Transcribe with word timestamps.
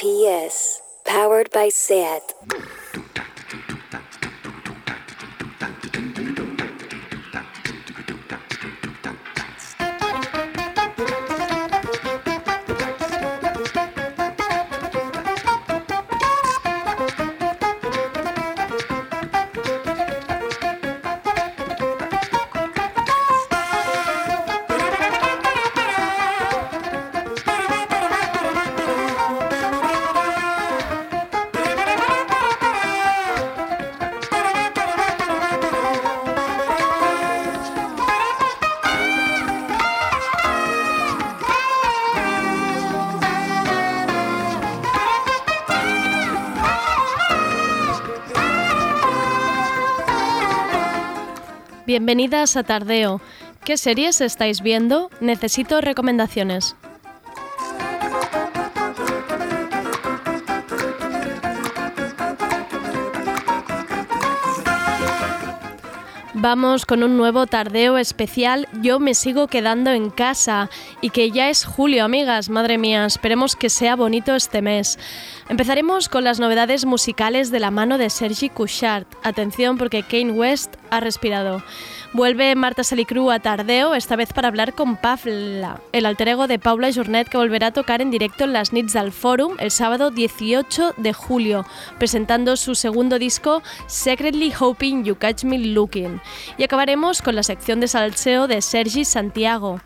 RPS, 0.00 0.80
powered 1.04 1.50
by 1.50 1.68
SAT. 1.68 2.32
Bienvenidas 51.90 52.56
a 52.56 52.62
Tardeo. 52.62 53.20
¿Qué 53.64 53.76
series 53.76 54.20
estáis 54.20 54.62
viendo? 54.62 55.10
Necesito 55.18 55.80
recomendaciones. 55.80 56.76
Vamos 66.42 66.86
con 66.86 67.02
un 67.02 67.18
nuevo 67.18 67.46
tardeo 67.46 67.98
especial. 67.98 68.66
Yo 68.80 68.98
me 68.98 69.12
sigo 69.12 69.46
quedando 69.46 69.90
en 69.90 70.08
casa 70.08 70.70
y 71.02 71.10
que 71.10 71.30
ya 71.30 71.50
es 71.50 71.66
julio, 71.66 72.02
amigas. 72.02 72.48
Madre 72.48 72.78
mía, 72.78 73.04
esperemos 73.04 73.56
que 73.56 73.68
sea 73.68 73.94
bonito 73.94 74.34
este 74.34 74.62
mes. 74.62 74.98
Empezaremos 75.50 76.08
con 76.08 76.24
las 76.24 76.40
novedades 76.40 76.86
musicales 76.86 77.50
de 77.50 77.60
la 77.60 77.70
mano 77.70 77.98
de 77.98 78.08
Sergi 78.08 78.48
Couchard. 78.48 79.04
Atención 79.22 79.76
porque 79.76 80.02
Kane 80.02 80.32
West 80.32 80.76
ha 80.88 81.00
respirado. 81.00 81.62
Vuelve 82.12 82.56
Marta 82.56 82.82
Salicru 82.82 83.30
a 83.30 83.38
Tardeo, 83.38 83.94
esta 83.94 84.16
vez 84.16 84.32
para 84.32 84.48
hablar 84.48 84.74
con 84.74 84.96
Pafla, 84.96 85.80
el 85.92 86.06
alter 86.06 86.26
ego 86.26 86.48
de 86.48 86.58
Paula 86.58 86.92
Jornet 86.92 87.28
que 87.28 87.36
volverá 87.36 87.68
a 87.68 87.72
tocar 87.72 88.02
en 88.02 88.10
directo 88.10 88.42
en 88.42 88.52
las 88.52 88.72
Nits 88.72 88.94
del 88.94 89.12
Forum 89.12 89.54
el 89.60 89.70
sábado 89.70 90.10
18 90.10 90.94
de 90.96 91.12
julio, 91.12 91.64
presentando 91.98 92.56
su 92.56 92.74
segundo 92.74 93.20
disco 93.20 93.62
Secretly 93.86 94.52
Hoping 94.58 95.04
You 95.04 95.14
Catch 95.14 95.44
Me 95.44 95.60
Looking. 95.60 96.20
Y 96.58 96.64
acabaremos 96.64 97.22
con 97.22 97.36
la 97.36 97.44
sección 97.44 97.78
de 97.78 97.86
salseo 97.86 98.48
de 98.48 98.60
Sergi 98.60 99.04
Santiago. 99.04 99.80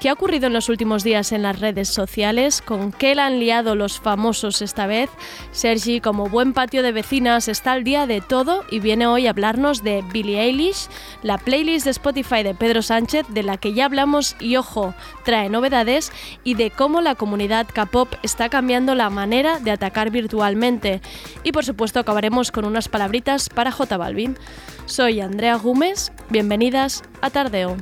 ¿Qué 0.00 0.08
ha 0.08 0.14
ocurrido 0.14 0.46
en 0.46 0.54
los 0.54 0.70
últimos 0.70 1.04
días 1.04 1.30
en 1.30 1.42
las 1.42 1.60
redes 1.60 1.90
sociales? 1.90 2.62
¿Con 2.62 2.90
qué 2.90 3.14
la 3.14 3.26
han 3.26 3.38
liado 3.38 3.74
los 3.74 4.00
famosos 4.00 4.62
esta 4.62 4.86
vez? 4.86 5.10
Sergi, 5.52 6.00
como 6.00 6.30
buen 6.30 6.54
patio 6.54 6.82
de 6.82 6.90
vecinas, 6.90 7.48
está 7.48 7.72
al 7.72 7.84
día 7.84 8.06
de 8.06 8.22
todo 8.22 8.64
y 8.70 8.80
viene 8.80 9.06
hoy 9.06 9.26
a 9.26 9.30
hablarnos 9.30 9.84
de 9.84 10.02
Billie 10.10 10.40
Eilish, 10.40 10.88
la 11.22 11.36
playlist 11.36 11.84
de 11.84 11.90
Spotify 11.90 12.42
de 12.42 12.54
Pedro 12.54 12.80
Sánchez, 12.80 13.26
de 13.28 13.42
la 13.42 13.58
que 13.58 13.74
ya 13.74 13.84
hablamos 13.84 14.36
y 14.40 14.56
ojo, 14.56 14.94
trae 15.22 15.50
novedades, 15.50 16.12
y 16.44 16.54
de 16.54 16.70
cómo 16.70 17.02
la 17.02 17.14
comunidad 17.14 17.66
K-pop 17.70 18.14
está 18.22 18.48
cambiando 18.48 18.94
la 18.94 19.10
manera 19.10 19.58
de 19.58 19.70
atacar 19.70 20.10
virtualmente. 20.10 21.02
Y 21.42 21.52
por 21.52 21.66
supuesto 21.66 22.00
acabaremos 22.00 22.52
con 22.52 22.64
unas 22.64 22.88
palabritas 22.88 23.50
para 23.50 23.70
J 23.70 23.98
Balvin. 23.98 24.38
Soy 24.86 25.20
Andrea 25.20 25.56
Gómez, 25.56 26.10
bienvenidas 26.30 27.02
a 27.20 27.28
Tardeo. 27.28 27.76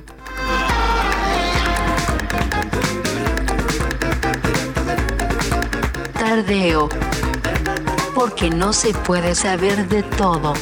Tardeo. 6.29 6.91
Porque 8.15 8.51
no 8.51 8.75
se 8.75 8.93
puede 8.93 9.35
saber 9.35 9.89
de 9.89 10.03
todo. 10.03 10.53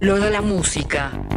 Lo 0.00 0.20
de 0.20 0.30
la 0.32 0.42
música. 0.42 1.27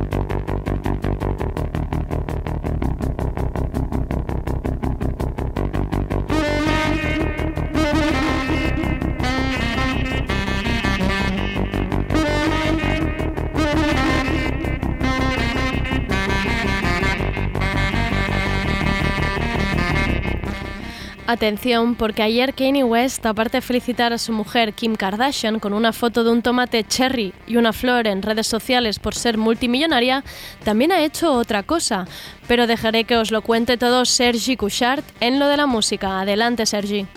Atención, 21.31 21.95
porque 21.95 22.23
ayer 22.23 22.53
Kanye 22.53 22.83
West, 22.83 23.25
aparte 23.25 23.59
de 23.59 23.61
felicitar 23.61 24.11
a 24.11 24.17
su 24.17 24.33
mujer 24.33 24.73
Kim 24.73 24.97
Kardashian 24.97 25.61
con 25.61 25.71
una 25.71 25.93
foto 25.93 26.25
de 26.25 26.29
un 26.29 26.41
tomate 26.41 26.83
cherry 26.83 27.33
y 27.47 27.55
una 27.55 27.71
flor 27.71 28.05
en 28.07 28.21
redes 28.21 28.47
sociales 28.47 28.99
por 28.99 29.15
ser 29.15 29.37
multimillonaria, 29.37 30.25
también 30.65 30.91
ha 30.91 31.01
hecho 31.01 31.31
otra 31.31 31.63
cosa. 31.63 32.05
Pero 32.49 32.67
dejaré 32.67 33.05
que 33.05 33.15
os 33.15 33.31
lo 33.31 33.43
cuente 33.43 33.77
todo 33.77 34.03
Sergi 34.03 34.57
Couchard 34.57 35.05
en 35.21 35.39
lo 35.39 35.47
de 35.47 35.55
la 35.55 35.67
música. 35.67 36.19
Adelante, 36.19 36.65
Sergi. 36.65 37.07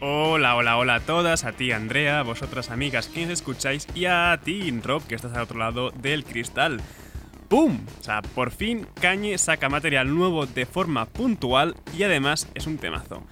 Hola, 0.00 0.56
hola, 0.56 0.78
hola 0.78 0.94
a 0.94 1.00
todas, 1.00 1.44
a 1.44 1.52
ti 1.52 1.70
Andrea, 1.70 2.22
vosotras 2.22 2.70
amigas 2.70 3.10
quienes 3.12 3.34
escucháis 3.40 3.86
y 3.94 4.06
a 4.06 4.40
ti 4.42 4.70
Rob 4.82 5.06
que 5.06 5.14
estás 5.14 5.34
al 5.34 5.42
otro 5.42 5.58
lado 5.58 5.90
del 5.90 6.24
cristal. 6.24 6.80
¡Pum! 7.48 7.80
O 8.00 8.02
sea, 8.02 8.22
por 8.22 8.50
fin 8.50 8.86
Kanye 9.00 9.36
saca 9.38 9.68
material 9.68 10.14
nuevo 10.14 10.46
de 10.46 10.66
forma 10.66 11.06
puntual 11.06 11.74
y 11.96 12.02
además 12.02 12.48
es 12.54 12.66
un 12.66 12.78
temazo. 12.78 13.22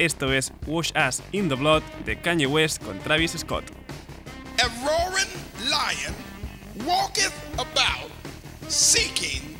Esto 0.00 0.32
es 0.32 0.50
Wash 0.66 0.92
Us 0.96 1.20
in 1.30 1.50
the 1.50 1.56
Blood 1.56 1.82
de 2.06 2.16
Kanye 2.16 2.46
West 2.46 2.82
con 2.82 2.98
Travis 3.00 3.32
Scott. 3.32 3.64
A 4.58 4.66
roaring 4.82 5.28
lion 5.68 6.14
walketh 6.86 7.34
about 7.58 8.10
seeking 8.66 9.58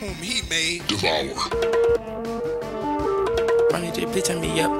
whom 0.00 0.12
he 0.16 0.42
may 0.50 0.82
devour. 0.86 1.34
Money 3.72 3.90
J, 3.92 4.04
please 4.04 4.28
me 4.38 4.60
up. 4.60 4.70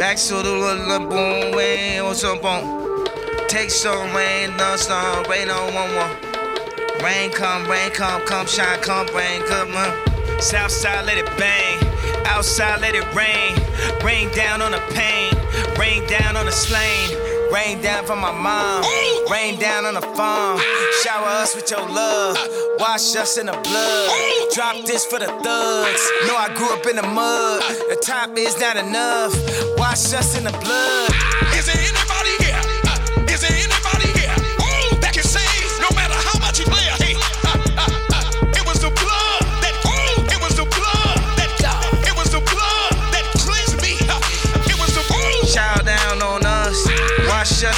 Back 0.00 0.16
to 0.16 0.34
the 0.42 0.50
little 0.50 1.06
boom, 1.06 1.54
way 1.54 2.00
on 2.00 2.16
some 2.16 2.40
bone. 2.40 3.06
Take 3.46 3.70
some 3.70 4.12
rain, 4.16 4.56
no 4.56 4.74
storm, 4.74 5.30
rain 5.30 5.48
on 5.48 5.72
one 5.72 5.94
more. 5.94 7.04
Rain 7.04 7.30
come, 7.30 7.70
rain 7.70 7.92
come, 7.92 8.20
come 8.22 8.48
shine, 8.48 8.80
come 8.80 9.06
rain, 9.14 9.42
come 9.42 9.76
on. 9.76 10.07
Southside, 10.40 11.06
let 11.06 11.18
it 11.18 11.26
bang. 11.36 11.78
Outside, 12.26 12.80
let 12.80 12.94
it 12.94 13.04
rain. 13.14 13.56
Rain 14.04 14.30
down 14.34 14.62
on 14.62 14.72
the 14.72 14.82
pain. 14.94 15.32
Rain 15.78 16.06
down 16.08 16.36
on 16.36 16.46
the 16.46 16.52
slain. 16.52 17.16
Rain 17.52 17.80
down 17.80 18.04
from 18.04 18.20
my 18.20 18.32
mom. 18.32 18.84
Rain 19.30 19.58
down 19.58 19.84
on 19.86 19.94
the 19.94 20.02
farm. 20.02 20.60
Shower 21.02 21.26
us 21.26 21.54
with 21.54 21.70
your 21.70 21.80
love. 21.88 22.36
Wash 22.78 23.16
us 23.16 23.38
in 23.38 23.46
the 23.46 23.52
blood. 23.52 24.10
Drop 24.54 24.76
this 24.84 25.06
for 25.06 25.18
the 25.18 25.26
thugs. 25.26 26.02
Know 26.26 26.36
I 26.36 26.52
grew 26.54 26.70
up 26.72 26.86
in 26.86 26.96
the 26.96 27.02
mud. 27.02 27.62
The 27.88 27.96
top 28.04 28.36
is 28.36 28.58
not 28.60 28.76
enough. 28.76 29.32
Wash 29.78 30.12
us 30.12 30.36
in 30.36 30.44
the 30.44 30.52
blood. 30.52 31.10
Is 31.56 31.66
there 31.66 31.97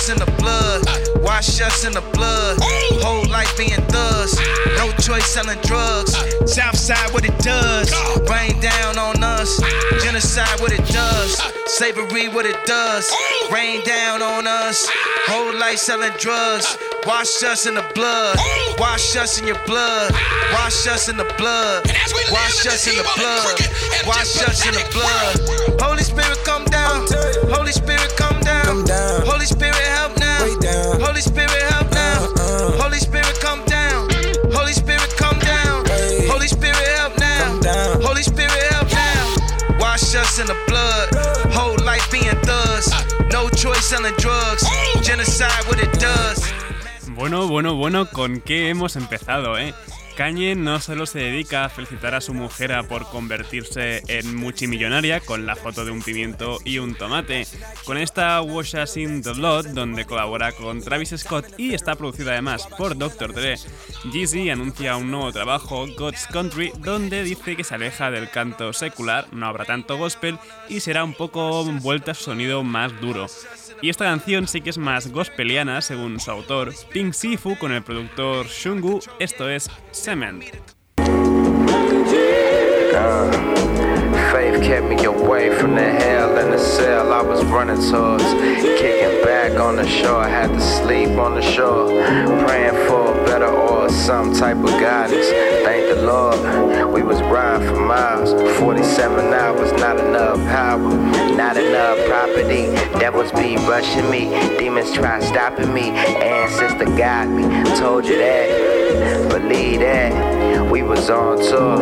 us 0.00 0.08
in 0.08 0.18
the 0.18 0.32
blood. 0.40 0.82
Wash 1.22 1.60
us 1.60 1.84
in 1.84 1.92
the 1.92 2.00
blood. 2.16 2.56
Whole 3.04 3.28
life 3.28 3.54
being 3.56 3.82
thugs. 3.92 4.38
No 4.78 4.90
choice 4.92 5.26
selling 5.26 5.58
drugs. 5.60 6.16
Southside, 6.46 7.12
what 7.12 7.24
it 7.24 7.36
does. 7.40 7.92
Rain 8.30 8.58
down 8.60 8.98
on 8.98 9.22
us. 9.22 9.60
Genocide, 10.02 10.60
what 10.60 10.72
it 10.72 10.84
does. 10.86 11.36
Slavery, 11.66 12.28
what 12.28 12.46
it 12.46 12.56
does. 12.64 13.10
Rain 13.52 13.84
down 13.84 14.22
on 14.22 14.46
us. 14.46 14.88
Whole 15.26 15.54
life 15.58 15.78
selling 15.78 16.12
drugs. 16.18 16.78
Wash 17.06 17.42
us 17.42 17.66
in 17.66 17.74
the 17.74 17.84
blood. 17.94 18.38
Wash 18.78 19.16
us 19.16 19.38
in 19.38 19.46
your 19.46 19.60
blood. 19.66 20.12
Wash 20.52 20.86
us 20.86 21.08
in 21.08 21.16
the 21.16 21.28
blood. 21.36 21.84
Wash 22.32 22.66
us 22.66 22.86
in 22.88 22.96
the 22.96 23.04
blood. 23.16 23.60
Wash 24.06 24.36
us 24.48 24.66
in 24.66 24.72
the 24.72 24.86
blood. 24.92 25.80
Holy 25.80 26.02
Spirit, 26.02 26.38
come 26.44 26.64
down. 26.66 27.06
Holy 27.52 27.72
Spirit, 27.72 28.14
come 28.16 28.39
come 28.80 28.86
down. 28.86 29.26
Holy 29.26 29.46
Spirit, 29.46 29.74
help 29.74 30.16
now. 30.18 30.42
Way 30.42 30.56
down. 30.60 31.00
Holy 31.00 31.20
Spirit, 31.20 31.62
help 31.70 31.90
now. 31.92 32.24
Uh, 32.24 32.40
uh. 32.40 32.82
Holy 32.82 32.98
Spirit, 32.98 33.38
come 33.40 33.64
down. 33.64 34.08
Holy 34.52 34.72
Spirit, 34.72 35.14
come 35.16 35.38
down. 35.38 35.84
Wait. 35.84 36.28
Holy 36.28 36.48
Spirit, 36.48 36.76
help 36.96 37.18
now. 37.18 37.60
Down. 37.60 38.02
Holy 38.02 38.22
Spirit, 38.22 38.62
help 38.72 38.90
now. 38.92 39.78
Wash 39.78 40.14
us 40.14 40.38
in 40.38 40.46
the 40.46 40.56
blood. 40.66 41.08
Whole 41.52 41.76
life 41.84 42.10
being 42.10 42.36
thugs. 42.42 42.90
No 43.32 43.48
choice 43.50 43.84
selling 43.86 44.14
drugs. 44.18 44.64
Genocide, 45.02 45.64
what 45.66 45.78
it 45.80 45.92
does. 46.00 46.40
Bueno, 47.14 47.48
bueno, 47.48 47.74
bueno, 47.76 48.06
con 48.06 48.40
qué 48.40 48.70
hemos 48.70 48.96
empezado, 48.96 49.58
eh. 49.58 49.74
Kanye 50.20 50.54
no 50.54 50.80
solo 50.80 51.06
se 51.06 51.18
dedica 51.18 51.64
a 51.64 51.70
felicitar 51.70 52.14
a 52.14 52.20
su 52.20 52.34
mujer 52.34 52.70
por 52.86 53.08
convertirse 53.08 54.02
en 54.06 54.36
multimillonaria 54.36 55.20
con 55.20 55.46
la 55.46 55.56
foto 55.56 55.86
de 55.86 55.92
un 55.92 56.02
pimiento 56.02 56.58
y 56.62 56.76
un 56.76 56.94
tomate. 56.94 57.46
Con 57.86 57.96
esta 57.96 58.42
Wash 58.42 58.74
Us 58.76 58.98
in 58.98 59.22
the 59.22 59.32
Blood, 59.32 59.68
donde 59.68 60.04
colabora 60.04 60.52
con 60.52 60.82
Travis 60.82 61.14
Scott 61.16 61.46
y 61.56 61.72
está 61.72 61.94
producida 61.94 62.32
además 62.32 62.68
por 62.76 62.98
Dr. 62.98 63.32
Dre, 63.32 63.54
Jeezy 64.12 64.50
anuncia 64.50 64.98
un 64.98 65.10
nuevo 65.10 65.32
trabajo, 65.32 65.86
God's 65.96 66.26
Country, 66.26 66.70
donde 66.80 67.22
dice 67.22 67.56
que 67.56 67.64
se 67.64 67.76
aleja 67.76 68.10
del 68.10 68.28
canto 68.28 68.74
secular, 68.74 69.26
no 69.32 69.46
habrá 69.46 69.64
tanto 69.64 69.96
gospel 69.96 70.38
y 70.68 70.80
será 70.80 71.02
un 71.02 71.14
poco 71.14 71.64
vuelta 71.64 72.10
a 72.10 72.14
su 72.14 72.24
sonido 72.24 72.62
más 72.62 72.92
duro. 73.00 73.26
Y 73.82 73.88
esta 73.88 74.04
canción 74.04 74.46
sí 74.46 74.60
que 74.60 74.68
es 74.68 74.76
más 74.76 75.10
gospeliana, 75.10 75.80
según 75.80 76.20
su 76.20 76.30
autor, 76.30 76.74
Pink 76.92 77.14
Sifu, 77.14 77.56
con 77.56 77.72
el 77.72 77.82
productor 77.82 78.46
Shungu. 78.46 79.00
Esto 79.18 79.48
es 79.48 79.70
Cement. 80.10 80.42
Faith 84.32 84.60
kept 84.60 84.86
me 84.88 85.04
away 85.04 85.56
from 85.56 85.76
the 85.76 85.88
hell 85.88 86.36
and 86.36 86.52
the 86.52 86.58
cell 86.58 87.12
I 87.12 87.22
was 87.22 87.44
running 87.44 87.76
towards. 87.76 88.24
Kicking 88.80 89.22
back 89.22 89.60
on 89.60 89.76
the 89.76 89.86
shore, 89.86 90.16
I 90.16 90.28
had 90.28 90.48
to 90.48 90.60
sleep 90.60 91.10
on 91.10 91.36
the 91.36 91.42
shore. 91.42 91.86
Praying 92.44 92.88
for 92.88 93.14
better 93.24 93.46
or 93.46 93.88
some 93.88 94.34
type 94.34 94.56
of 94.56 94.70
guidance. 94.80 95.28
The 95.90 96.02
Lord, 96.02 96.92
we 96.94 97.02
was 97.02 97.20
riding 97.22 97.66
for 97.66 97.80
miles. 97.80 98.30
47 98.60 99.34
hours, 99.34 99.72
not 99.72 99.98
enough 99.98 100.36
power, 100.46 100.78
not 101.34 101.56
enough 101.56 101.98
property. 102.06 102.66
Devils 103.00 103.32
be 103.32 103.56
rushing 103.56 104.08
me, 104.08 104.30
demons 104.56 104.92
try 104.92 105.18
stopping 105.18 105.74
me. 105.74 105.90
Ancestor 105.90 106.84
got 106.96 107.26
me, 107.26 107.42
told 107.76 108.04
you 108.04 108.18
that. 108.18 109.30
Believe 109.30 109.80
that, 109.80 110.12
we 110.70 110.82
was 110.82 111.10
on 111.10 111.38
tour, 111.38 111.78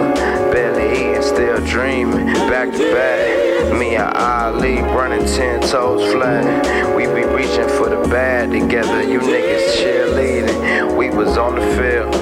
barely 0.53 1.11
eating, 1.11 1.23
still 1.23 1.59
dreaming, 1.67 2.27
back 2.49 2.73
to 2.73 2.79
back. 2.95 3.79
Me 3.79 3.97
and 3.97 4.17
Ali 4.17 4.81
running 4.81 5.27
ten 5.27 5.61
toes 5.61 6.13
flat. 6.13 6.97
We 6.97 7.07
be 7.07 7.25
reaching 7.27 7.69
for 7.69 7.89
the 7.89 8.09
bad 8.09 8.51
together. 8.51 9.03
You 9.03 9.21
niggas 9.21 9.77
cheerleading. 9.77 10.97
We 10.97 11.11
was 11.11 11.37
on 11.37 11.57
the 11.57 11.67
field, 11.77 12.15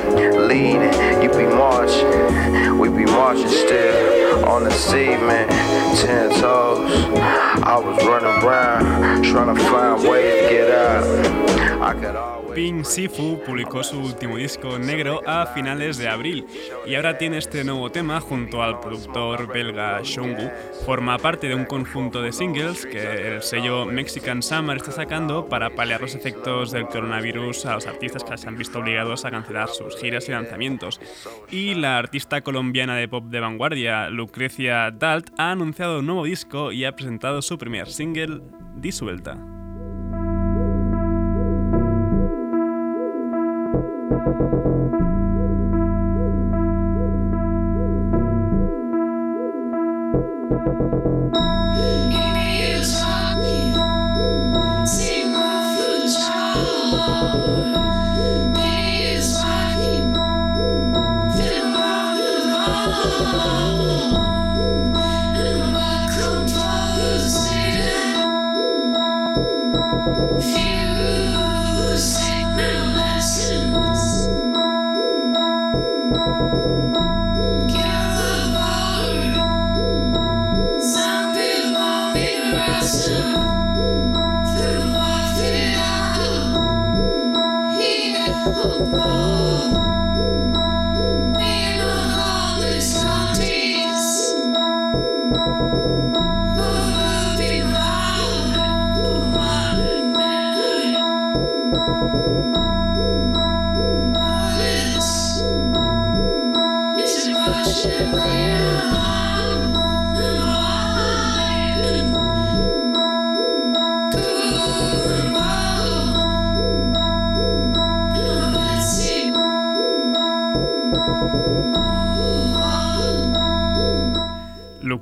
leading. 0.49 1.23
You 1.23 1.31
be 1.31 1.47
marching, 1.47 2.79
we 2.79 2.89
be 2.89 3.05
marching 3.05 3.49
still 3.49 4.45
on 4.45 4.65
the 4.65 4.71
cement, 4.71 5.51
ten 6.01 6.31
toes. 6.41 6.91
I 7.63 7.79
was 7.79 7.97
running 8.05 8.45
around 8.45 9.25
trying 9.25 9.55
to 9.55 9.63
find 9.65 10.03
ways 10.09 10.43
to 10.43 10.49
get 10.51 10.71
out. 10.71 11.83
I 11.83 11.95
could 11.95 12.17
always. 12.17 12.46
Pink 12.57 12.87
Sifu 12.87 13.39
publicó 13.45 13.85
su 13.85 14.01
último 14.01 14.39
disco 14.39 14.79
negro 14.79 15.21
a 15.27 15.45
finales 15.45 15.99
de 15.99 16.09
abril 16.09 16.47
y 16.87 16.95
ahora 16.95 17.19
tiene 17.19 17.37
este 17.37 17.63
nuevo 17.65 17.93
tema 17.93 18.19
junto 18.19 18.63
al 18.63 18.81
productor 18.81 19.47
belga 19.47 20.01
Shungu. 20.03 20.51
Forma 20.87 21.19
parte 21.19 21.49
de 21.49 21.55
un 21.55 21.67
conjunto 21.67 22.23
de 22.23 22.33
singles 22.33 22.87
que 22.87 23.35
el 23.35 23.43
sello 23.43 23.85
Mexican 23.85 24.43
Summer 24.43 24.79
está 24.79 24.91
sacando 24.91 25.51
para 25.51 25.75
paliar 25.75 26.01
los 26.01 26.15
efectos 26.15 26.73
del 26.73 26.87
coronavirus 26.87 27.67
a 27.67 27.75
los 27.75 27.87
artistas 27.87 28.25
que 28.25 28.39
se 28.39 28.49
han 28.49 28.57
visto 28.57 28.79
obligados 28.79 29.27
a 29.27 29.31
cancelar 29.31 29.69
sus 29.69 29.95
giras 29.99 30.27
y 30.31 30.33
lanzamientos. 30.33 30.99
Y 31.51 31.75
la 31.75 31.99
artista 31.99 32.41
colombiana 32.41 32.97
de 32.97 33.07
pop 33.07 33.27
de 33.27 33.41
vanguardia, 33.41 34.09
Lucrecia 34.09 34.91
Dalt, 34.93 35.29
ha 35.37 35.51
anunciado 35.51 35.99
un 35.99 36.07
nuevo 36.07 36.25
disco 36.25 36.73
y 36.73 36.87
ha 36.87 36.97
presentado 36.97 37.43
su 37.43 37.59
primer 37.59 37.91
single, 37.91 38.41
Disuelta. 38.77 39.56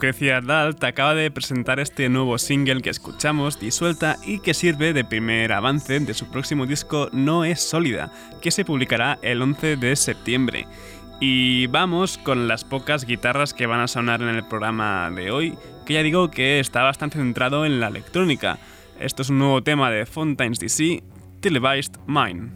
Lucrecia 0.04 0.42
Dalt 0.42 0.84
acaba 0.84 1.14
de 1.14 1.30
presentar 1.30 1.80
este 1.80 2.10
nuevo 2.10 2.36
single 2.36 2.82
que 2.82 2.90
escuchamos, 2.90 3.58
Disuelta, 3.58 4.18
y 4.22 4.38
que 4.40 4.52
sirve 4.52 4.92
de 4.92 5.02
primer 5.02 5.50
avance 5.50 5.98
de 5.98 6.12
su 6.12 6.30
próximo 6.30 6.66
disco 6.66 7.08
No 7.12 7.46
es 7.46 7.62
sólida, 7.62 8.12
que 8.42 8.50
se 8.50 8.66
publicará 8.66 9.18
el 9.22 9.40
11 9.40 9.76
de 9.76 9.96
septiembre. 9.96 10.66
Y 11.20 11.68
vamos 11.68 12.18
con 12.18 12.48
las 12.48 12.64
pocas 12.64 13.06
guitarras 13.06 13.54
que 13.54 13.64
van 13.64 13.80
a 13.80 13.88
sonar 13.88 14.20
en 14.20 14.28
el 14.28 14.44
programa 14.44 15.10
de 15.10 15.30
hoy, 15.30 15.56
que 15.86 15.94
ya 15.94 16.02
digo 16.02 16.30
que 16.30 16.60
está 16.60 16.82
bastante 16.82 17.16
centrado 17.16 17.64
en 17.64 17.80
la 17.80 17.86
electrónica. 17.86 18.58
Esto 19.00 19.22
es 19.22 19.30
un 19.30 19.38
nuevo 19.38 19.62
tema 19.62 19.90
de 19.90 20.04
Fontaines 20.04 20.58
DC, 20.58 21.02
Televised 21.40 21.94
Mine. 22.06 22.50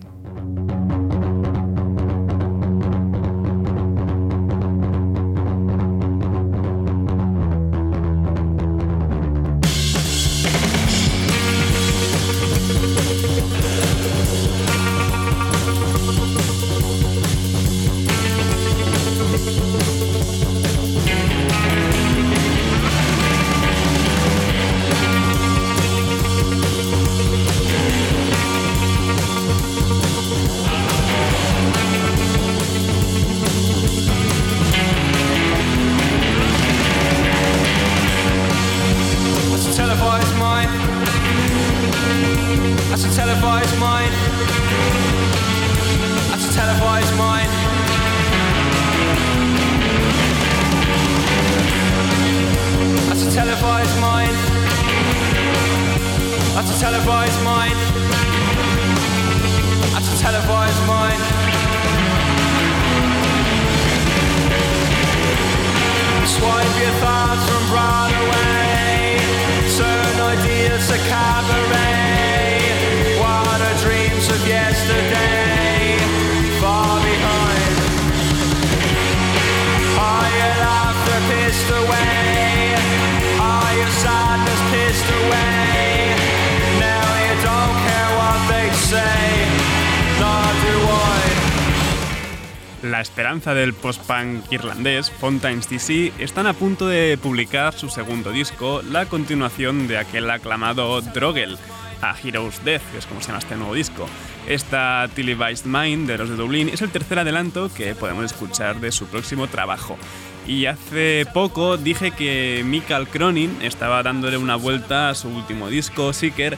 Del 93.68 93.74
post-punk 93.74 94.50
irlandés, 94.50 95.10
Fontaine's 95.10 95.68
DC, 95.68 96.14
están 96.18 96.46
a 96.46 96.54
punto 96.54 96.86
de 96.86 97.18
publicar 97.22 97.74
su 97.74 97.90
segundo 97.90 98.30
disco, 98.30 98.80
la 98.80 99.04
continuación 99.04 99.86
de 99.88 99.98
aquel 99.98 100.30
aclamado 100.30 101.02
Drogel, 101.02 101.58
a 102.00 102.16
Heroes 102.18 102.64
Death, 102.64 102.80
que 102.90 102.98
es 102.98 103.04
como 103.04 103.20
se 103.20 103.26
llama 103.26 103.40
este 103.40 103.56
nuevo 103.56 103.74
disco. 103.74 104.08
Esta 104.46 105.06
Televised 105.14 105.66
Mind 105.66 106.08
de 106.08 106.16
los 106.16 106.30
de 106.30 106.36
Dublín 106.36 106.70
es 106.70 106.80
el 106.80 106.90
tercer 106.90 107.18
adelanto 107.18 107.70
que 107.74 107.94
podemos 107.94 108.24
escuchar 108.24 108.80
de 108.80 108.90
su 108.90 109.06
próximo 109.06 109.48
trabajo. 109.48 109.98
Y 110.46 110.64
hace 110.64 111.26
poco 111.34 111.76
dije 111.76 112.12
que 112.12 112.62
Mikael 112.64 113.06
Cronin 113.06 113.58
estaba 113.60 114.02
dándole 114.02 114.38
una 114.38 114.56
vuelta 114.56 115.10
a 115.10 115.14
su 115.14 115.28
último 115.28 115.68
disco, 115.68 116.14
Seeker, 116.14 116.56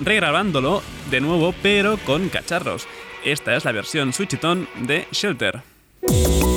regrabándolo 0.00 0.82
de 1.08 1.20
nuevo, 1.20 1.54
pero 1.62 1.98
con 1.98 2.28
cacharros. 2.30 2.88
Esta 3.24 3.54
es 3.54 3.64
la 3.64 3.70
versión 3.70 4.12
switchitón 4.12 4.68
de 4.80 5.06
Shelter. 5.12 5.75
The 6.06 6.46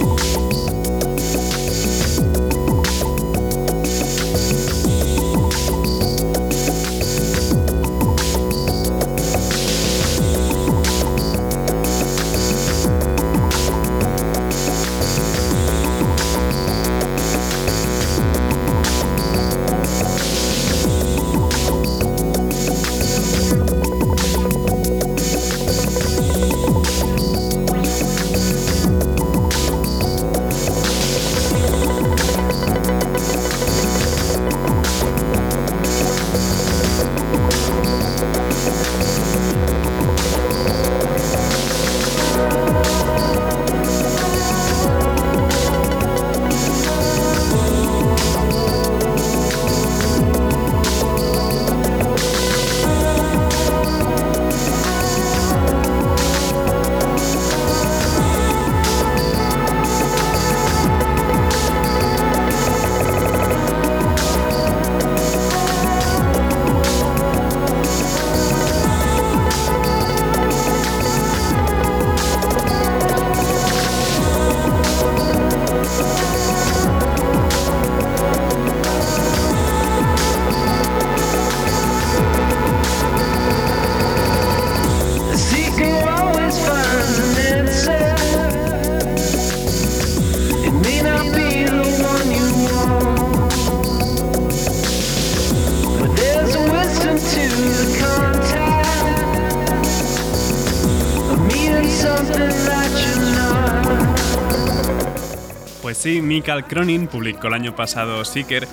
sí, 105.99 106.21
Mikael 106.21 106.63
Cronin 106.63 107.07
publicó 107.07 107.47
el 107.47 107.53
año 107.53 107.75
pasado 107.75 108.23
Seeker 108.23 108.67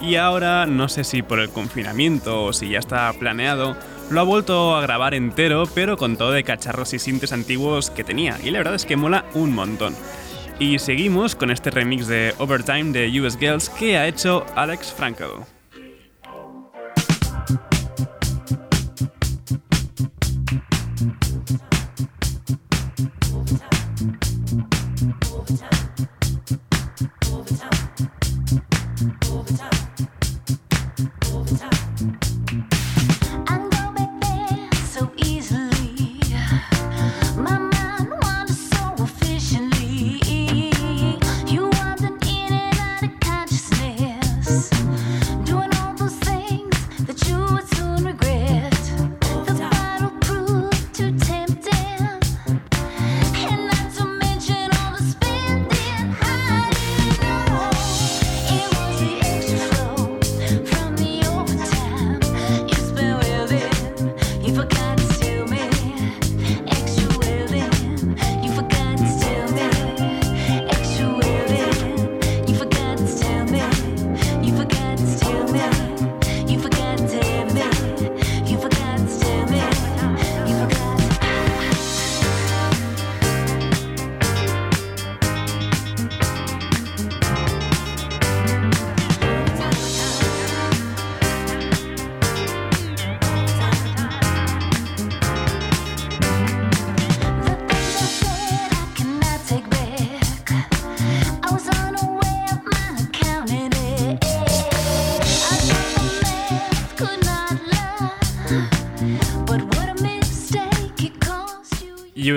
y 0.00 0.16
ahora, 0.16 0.64
no 0.64 0.88
sé 0.88 1.04
si 1.04 1.22
por 1.22 1.38
el 1.38 1.50
confinamiento 1.50 2.44
o 2.44 2.52
si 2.54 2.70
ya 2.70 2.78
está 2.78 3.12
planeado, 3.12 3.76
lo 4.08 4.20
ha 4.20 4.24
vuelto 4.24 4.74
a 4.74 4.80
grabar 4.80 5.12
entero, 5.12 5.64
pero 5.74 5.98
con 5.98 6.16
todo 6.16 6.32
de 6.32 6.42
cacharros 6.42 6.94
y 6.94 6.98
sintes 6.98 7.32
antiguos 7.32 7.90
que 7.90 8.02
tenía, 8.02 8.38
y 8.42 8.50
la 8.50 8.58
verdad 8.58 8.74
es 8.74 8.86
que 8.86 8.96
mola 8.96 9.26
un 9.34 9.52
montón. 9.52 9.94
Y 10.58 10.78
seguimos 10.78 11.34
con 11.34 11.50
este 11.50 11.70
remix 11.70 12.06
de 12.06 12.34
Overtime 12.38 12.92
de 12.92 13.20
US 13.20 13.38
Girls 13.38 13.68
que 13.68 13.98
ha 13.98 14.06
hecho 14.06 14.46
Alex 14.56 14.92
Franco. 14.92 15.46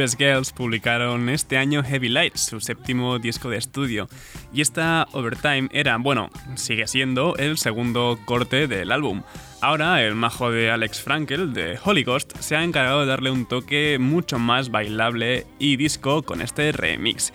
US 0.03 0.17
Girls 0.17 0.51
publicaron 0.51 1.29
este 1.29 1.57
año 1.57 1.81
Heavy 1.81 2.09
Lights, 2.09 2.41
su 2.41 2.59
séptimo 2.59 3.19
disco 3.19 3.49
de 3.49 3.57
estudio, 3.57 4.09
y 4.53 4.61
esta 4.61 5.07
Overtime 5.13 5.69
era, 5.71 5.97
bueno, 5.97 6.29
sigue 6.55 6.87
siendo 6.87 7.37
el 7.37 7.57
segundo 7.57 8.19
corte 8.25 8.67
del 8.67 8.91
álbum. 8.91 9.23
Ahora 9.61 10.03
el 10.03 10.15
majo 10.15 10.51
de 10.51 10.71
Alex 10.71 11.01
Frankel, 11.01 11.53
de 11.53 11.79
Holy 11.83 12.03
Ghost, 12.03 12.35
se 12.39 12.57
ha 12.57 12.63
encargado 12.63 13.01
de 13.01 13.05
darle 13.05 13.31
un 13.31 13.45
toque 13.45 13.97
mucho 13.99 14.39
más 14.39 14.71
bailable 14.71 15.45
y 15.57 15.77
disco 15.77 16.23
con 16.23 16.41
este 16.41 16.73
remix. 16.73 17.31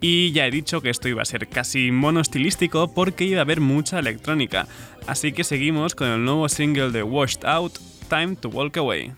Y 0.00 0.32
ya 0.32 0.46
he 0.46 0.50
dicho 0.50 0.82
que 0.82 0.90
esto 0.90 1.08
iba 1.08 1.22
a 1.22 1.26
ser 1.26 1.48
casi 1.48 1.90
monoestilístico 1.90 2.92
porque 2.92 3.24
iba 3.24 3.38
a 3.38 3.42
haber 3.42 3.60
mucha 3.60 3.98
electrónica, 3.98 4.66
así 5.06 5.32
que 5.32 5.44
seguimos 5.44 5.94
con 5.94 6.08
el 6.08 6.24
nuevo 6.24 6.48
single 6.48 6.90
de 6.90 7.02
Washed 7.02 7.46
Out, 7.46 7.78
Time 8.08 8.36
to 8.36 8.48
Walk 8.50 8.76
Away. 8.76 9.12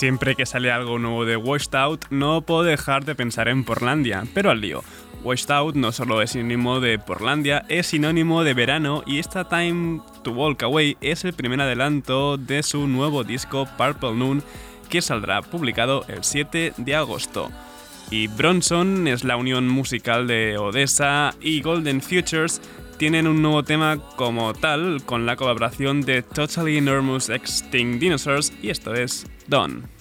Siempre 0.00 0.34
que 0.34 0.46
sale 0.46 0.72
algo 0.72 0.98
nuevo 0.98 1.26
de 1.26 1.36
Washed 1.36 1.74
Out, 1.74 2.06
no 2.08 2.40
puedo 2.40 2.62
dejar 2.62 3.04
de 3.04 3.14
pensar 3.14 3.48
en 3.48 3.64
Portlandia, 3.64 4.24
pero 4.32 4.50
al 4.50 4.62
lío. 4.62 4.82
Washed 5.22 5.50
Out 5.50 5.74
no 5.74 5.92
solo 5.92 6.22
es 6.22 6.30
sinónimo 6.30 6.80
de 6.80 6.98
Portlandia, 6.98 7.66
es 7.68 7.88
sinónimo 7.88 8.42
de 8.42 8.54
verano 8.54 9.02
y 9.06 9.18
esta 9.18 9.46
Time 9.46 10.00
to 10.24 10.30
Walk 10.30 10.62
Away 10.62 10.96
es 11.02 11.26
el 11.26 11.34
primer 11.34 11.60
adelanto 11.60 12.38
de 12.38 12.62
su 12.62 12.88
nuevo 12.88 13.24
disco 13.24 13.68
Purple 13.76 14.14
Noon 14.14 14.42
que 14.88 15.02
saldrá 15.02 15.42
publicado 15.42 16.06
el 16.08 16.24
7 16.24 16.72
de 16.78 16.94
agosto. 16.96 17.50
Y 18.10 18.28
Bronson 18.28 19.06
es 19.06 19.22
la 19.22 19.36
unión 19.36 19.68
musical 19.68 20.26
de 20.26 20.56
Odessa 20.56 21.34
y 21.42 21.60
Golden 21.60 22.00
Futures 22.00 22.62
tienen 23.00 23.26
un 23.26 23.40
nuevo 23.40 23.62
tema 23.62 23.98
como 24.14 24.52
tal 24.52 25.00
con 25.06 25.24
la 25.24 25.34
colaboración 25.34 26.02
de 26.02 26.20
Totally 26.20 26.76
Enormous 26.76 27.30
Extinct 27.30 27.98
Dinosaurs 27.98 28.52
y 28.60 28.68
esto 28.68 28.92
es 28.92 29.26
Dawn. 29.46 29.99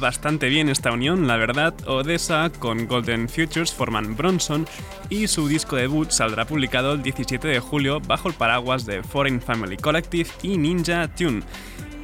Bastante 0.00 0.48
bien 0.48 0.68
esta 0.68 0.92
unión, 0.92 1.26
la 1.26 1.36
verdad. 1.36 1.74
Odessa 1.86 2.50
con 2.58 2.86
Golden 2.86 3.28
Futures 3.28 3.72
forman 3.72 4.16
Bronson 4.16 4.66
y 5.08 5.26
su 5.26 5.48
disco 5.48 5.76
debut 5.76 6.10
saldrá 6.10 6.44
publicado 6.44 6.92
el 6.92 7.02
17 7.02 7.48
de 7.48 7.60
julio 7.60 8.00
bajo 8.00 8.28
el 8.28 8.34
paraguas 8.34 8.84
de 8.84 9.02
Foreign 9.02 9.40
Family 9.40 9.76
Collective 9.76 10.28
y 10.42 10.58
Ninja 10.58 11.08
Tune. 11.08 11.42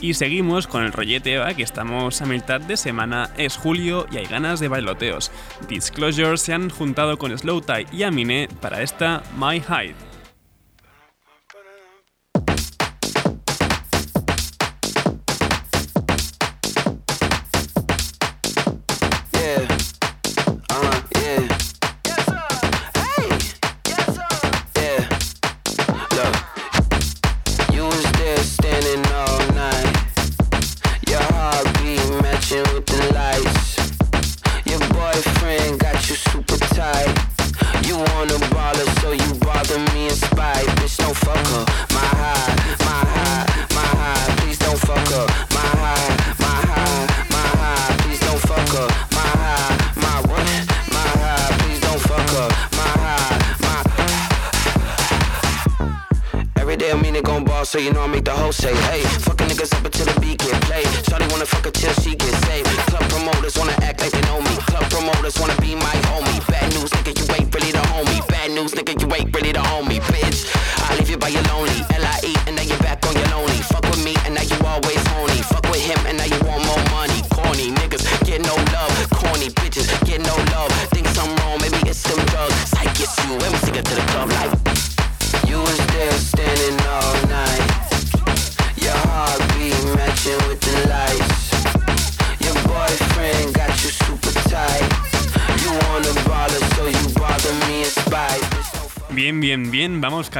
Y 0.00 0.14
seguimos 0.14 0.66
con 0.66 0.82
el 0.82 0.92
rollete, 0.92 1.38
¿va? 1.38 1.54
que 1.54 1.62
estamos 1.62 2.22
a 2.22 2.26
mitad 2.26 2.60
de 2.60 2.76
semana, 2.76 3.30
es 3.36 3.56
julio 3.56 4.06
y 4.10 4.16
hay 4.16 4.26
ganas 4.26 4.58
de 4.58 4.68
bailoteos. 4.68 5.30
Disclosure 5.68 6.38
se 6.38 6.54
han 6.54 6.70
juntado 6.70 7.18
con 7.18 7.36
Slow 7.36 7.60
Tie 7.60 7.86
y 7.92 8.02
Aminé 8.02 8.48
para 8.60 8.82
esta 8.82 9.22
My 9.36 9.56
Hide. 9.58 9.94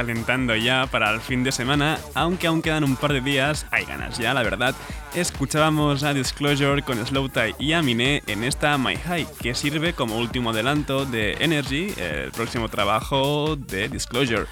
Calentando 0.03 0.53
ya 0.53 0.85
para 0.87 1.11
el 1.11 1.21
fin 1.21 1.45
de 1.45 1.53
semana, 1.53 1.97
aunque 2.13 2.47
aún 2.47 2.61
quedan 2.61 2.83
un 2.83 2.97
par 2.97 3.13
de 3.13 3.21
días, 3.21 3.65
hay 3.71 3.85
ganas 3.85 4.17
ya, 4.17 4.33
la 4.33 4.43
verdad. 4.43 4.75
Escuchábamos 5.15 6.03
a 6.03 6.13
Disclosure 6.13 6.81
con 6.81 7.03
Slow 7.05 7.29
Tie 7.29 7.55
y 7.57 7.71
Aminé 7.71 8.21
en 8.27 8.43
esta 8.43 8.77
My 8.77 8.97
High, 8.97 9.27
que 9.39 9.55
sirve 9.55 9.93
como 9.93 10.17
último 10.17 10.49
adelanto 10.49 11.05
de 11.05 11.37
Energy, 11.39 11.93
el 11.95 12.31
próximo 12.31 12.67
trabajo 12.67 13.55
de 13.55 13.87
Disclosure. 13.87 14.45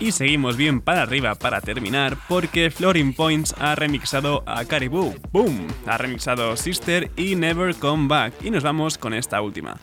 Y 0.00 0.12
seguimos 0.12 0.56
bien 0.56 0.80
para 0.80 1.02
arriba 1.02 1.34
para 1.34 1.60
terminar, 1.60 2.16
porque 2.26 2.70
Floating 2.70 3.12
Points 3.12 3.54
ha 3.60 3.74
remixado 3.74 4.42
a 4.46 4.64
Caribou. 4.64 5.14
¡Boom! 5.32 5.66
Ha 5.86 5.98
remixado 5.98 6.56
Sister 6.56 7.10
y 7.14 7.36
Never 7.36 7.74
Come 7.74 8.08
Back. 8.08 8.42
Y 8.42 8.50
nos 8.50 8.62
vamos 8.62 8.96
con 8.96 9.12
esta 9.12 9.42
última. 9.42 9.76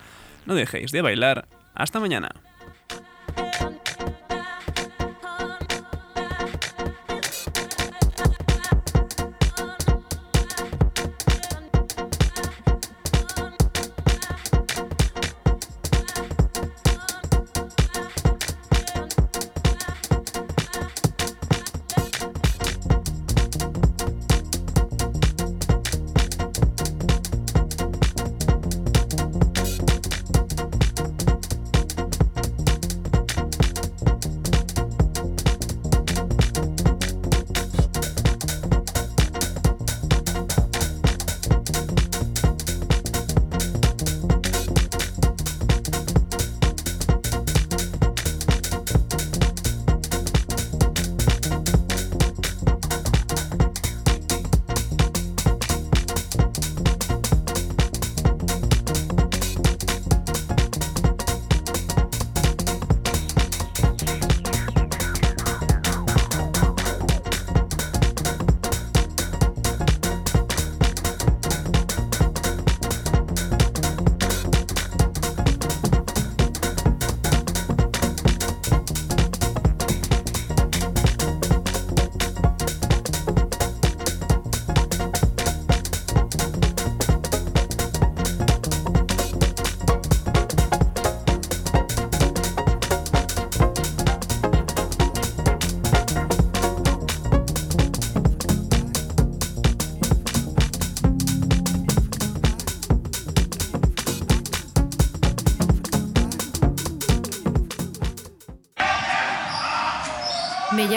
No 0.48 0.56
dejéis 0.56 0.92
de 0.92 1.04
bailar. 1.04 1.48
Hasta 1.76 2.00
mañana. 2.00 2.32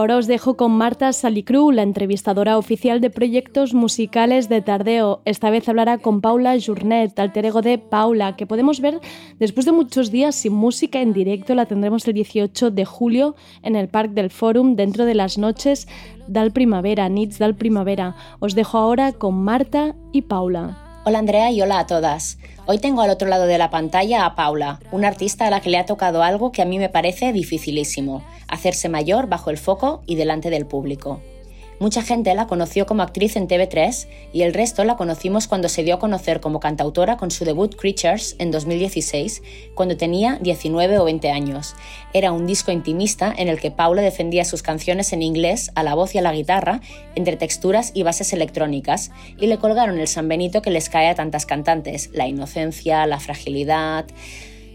ahora 0.00 0.16
os 0.16 0.26
dejo 0.26 0.56
con 0.56 0.72
Marta 0.72 1.12
Salicru, 1.12 1.72
la 1.72 1.82
entrevistadora 1.82 2.56
oficial 2.56 3.02
de 3.02 3.10
proyectos 3.10 3.74
musicales 3.74 4.48
de 4.48 4.62
Tardeo. 4.62 5.20
Esta 5.26 5.50
vez 5.50 5.68
hablará 5.68 5.98
con 5.98 6.22
Paula 6.22 6.56
Journet, 6.58 7.18
alter 7.18 7.44
ego 7.44 7.60
de 7.60 7.76
Paula, 7.76 8.34
que 8.34 8.46
podemos 8.46 8.80
ver 8.80 8.98
después 9.38 9.66
de 9.66 9.72
muchos 9.72 10.10
días 10.10 10.34
sin 10.34 10.54
música 10.54 11.02
en 11.02 11.12
directo. 11.12 11.54
La 11.54 11.66
tendremos 11.66 12.08
el 12.08 12.14
18 12.14 12.70
de 12.70 12.84
julio 12.86 13.36
en 13.62 13.76
el 13.76 13.88
Parc 13.88 14.12
del 14.12 14.30
Fórum, 14.30 14.74
dentro 14.74 15.04
de 15.04 15.14
las 15.14 15.36
noches 15.36 15.86
del 16.26 16.50
Primavera, 16.50 17.08
Nits 17.10 17.38
del 17.38 17.54
Primavera. 17.54 18.16
Os 18.38 18.54
dejo 18.54 18.78
ahora 18.78 19.12
con 19.12 19.34
Marta 19.34 19.94
y 20.12 20.22
Paula. 20.22 20.89
Hola 21.02 21.18
Andrea 21.18 21.50
y 21.50 21.62
hola 21.62 21.78
a 21.78 21.86
todas. 21.86 22.36
Hoy 22.66 22.78
tengo 22.78 23.00
al 23.00 23.08
otro 23.08 23.26
lado 23.26 23.46
de 23.46 23.56
la 23.56 23.70
pantalla 23.70 24.26
a 24.26 24.34
Paula, 24.34 24.80
una 24.92 25.08
artista 25.08 25.46
a 25.46 25.50
la 25.50 25.62
que 25.62 25.70
le 25.70 25.78
ha 25.78 25.86
tocado 25.86 26.22
algo 26.22 26.52
que 26.52 26.60
a 26.60 26.66
mí 26.66 26.78
me 26.78 26.90
parece 26.90 27.32
dificilísimo, 27.32 28.22
hacerse 28.48 28.90
mayor 28.90 29.26
bajo 29.26 29.48
el 29.48 29.56
foco 29.56 30.02
y 30.04 30.16
delante 30.16 30.50
del 30.50 30.66
público. 30.66 31.22
Mucha 31.80 32.02
gente 32.02 32.34
la 32.34 32.46
conoció 32.46 32.84
como 32.84 33.02
actriz 33.02 33.36
en 33.36 33.48
TV3 33.48 34.06
y 34.34 34.42
el 34.42 34.52
resto 34.52 34.84
la 34.84 34.98
conocimos 34.98 35.48
cuando 35.48 35.70
se 35.70 35.82
dio 35.82 35.94
a 35.94 35.98
conocer 35.98 36.42
como 36.42 36.60
cantautora 36.60 37.16
con 37.16 37.30
su 37.30 37.46
debut 37.46 37.74
Creatures 37.74 38.36
en 38.38 38.50
2016, 38.50 39.42
cuando 39.74 39.96
tenía 39.96 40.38
19 40.42 40.98
o 40.98 41.04
20 41.06 41.30
años. 41.30 41.74
Era 42.12 42.32
un 42.32 42.46
disco 42.46 42.70
intimista 42.70 43.32
en 43.34 43.48
el 43.48 43.58
que 43.58 43.70
Paula 43.70 44.02
defendía 44.02 44.44
sus 44.44 44.62
canciones 44.62 45.14
en 45.14 45.22
inglés 45.22 45.72
a 45.74 45.82
la 45.82 45.94
voz 45.94 46.14
y 46.14 46.18
a 46.18 46.22
la 46.22 46.34
guitarra, 46.34 46.82
entre 47.14 47.38
texturas 47.38 47.92
y 47.94 48.02
bases 48.02 48.34
electrónicas, 48.34 49.10
y 49.38 49.46
le 49.46 49.56
colgaron 49.56 49.98
el 49.98 50.06
San 50.06 50.28
Benito 50.28 50.60
que 50.60 50.70
les 50.70 50.90
cae 50.90 51.08
a 51.08 51.14
tantas 51.14 51.46
cantantes, 51.46 52.10
la 52.12 52.28
inocencia, 52.28 53.06
la 53.06 53.20
fragilidad... 53.20 54.04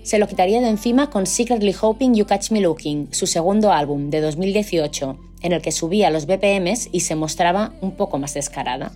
Se 0.05 0.19
lo 0.19 0.27
quitaría 0.27 0.61
de 0.61 0.69
encima 0.69 1.09
con 1.09 1.25
Secretly 1.25 1.75
Hoping 1.81 2.13
You 2.13 2.27
Catch 2.27 2.51
Me 2.51 2.61
Looking, 2.61 3.11
su 3.11 3.25
segundo 3.25 3.71
álbum 3.71 4.11
de 4.11 4.21
2018, 4.21 5.17
en 5.41 5.51
el 5.51 5.63
que 5.63 5.71
subía 5.71 6.11
los 6.11 6.27
BPMs 6.27 6.89
y 6.91 6.99
se 6.99 7.15
mostraba 7.15 7.73
un 7.81 7.95
poco 7.97 8.19
más 8.19 8.35
descarada. 8.35 8.91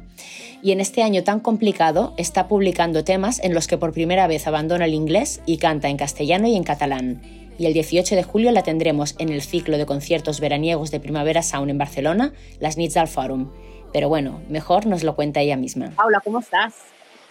Y 0.61 0.71
en 0.71 0.79
este 0.79 1.01
año 1.01 1.23
tan 1.23 1.39
complicado 1.39 2.13
está 2.17 2.47
publicando 2.47 3.03
temas 3.03 3.39
en 3.39 3.55
los 3.55 3.65
que 3.65 3.79
por 3.79 3.91
primera 3.91 4.27
vez 4.27 4.45
abandona 4.45 4.85
el 4.85 4.93
inglés 4.93 5.41
y 5.47 5.57
canta 5.57 5.89
en 5.89 5.97
castellano 5.97 6.47
y 6.47 6.55
en 6.55 6.63
catalán. 6.63 7.23
Y 7.57 7.65
el 7.65 7.73
18 7.73 8.15
de 8.15 8.21
julio 8.21 8.51
la 8.51 8.61
tendremos 8.61 9.15
en 9.17 9.29
el 9.29 9.41
ciclo 9.41 9.79
de 9.79 9.87
conciertos 9.87 10.39
veraniegos 10.39 10.91
de 10.91 10.99
Primavera 10.99 11.41
Sound 11.41 11.71
en 11.71 11.79
Barcelona, 11.79 12.33
las 12.59 12.77
Nits 12.77 12.93
del 12.93 13.07
Forum. 13.07 13.49
Pero 13.91 14.09
bueno, 14.09 14.41
mejor 14.47 14.85
nos 14.85 15.03
lo 15.03 15.15
cuenta 15.15 15.39
ella 15.39 15.57
misma. 15.57 15.89
Paula, 15.95 16.21
¿cómo 16.23 16.37
estás? 16.37 16.75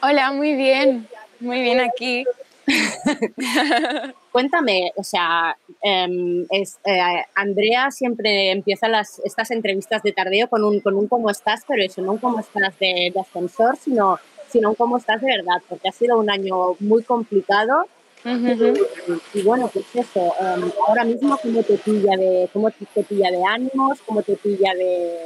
Hola, 0.02 0.32
muy 0.32 0.56
bien. 0.56 1.06
Muy 1.38 1.62
bien 1.62 1.78
aquí. 1.78 2.24
Cuéntame, 4.32 4.92
o 4.96 5.02
sea, 5.02 5.56
em, 5.82 6.46
es, 6.50 6.78
eh, 6.84 7.24
Andrea 7.34 7.90
siempre 7.90 8.50
empieza 8.50 8.88
las, 8.88 9.20
estas 9.24 9.50
entrevistas 9.50 10.02
de 10.02 10.12
tardeo 10.12 10.48
con 10.48 10.64
un, 10.64 10.80
con 10.80 10.94
un 10.94 11.08
cómo 11.08 11.30
estás, 11.30 11.62
pero 11.66 11.82
eso, 11.82 12.02
no 12.02 12.12
un 12.12 12.18
cómo 12.18 12.40
estás 12.40 12.78
de, 12.78 13.10
de 13.12 13.20
ascensor, 13.20 13.76
sino, 13.76 14.18
sino 14.48 14.70
un 14.70 14.74
cómo 14.74 14.96
estás 14.98 15.20
de 15.20 15.28
verdad, 15.28 15.62
porque 15.68 15.88
ha 15.88 15.92
sido 15.92 16.18
un 16.18 16.30
año 16.30 16.76
muy 16.80 17.02
complicado. 17.02 17.86
y, 18.24 19.38
y 19.38 19.42
bueno, 19.42 19.70
pues 19.72 19.86
eso, 19.94 20.34
em, 20.40 20.70
ahora 20.86 21.04
mismo 21.04 21.38
cómo 21.38 21.62
te 21.62 21.78
pilla 21.78 22.16
de, 22.16 22.50
cómo 22.52 22.70
te, 22.70 22.84
te 22.86 23.02
pilla 23.04 23.30
de 23.30 23.42
ánimos, 23.44 24.00
cómo 24.04 24.22
te 24.22 24.36
pilla 24.36 24.74
de, 24.74 25.16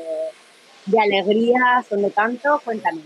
de 0.86 1.00
alegrías 1.00 1.90
o 1.90 1.96
no 1.96 2.10
tanto, 2.10 2.60
cuéntame. 2.64 3.00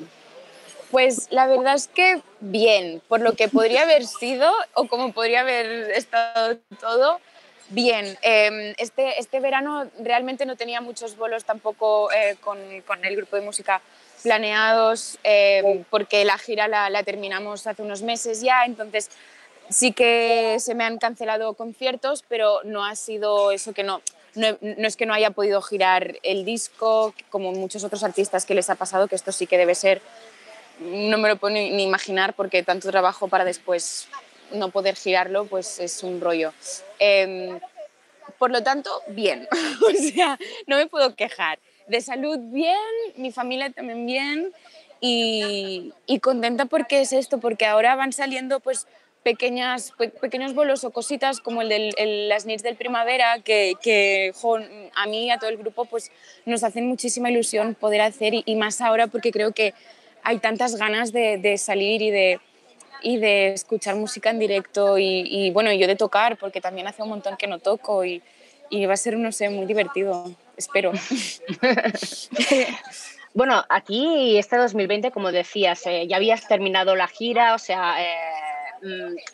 Pues 0.90 1.29
la 1.31 1.46
verdad 1.46 1.75
es 1.75 1.88
que 1.88 2.22
bien, 2.40 3.03
por 3.09 3.20
lo 3.20 3.33
que 3.33 3.49
podría 3.49 3.83
haber 3.83 4.07
sido 4.07 4.53
o 4.75 4.87
como 4.87 5.12
podría 5.12 5.40
haber 5.40 5.90
estado 5.90 6.59
todo, 6.81 7.20
bien. 7.70 8.16
Eh, 8.22 8.75
este, 8.79 9.18
este 9.18 9.40
verano 9.40 9.90
realmente 9.99 10.46
no 10.46 10.57
tenía 10.57 10.81
muchos 10.81 11.16
bolos 11.16 11.44
tampoco 11.44 12.12
eh, 12.12 12.37
con, 12.40 12.59
con, 12.87 13.05
el 13.05 13.16
grupo 13.16 13.37
de 13.37 13.42
música 13.42 13.81
planeados 14.22 15.18
eh, 15.25 15.85
porque 15.90 16.25
la 16.25 16.38
gira 16.38 16.68
la, 16.68 16.90
la, 16.90 17.03
terminamos 17.03 17.66
hace 17.66 17.83
unos 17.83 18.03
meses 18.03 18.40
ya, 18.40 18.64
entonces 18.64 19.11
sí 19.68 19.92
que 19.92 20.57
se 20.59 20.75
me 20.75 20.85
han 20.85 20.99
cancelado 20.99 21.55
conciertos, 21.55 22.25
pero 22.29 22.61
no 22.64 22.85
ha 22.85 22.94
sido 22.96 23.51
eso 23.51 23.72
que 23.72 23.83
no, 23.83 24.01
no, 24.35 24.57
no, 24.61 24.87
es 24.87 24.96
que 24.96 25.07
no 25.07 25.14
haya 25.14 25.31
podido 25.31 25.61
girar 25.62 26.18
el 26.22 26.44
disco, 26.44 27.14
como 27.31 27.53
muchos 27.53 27.85
otros 27.85 28.05
artistas 28.05 28.46
que 28.46 28.55
les 28.55 28.70
ha 28.70 28.77
pasado, 28.77 29.09
que 29.09 29.16
esto 29.16 29.33
sí 29.33 29.46
que 29.46 29.59
debe 29.59 29.75
ser 29.75 30.01
no 30.81 31.19
me 31.19 31.29
lo 31.29 31.37
puedo 31.37 31.55
ni, 31.55 31.83
imaginar 31.83 32.35
porque 32.35 32.62
tanto 32.62 32.91
trabajo 32.91 33.29
para 33.29 33.45
después 33.45 34.09
no 34.53 34.71
poder 34.71 34.97
girarlo, 34.97 35.47
pues 35.47 35.81
es 35.81 36.03
un 36.03 36.21
rollo. 36.21 36.53
Eh, 36.99 37.59
por 38.39 38.51
lo 38.51 38.62
tanto, 38.62 38.91
bien, 39.09 39.49
o 39.87 39.91
sea, 40.12 40.39
no 40.67 40.77
me 40.77 40.87
puedo 40.87 41.15
quejar. 41.15 41.59
De 41.89 42.01
salud 42.01 42.39
bien, 42.53 42.77
mi 43.17 43.33
familia 43.33 43.71
también 43.71 44.07
bien 44.07 44.53
y, 45.01 45.93
y 46.07 46.21
contenta 46.21 46.67
porque 46.67 47.01
es 47.01 47.12
esto, 47.12 47.39
porque 47.39 47.67
ahora 47.67 47.95
van 47.95 48.12
saliendo 48.12 48.61
pues 48.61 48.87
pequeñas, 49.27 49.93
pe 49.99 50.09
pequeños 50.09 50.55
bolos 50.55 50.85
o 50.85 50.93
cositas 50.93 51.41
como 51.41 51.61
el 51.61 51.69
de 51.69 52.27
las 52.29 52.47
NITs 52.47 52.62
del 52.62 52.77
primavera 52.77 53.41
que, 53.41 53.75
a 54.95 55.07
mí 55.09 55.27
y 55.27 55.31
a 55.31 55.39
todo 55.39 55.51
el 55.51 55.57
grupo 55.57 55.85
pues 55.85 56.12
nos 56.45 56.62
hacen 56.62 56.87
muchísima 56.87 57.29
ilusión 57.29 57.75
poder 57.75 58.03
hacer 58.03 58.35
y 58.35 58.55
más 58.55 58.81
ahora 58.81 59.09
porque 59.09 59.33
creo 59.33 59.51
que 59.51 59.75
hay 60.27 60.41
tantas 60.41 60.75
ganas 60.75 61.12
de, 61.12 61.57
salir 61.57 62.03
y 62.03 62.11
de, 62.11 62.41
y 63.01 63.19
de 63.19 63.53
escuchar 63.53 63.95
música 63.95 64.31
en 64.31 64.41
directo 64.41 64.99
y, 64.99 65.23
y, 65.25 65.53
bueno, 65.53 65.73
yo 65.73 65.87
de 65.87 65.95
tocar, 65.95 66.37
porque 66.37 66.61
también 66.61 66.89
hace 66.89 67.05
un 67.05 67.11
montón 67.11 67.37
que 67.37 67.47
no 67.47 67.61
toco 67.61 68.05
y, 68.05 68.21
y 68.69 68.87
va 68.87 68.95
a 68.95 68.97
ser, 68.97 69.17
no 69.17 69.31
sé, 69.31 69.51
muy 69.51 69.67
divertido, 69.67 70.29
espero. 70.57 70.91
bueno, 73.35 73.65
aquí 73.69 74.37
este 74.37 74.57
2020, 74.57 75.12
como 75.12 75.31
decías, 75.31 75.87
eh, 75.87 76.09
ya 76.09 76.17
habías 76.17 76.49
terminado 76.49 76.97
la 76.97 77.07
gira, 77.07 77.55
o 77.55 77.59
sea, 77.59 78.03
eh, 78.03 78.17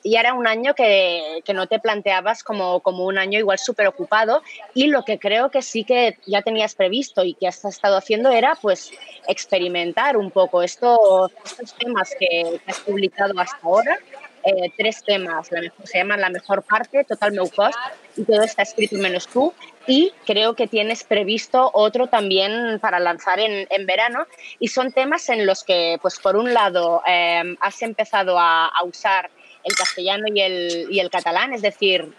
y 0.02 0.16
era 0.16 0.35
un 0.35 0.46
año 0.46 0.74
que, 0.74 1.42
que, 1.44 1.55
no 1.55 1.66
te 1.66 1.78
planteabas 1.78 2.42
como, 2.42 2.81
como 2.81 3.05
un 3.07 3.18
año 3.18 3.38
igual 3.38 3.59
súper 3.59 3.87
ocupado 3.87 4.42
y 4.74 4.87
lo 4.87 5.05
que 5.05 5.18
creo 5.18 5.50
que 5.50 5.62
sí 5.62 5.85
que 5.85 6.16
ya 6.26 6.42
tenías 6.42 6.74
previsto 6.74 7.24
y 7.24 7.35
que 7.35 7.48
has 7.48 7.64
estado 7.64 7.96
haciendo 7.96 8.31
era 8.31 8.57
pues 8.61 8.90
experimentar 9.28 10.16
un 10.16 10.31
poco 10.31 10.62
esto, 10.62 11.31
estos 11.44 11.74
temas 11.74 12.11
que 12.18 12.61
has 12.66 12.81
publicado 12.81 13.38
hasta 13.38 13.59
ahora. 13.62 13.98
Eh, 14.44 14.72
tres 14.76 15.05
temas, 15.05 15.52
la 15.52 15.61
mejor, 15.61 15.87
se 15.87 15.98
llaman 15.98 16.20
La 16.20 16.28
mejor 16.28 16.62
parte, 16.62 17.05
Total 17.05 17.35
No 17.35 17.48
Cost, 17.48 17.78
y 18.16 18.24
todo 18.24 18.42
está 18.42 18.62
escrito 18.62 18.96
menos 18.96 19.28
tú. 19.28 19.55
Y 19.87 20.12
creo 20.26 20.55
que 20.55 20.66
tienes 20.66 21.05
previsto 21.05 21.70
otro 21.72 22.09
también 22.09 22.78
para 22.81 22.98
lanzar 22.98 23.40
en, 23.40 23.66
en 23.70 23.87
verano. 23.87 24.26
Y 24.59 24.68
son 24.68 24.92
temas 24.92 25.28
en 25.28 25.46
los 25.46 25.64
que, 25.64 25.98
pues 26.02 26.18
por 26.18 26.37
un 26.37 26.52
lado, 26.52 27.02
eh, 27.07 27.57
has 27.61 27.83
empezado 27.83 28.38
a, 28.38 28.66
a 28.66 28.85
usar 28.85 29.31
el 29.64 29.74
castellano 29.76 30.24
y 30.35 30.40
el, 30.40 30.87
y 30.90 31.00
el 31.00 31.11
catalán, 31.11 31.52
es 31.52 31.62
decir, 31.62 32.12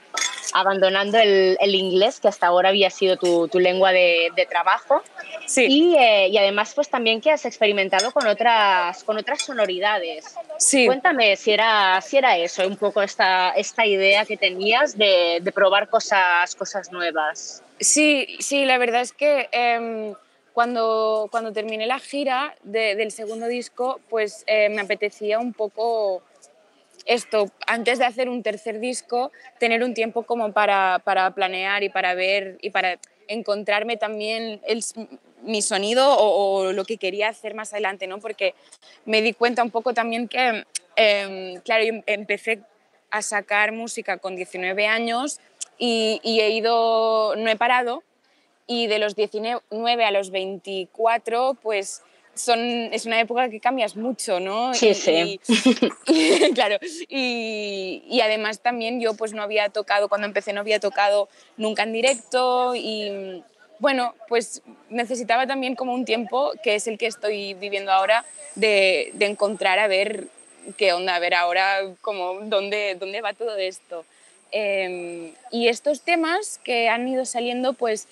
abandonando 0.53 1.17
el, 1.17 1.57
el, 1.59 1.75
inglés, 1.75 2.19
que 2.19 2.27
hasta 2.27 2.47
ahora 2.47 2.69
había 2.69 2.89
sido 2.89 3.17
tu, 3.17 3.47
tu 3.47 3.59
lengua 3.59 3.91
de, 3.91 4.29
de, 4.35 4.45
trabajo. 4.45 5.01
Sí. 5.45 5.65
Y, 5.67 5.95
eh, 5.95 6.27
y, 6.29 6.37
además, 6.37 6.73
pues 6.75 6.89
también 6.89 7.21
que 7.21 7.31
has 7.31 7.45
experimentado 7.45 8.11
con 8.11 8.27
otras, 8.27 9.03
con 9.03 9.17
otras 9.17 9.41
sonoridades. 9.41 10.35
Sí. 10.57 10.85
Cuéntame 10.85 11.35
si 11.35 11.51
era, 11.51 11.99
si 12.01 12.17
era 12.17 12.37
eso, 12.37 12.67
un 12.67 12.77
poco 12.77 13.01
esta, 13.01 13.49
esta 13.51 13.85
idea 13.85 14.25
que 14.25 14.37
tenías 14.37 14.97
de, 14.97 15.39
de 15.41 15.51
probar 15.51 15.89
cosas, 15.89 16.55
cosas 16.55 16.91
nuevas. 16.91 17.63
Sí, 17.79 18.37
sí, 18.39 18.65
la 18.65 18.77
verdad 18.77 19.01
es 19.01 19.13
que... 19.13 19.49
Eh, 19.51 20.13
cuando, 20.53 21.27
cuando 21.31 21.51
terminé 21.51 21.87
la 21.87 21.99
gira 21.99 22.55
de, 22.63 22.95
del 22.95 23.11
segundo 23.11 23.47
disco, 23.47 23.99
pues 24.09 24.43
eh, 24.47 24.69
me 24.69 24.81
apetecía 24.81 25.39
un 25.39 25.51
poco 25.51 26.21
esto, 27.05 27.51
antes 27.67 27.99
de 27.99 28.05
hacer 28.05 28.29
un 28.29 28.43
tercer 28.43 28.79
disco, 28.79 29.31
tener 29.59 29.83
un 29.83 29.93
tiempo 29.93 30.23
como 30.23 30.51
para, 30.51 31.01
para 31.03 31.31
planear 31.31 31.83
y 31.83 31.89
para 31.89 32.13
ver 32.13 32.57
y 32.61 32.69
para 32.69 32.99
encontrarme 33.27 33.97
también 33.97 34.61
el, 34.65 34.83
mi 35.41 35.61
sonido 35.61 36.15
o, 36.17 36.71
lo 36.71 36.85
que 36.85 36.97
quería 36.97 37.29
hacer 37.29 37.53
más 37.53 37.73
adelante, 37.73 38.07
¿no? 38.07 38.19
Porque 38.19 38.53
me 39.05 39.21
di 39.21 39.33
cuenta 39.33 39.63
un 39.63 39.71
poco 39.71 39.93
también 39.93 40.27
que, 40.27 40.65
eh, 40.95 41.59
claro, 41.63 41.83
yo 41.83 41.93
empecé 42.05 42.61
a 43.09 43.21
sacar 43.21 43.71
música 43.71 44.17
con 44.17 44.35
19 44.35 44.87
años, 44.87 45.39
y, 45.77 46.19
y 46.23 46.39
he 46.39 46.51
ido, 46.51 47.35
no 47.35 47.49
he 47.49 47.55
parado 47.55 48.03
y 48.67 48.87
de 48.87 48.99
los 48.99 49.15
19 49.15 50.05
a 50.05 50.11
los 50.11 50.31
24 50.31 51.57
pues 51.61 52.01
son, 52.35 52.59
es 52.93 53.05
una 53.05 53.19
época 53.19 53.49
que 53.49 53.59
cambias 53.59 53.95
mucho, 53.95 54.39
¿no? 54.39 54.73
Sí, 54.73 54.89
Y- 54.89 54.93
sí. 54.95 55.39
y- 56.07 56.51
claro, 56.53 56.77
y, 57.07 58.03
y 58.09 58.21
además 58.21 58.59
también 58.59 58.99
yo 59.01 59.13
pues 59.13 59.33
no 59.33 59.41
había 59.43 59.69
tocado, 59.69 60.09
cuando 60.09 60.27
empecé 60.27 60.53
no 60.53 60.61
había 60.61 60.79
tocado 60.79 61.29
nunca 61.57 61.83
en 61.83 61.93
directo 61.93 62.73
y 62.75 63.43
bueno, 63.79 64.15
pues 64.29 64.61
necesitaba 64.89 65.45
también 65.47 65.75
como 65.75 65.93
un 65.93 66.05
tiempo, 66.05 66.51
que 66.63 66.75
es 66.75 66.87
el 66.87 66.97
que 66.97 67.07
estoy 67.07 67.53
viviendo 67.55 67.91
ahora, 67.91 68.23
de, 68.55 69.11
de 69.13 69.25
encontrar 69.25 69.79
a 69.79 69.87
ver 69.87 70.27
qué 70.77 70.93
onda, 70.93 71.15
a 71.15 71.19
ver 71.19 71.33
ahora 71.33 71.79
como 72.01 72.39
dónde, 72.41 72.95
dónde 72.99 73.21
va 73.21 73.33
todo 73.33 73.57
esto. 73.57 74.05
Eh, 74.51 75.33
y 75.51 75.67
estos 75.67 76.01
temas 76.01 76.59
que 76.63 76.87
han 76.87 77.07
ido 77.07 77.25
saliendo, 77.25 77.73
pues 77.73 78.07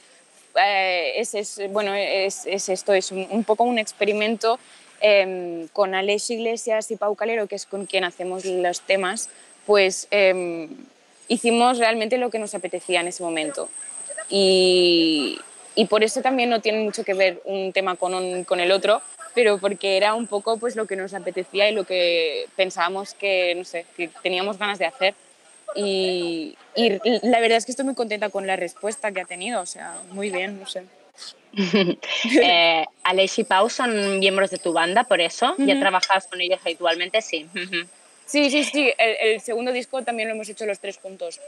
eh, 0.55 1.13
es, 1.17 1.33
es- 1.35 1.61
bueno, 1.71 1.93
es, 1.95 2.45
es 2.45 2.69
esto, 2.69 2.93
es 2.93 3.11
un, 3.11 3.43
poco 3.43 3.63
un 3.63 3.77
experimento 3.79 4.59
eh, 5.01 5.67
con 5.73 5.95
Alex 5.95 6.29
Iglesias 6.31 6.89
y 6.91 6.95
Pau 6.95 7.15
Calero, 7.15 7.47
que 7.47 7.55
es 7.55 7.65
con 7.65 7.85
quien 7.85 8.03
hacemos 8.03 8.45
los 8.45 8.81
temas, 8.81 9.29
pues 9.65 10.07
eh, 10.11 10.67
hicimos 11.27 11.77
realmente 11.79 12.17
lo 12.17 12.29
que 12.29 12.39
nos 12.39 12.53
apetecía 12.55 13.01
en 13.01 13.07
ese 13.07 13.23
momento. 13.23 13.69
Y, 14.29 15.39
y 15.75 15.85
por 15.85 16.03
eso 16.03 16.21
también 16.21 16.49
no 16.49 16.61
tiene 16.61 16.79
mucho 16.83 17.03
que 17.03 17.13
ver 17.13 17.41
un 17.45 17.73
tema 17.73 17.95
con, 17.95 18.43
con 18.45 18.59
el 18.59 18.71
otro, 18.71 19.01
pero 19.33 19.57
porque 19.57 19.97
era 19.97 20.13
un 20.13 20.27
poco 20.27 20.57
pues 20.57 20.75
lo 20.75 20.85
que 20.87 20.95
nos 20.95 21.13
apetecía 21.13 21.69
y 21.69 21.73
lo 21.73 21.83
que 21.85 22.47
pensábamos 22.55 23.13
que, 23.13 23.55
no 23.55 23.63
sé, 23.65 23.85
que 23.95 24.09
teníamos 24.23 24.57
ganas 24.57 24.79
de 24.79 24.85
hacer. 24.85 25.13
Y, 25.75 26.55
y 26.75 26.89
la 27.27 27.39
verdad 27.39 27.57
es 27.57 27.65
que 27.65 27.71
estoy 27.71 27.85
muy 27.85 27.95
contenta 27.95 28.29
con 28.29 28.47
la 28.47 28.55
respuesta 28.55 29.11
que 29.11 29.21
ha 29.21 29.25
tenido, 29.25 29.61
o 29.61 29.65
sea, 29.65 29.95
muy 30.11 30.29
bien, 30.29 30.59
no 30.59 30.67
sé. 30.67 30.83
eh, 32.41 32.85
Aleix 33.03 33.39
y 33.39 33.43
Pau 33.43 33.69
son 33.69 34.19
miembros 34.19 34.51
de 34.51 34.57
tu 34.57 34.73
banda, 34.73 35.03
por 35.03 35.21
eso. 35.21 35.53
¿Ya 35.57 35.79
trabajas 35.79 36.27
con 36.27 36.41
ellos 36.41 36.59
habitualmente? 36.63 37.21
Sí. 37.21 37.47
Sí, 38.25 38.49
sí, 38.49 38.63
sí, 38.63 38.93
el, 38.97 39.33
el 39.33 39.41
segundo 39.41 39.71
disco 39.73 40.01
también 40.03 40.29
lo 40.29 40.35
hemos 40.35 40.47
hecho 40.47 40.65
los 40.65 40.79
tres 40.79 40.97
juntos. 40.97 41.39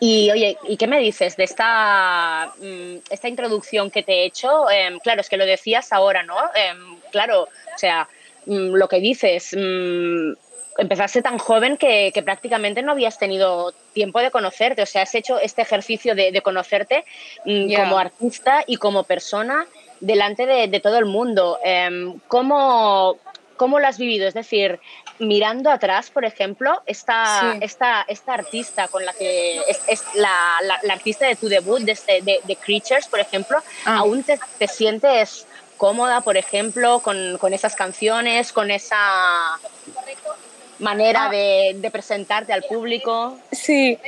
Y 0.00 0.30
oye, 0.30 0.58
¿y 0.68 0.76
qué 0.76 0.86
me 0.86 0.98
dices 0.98 1.36
de 1.36 1.44
esta, 1.44 2.52
mm, 2.58 2.96
esta 3.10 3.28
introducción 3.28 3.90
que 3.90 4.02
te 4.02 4.12
he 4.12 4.24
hecho? 4.24 4.68
Em, 4.70 4.98
claro, 4.98 5.20
es 5.20 5.28
que 5.28 5.36
lo 5.36 5.46
decías 5.46 5.92
ahora, 5.92 6.22
¿no? 6.24 6.36
Em, 6.54 6.98
claro, 7.10 7.42
o 7.42 7.78
sea, 7.78 8.08
mm, 8.46 8.74
lo 8.74 8.88
que 8.88 8.98
dices, 8.98 9.54
mm, 9.56 10.32
empezaste 10.78 11.22
tan 11.22 11.38
joven 11.38 11.76
que, 11.76 12.10
que 12.14 12.22
prácticamente 12.22 12.82
no 12.82 12.92
habías 12.92 13.18
tenido 13.18 13.72
tiempo 13.92 14.20
de 14.20 14.30
conocerte, 14.30 14.82
o 14.82 14.86
sea, 14.86 15.02
has 15.02 15.14
hecho 15.14 15.38
este 15.38 15.62
ejercicio 15.62 16.14
de, 16.14 16.32
de 16.32 16.40
conocerte 16.42 17.04
mm, 17.44 17.74
como 17.74 17.98
artista 17.98 18.64
y 18.66 18.76
como 18.76 19.04
persona 19.04 19.66
delante 20.00 20.46
de, 20.46 20.68
de 20.68 20.80
todo 20.80 20.98
el 20.98 21.04
mundo. 21.04 21.58
Em, 21.64 22.18
¿cómo, 22.28 23.18
¿Cómo 23.56 23.78
lo 23.78 23.86
has 23.86 23.98
vivido? 23.98 24.26
Es 24.26 24.34
decir, 24.34 24.80
mirando 25.20 25.70
atrás, 25.70 26.10
por 26.10 26.24
ejemplo, 26.24 26.82
esta, 26.86 27.52
Sí. 27.52 27.58
esta, 27.60 28.04
esta 28.08 28.34
artista 28.34 28.88
con 28.88 29.04
la 29.04 29.12
que 29.12 29.58
es, 29.68 29.80
es 29.86 30.02
la, 30.14 30.56
la- 30.62 30.80
la 30.82 30.94
artista 30.94 31.26
de 31.26 31.36
tu 31.36 31.48
debut, 31.48 31.80
de, 31.82 31.92
este- 31.92 32.22
de, 32.22 32.40
de 32.42 32.56
Creatures, 32.56 33.06
por 33.06 33.20
ejemplo, 33.20 33.58
Ah. 33.84 33.98
¿aún 33.98 34.24
te, 34.24 34.40
te 34.58 34.66
sientes 34.66 35.46
cómoda, 35.76 36.20
por 36.22 36.36
ejemplo, 36.36 37.00
con, 37.00 37.38
con 37.38 37.52
esas 37.54 37.76
canciones, 37.76 38.52
con 38.52 38.70
esa 38.70 39.58
manera 40.82 41.26
Ah. 41.26 41.30
de, 41.30 41.76
de 41.76 41.90
presentarte 41.90 42.52
al 42.52 42.62
público? 42.64 43.38
Sí, 43.50 43.98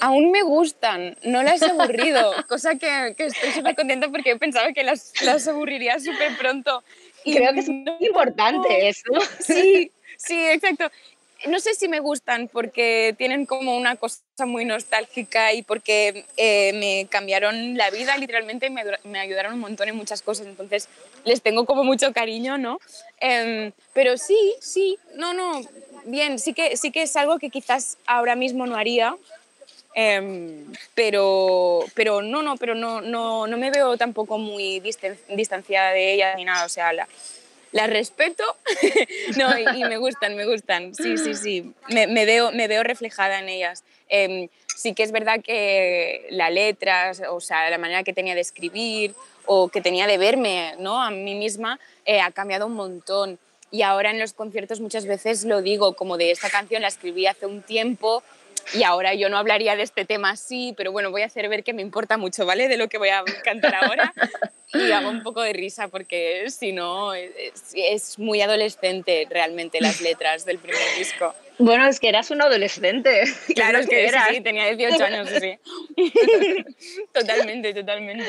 aún 0.00 0.32
me 0.32 0.42
gustan, 0.42 1.16
no 1.22 1.42
las 1.44 1.62
he 1.62 1.70
aburrido, 1.70 2.32
cosa 2.48 2.74
que, 2.76 3.14
que 3.16 3.26
estoy 3.26 3.52
súper 3.52 3.76
contenta 3.76 4.08
porque 4.08 4.30
yo 4.30 4.38
pensaba 4.38 4.72
que 4.72 4.82
las, 4.82 5.12
las 5.22 5.46
aburriría 5.46 6.00
súper 6.00 6.36
pronto. 6.36 6.82
Y 7.24 7.36
Creo 7.36 7.52
que 7.52 7.60
es 7.60 7.68
muy 7.68 7.96
importante 8.00 8.88
eso. 8.88 9.12
Sí, 9.38 9.92
sí, 10.16 10.44
exacto. 10.48 10.90
No 11.46 11.58
sé 11.58 11.74
si 11.74 11.88
me 11.88 11.98
gustan 11.98 12.48
porque 12.48 13.14
tienen 13.18 13.46
como 13.46 13.76
una 13.76 13.96
cosa 13.96 14.20
muy 14.46 14.64
nostálgica 14.64 15.52
y 15.52 15.62
porque 15.62 16.24
eh, 16.36 16.72
me 16.74 17.08
cambiaron 17.10 17.76
la 17.76 17.90
vida 17.90 18.16
literalmente 18.16 18.70
me, 18.70 18.84
me 19.04 19.18
ayudaron 19.18 19.54
un 19.54 19.60
montón 19.60 19.88
en 19.88 19.96
muchas 19.96 20.22
cosas, 20.22 20.46
entonces 20.46 20.88
les 21.24 21.42
tengo 21.42 21.64
como 21.66 21.82
mucho 21.82 22.12
cariño, 22.12 22.58
¿no? 22.58 22.78
Em, 23.18 23.72
pero 23.92 24.16
sí, 24.18 24.54
sí, 24.60 24.98
no, 25.16 25.34
no, 25.34 25.60
bien, 26.04 26.38
sí 26.38 26.52
que, 26.54 26.76
sí 26.76 26.90
que 26.90 27.02
es 27.02 27.16
algo 27.16 27.38
que 27.38 27.50
quizás 27.50 27.98
ahora 28.06 28.36
mismo 28.36 28.66
no 28.66 28.76
haría, 28.76 29.16
em, 29.94 30.64
pero, 30.94 31.84
pero 31.94 32.22
no, 32.22 32.42
no, 32.42 32.56
pero 32.56 32.74
no, 32.74 33.00
no, 33.00 33.46
no 33.46 33.56
me 33.56 33.70
veo 33.70 33.96
tampoco 33.96 34.38
muy 34.38 34.80
distan- 34.80 35.18
distanciada 35.28 35.92
de 35.92 36.14
ella 36.14 36.34
ni 36.36 36.44
nada, 36.44 36.64
o 36.64 36.68
sea, 36.68 36.92
la, 36.92 37.08
las 37.72 37.88
respeto 37.90 38.44
no, 39.36 39.58
y, 39.58 39.84
me 39.84 39.96
gustan, 39.96 40.36
me 40.36 40.46
gustan, 40.46 40.94
sí, 40.94 41.16
sí, 41.18 41.34
sí, 41.34 41.74
me, 41.88 42.06
me 42.06 42.24
veo, 42.24 42.52
me 42.52 42.68
veo 42.68 42.82
reflejada 42.82 43.38
en 43.40 43.48
ellas. 43.48 43.82
Em, 44.08 44.48
sí 44.66 44.94
que 44.94 45.02
es 45.02 45.12
verdad 45.12 45.40
que 45.42 46.26
la 46.30 46.50
letra, 46.50 47.12
o 47.30 47.40
sea, 47.40 47.70
la 47.70 47.78
manera 47.78 48.02
que 48.02 48.12
tenía 48.12 48.34
de 48.34 48.42
escribir 48.42 49.14
o 49.46 49.68
que 49.68 49.80
tenía 49.80 50.06
de 50.06 50.18
verme 50.18 50.74
¿no? 50.78 51.02
a 51.02 51.10
mí 51.10 51.34
misma 51.34 51.80
eh, 52.04 52.20
ha 52.20 52.30
cambiado 52.30 52.66
un 52.66 52.74
montón. 52.74 53.38
Y 53.72 53.82
ahora 53.82 54.10
en 54.10 54.20
los 54.20 54.34
conciertos 54.34 54.78
muchas 54.80 55.06
veces 55.06 55.44
lo 55.44 55.62
digo, 55.62 55.94
como 55.94 56.18
de 56.18 56.30
esta 56.30 56.50
canción 56.50 56.82
la 56.82 56.88
escribí 56.88 57.26
hace 57.26 57.46
un 57.46 57.62
tiempo 57.62 58.22
y 58.74 58.84
ahora 58.84 59.14
yo 59.14 59.28
no 59.28 59.36
hablaría 59.36 59.76
de 59.76 59.82
este 59.82 60.04
tema 60.04 60.30
así, 60.30 60.74
pero 60.76 60.92
bueno, 60.92 61.10
voy 61.10 61.22
a 61.22 61.26
hacer 61.26 61.48
ver 61.48 61.64
que 61.64 61.72
me 61.72 61.82
importa 61.82 62.16
mucho, 62.16 62.46
¿vale? 62.46 62.68
De 62.68 62.76
lo 62.76 62.88
que 62.88 62.98
voy 62.98 63.08
a 63.08 63.24
cantar 63.42 63.74
ahora. 63.74 64.12
Y 64.74 64.90
hago 64.92 65.10
un 65.10 65.22
poco 65.22 65.42
de 65.42 65.52
risa 65.52 65.88
porque 65.88 66.48
si 66.48 66.72
no, 66.72 67.12
es, 67.12 67.72
es 67.74 68.18
muy 68.18 68.40
adolescente 68.40 69.26
realmente 69.28 69.80
las 69.80 70.00
letras 70.00 70.44
del 70.46 70.58
primer 70.58 70.80
disco. 70.96 71.34
Bueno, 71.58 71.86
es 71.86 72.00
que 72.00 72.08
eras 72.08 72.30
un 72.30 72.40
adolescente. 72.40 73.24
Claro, 73.54 73.78
es 73.78 73.88
que 73.88 74.00
sí, 74.00 74.08
eras. 74.08 74.28
sí, 74.30 74.40
tenía 74.40 74.74
18 74.74 75.04
años, 75.04 75.28
sí. 75.28 75.58
Totalmente, 77.12 77.74
totalmente. 77.74 78.26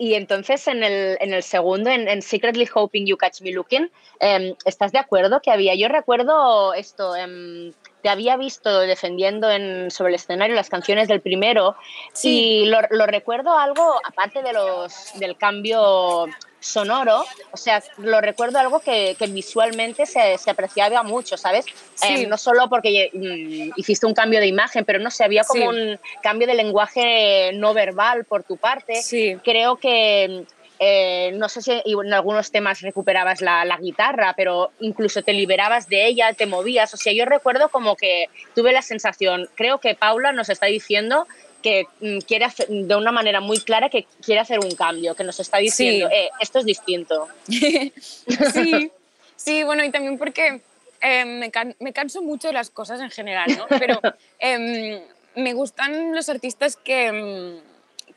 Y 0.00 0.14
entonces 0.14 0.66
en 0.66 0.82
el, 0.82 1.18
en 1.20 1.34
el 1.34 1.42
segundo, 1.42 1.90
en, 1.90 2.08
en 2.08 2.22
Secretly 2.22 2.66
Hoping 2.74 3.04
You 3.04 3.18
Catch 3.18 3.42
Me 3.42 3.52
Looking, 3.52 3.90
em, 4.18 4.54
¿estás 4.64 4.92
de 4.92 4.98
acuerdo 4.98 5.42
que 5.42 5.50
había? 5.50 5.74
Yo 5.74 5.88
recuerdo 5.88 6.72
esto, 6.72 7.14
em, 7.14 7.74
te 8.02 8.08
había 8.08 8.38
visto 8.38 8.80
defendiendo 8.80 9.50
en, 9.50 9.90
sobre 9.90 10.08
el 10.08 10.14
escenario 10.14 10.56
las 10.56 10.70
canciones 10.70 11.06
del 11.06 11.20
primero 11.20 11.76
Sí. 12.14 12.62
y 12.62 12.64
lo, 12.64 12.78
lo 12.88 13.04
recuerdo 13.06 13.58
algo, 13.58 14.00
aparte 14.02 14.42
de 14.42 14.54
los, 14.54 15.12
del 15.16 15.36
cambio 15.36 16.24
sonoro, 16.60 17.24
o 17.50 17.56
sea, 17.56 17.82
lo 17.98 18.20
recuerdo 18.20 18.58
algo 18.58 18.80
que, 18.80 19.16
que 19.18 19.26
visualmente 19.26 20.06
se, 20.06 20.36
se 20.38 20.50
apreciaba 20.50 21.02
mucho, 21.02 21.36
¿sabes? 21.36 21.64
Sí. 21.94 22.06
Em, 22.24 22.28
no 22.28 22.36
solo 22.36 22.68
porque 22.68 23.10
mm, 23.12 23.78
hiciste 23.80 24.06
un 24.06 24.14
cambio 24.14 24.40
de 24.40 24.46
imagen, 24.46 24.84
pero 24.84 24.98
no 24.98 25.10
sé, 25.10 25.24
había 25.24 25.42
como 25.44 25.72
Sí. 25.72 25.78
un 25.78 26.00
cambio 26.22 26.46
de 26.46 26.54
lenguaje 26.54 27.52
no 27.54 27.72
verbal 27.74 28.24
por 28.24 28.42
tu 28.44 28.56
parte. 28.58 29.02
Sí. 29.02 29.36
Creo 29.42 29.76
que, 29.76 30.44
eh, 30.78 31.32
no 31.34 31.48
sé 31.48 31.60
si 31.62 31.72
en 31.84 32.12
algunos 32.14 32.50
temas 32.50 32.80
recuperabas 32.80 33.40
la, 33.40 33.64
la 33.64 33.76
guitarra, 33.78 34.34
pero 34.36 34.70
incluso 34.80 35.22
te 35.22 35.32
liberabas 35.32 35.88
de 35.88 36.06
ella, 36.06 36.32
te 36.34 36.46
movías. 36.46 36.92
O 36.94 36.96
sea, 36.96 37.12
yo 37.12 37.24
recuerdo 37.24 37.68
como 37.68 37.96
que 37.96 38.28
tuve 38.54 38.72
la 38.72 38.82
sensación, 38.82 39.48
creo 39.56 39.78
que 39.78 39.94
Paula 39.94 40.32
nos 40.32 40.48
está 40.48 40.66
diciendo 40.66 41.26
que 41.62 41.86
mm, 42.00 42.18
quiere 42.20 42.44
hacer, 42.46 42.68
de 42.68 42.94
una 42.96 43.12
manera 43.12 43.40
muy 43.40 43.58
clara 43.60 43.88
que 43.90 44.06
quiere 44.24 44.40
hacer 44.40 44.58
un 44.60 44.70
cambio, 44.74 45.14
que 45.14 45.24
nos 45.24 45.38
está 45.40 45.58
diciendo, 45.58 46.08
Sí. 46.08 46.14
"Eh, 46.14 46.30
esto 46.40 46.58
es 46.60 46.64
distinto. 46.64 47.28
Sí, 47.48 47.92
sí, 49.36 49.62
bueno, 49.64 49.84
y 49.84 49.90
también 49.90 50.18
porque 50.18 50.60
eh, 51.00 51.24
me, 51.24 51.50
can- 51.50 51.76
me 51.80 51.92
canso 51.92 52.22
mucho 52.22 52.48
de 52.48 52.54
las 52.54 52.70
cosas 52.70 53.00
en 53.00 53.10
general, 53.10 53.50
¿no? 53.56 53.66
Pero 53.78 54.00
em, 54.38 55.00
me 55.34 55.52
gustan 55.54 56.14
los 56.14 56.28
artistas 56.28 56.76
que, 56.76 57.06
em, 57.06 57.60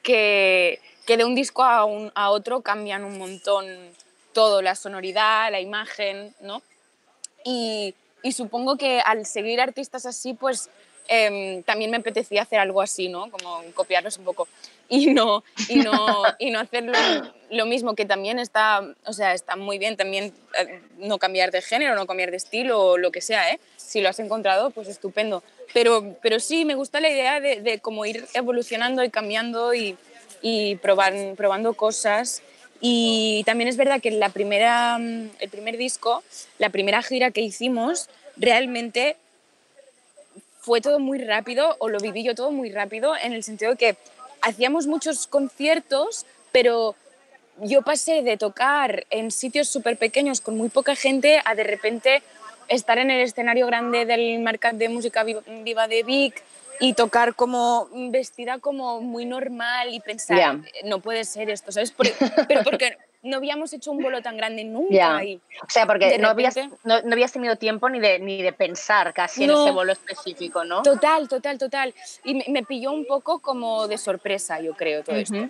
que, 0.01 0.79
que 1.05 1.17
de 1.17 1.25
un 1.25 1.35
disco 1.35 1.63
a, 1.63 1.85
un- 1.85 2.11
a 2.15 2.29
otro 2.29 2.61
cambian 2.61 3.03
un 3.03 3.17
montón 3.17 3.65
todo, 4.33 4.61
la 4.61 4.75
sonoridad, 4.75 5.51
la 5.51 5.59
imagen, 5.61 6.33
¿no? 6.41 6.61
Y, 7.45 7.93
y 8.23 8.31
supongo 8.31 8.77
que 8.77 8.99
al 9.01 9.25
seguir 9.25 9.61
artistas 9.61 10.05
así, 10.05 10.33
pues 10.33 10.69
em, 11.07 11.63
también 11.63 11.91
me 11.91 11.97
apetecía 11.97 12.43
hacer 12.43 12.59
algo 12.59 12.81
así, 12.81 13.09
¿no? 13.09 13.29
Como 13.29 13.61
copiarlos 13.73 14.17
un 14.17 14.25
poco. 14.25 14.47
Y 14.89 15.07
no, 15.07 15.43
y 15.69 15.77
no, 15.77 16.23
y 16.39 16.51
no 16.51 16.59
hacer 16.59 16.83
lo, 17.49 17.65
mismo, 17.65 17.95
que 17.95 18.05
también 18.05 18.37
está, 18.37 18.81
o 19.05 19.13
sea, 19.13 19.33
está 19.33 19.55
muy 19.55 19.79
bien 19.79 19.97
también 19.97 20.33
eh, 20.59 20.81
no 20.97 21.17
cambiar 21.17 21.51
de 21.51 21.61
género, 21.61 21.95
no 21.95 22.05
cambiar 22.05 22.31
de 22.31 22.37
estilo 22.37 22.79
o 22.79 22.97
lo 22.97 23.11
que 23.11 23.21
sea, 23.21 23.49
¿eh? 23.51 23.59
Si 23.77 24.01
lo 24.01 24.09
has 24.09 24.19
encontrado, 24.19 24.71
pues 24.71 24.87
estupendo. 24.87 25.41
Pero, 25.73 26.15
pero 26.21 26.39
sí, 26.39 26.65
me 26.65 26.75
gusta 26.75 26.99
la 26.99 27.09
idea 27.09 27.39
de, 27.39 27.61
de 27.61 27.81
ir 28.05 28.25
evolucionando 28.33 29.03
y 29.03 29.09
cambiando 29.09 29.73
y, 29.73 29.97
y 30.41 30.75
probar, 30.75 31.13
probando 31.35 31.73
cosas. 31.73 32.43
Y 32.85 33.43
también 33.45 33.69
es 33.69 33.77
verdad 33.77 34.01
que 34.01 34.11
la 34.11 34.29
primera, 34.29 34.97
el 34.97 35.49
primer 35.49 35.77
disco, 35.77 36.21
la 36.59 36.69
primera 36.69 37.01
gira 37.01 37.31
que 37.31 37.41
hicimos, 37.41 38.09
realmente 38.35 39.15
fue 40.63 40.79
todo 40.81 40.97
muy 40.99 41.19
rápido, 41.19 41.75
o 41.79 41.89
lo 41.89 41.99
viví 41.99 42.23
yo 42.23 42.33
todo 42.35 42.49
muy 42.51 42.71
rápido, 42.71 43.15
en 43.15 43.33
el 43.33 43.43
sentido 43.43 43.71
de 43.71 43.77
que 43.77 43.97
hacíamos 44.41 44.87
muchos 44.87 45.27
conciertos, 45.27 46.25
pero 46.53 46.95
yo 47.61 47.81
pasé 47.81 48.21
de 48.23 48.37
tocar 48.37 49.05
en 49.09 49.29
sitios 49.29 49.67
súper 49.67 49.97
pequeños 49.97 50.39
con 50.41 50.57
muy 50.57 50.69
poca 50.69 50.95
gente 50.95 51.41
a 51.43 51.53
de 51.53 51.63
repente 51.63 52.23
estar 52.69 52.97
en 52.97 53.11
el 53.11 53.21
escenario 53.21 53.67
grande 53.67 54.05
del 54.05 54.39
Mercat 54.39 54.75
de 54.75 54.87
Música 54.89 55.23
Vi- 55.23 55.35
Viva 55.63 55.87
de 55.89 56.01
Vic 56.03 56.41
y 56.79 56.93
tocar 56.93 57.35
como 57.35 57.89
vestida 58.09 58.57
como 58.59 59.01
muy 59.01 59.25
normal 59.25 59.93
y 59.93 59.99
pensar, 59.99 60.37
no 60.85 60.99
puede 60.99 61.25
ser 61.25 61.49
esto, 61.49 61.71
¿sabes? 61.73 61.91
Por- 61.91 62.07
pero 62.47 62.63
porque 62.63 62.97
no 63.23 63.37
habíamos 63.37 63.71
hecho 63.71 63.91
un 63.91 64.03
bolo 64.03 64.21
tan 64.21 64.35
grande 64.37 64.63
nunca. 64.65 64.93
Ya. 64.93 65.23
y 65.23 65.37
O 65.65 65.69
sea, 65.69 65.87
porque 65.87 66.17
no 66.17 66.27
habías, 66.27 66.55
no, 66.83 67.01
no 67.01 67.13
habías 67.13 67.31
tenido 67.31 67.55
tiempo 67.55 67.89
ni 67.89 67.99
de, 67.99 68.19
ni 68.19 68.41
de 68.41 68.51
pensar 68.51 69.13
casi 69.13 69.47
No. 69.47 69.53
en 69.53 69.61
ese 69.61 69.71
bolo 69.71 69.93
específico, 69.93 70.65
¿no? 70.65 70.83
Total, 70.83 71.27
total, 71.29 71.57
total. 71.57 71.93
Y 72.25 72.35
me, 72.35 72.45
me 72.49 72.63
pilló 72.63 72.91
un 72.91 73.05
poco 73.05 73.39
como 73.39 73.87
de 73.87 73.97
sorpresa, 73.97 74.59
yo 74.59 74.73
creo, 74.73 75.03
todo 75.03 75.15
esto. 75.15 75.49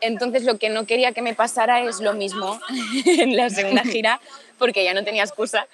Entonces 0.00 0.44
lo 0.44 0.58
que 0.58 0.68
no 0.68 0.86
quería 0.86 1.10
que 1.10 1.22
me 1.22 1.34
pasara 1.34 1.82
es 1.82 2.00
lo 2.00 2.12
mismo 2.14 2.60
en 3.04 3.36
la 3.36 3.50
segunda 3.50 3.82
gira, 3.84 4.20
porque 4.56 4.84
ya 4.84 4.94
no 4.94 5.02
tenía 5.02 5.24
excusa. 5.24 5.66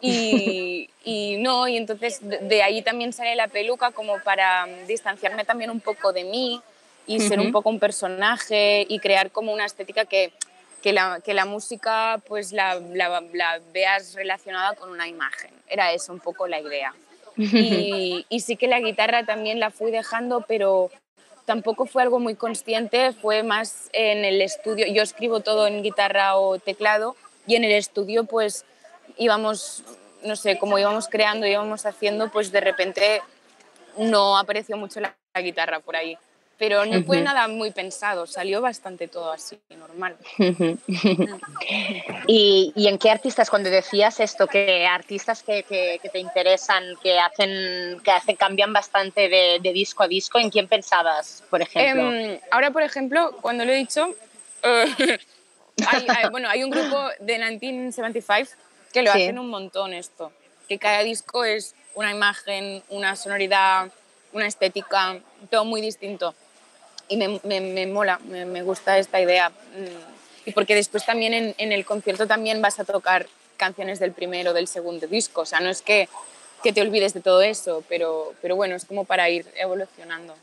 Y, 0.00 0.90
y 1.04 1.36
no, 1.38 1.68
y 1.68 1.76
entonces 1.76 2.18
de, 2.28 2.38
de 2.38 2.62
ahí 2.64 2.82
también 2.82 3.12
sale 3.12 3.36
la 3.36 3.46
peluca 3.46 3.92
como 3.92 4.18
para 4.20 4.66
mm, 4.66 4.86
distanciarme 4.88 5.44
también 5.44 5.70
un 5.70 5.80
poco 5.80 6.12
de 6.12 6.24
mí 6.24 6.60
y 7.06 7.20
ser 7.20 7.40
un 7.40 7.52
poco 7.52 7.70
un 7.70 7.78
personaje 7.78 8.84
y 8.86 8.98
crear 8.98 9.30
como 9.30 9.52
una 9.52 9.64
estética 9.64 10.04
que, 10.04 10.30
que, 10.82 10.92
la, 10.92 11.20
que 11.24 11.34
la 11.34 11.44
música 11.44 12.20
pues 12.26 12.52
la, 12.52 12.80
veas 13.72 14.14
relacionada 14.14 14.74
con 14.74 14.90
una 14.90 15.08
imagen. 15.08 15.50
Era 15.68 15.92
eso 15.92 16.12
un 16.12 16.20
poco 16.20 16.46
la 16.46 16.60
idea. 16.60 16.94
Y, 17.36 18.26
y 18.28 18.40
sí 18.40 18.56
que 18.56 18.66
la 18.66 18.80
guitarra 18.80 19.24
también 19.24 19.60
la 19.60 19.70
fui 19.70 19.92
dejando, 19.92 20.44
pero 20.48 20.90
tampoco 21.44 21.86
fue 21.86 22.02
algo 22.02 22.18
muy 22.18 22.34
consciente, 22.34 23.12
fue 23.12 23.42
más 23.42 23.88
en 23.92 24.24
el 24.24 24.42
estudio. 24.42 24.86
Yo 24.92 25.02
escribo 25.02 25.40
todo 25.40 25.66
en 25.66 25.82
guitarra 25.82 26.36
o 26.36 26.58
teclado 26.58 27.16
y 27.46 27.54
en 27.54 27.64
el 27.64 27.72
estudio 27.72 28.24
pues 28.24 28.64
íbamos, 29.16 29.82
no 30.24 30.36
sé, 30.36 30.58
como 30.58 30.78
íbamos 30.78 31.08
creando, 31.08 31.46
íbamos 31.46 31.86
haciendo, 31.86 32.30
pues 32.30 32.52
de 32.52 32.60
repente 32.60 33.22
no 33.96 34.36
apareció 34.36 34.76
mucho 34.76 35.00
la 35.00 35.14
guitarra 35.40 35.80
por 35.80 35.96
ahí. 35.96 36.18
Pero 36.58 36.84
no 36.86 37.04
fue 37.04 37.20
nada 37.20 37.46
muy 37.46 37.70
pensado, 37.70 38.26
salió 38.26 38.60
bastante 38.60 39.06
todo 39.06 39.30
así, 39.30 39.58
normal. 39.70 40.16
¿Y, 42.26 42.72
y 42.74 42.88
en 42.88 42.98
qué 42.98 43.10
artistas, 43.10 43.48
cuando 43.48 43.70
decías 43.70 44.18
esto, 44.20 44.46
que 44.46 44.86
artistas 44.86 45.42
que, 45.42 45.62
que- 45.62 45.98
que 46.02 46.08
te 46.08 46.18
interesan, 46.18 46.84
que 47.02 47.18
hacen, 47.18 48.00
que 48.02 48.10
hacen, 48.10 48.36
cambian 48.36 48.72
bastante 48.72 49.28
de, 49.28 49.58
de 49.62 49.72
disco 49.72 50.02
a 50.02 50.08
disco, 50.08 50.38
¿en 50.38 50.50
quién 50.50 50.68
pensabas, 50.68 51.44
por 51.48 51.62
ejemplo? 51.62 52.12
Em, 52.12 52.40
ahora, 52.50 52.70
por 52.70 52.82
ejemplo, 52.82 53.36
cuando 53.40 53.64
lo 53.64 53.72
he 53.72 53.76
dicho, 53.76 54.14
eh, 54.62 54.84
hay, 55.86 56.08
hay- 56.08 56.28
bueno, 56.30 56.48
hay 56.48 56.64
un 56.64 56.70
grupo 56.70 57.08
de 57.20 57.38
1975 57.38 58.50
que 58.92 59.02
lo 59.02 59.12
Sí. 59.12 59.22
hacen 59.22 59.38
un 59.38 59.48
montón 59.48 59.92
esto, 59.94 60.32
que 60.68 60.78
cada 60.78 61.02
disco 61.04 61.44
es 61.44 61.74
una 61.94 62.10
imagen, 62.10 62.82
una 62.88 63.14
sonoridad, 63.16 63.90
una 64.32 64.46
estética, 64.46 65.18
todo 65.50 65.64
muy 65.64 65.80
distinto. 65.80 66.34
Y 67.08 67.16
me, 67.16 67.40
me- 67.42 67.60
me 67.60 67.86
mola, 67.86 68.18
me, 68.24 68.44
me 68.44 68.62
gusta 68.62 68.98
esta 68.98 69.20
idea. 69.20 69.50
Mm, 69.50 70.46
Y 70.46 70.52
porque 70.52 70.74
después 70.74 71.04
también 71.04 71.34
en, 71.34 71.54
en 71.58 71.72
el 71.72 71.84
concierto 71.84 72.26
también 72.26 72.60
vas 72.62 72.78
a 72.80 72.84
tocar 72.84 73.26
canciones 73.56 73.98
del 73.98 74.12
primero 74.12 74.52
del 74.52 74.66
segundo 74.68 75.06
disco. 75.06 75.42
O 75.42 75.46
sea, 75.46 75.60
no 75.60 75.68
es 75.70 75.82
que, 75.82 76.08
que 76.62 76.72
te 76.72 76.80
olvides 76.80 77.12
de 77.14 77.20
todo 77.20 77.42
eso, 77.42 77.82
pero, 77.88 78.32
pero 78.40 78.56
bueno, 78.56 78.74
es 78.76 78.84
como 78.84 79.04
para 79.04 79.28
ir 79.28 79.46
evolucionando. 79.56 80.34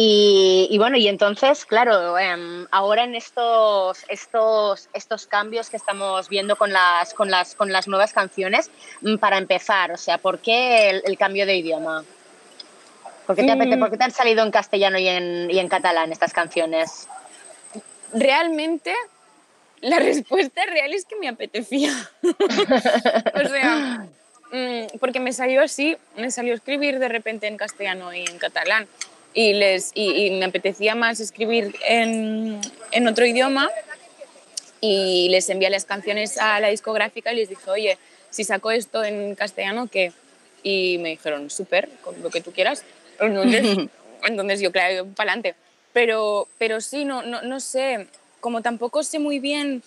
Y, 0.00 0.68
y 0.70 0.78
bueno, 0.78 0.96
y 0.96 1.08
entonces, 1.08 1.64
claro, 1.64 2.16
em, 2.18 2.66
ahora 2.70 3.02
en 3.02 3.16
estos, 3.16 4.04
estos, 4.08 4.88
estos 4.92 5.26
cambios 5.26 5.70
que 5.70 5.76
estamos 5.76 6.28
viendo 6.28 6.54
con 6.54 6.72
las, 6.72 7.14
con 7.14 7.30
las, 7.32 7.56
con 7.56 7.72
las 7.72 7.88
nuevas 7.88 8.12
canciones, 8.12 8.70
mm, 9.00 9.16
para 9.16 9.38
empezar, 9.38 9.90
o 9.90 9.96
sea, 9.96 10.18
¿por 10.18 10.38
qué 10.38 10.90
el, 10.90 11.02
el 11.04 11.18
cambio 11.18 11.46
de 11.46 11.56
idioma? 11.56 12.04
¿Por 13.28 13.36
qué, 13.36 13.44
te 13.44 13.52
apete- 13.52 13.76
Mm. 13.76 13.80
por 13.80 13.90
qué 13.90 13.98
te 13.98 14.04
han 14.04 14.10
salido 14.10 14.42
en 14.42 14.50
castellano 14.50 14.98
y 14.98 15.06
en, 15.06 15.50
y 15.50 15.58
en 15.58 15.68
catalán 15.68 16.10
estas 16.12 16.32
canciones? 16.32 17.06
realmente 18.14 18.94
la 19.82 19.98
respuesta 20.10 20.64
real 20.64 20.94
es 20.94 21.04
que 21.04 21.16
me 21.16 21.28
apetecía. 21.28 21.92
o 22.22 23.48
sea, 23.48 24.06
mm, 24.50 24.98
porque 24.98 25.20
me 25.20 25.32
salió 25.34 25.60
así, 25.62 25.94
me 26.16 26.30
salió 26.30 26.54
escribir 26.54 26.98
de 26.98 27.08
repente 27.08 27.46
en 27.46 27.58
castellano 27.58 28.14
y 28.14 28.20
en 28.24 28.38
catalán. 28.38 28.88
Y, 29.34 29.52
les, 29.52 29.92
y, 29.94 30.26
y 30.26 30.30
me 30.38 30.46
apetecía 30.46 30.94
más 30.94 31.20
escribir 31.20 31.76
en, 31.86 32.58
en 32.92 33.08
otro 33.08 33.26
idioma 33.26 33.68
y 34.80 35.28
les 35.28 35.48
envié 35.50 35.68
las 35.68 35.84
canciones 35.84 36.38
a 36.38 36.58
la 36.60 36.68
discográfica 36.68 37.30
y 37.32 37.36
les 37.36 37.50
dije, 37.50 37.70
oye, 37.70 37.98
si 38.30 38.42
saco 38.44 38.70
esto 38.70 39.04
en 39.04 39.34
castellano, 39.34 39.86
¿qué? 39.92 40.12
Y 40.62 40.96
me 40.98 41.10
dijeron, 41.10 41.50
súper, 41.50 41.88
con 42.02 42.20
lo 42.22 42.30
que 42.30 42.40
tú 42.40 42.52
quieras. 42.52 42.84
Entonces, 43.20 43.88
entonces 44.26 44.60
yo, 44.60 44.72
claro, 44.72 45.06
para 45.06 45.32
adelante. 45.32 45.54
Pero, 45.92 46.48
pero 46.58 46.80
sí, 46.80 47.04
no, 47.04 47.22
no, 47.22 47.42
no 47.42 47.60
sé, 47.60 48.06
como 48.40 48.62
tampoco 48.62 49.02
sé 49.02 49.18
muy 49.18 49.38
bien 49.38 49.82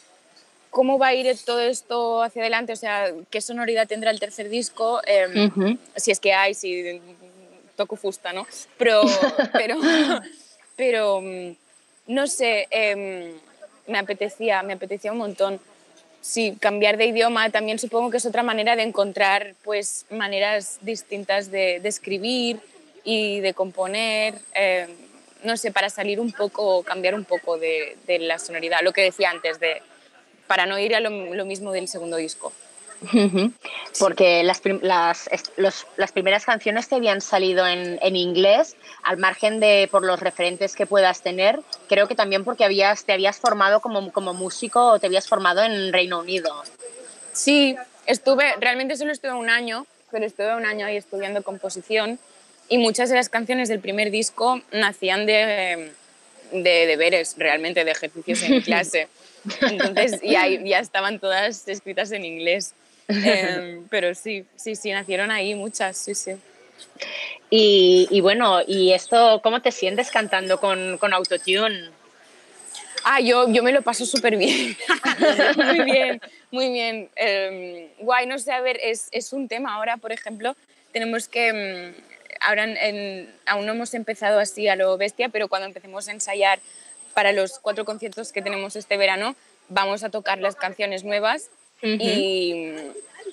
cómo 0.69 0.97
va 0.97 1.07
a 1.07 1.13
ir 1.13 1.37
todo 1.45 1.59
esto 1.59 2.23
hacia 2.23 2.41
adelante, 2.41 2.73
o 2.73 2.77
sea, 2.77 3.11
qué 3.29 3.41
sonoridad 3.41 3.87
tendrá 3.87 4.09
el 4.09 4.19
tercer 4.19 4.49
disco, 4.49 5.01
eh, 5.05 5.47
Ujú. 5.47 5.77
si 5.95 6.11
es 6.11 6.19
que 6.19 6.33
hay, 6.33 6.53
si 6.53 7.01
toco 7.75 7.97
fusta, 7.97 8.33
¿no? 8.33 8.47
Pero, 8.77 9.03
pero, 9.53 9.75
pero 10.75 11.21
no 12.07 12.27
sé, 12.27 12.67
em, 12.71 13.33
me 13.87 13.99
apetecía, 13.99 14.63
me 14.63 14.73
apetecía 14.73 15.11
un 15.11 15.17
montón. 15.19 15.59
Sí, 16.21 16.55
cambiar 16.59 16.97
de 16.97 17.07
idioma 17.07 17.49
también 17.49 17.79
supongo 17.79 18.11
que 18.11 18.17
es 18.17 18.25
otra 18.27 18.43
manera 18.43 18.75
de 18.75 18.83
encontrar 18.83 19.55
pues 19.63 20.05
maneras 20.11 20.77
distintas 20.81 21.49
de, 21.49 21.79
de 21.79 21.89
escribir 21.89 22.59
y 23.03 23.39
de 23.39 23.53
componer, 23.53 24.35
em, 24.53 24.89
no 25.43 25.57
sé, 25.57 25.71
para 25.71 25.89
salir 25.89 26.19
un 26.19 26.31
poco, 26.31 26.83
cambiar 26.83 27.15
un 27.15 27.25
poco 27.25 27.57
de, 27.57 27.97
de 28.05 28.19
la 28.19 28.37
sonoridad, 28.39 28.79
lo 28.83 28.93
que 28.93 29.01
decía 29.01 29.29
antes, 29.31 29.59
de, 29.59 29.81
para 30.47 30.65
no 30.65 30.77
ir 30.77 30.95
a 30.95 30.99
lo, 30.99 31.09
lo 31.09 31.45
mismo 31.45 31.71
del 31.71 31.87
segundo 31.87 32.17
disco. 32.17 32.53
Porque 33.99 34.43
las, 34.43 34.61
las, 34.81 35.29
los- 35.57 35.87
las 35.97 36.11
primeras 36.11 36.45
canciones 36.45 36.87
te 36.87 36.95
habían 36.95 37.19
salido 37.21 37.65
en, 37.65 37.97
en 38.01 38.15
inglés, 38.15 38.75
al 39.01 39.17
margen 39.17 39.59
de 39.59 39.87
por 39.89 40.03
los 40.05 40.19
referentes 40.19 40.75
que 40.75 40.85
puedas 40.85 41.21
tener, 41.21 41.59
creo 41.89 42.07
que 42.07 42.13
también 42.13 42.43
porque 42.43 42.63
habías, 42.63 43.03
te 43.05 43.13
habías 43.13 43.37
formado 43.39 43.79
como, 43.79 44.11
como 44.11 44.33
músico 44.35 44.85
o 44.85 44.99
te 44.99 45.07
habías 45.07 45.27
formado 45.27 45.63
en 45.63 45.91
Reino 45.91 46.19
Unido. 46.19 46.61
Sí, 47.33 47.75
estuve, 48.05 48.53
realmente 48.59 48.95
solo 48.95 49.11
estuve 49.11 49.33
un 49.33 49.49
año, 49.49 49.87
pero 50.11 50.25
estuve 50.25 50.55
un 50.55 50.65
año 50.65 50.85
ahí 50.85 50.97
estudiando 50.97 51.41
composición 51.41 52.19
y 52.71 52.77
muchas 52.77 53.09
de 53.09 53.17
las 53.17 53.27
canciones 53.27 53.67
del 53.67 53.81
primer 53.81 54.11
disco 54.11 54.61
nacían 54.71 55.25
de, 55.25 55.91
de 56.53 56.85
deberes, 56.87 57.35
realmente, 57.37 57.83
de 57.83 57.91
ejercicios 57.91 58.41
en 58.43 58.61
clase. 58.63 59.09
Entonces 59.59 60.21
ya, 60.23 60.47
ya 60.47 60.79
estaban 60.79 61.19
todas 61.19 61.67
escritas 61.67 62.13
en 62.13 62.23
inglés. 62.23 62.73
Eh, 63.09 63.81
pero 63.89 64.15
sí, 64.15 64.45
sí, 64.55 64.77
sí, 64.77 64.89
nacieron 64.93 65.31
ahí 65.31 65.53
muchas, 65.53 65.97
sí, 65.97 66.15
sí. 66.15 66.31
Y, 67.49 68.07
y 68.09 68.21
bueno, 68.21 68.61
¿y 68.65 68.93
esto 68.93 69.41
cómo 69.43 69.61
te 69.61 69.73
sientes 69.73 70.09
cantando 70.09 70.57
con, 70.61 70.97
con 70.97 71.13
autotune? 71.13 71.89
Ah, 73.03 73.19
yo, 73.19 73.51
yo 73.51 73.63
me 73.63 73.73
lo 73.73 73.81
paso 73.81 74.05
súper 74.05 74.37
bien. 74.37 74.77
muy 75.57 75.83
bien, 75.83 76.21
muy 76.51 76.71
bien. 76.71 77.09
Eh, 77.17 77.91
guay, 77.99 78.27
no 78.27 78.39
sé, 78.39 78.53
a 78.53 78.61
ver, 78.61 78.79
es, 78.81 79.09
es 79.11 79.33
un 79.33 79.49
tema 79.49 79.73
ahora, 79.73 79.97
por 79.97 80.13
ejemplo, 80.13 80.55
tenemos 80.93 81.27
que... 81.27 82.09
Ahora 82.41 82.63
en- 82.65 83.33
aún 83.45 83.65
no 83.65 83.73
hemos 83.73 83.93
empezado 83.93 84.39
así 84.39 84.67
a 84.67 84.75
lo 84.75 84.97
bestia, 84.97 85.29
pero 85.29 85.47
cuando 85.47 85.67
empecemos 85.67 86.07
a 86.07 86.11
ensayar 86.11 86.59
para 87.13 87.31
los 87.31 87.59
cuatro 87.59 87.85
conciertos 87.85 88.31
que 88.31 88.41
tenemos 88.41 88.75
este 88.75 88.97
verano, 88.97 89.35
vamos 89.69 90.03
a 90.03 90.09
tocar 90.09 90.39
las 90.39 90.55
canciones 90.55 91.03
nuevas 91.03 91.49
y, 91.99 92.73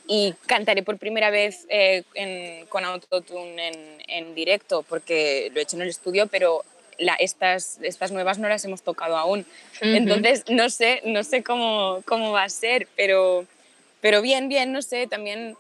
y 0.06 0.34
cantaré 0.46 0.82
por 0.82 0.98
primera 0.98 1.30
vez 1.30 1.66
eh, 1.68 2.02
en- 2.14 2.66
con 2.66 2.84
autotune 2.84 3.68
en, 3.68 4.02
en 4.09 4.34
directo, 4.34 4.82
porque 4.88 5.50
lo 5.52 5.61
he 5.61 5.62
hecho 5.62 5.76
en 5.76 5.82
el 5.82 5.88
estudio, 5.88 6.26
pero 6.28 6.64
la- 6.98 7.14
estas, 7.14 7.78
estas 7.82 8.11
nuevas 8.11 8.38
no 8.38 8.48
las 8.48 8.64
hemos 8.64 8.82
tocado 8.82 9.16
aún. 9.16 9.40
Ujú. 9.40 9.84
Entonces, 9.94 10.44
no 10.48 10.68
sé, 10.70 11.00
no 11.04 11.22
sé 11.24 11.42
cómo, 11.42 12.02
cómo 12.06 12.32
va 12.32 12.44
a 12.44 12.48
ser, 12.48 12.88
pero, 12.96 13.46
pero 14.00 14.20
bien, 14.22 14.48
bien, 14.48 14.72
no 14.72 14.82
sé, 14.82 15.06
también 15.06 15.56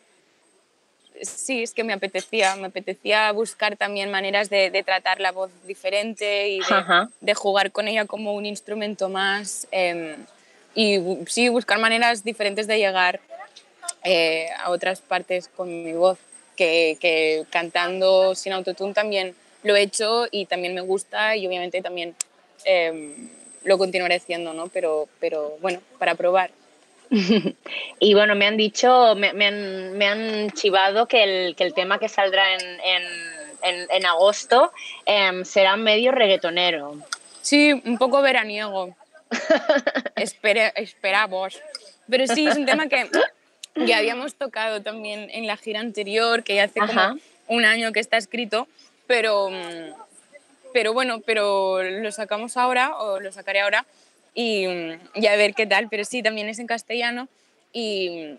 sí, 1.22 1.62
es 1.62 1.72
que 1.72 1.84
me 1.84 1.92
apetecía, 1.92 2.56
me 2.56 2.66
apetecía 2.66 3.30
buscar 3.32 3.76
también 3.76 4.10
maneras 4.10 4.50
de, 4.50 4.70
de 4.70 4.82
tratar 4.82 5.20
la 5.20 5.32
voz 5.32 5.50
diferente 5.66 6.48
y 6.48 6.58
de, 6.58 7.08
de 7.20 7.34
jugar 7.34 7.72
con 7.72 7.88
ella 7.88 8.04
como 8.06 8.34
un 8.34 8.46
instrumento 8.46 9.08
más 9.08 9.66
em, 9.70 10.16
y 10.74 11.00
sí, 11.26 11.48
buscar 11.48 11.78
maneras 11.78 12.24
diferentes 12.24 12.66
de 12.66 12.78
llegar 12.78 13.20
eh, 14.04 14.48
a 14.62 14.70
otras 14.70 15.00
partes 15.00 15.48
con 15.48 15.84
mi 15.84 15.92
voz. 15.92 16.18
que, 16.56 16.98
que 17.00 17.44
cantando 17.50 18.34
sin 18.34 18.52
autotune 18.52 18.92
también 18.92 19.34
lo 19.62 19.76
he 19.76 19.82
hecho 19.82 20.26
y 20.30 20.46
también 20.46 20.74
me 20.74 20.80
gusta 20.80 21.36
y 21.36 21.46
obviamente 21.46 21.80
también 21.82 22.14
eh, 22.64 23.16
lo 23.64 23.78
continuaré 23.78 24.16
haciendo, 24.16 24.52
¿no? 24.54 24.68
Pero, 24.68 25.08
pero 25.20 25.56
bueno, 25.60 25.80
para 25.98 26.14
probar. 26.14 26.50
Y 28.00 28.14
bueno, 28.14 28.34
me 28.34 28.46
han 28.46 28.56
dicho, 28.56 29.14
me, 29.16 29.32
me 29.32 29.46
han, 29.46 29.98
me 29.98 30.06
han 30.06 30.50
chivado 30.52 31.06
que 31.06 31.22
el, 31.22 31.56
que 31.56 31.64
el 31.64 31.74
tema 31.74 31.98
que 31.98 32.08
saldrá 32.08 32.54
en, 32.54 32.60
en, 32.60 33.02
en, 33.62 33.86
en 33.90 34.06
agosto 34.06 34.72
em, 35.06 35.44
será 35.44 35.76
medio 35.76 36.12
reggaetonero. 36.12 36.96
Sí, 37.40 37.72
un 37.72 37.98
poco 37.98 38.22
veraniego. 38.22 38.94
Espere, 40.16 40.72
esperamos. 40.76 41.60
Pero 42.08 42.26
sí, 42.26 42.46
es 42.46 42.56
un 42.56 42.66
tema 42.66 42.88
que 42.88 43.08
ya 43.74 43.98
habíamos 43.98 44.34
tocado 44.34 44.82
también 44.82 45.28
en 45.30 45.46
la 45.46 45.56
gira 45.56 45.80
anterior, 45.80 46.42
que 46.42 46.56
ya 46.56 46.64
hace 46.64 46.80
Ajá. 46.80 47.10
como 47.10 47.20
un 47.48 47.64
año 47.64 47.92
que 47.92 48.00
está 48.00 48.16
escrito, 48.16 48.66
pero, 49.06 49.50
mm, 49.50 49.92
pero 50.72 50.92
bueno, 50.92 51.20
pero 51.20 51.82
lo 51.82 52.12
sacamos 52.12 52.56
ahora, 52.56 52.96
o 52.96 53.20
lo 53.20 53.32
sacaré 53.32 53.60
ahora, 53.60 53.84
y, 54.34 54.66
y 55.14 55.26
a 55.26 55.36
ver 55.36 55.54
qué 55.54 55.66
tal. 55.66 55.88
Pero 55.88 56.04
sí, 56.04 56.22
también 56.22 56.48
es 56.48 56.58
en 56.58 56.66
castellano 56.66 57.28
y, 57.72 58.38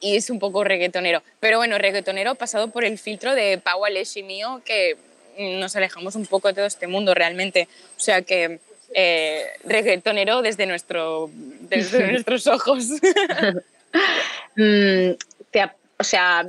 y 0.00 0.16
es 0.16 0.30
un 0.30 0.38
poco 0.38 0.64
reggaetonero. 0.64 1.22
Pero 1.40 1.58
bueno, 1.58 1.78
reggaetonero 1.78 2.34
pasado 2.34 2.70
por 2.70 2.84
el 2.84 2.98
filtro 2.98 3.34
de 3.34 3.58
Pau 3.58 3.84
Alessi 3.84 4.22
mío, 4.22 4.62
que 4.64 4.96
nos 5.38 5.76
alejamos 5.76 6.14
un 6.14 6.26
poco 6.26 6.48
de 6.48 6.54
todo 6.54 6.66
este 6.66 6.86
mundo 6.86 7.14
realmente. 7.14 7.68
O 7.96 8.00
sea 8.00 8.22
que 8.22 8.60
eh, 8.94 9.44
reggaetonero 9.64 10.42
desde, 10.42 10.66
nuestro, 10.66 11.30
desde 11.32 12.06
nuestros 12.12 12.46
ojos. 12.46 12.88
Mm, 14.54 15.12
te 15.50 15.70
o 15.98 16.04
sea, 16.04 16.44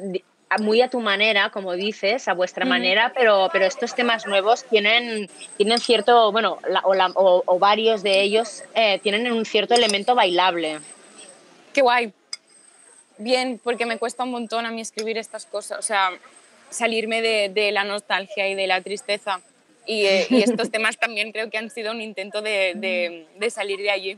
muy 0.57 0.81
a 0.81 0.89
tu 0.89 0.99
manera, 0.99 1.51
como 1.51 1.73
dices, 1.73 2.27
a 2.27 2.33
vuestra 2.33 2.65
manera, 2.65 3.13
pero, 3.15 3.49
pero 3.53 3.65
estos 3.65 3.93
temas 3.93 4.25
nuevos 4.25 4.63
tienen, 4.65 5.29
tienen 5.57 5.77
cierto, 5.79 6.31
bueno, 6.31 6.57
la- 6.67 6.81
o, 6.81 6.95
la- 6.95 7.11
o- 7.13 7.43
o 7.45 7.59
varios 7.59 8.01
de 8.01 8.21
ellos 8.21 8.63
eh, 8.73 8.99
tienen 9.03 9.31
un 9.31 9.45
cierto 9.45 9.75
elemento 9.75 10.15
bailable. 10.15 10.79
Qué 11.71 11.81
guay. 11.81 12.11
Bien, 13.19 13.59
porque 13.63 13.85
me 13.85 13.97
cuesta 13.99 14.23
un 14.23 14.31
montón 14.31 14.65
a 14.65 14.71
mí 14.71 14.81
escribir 14.81 15.17
estas 15.19 15.45
cosas, 15.45 15.77
o 15.77 15.81
sea, 15.83 16.09
salirme 16.71 17.21
de, 17.21 17.49
de 17.49 17.71
la 17.71 17.83
nostalgia 17.83 18.47
y 18.47 18.55
de 18.55 18.65
la 18.65 18.81
tristeza. 18.81 19.41
Y, 19.85 20.05
eh, 20.05 20.25
y 20.29 20.41
estos 20.41 20.71
temas 20.71 20.97
también 20.97 21.31
creo 21.31 21.49
que 21.51 21.57
han 21.59 21.69
sido 21.69 21.91
un 21.91 22.01
intento 22.01 22.41
de, 22.41 22.73
de- 22.75 23.27
de 23.37 23.49
salir 23.51 23.79
de 23.79 23.91
allí. 23.91 24.17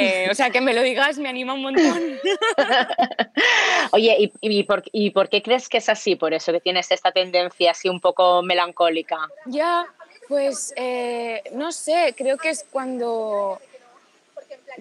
Eh, 0.00 0.28
o 0.30 0.34
sea, 0.34 0.50
que 0.50 0.60
me 0.60 0.72
lo 0.72 0.82
digas 0.82 1.18
me 1.18 1.28
anima 1.28 1.54
un 1.54 1.62
montón. 1.62 1.84
Oye, 3.90 4.16
¿y, 4.20 4.32
y 4.40 4.62
por, 4.62 4.84
¿y 4.92 5.10
por 5.10 5.28
qué 5.28 5.42
crees 5.42 5.68
que 5.68 5.78
es 5.78 5.88
así? 5.88 6.14
Por 6.14 6.32
eso 6.32 6.52
que 6.52 6.60
tienes 6.60 6.92
esta 6.92 7.10
tendencia 7.10 7.72
así 7.72 7.88
un 7.88 8.00
poco 8.00 8.42
melancólica. 8.42 9.18
Ya, 9.46 9.86
pues 10.28 10.72
eh, 10.76 11.42
no 11.52 11.72
sé, 11.72 12.14
creo 12.16 12.36
que 12.36 12.50
es 12.50 12.64
cuando, 12.70 13.60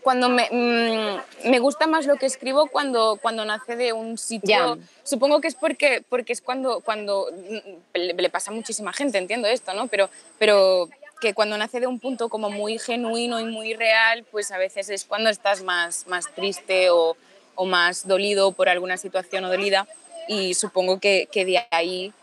cuando 0.04 0.30
me, 0.30 0.48
mm, 0.52 1.50
me 1.50 1.60
gusta 1.60 1.88
más 1.88 2.06
lo 2.06 2.18
que 2.18 2.28
escribo 2.28 2.68
cuando, 2.68 3.18
cuando 3.20 3.44
nace 3.44 3.76
de 3.76 3.94
un 3.94 4.20
sitio. 4.20 4.78
Supongo 5.04 5.42
que 5.42 5.48
es 5.48 5.56
porque, 5.56 6.04
porque 6.08 6.34
es 6.34 6.42
cuando, 6.42 6.82
cuando 6.82 7.28
mm, 7.32 7.98
le, 7.98 8.14
le 8.14 8.30
pasa 8.30 8.52
a 8.52 8.54
muchísima 8.54 8.94
gente, 8.94 9.18
entiendo 9.18 9.48
esto, 9.48 9.74
¿no? 9.74 9.88
Pero, 9.88 10.12
pero 10.38 10.90
que 11.20 11.34
cuando 11.34 11.58
nace 11.58 11.80
de 11.80 11.88
un 11.88 12.00
punto 12.00 12.30
como 12.30 12.50
muy 12.50 12.80
genuino 12.80 13.40
y 13.40 13.46
muy 13.46 13.74
real, 13.74 14.26
pues 14.32 14.52
a 14.52 14.58
veces 14.58 14.90
es 14.90 15.06
cuando 15.06 15.30
estás 15.30 15.64
más, 15.64 16.08
más 16.08 16.34
triste 16.34 16.90
o, 16.90 17.18
o 17.56 17.66
más 17.66 18.08
dolido 18.08 18.52
por 18.52 18.70
alguna 18.70 18.98
situación 18.98 19.46
o 19.46 19.50
dolida. 19.50 19.88
Y 20.28 20.54
supongo 20.54 21.00
que, 21.00 21.28
que 21.32 21.46
de 21.46 21.66
ahí 21.72 22.14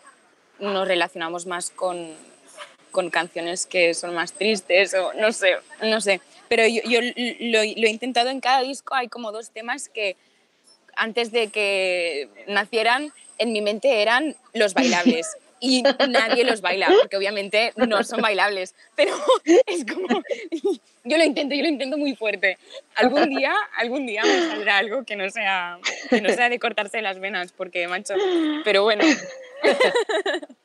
nos 0.58 0.86
relacionamos 0.86 1.46
más 1.46 1.70
con, 1.70 2.14
con 2.90 3.10
canciones 3.10 3.66
que 3.66 3.94
son 3.94 4.14
más 4.14 4.32
tristes 4.32 4.94
o 4.94 5.12
no 5.14 5.32
sé, 5.32 5.56
no 5.82 6.00
sé. 6.00 6.20
Pero 6.48 6.66
yo, 6.66 6.82
yo 6.84 7.00
lo, 7.02 7.58
lo 7.58 7.86
he 7.86 7.90
intentado 7.90 8.30
en 8.30 8.40
cada 8.40 8.62
disco, 8.62 8.94
hay 8.94 9.08
como 9.08 9.32
dos 9.32 9.50
temas 9.50 9.88
que 9.88 10.16
antes 10.96 11.32
de 11.32 11.48
que 11.48 12.28
nacieran 12.46 13.12
en 13.38 13.52
mi 13.52 13.60
mente 13.60 14.02
eran 14.02 14.36
los 14.52 14.74
bailables. 14.74 15.26
Y 15.60 15.82
nadie 15.82 16.44
los 16.44 16.60
baila, 16.60 16.88
porque 17.00 17.16
obviamente 17.16 17.72
no 17.76 18.02
son 18.04 18.20
bailables. 18.20 18.74
Pero 18.94 19.14
es 19.66 19.84
como. 19.84 20.06
Yo 21.06 21.18
lo 21.18 21.24
intento, 21.24 21.54
yo 21.54 21.60
lo 21.60 21.68
intento 21.68 21.98
muy 21.98 22.16
fuerte. 22.16 22.56
Algún 22.94 23.28
día, 23.28 23.54
algún 23.76 24.06
día 24.06 24.22
me 24.22 24.48
saldrá 24.48 24.78
algo 24.78 25.04
que 25.04 25.16
no 25.16 25.28
sea, 25.28 25.78
que 26.08 26.22
no 26.22 26.30
sea 26.30 26.48
de 26.48 26.58
cortarse 26.58 27.02
las 27.02 27.18
venas, 27.20 27.52
porque, 27.52 27.86
macho. 27.88 28.14
Pero 28.64 28.84
bueno. 28.84 29.04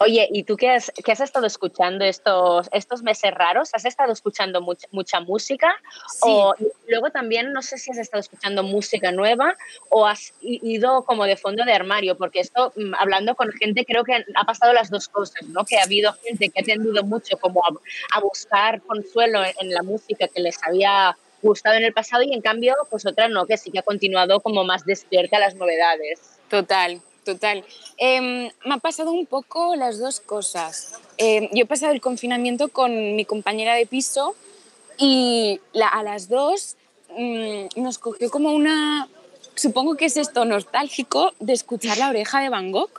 Oye, 0.00 0.28
¿y 0.32 0.42
tú 0.42 0.56
qué 0.56 0.70
has, 0.70 0.92
qué 1.04 1.12
has 1.12 1.20
estado 1.20 1.46
escuchando 1.46 2.04
estos, 2.04 2.68
estos 2.72 3.02
meses 3.02 3.32
raros? 3.32 3.70
¿Has 3.72 3.84
estado 3.84 4.12
escuchando 4.12 4.60
mucha, 4.60 4.88
mucha 4.90 5.20
música? 5.20 5.74
O 6.20 6.54
y 6.58 6.66
luego 6.90 7.10
también, 7.10 7.52
no 7.52 7.62
sé 7.62 7.78
si 7.78 7.90
has 7.90 7.98
estado 7.98 8.20
escuchando 8.20 8.62
música 8.62 9.12
nueva 9.12 9.54
o 9.88 10.06
has 10.06 10.34
ido 10.40 11.04
como 11.04 11.24
de 11.24 11.36
fondo 11.36 11.64
de 11.64 11.72
armario, 11.72 12.16
porque 12.16 12.40
esto, 12.40 12.72
mm, 12.74 12.94
hablando 12.98 13.34
con 13.36 13.52
gente, 13.52 13.84
creo 13.84 14.04
que 14.04 14.24
ha 14.34 14.44
pasado 14.44 14.72
las 14.72 14.90
dos 14.90 15.08
cosas, 15.08 15.42
¿no? 15.48 15.64
Que 15.64 15.78
ha 15.78 15.84
habido 15.84 16.12
gente 16.24 16.48
que 16.48 16.60
ha 16.60 16.64
tendido 16.64 17.04
mucho 17.04 17.36
como 17.38 17.64
a, 17.64 17.70
a 18.16 18.20
buscar 18.20 18.82
consuelo 18.82 19.44
en, 19.44 19.52
en 19.60 19.70
la 19.70 19.82
música 19.82 20.26
que 20.28 20.40
les 20.40 20.58
había 20.66 21.16
gustado 21.42 21.76
en 21.76 21.84
el 21.84 21.92
pasado 21.92 22.22
y 22.22 22.32
en 22.32 22.40
cambio, 22.40 22.74
pues 22.90 23.06
otra 23.06 23.28
no, 23.28 23.46
que 23.46 23.56
sí 23.56 23.70
que 23.70 23.80
ha 23.80 23.82
continuado 23.82 24.40
como 24.40 24.64
más 24.64 24.84
despierta 24.84 25.36
a 25.36 25.40
las 25.40 25.54
novedades. 25.54 26.38
Total, 26.48 27.00
total. 27.24 27.64
Em, 27.96 28.50
me 28.64 28.74
ha 28.74 28.78
pasado 28.78 29.12
un 29.12 29.26
poco 29.26 29.74
las 29.76 29.98
dos 29.98 30.20
cosas. 30.20 30.94
Em, 31.18 31.48
yo 31.52 31.62
he 31.62 31.66
pasado 31.66 31.92
el 31.92 32.00
confinamiento 32.00 32.68
con 32.68 33.14
mi 33.16 33.24
compañera 33.24 33.74
de 33.74 33.86
piso 33.86 34.34
y 34.98 35.60
la- 35.72 35.88
a 35.88 36.02
las 36.02 36.28
dos 36.28 36.76
mm, 37.16 37.66
nos 37.76 37.98
cogió 37.98 38.30
como 38.30 38.52
una, 38.52 39.08
supongo 39.54 39.96
que 39.96 40.06
es 40.06 40.16
esto 40.16 40.44
nostálgico, 40.44 41.32
de 41.40 41.52
escuchar 41.52 41.98
la 41.98 42.08
oreja 42.08 42.40
de 42.40 42.48
Van 42.48 42.72
Gogh. 42.72 42.90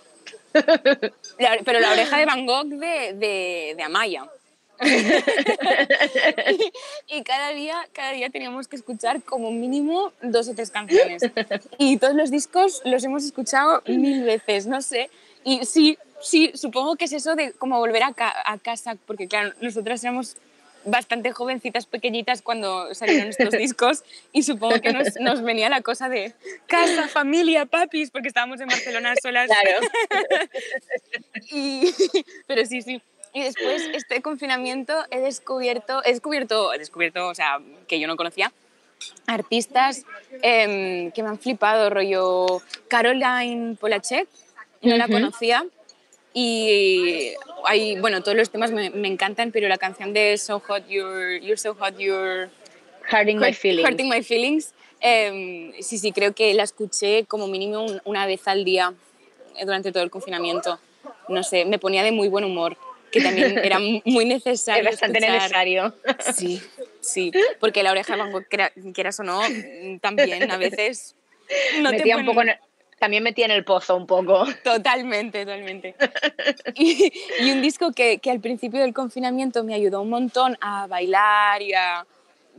La- 1.40 1.58
pero 1.66 1.80
la 1.80 1.92
oreja 1.92 2.18
de 2.18 2.26
Van 2.26 2.46
Gogh 2.46 2.68
de, 2.68 3.14
de, 3.14 3.74
de 3.76 3.84
Amaya. 3.84 4.26
Y, 4.82 6.72
y 7.18 7.24
cada 7.24 7.50
día, 7.50 7.78
cada 7.94 8.12
día 8.12 8.30
teníamos 8.30 8.68
que 8.68 8.76
escuchar 8.76 9.22
como 9.24 9.52
mínimo 9.52 10.12
dos 10.22 10.48
o 10.50 10.56
tres 10.56 10.72
canciones. 10.72 11.24
Y 11.78 11.98
todos 11.98 12.16
los 12.16 12.32
discos 12.32 12.82
los 12.86 13.04
hemos 13.04 13.24
escuchado 13.24 13.82
mil 13.88 14.24
veces, 14.24 14.68
no 14.68 14.82
sé. 14.82 15.10
Y 15.44 15.66
sí, 15.66 15.98
sí, 16.22 16.52
supongo 16.56 16.96
que 16.96 17.06
es 17.06 17.14
eso 17.14 17.36
de 17.36 17.52
como 17.54 17.78
volver 17.80 18.04
a, 18.04 18.14
ca- 18.14 18.36
a 18.46 18.58
casa, 18.58 18.96
porque 19.06 19.28
claro, 19.28 19.54
nosotras 19.62 20.04
éramos 20.04 20.38
bastante 20.86 21.32
jovencitas, 21.32 21.86
pequeñitas 21.86 22.42
cuando 22.42 22.94
salieron 22.94 23.30
estos 23.30 23.52
discos 23.52 24.04
y 24.34 24.44
supongo 24.44 24.82
que 24.82 24.92
nos, 24.92 25.16
nos 25.22 25.42
venía 25.42 25.70
la 25.70 25.82
cosa 25.82 26.10
de 26.10 26.34
casa, 26.68 27.08
familia, 27.08 27.66
papis, 27.66 28.12
porque 28.12 28.28
estábamos 28.28 28.60
en 28.60 28.68
Barcelona 28.68 29.14
solas. 29.22 29.48
Claro. 29.48 29.80
Y- 31.52 31.94
pero 32.48 32.66
sí, 32.66 32.82
sí. 32.82 33.02
Y 33.34 33.42
después, 33.44 33.90
este 33.94 34.22
confinamiento, 34.22 34.94
he 35.10 35.20
descubierto, 35.20 36.04
he 36.06 36.10
descubierto, 36.12 36.72
he 36.74 36.78
descubierto, 36.78 37.28
o 37.28 37.34
sea, 37.36 37.60
que 37.88 38.00
yo 38.00 38.08
no 38.08 38.16
conocía, 38.16 38.54
artistas 39.26 40.06
em, 40.44 41.12
que 41.12 41.24
me 41.24 41.30
han 41.30 41.40
flipado, 41.40 41.90
rollo 41.90 42.62
Caroline 42.88 43.76
Polachek, 43.76 44.28
no 44.82 44.96
la 44.98 45.06
Ujú. 45.06 45.14
conocía. 45.14 45.66
Y 46.36 47.34
hay, 47.66 48.00
bueno, 48.00 48.22
todos 48.22 48.38
los 48.38 48.50
temas 48.50 48.72
me, 48.72 48.90
me 48.90 49.08
encantan, 49.08 49.52
pero 49.52 49.68
la 49.68 49.78
canción 49.78 50.14
de 50.14 50.38
So 50.38 50.60
Hot 50.60 50.88
You're, 50.88 51.40
You're 51.42 51.58
So 51.58 51.76
Hot 51.76 51.98
You're... 51.98 52.50
Hurting 53.12 53.40
My 53.40 53.54
Feelings. 53.54 53.88
Hurting 53.90 54.10
My 54.10 54.24
Feelings. 54.24 54.74
em, 55.00 55.74
sí, 55.82 55.98
sí, 55.98 56.12
creo 56.12 56.34
que 56.34 56.54
la 56.54 56.64
escuché 56.64 57.26
como 57.26 57.48
mínimo 57.48 57.84
un- 57.84 58.02
una 58.06 58.26
vez 58.26 58.48
al 58.48 58.64
día 58.64 58.94
eh, 59.58 59.66
durante 59.66 59.92
todo 59.92 60.04
el 60.04 60.10
confinamiento. 60.10 60.80
No 61.28 61.44
sé, 61.44 61.66
me 61.66 61.78
ponía 61.80 62.04
de 62.04 62.12
muy 62.12 62.28
buen 62.30 62.46
humor, 62.46 62.78
que 63.14 63.22
también 63.22 63.60
era 63.64 63.80
mu- 63.80 64.02
muy 64.06 64.26
necesario. 64.26 64.90
Es 64.90 64.96
bastante 64.96 65.20
escuchar. 65.20 65.42
necesario. 65.42 65.94
Sí, 66.36 66.62
sí, 67.00 67.32
porque 67.60 67.84
la 67.84 67.92
oreja 67.92 68.14
de 68.16 68.20
Van 68.20 68.32
Gogh, 68.32 68.46
quieras 68.94 69.20
o 69.20 69.24
no, 69.24 69.42
también 70.02 70.50
a 70.52 70.58
veces 70.58 71.16
no 71.82 71.92
te 71.92 71.98
Metía 71.98 72.18
un 72.18 72.26
poco 72.26 72.42
en 72.42 72.50
el- 72.50 72.58
también 73.00 73.22
metía 73.22 73.46
en 73.46 73.52
el 73.52 73.64
pozo 73.66 73.96
un 73.98 74.08
poco. 74.08 74.46
Totalmente, 74.64 75.42
totalmente. 75.46 75.94
Y, 76.76 77.12
y 77.40 77.52
un 77.52 77.62
disco 77.62 77.92
que, 77.92 78.18
que 78.18 78.32
al 78.32 78.40
principio 78.40 78.80
del 78.82 78.94
confinamiento 78.94 79.64
me 79.64 79.74
ayudó 79.76 80.02
un 80.02 80.10
montón 80.10 80.58
a 80.62 80.88
bailar 80.88 81.62
y 81.62 81.74
a 81.74 82.06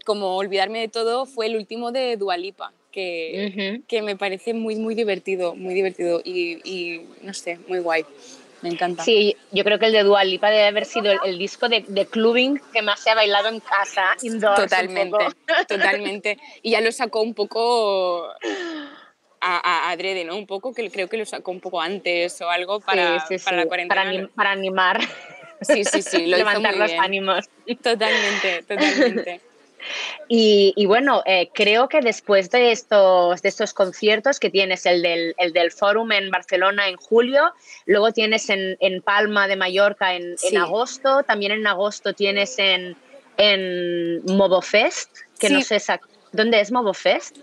como 0.04 0.36
olvidarme 0.36 0.80
de 0.80 0.88
todo 0.88 1.24
fue 1.26 1.46
el 1.46 1.56
último 1.56 1.90
de 1.92 2.16
Dualipa, 2.18 2.72
que, 2.92 3.80
que 3.88 4.02
me 4.02 4.16
parece 4.16 4.52
muy, 4.54 4.76
muy 4.76 4.94
divertido, 4.94 5.54
muy 5.54 5.72
divertido 5.74 6.20
y, 6.22 6.60
y, 6.62 7.06
no 7.22 7.32
sé, 7.32 7.58
muy 7.66 7.78
guay. 7.78 8.04
Me 8.64 8.70
encanta. 8.70 9.04
Sí, 9.04 9.36
yo 9.52 9.62
creo 9.62 9.78
que 9.78 9.84
el 9.86 9.92
de 9.92 10.02
Dua 10.04 10.24
Lipa 10.24 10.48
debe 10.50 10.64
haber 10.66 10.86
sido 10.86 11.12
el, 11.12 11.18
el 11.26 11.38
disco 11.38 11.68
de, 11.68 11.84
de 11.86 12.06
clubbing 12.06 12.58
que 12.72 12.80
más 12.80 12.98
se 12.98 13.10
ha 13.10 13.14
bailado 13.14 13.48
en 13.48 13.60
casa, 13.60 14.16
indoors. 14.22 14.58
Totalmente, 14.62 15.18
totalmente. 15.68 16.38
Y 16.62 16.70
ya 16.70 16.80
lo 16.80 16.90
sacó 16.90 17.20
un 17.20 17.34
poco 17.34 18.26
a, 18.26 18.30
a- 19.40 19.90
adrede, 19.90 20.24
¿no? 20.24 20.34
Un 20.36 20.46
poco, 20.46 20.72
que 20.72 20.90
creo 20.90 21.08
que 21.08 21.18
lo 21.18 21.26
sacó 21.26 21.50
un 21.50 21.60
poco 21.60 21.78
antes 21.82 22.40
o 22.40 22.48
algo 22.48 22.80
para, 22.80 23.20
Sí, 23.26 23.38
sí, 23.38 23.44
para 23.44 23.58
la 23.58 23.66
cuarentena. 23.66 24.00
para, 24.02 24.10
anim- 24.10 24.30
para 24.34 24.50
animar. 24.52 25.00
Sí, 25.60 25.84
sí, 25.84 26.00
sí, 26.00 26.18
lo 26.26 26.28
hizo 26.28 26.38
levantar 26.38 26.72
muy 26.72 26.80
los 26.80 26.90
bien. 26.90 27.02
ánimos. 27.02 27.44
Totalmente, 27.82 28.62
totalmente. 28.62 29.40
Y, 30.28 30.72
y 30.76 30.86
bueno, 30.86 31.22
eh, 31.26 31.50
creo 31.52 31.88
que 31.88 32.00
después 32.00 32.50
de 32.50 32.72
estos, 32.72 33.42
de 33.42 33.48
estos 33.48 33.74
conciertos 33.74 34.40
que 34.40 34.50
tienes, 34.50 34.86
el 34.86 35.02
del, 35.02 35.34
el 35.38 35.52
del 35.52 35.70
Fórum 35.70 36.12
en 36.12 36.30
Barcelona 36.30 36.88
en 36.88 36.96
julio, 36.96 37.52
luego 37.86 38.12
tienes 38.12 38.48
en, 38.50 38.76
en 38.80 39.02
Palma 39.02 39.46
de 39.48 39.56
Mallorca 39.56 40.14
en, 40.14 40.36
Sí. 40.38 40.54
en 40.56 40.62
agosto, 40.62 41.22
también 41.24 41.52
en 41.52 41.66
agosto 41.66 42.12
tienes 42.14 42.58
en, 42.58 42.96
en 43.36 44.22
Mobofest, 44.24 45.10
que 45.38 45.50
no 45.50 45.60
sé 45.62 45.76
exact- 45.76 46.08
¿Dónde 46.32 46.60
es 46.60 46.72
Mobofest? 46.72 47.36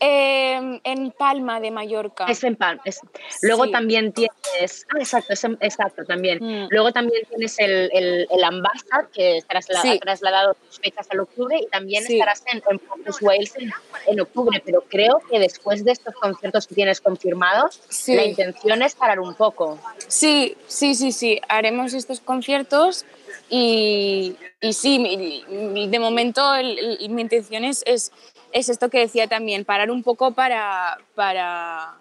Eh, 0.00 0.80
en 0.84 1.10
Palma 1.10 1.60
de 1.60 1.70
Mallorca. 1.70 2.26
Es 2.26 2.44
en 2.44 2.56
Palma. 2.56 2.80
es- 2.84 3.00
Luego 3.42 3.64
Sí. 3.64 3.72
también 3.72 4.12
tienes. 4.12 4.86
Ah, 4.94 4.98
exacto, 4.98 5.32
es 5.32 5.44
exacto, 5.60 6.04
también. 6.04 6.38
Mm. 6.40 6.68
Luego 6.70 6.92
también 6.92 7.22
tienes 7.28 7.58
el, 7.58 7.90
el, 7.92 8.26
el 8.30 8.44
Ambassad, 8.44 9.06
que 9.12 9.42
trasla- 9.48 9.82
Sí. 9.82 9.90
ha 9.90 9.98
trasladado 9.98 10.56
sus 10.68 10.78
fechas 10.80 11.06
al 11.10 11.20
octubre, 11.20 11.58
y 11.60 11.66
también 11.66 12.04
Sí. 12.04 12.14
estarás 12.14 12.44
en, 12.52 12.62
en 12.70 12.78
Portus 12.78 13.20
Wales 13.22 13.54
en, 13.56 13.72
en 14.06 14.20
octubre. 14.20 14.62
Pero 14.64 14.84
creo 14.88 15.20
que 15.30 15.38
después 15.38 15.84
de 15.84 15.92
estos 15.92 16.14
conciertos 16.14 16.66
que 16.66 16.74
tienes 16.74 17.00
confirmados, 17.00 17.80
la 18.06 18.24
intención 18.24 18.82
es 18.82 18.94
parar 18.94 19.18
un 19.20 19.34
poco. 19.34 19.78
Sí, 20.06 20.56
sí, 20.66 20.94
sí, 20.94 21.12
sí. 21.12 21.40
Haremos 21.48 21.92
estos 21.94 22.20
conciertos 22.20 23.04
y, 23.50 24.36
y 24.60 24.72
sí, 24.72 25.44
de 25.88 25.98
momento 25.98 26.54
el- 26.54 26.98
mi 27.10 27.22
intención 27.22 27.64
es, 27.64 27.82
es, 27.86 28.12
es 28.52 28.68
esto 28.68 28.88
que 28.88 29.00
decía 29.00 29.26
también, 29.26 29.64
parar 29.64 29.90
un 29.90 30.02
poco 30.02 30.32
para, 30.32 30.98
para, 31.14 31.94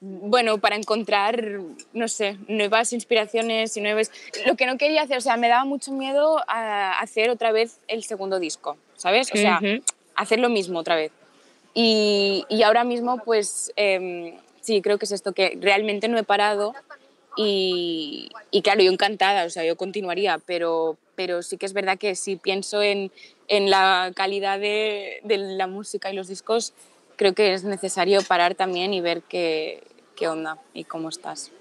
bueno, 0.00 0.58
para 0.58 0.76
encontrar, 0.76 1.60
no 1.92 2.08
sé, 2.08 2.36
nuevas 2.48 2.92
inspiraciones 2.92 3.76
y 3.76 3.80
nuevas... 3.80 4.10
Lo 4.46 4.56
que 4.56 4.66
no 4.66 4.78
quería 4.78 5.02
hacer, 5.02 5.18
o 5.18 5.20
sea, 5.20 5.36
me 5.36 5.48
daba 5.48 5.64
mucho 5.64 5.92
miedo 5.92 6.40
a 6.48 6.98
hacer 6.98 7.30
otra 7.30 7.52
vez 7.52 7.78
el 7.88 8.04
segundo 8.04 8.38
disco, 8.38 8.76
¿sabes? 8.96 9.30
O 9.32 9.36
sea, 9.36 9.60
hacer 10.14 10.38
lo 10.38 10.48
mismo 10.48 10.78
otra 10.78 10.96
vez. 10.96 11.12
Y, 11.74 12.44
y 12.48 12.62
ahora 12.62 12.84
mismo, 12.84 13.18
pues 13.24 13.72
em, 13.76 14.34
sí, 14.60 14.82
creo 14.82 14.98
que 14.98 15.06
es 15.06 15.12
esto, 15.12 15.32
que 15.32 15.56
realmente 15.60 16.08
no 16.08 16.18
he 16.18 16.24
parado 16.24 16.74
y, 17.36 18.30
y 18.50 18.62
claro, 18.62 18.82
yo 18.82 18.90
encantada, 18.90 19.44
o 19.44 19.50
sea, 19.50 19.64
yo 19.64 19.76
continuaría, 19.76 20.38
pero, 20.44 20.98
pero 21.14 21.42
sí 21.42 21.56
que 21.56 21.66
es 21.66 21.72
verdad 21.72 21.98
que 21.98 22.14
si 22.14 22.36
pienso 22.36 22.82
en, 22.82 23.10
en 23.52 23.68
la 23.68 24.12
calidad 24.16 24.58
de, 24.58 25.20
la 25.24 25.66
música 25.66 26.10
y 26.10 26.14
los 26.14 26.26
discos, 26.26 26.72
creo 27.16 27.34
que 27.34 27.52
es 27.52 27.64
necesario 27.64 28.22
parar 28.22 28.54
también 28.54 28.94
y 28.94 29.02
ver 29.02 29.22
qué 29.22 29.82
onda 30.26 30.56
y 30.72 30.84
cómo 30.84 31.10
estás. 31.10 31.52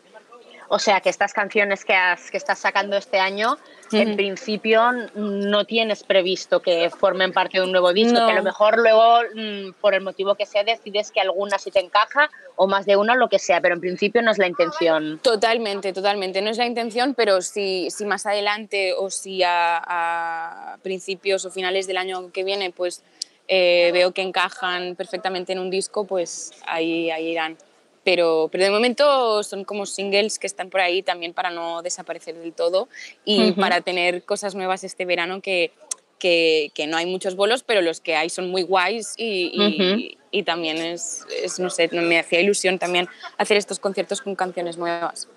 O 0.73 0.79
sea, 0.79 1.01
que 1.01 1.09
estas 1.09 1.33
canciones 1.33 1.83
que, 1.83 1.93
has, 1.93 2.31
que 2.31 2.37
estás 2.37 2.57
sacando 2.57 2.95
este 2.95 3.19
año, 3.19 3.57
en 3.91 4.07
Ujú. 4.07 4.15
principio 4.15 4.93
no 5.15 5.65
tienes 5.65 6.01
previsto 6.01 6.61
que 6.61 6.89
formen 6.89 7.33
parte 7.33 7.57
de 7.59 7.65
un 7.65 7.73
nuevo 7.73 7.91
disco, 7.91 8.17
No. 8.17 8.25
que 8.25 8.31
a 8.31 8.35
lo 8.35 8.43
mejor 8.43 8.77
luego, 8.79 9.19
mm, 9.35 9.73
por 9.81 9.95
el 9.95 9.99
motivo 9.99 10.35
que 10.35 10.45
sea, 10.45 10.63
decides 10.63 11.11
que 11.11 11.19
alguna 11.19 11.59
sí 11.59 11.71
te 11.71 11.81
encaja 11.81 12.29
o 12.55 12.67
más 12.67 12.85
de 12.85 12.95
una, 12.95 13.15
lo 13.15 13.27
que 13.27 13.37
sea, 13.37 13.59
pero 13.59 13.75
en 13.75 13.81
principio 13.81 14.21
no 14.21 14.31
es 14.31 14.37
la 14.37 14.47
intención. 14.47 15.19
Totalmente, 15.21 15.91
totalmente. 15.91 16.41
No 16.41 16.49
es 16.49 16.57
la 16.57 16.65
intención, 16.65 17.15
pero 17.15 17.41
si, 17.41 17.91
si 17.91 18.05
más 18.05 18.25
adelante 18.25 18.93
o 18.93 19.09
si 19.09 19.43
a, 19.43 19.81
a 19.85 20.77
principios 20.83 21.43
o 21.43 21.51
finales 21.51 21.85
del 21.85 21.97
año 21.97 22.31
que 22.31 22.45
viene, 22.45 22.71
pues 22.71 23.03
eh, 23.49 23.89
veo 23.91 24.13
que 24.13 24.21
encajan 24.21 24.95
perfectamente 24.95 25.51
en 25.51 25.59
un 25.59 25.69
disco, 25.69 26.05
pues 26.05 26.53
ahí, 26.65 27.11
ahí 27.11 27.27
irán. 27.31 27.57
Pero, 28.03 28.49
pero 28.51 28.63
de 28.63 28.71
momento 28.71 29.43
son 29.43 29.63
como 29.63 29.85
singles 29.85 30.39
que 30.39 30.47
están 30.47 30.69
por 30.69 30.81
ahí 30.81 31.03
también 31.03 31.33
para 31.33 31.51
no 31.51 31.81
desaparecer 31.83 32.35
del 32.35 32.53
todo 32.53 32.89
y 33.25 33.51
Ujú. 33.51 33.59
para 33.61 33.81
tener 33.81 34.23
cosas 34.23 34.55
nuevas 34.55 34.83
este 34.83 35.05
verano 35.05 35.41
que, 35.41 35.71
que, 36.17 36.71
que 36.73 36.87
no 36.87 36.97
hay 36.97 37.05
muchos 37.05 37.35
bolos, 37.35 37.61
pero 37.63 37.81
los 37.81 38.01
que 38.01 38.15
hay 38.15 38.29
son 38.29 38.49
muy 38.49 38.63
guays 38.63 39.13
y, 39.17 39.51
y- 39.53 40.17
y 40.31 40.43
también 40.43 40.77
es, 40.77 41.25
es, 41.43 41.59
no 41.59 41.69
sé, 41.69 41.89
me 41.91 42.17
hacía 42.17 42.39
ilusión 42.39 42.79
también 42.79 43.07
hacer 43.37 43.57
estos 43.57 43.79
conciertos 43.79 44.21
con 44.21 44.35
canciones 44.35 44.77
nuevas. 44.77 45.27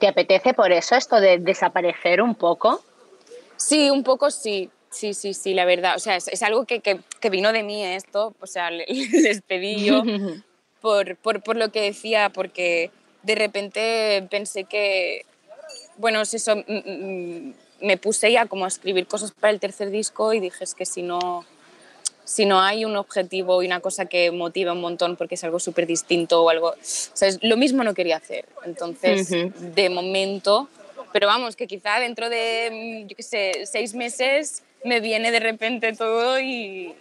¿Te 0.00 0.08
apetece 0.08 0.52
por 0.54 0.72
eso 0.72 0.96
esto 0.96 1.20
de 1.20 1.38
desaparecer 1.38 2.20
un 2.22 2.34
poco? 2.34 2.82
Sí, 3.56 3.88
un 3.90 4.02
poco 4.02 4.30
sí. 4.30 4.68
Sí, 4.90 5.12
sí, 5.14 5.34
sí, 5.34 5.54
la 5.54 5.64
verdad. 5.64 5.94
O 5.96 5.98
sea, 5.98 6.14
es, 6.16 6.28
es 6.28 6.42
algo 6.44 6.64
que, 6.66 6.80
que, 6.80 7.00
que 7.20 7.28
vino 7.30 7.52
de 7.52 7.62
mí 7.64 7.84
esto. 7.84 8.32
O 8.40 8.46
sea, 8.46 8.70
le- 8.70 8.86
les 9.12 9.42
pedí 9.42 9.84
yo 9.84 10.02
por, 10.84 11.16
por, 11.16 11.40
por 11.42 11.56
lo 11.56 11.72
que 11.72 11.80
decía, 11.80 12.28
porque 12.28 12.90
de 13.22 13.34
repente 13.34 14.22
pensé 14.30 14.64
que, 14.64 15.24
bueno, 15.96 16.20
es 16.20 16.34
eso, 16.34 16.62
me 17.80 17.96
puse 17.96 18.30
ya 18.30 18.44
como 18.44 18.66
a 18.66 18.68
escribir 18.68 19.06
cosas 19.06 19.32
para 19.32 19.50
el 19.50 19.60
tercer 19.60 19.88
disco 19.88 20.34
y 20.34 20.40
dije, 20.40 20.62
es 20.62 20.74
que 20.74 20.84
si 20.84 21.00
no, 21.00 21.46
si 22.24 22.44
no 22.44 22.60
hay 22.60 22.84
un 22.84 22.96
objetivo 22.96 23.62
y 23.62 23.66
una 23.66 23.80
cosa 23.80 24.04
que 24.04 24.30
motiva 24.30 24.72
un 24.72 24.82
montón 24.82 25.16
porque 25.16 25.36
es 25.36 25.44
algo 25.44 25.58
súper 25.58 25.86
distinto 25.86 26.42
o 26.42 26.50
algo, 26.50 26.68
o 26.72 26.76
sea, 26.82 27.28
es- 27.28 27.38
lo 27.42 27.56
mismo 27.56 27.82
no 27.82 27.94
quería 27.94 28.18
hacer. 28.18 28.44
Entonces, 28.66 29.30
Ujú. 29.30 29.52
de 29.74 29.88
momento, 29.88 30.68
pero 31.14 31.26
vamos, 31.28 31.56
que 31.56 31.66
quizá 31.66 31.98
dentro 31.98 32.28
de, 32.28 33.06
yo 33.08 33.16
qué 33.16 33.22
sé, 33.22 33.64
seis 33.64 33.94
meses 33.94 34.62
me 34.84 35.00
viene 35.00 35.30
de 35.30 35.40
repente 35.40 35.94
todo 35.94 36.38
y, 36.40 36.94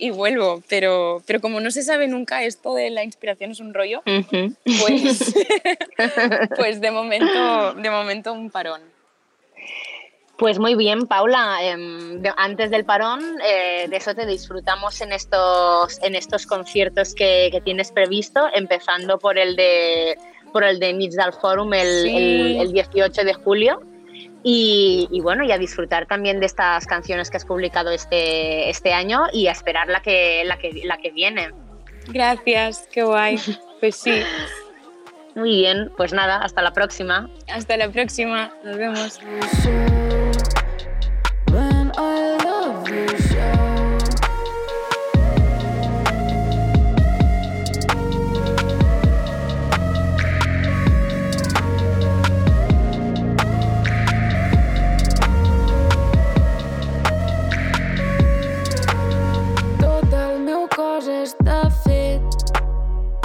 y 0.00 0.10
vuelvo. 0.10 0.62
Pero, 0.68 1.22
pero 1.26 1.40
como 1.40 1.60
no 1.60 1.70
se 1.70 1.82
sabe 1.82 2.08
nunca 2.08 2.42
esto 2.44 2.74
de 2.74 2.90
la 2.90 3.04
inspiración 3.04 3.50
es 3.52 3.60
un 3.60 3.72
rollo, 3.74 4.02
pues, 4.04 5.34
pues 6.56 6.80
de, 6.80 6.90
momento, 6.90 7.74
de 7.74 7.90
momento 7.90 8.32
un 8.32 8.50
parón. 8.50 8.80
Pues 10.38 10.58
muy 10.58 10.74
bien, 10.74 11.06
Paula. 11.06 11.58
em, 11.62 12.22
antes 12.38 12.70
del 12.70 12.86
parón, 12.86 13.20
eh, 13.46 13.88
de 13.90 13.96
eso 13.98 14.14
te 14.14 14.24
disfrutamos 14.24 15.00
en 15.02 15.12
estos, 15.12 16.02
en 16.02 16.14
estos 16.14 16.46
conciertos 16.46 17.14
que, 17.14 17.50
que 17.52 17.60
tienes 17.60 17.92
previsto, 17.92 18.48
empezando 18.54 19.18
por 19.18 19.38
el 19.38 19.54
de 19.56 20.16
por 20.52 20.64
el 20.64 20.80
de 20.80 20.92
del 20.94 21.32
Forum 21.34 21.72
el, 21.74 22.02
Sí. 22.04 22.16
el- 22.16 22.56
el 22.62 22.72
18 22.72 23.22
de 23.22 23.34
julio. 23.34 23.82
Y, 24.42 25.08
y 25.10 25.20
bueno, 25.20 25.44
y 25.44 25.52
a 25.52 25.58
disfrutar 25.58 26.06
también 26.06 26.40
de 26.40 26.46
estas 26.46 26.86
canciones 26.86 27.30
que 27.30 27.36
has 27.36 27.44
publicado 27.44 27.90
este, 27.90 28.70
este 28.70 28.92
año 28.92 29.24
y 29.32 29.48
a 29.48 29.52
esperar 29.52 29.88
la 29.88 30.00
que, 30.00 30.42
la 30.44 30.58
que, 30.58 30.82
la 30.84 30.96
que 30.98 31.10
viene. 31.10 31.50
Gracias, 32.08 32.88
qué 32.90 33.02
guay. 33.02 33.38
Pues 33.80 33.96
sí. 33.96 34.22
Muy 35.34 35.56
bien, 35.56 35.90
pues 35.96 36.12
nada, 36.12 36.38
hasta 36.42 36.60
la 36.62 36.72
próxima. 36.72 37.30
Hasta 37.48 37.76
la 37.76 37.90
próxima, 37.90 38.52
nos 38.64 38.76
vemos. 38.76 39.20
Està 61.30 61.58
fet 61.84 62.46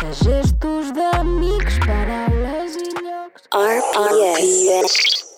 de 0.01 0.09
gestos 0.19 0.91
d'amics, 0.97 1.79
paraules 1.85 2.77
i 2.83 2.89
llocs. 3.01 3.47
RPS. 3.61 5.34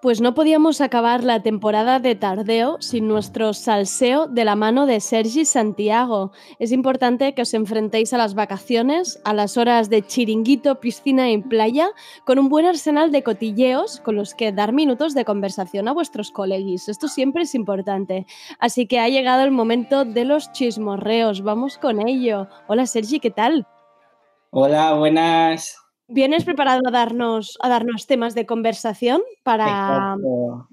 Pues 0.00 0.20
no 0.20 0.32
podíamos 0.32 0.80
acabar 0.80 1.24
la 1.24 1.42
temporada 1.42 1.98
de 1.98 2.14
Tardeo 2.14 2.76
sin 2.80 3.08
nuestro 3.08 3.52
salseo 3.52 4.28
de 4.28 4.44
la 4.44 4.54
mano 4.54 4.86
de 4.86 5.00
Sergi 5.00 5.44
Santiago. 5.44 6.30
Es 6.60 6.70
importante 6.70 7.34
que 7.34 7.42
os 7.42 7.52
enfrentéis 7.52 8.12
a 8.12 8.18
las 8.18 8.34
vacaciones, 8.34 9.20
a 9.24 9.34
las 9.34 9.56
horas 9.56 9.90
de 9.90 10.06
chiringuito, 10.06 10.78
piscina 10.78 11.32
y 11.32 11.38
playa, 11.38 11.88
con 12.24 12.38
un 12.38 12.48
buen 12.48 12.64
arsenal 12.64 13.10
de 13.10 13.24
cotilleos 13.24 13.98
con 13.98 14.14
los 14.14 14.34
que 14.34 14.52
dar 14.52 14.72
minutos 14.72 15.14
de 15.14 15.24
conversación 15.24 15.88
a 15.88 15.92
vuestros 15.92 16.30
colegis. 16.30 16.88
Esto 16.88 17.08
siempre 17.08 17.42
es 17.42 17.56
importante. 17.56 18.24
Así 18.60 18.86
que 18.86 19.00
ha 19.00 19.08
llegado 19.08 19.42
el 19.42 19.50
momento 19.50 20.04
de 20.04 20.24
los 20.24 20.52
chismorreos. 20.52 21.42
Vamos 21.42 21.76
con 21.76 22.06
ello. 22.06 22.46
Hola 22.68 22.86
Sergi, 22.86 23.18
¿qué 23.18 23.32
tal? 23.32 23.66
Hola, 24.50 24.94
buenas. 24.94 25.87
Vienes 26.08 26.44
preparado 26.44 26.80
a 26.86 26.90
darnos, 26.90 27.56
a 27.60 27.68
darnos 27.68 28.06
temas 28.06 28.34
de 28.34 28.46
conversación 28.46 29.22
para, 29.42 30.16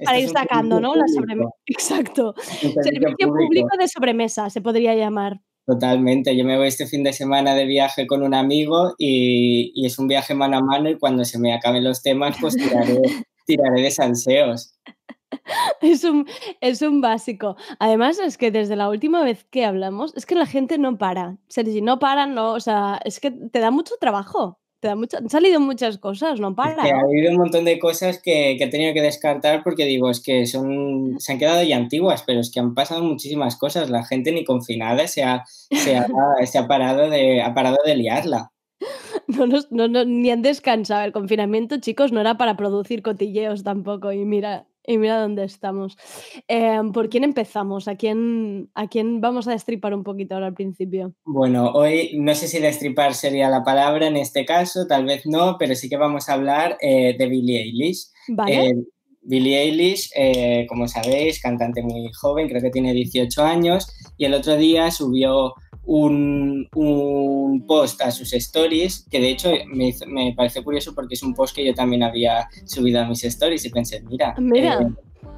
para 0.03 0.17
Esto 0.17 0.19
ir 0.19 0.29
sacando, 0.29 0.79
¿no? 0.79 0.95
La 0.95 1.07
sobremesa. 1.07 1.49
Exacto. 1.65 2.33
Servicio 2.37 2.83
Servicio 2.83 3.27
público. 3.27 3.45
público 3.45 3.77
de 3.77 3.87
sobremesa, 3.87 4.49
se 4.49 4.61
podría 4.61 4.95
llamar. 4.95 5.41
Totalmente. 5.65 6.35
Yo 6.37 6.45
me 6.45 6.57
voy 6.57 6.67
este 6.67 6.85
fin 6.87 7.03
de 7.03 7.11
semana 7.11 7.55
de 7.55 7.65
viaje 7.65 8.05
con 8.05 8.21
un 8.21 8.33
amigo 8.33 8.93
y, 8.97 9.71
y 9.73 9.85
es 9.85 9.97
un 9.97 10.07
viaje 10.07 10.35
mano 10.35 10.57
a 10.57 10.61
mano 10.61 10.89
y 10.89 10.97
cuando 10.97 11.25
se 11.25 11.39
me 11.39 11.53
acaben 11.53 11.83
los 11.83 12.01
temas, 12.01 12.37
pues 12.39 12.55
tiraré, 12.55 13.01
tiraré 13.45 13.81
de 13.81 13.91
salseos. 13.91 14.75
Es 15.81 16.03
un, 16.03 16.27
es 16.61 16.81
un 16.81 17.01
básico. 17.01 17.57
Además, 17.79 18.19
es 18.19 18.37
que 18.37 18.51
desde 18.51 18.75
la 18.75 18.89
última 18.89 19.23
vez 19.23 19.43
que 19.45 19.65
hablamos, 19.65 20.15
es 20.15 20.25
que 20.25 20.35
la 20.35 20.45
gente 20.45 20.77
no 20.77 20.97
para. 20.97 21.37
Sergi, 21.47 21.81
no 21.81 21.99
para, 21.99 22.25
no, 22.25 22.53
o 22.53 22.59
sea, 22.59 22.99
es 23.03 23.19
que 23.19 23.31
te 23.31 23.59
da 23.59 23.71
mucho 23.71 23.95
trabajo. 23.99 24.59
Te 24.85 24.89
da 24.89 24.95
mucho, 24.95 25.17
han 25.17 25.27
salido 25.31 25.59
muchas 25.59 25.97
cosas, 25.97 26.39
no 26.39 26.49
Es 26.49 26.55
para. 26.55 26.83
que 26.83 26.91
ha 26.91 26.99
habido 26.99 27.31
un 27.31 27.37
montón 27.37 27.65
de 27.65 27.79
cosas 27.79 28.21
que, 28.21 28.53
que 28.59 28.65
he 28.65 28.69
tenido 28.69 28.93
que 28.93 29.01
descartar 29.01 29.63
porque 29.63 29.83
digo, 29.85 30.11
es 30.11 30.19
que 30.21 30.45
son, 30.45 31.15
se 31.17 31.31
han 31.33 31.39
quedado 31.39 31.63
ya 31.63 31.75
antiguas, 31.75 32.21
pero 32.23 32.39
es 32.39 32.51
que 32.51 32.59
han 32.59 32.75
pasado 32.75 33.01
muchísimas 33.03 33.55
cosas. 33.55 33.89
La 33.89 34.03
gente 34.05 34.31
ni 34.31 34.45
confinada 34.45 35.07
se 35.07 35.23
ha, 35.23 35.43
se 35.71 35.95
ha, 35.97 36.05
se 36.45 36.57
ha 36.59 36.67
parado, 36.67 37.09
de, 37.09 37.41
ha 37.41 37.51
parado 37.55 37.77
de 37.83 37.95
liarla. 37.95 38.51
No, 39.27 39.47
nos- 39.47 39.71
no, 39.71 39.87
no, 39.87 40.05
ni 40.05 40.29
han 40.29 40.43
descansado. 40.43 41.03
El 41.03 41.11
confinamiento, 41.13 41.77
chicos, 41.79 42.11
no 42.11 42.21
era 42.21 42.37
para 42.37 42.55
producir 42.55 43.01
cotilleos 43.01 43.63
tampoco. 43.63 44.11
Y 44.11 44.23
mira, 44.23 44.67
y 44.87 44.97
mira 44.97 45.21
dónde 45.21 45.43
estamos. 45.43 45.97
Eh, 46.47 46.79
¿Por 46.93 47.09
quién 47.09 47.23
empezamos? 47.23 47.87
¿A 47.87 47.95
quién, 47.95 48.69
¿A 48.75 48.87
quién 48.87 49.21
vamos 49.21 49.47
a 49.47 49.51
destripar 49.51 49.93
un 49.93 50.03
poquito 50.03 50.35
ahora 50.35 50.47
al 50.47 50.53
principio? 50.53 51.13
Bueno, 51.25 51.71
hoy 51.71 52.11
no 52.17 52.35
sé 52.35 52.47
si 52.47 52.59
destripar 52.59 53.13
sería 53.13 53.49
la 53.49 53.63
palabra 53.63 54.07
en 54.07 54.17
este 54.17 54.45
caso, 54.45 54.87
tal 54.87 55.05
vez 55.05 55.25
no, 55.25 55.57
pero 55.57 55.75
sí 55.75 55.89
que 55.89 55.97
vamos 55.97 56.29
a 56.29 56.33
hablar 56.33 56.77
eh, 56.81 57.15
de 57.17 57.27
Billie 57.27 57.61
Eilish. 57.61 58.07
Vale. 58.27 58.69
Eh, 58.69 58.75
Billie 59.25 59.59
Eilish, 59.59 60.11
eh, 60.15 60.65
como 60.69 60.87
sabéis, 60.87 61.41
cantante 61.41 61.81
muy 61.81 62.11
joven, 62.13 62.47
creo 62.47 62.61
que 62.61 62.69
tiene 62.69 62.93
18 62.93 63.43
años, 63.43 63.91
y 64.17 64.25
el 64.25 64.35
otro 64.35 64.55
día 64.55 64.91
subió 64.91 65.53
un, 65.85 66.67
un 66.75 67.65
post 67.67 68.01
a 68.01 68.11
sus 68.11 68.33
stories, 68.33 69.07
que 69.09 69.19
de 69.19 69.29
hecho 69.31 69.51
me, 69.67 69.87
hizo- 69.89 70.05
me 70.07 70.33
pareció 70.35 70.63
curioso 70.63 70.93
porque 70.95 71.13
es 71.15 71.23
un 71.23 71.33
post 71.33 71.55
que 71.55 71.65
yo 71.65 71.73
también 71.73 72.03
había 72.03 72.47
subido 72.65 73.01
a 73.01 73.07
mis 73.07 73.23
stories 73.23 73.65
y 73.65 73.69
pensé, 73.69 74.01
mira, 74.09 74.33
Mira. 74.37 74.79
eh, 74.81 74.87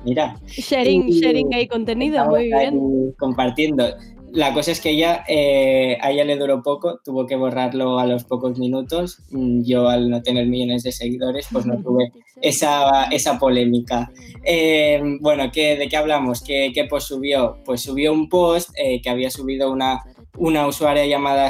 mira, 0.05 0.39
Sharing, 0.47 1.07
y- 1.09 1.19
sharing 1.21 1.53
ahí 1.53 1.67
contenido, 1.67 2.25
muy 2.25 2.45
bien. 2.47 3.13
compartiendo. 3.17 3.85
La 4.33 4.53
cosa 4.53 4.71
es 4.71 4.81
que 4.81 4.89
ella, 4.89 5.23
eh, 5.27 5.97
a 6.01 6.11
ella 6.11 6.25
le 6.25 6.35
duró 6.37 6.61
poco, 6.61 6.99
tuvo 7.03 7.25
que 7.25 7.37
borrarlo 7.37 7.97
a 7.97 8.05
los 8.05 8.25
pocos 8.25 8.59
minutos. 8.59 9.19
Mm, 9.31 9.63
Yo, 9.63 9.87
al 9.87 10.09
no 10.09 10.21
tener 10.21 10.45
millones 10.47 10.83
de 10.83 10.91
seguidores, 10.91 11.47
pues 11.51 11.65
no 11.65 11.81
tuve 11.81 12.11
esa, 12.41 13.05
esa 13.05 13.39
polémica. 13.39 14.11
Eh, 14.43 15.01
bueno, 15.21 15.49
¿qué, 15.51 15.77
¿de 15.77 15.87
qué 15.87 15.95
hablamos? 15.95 16.43
¿Qué, 16.43 16.71
qué 16.73 16.83
post 16.83 17.07
subió? 17.07 17.57
Pues 17.63 17.81
subió 17.81 18.11
un 18.11 18.27
post 18.27 18.69
eh, 18.77 19.01
que 19.01 19.09
había 19.09 19.31
subido 19.31 19.71
una, 19.71 20.03
una 20.37 20.67
usuaria 20.67 21.05
llamada 21.05 21.49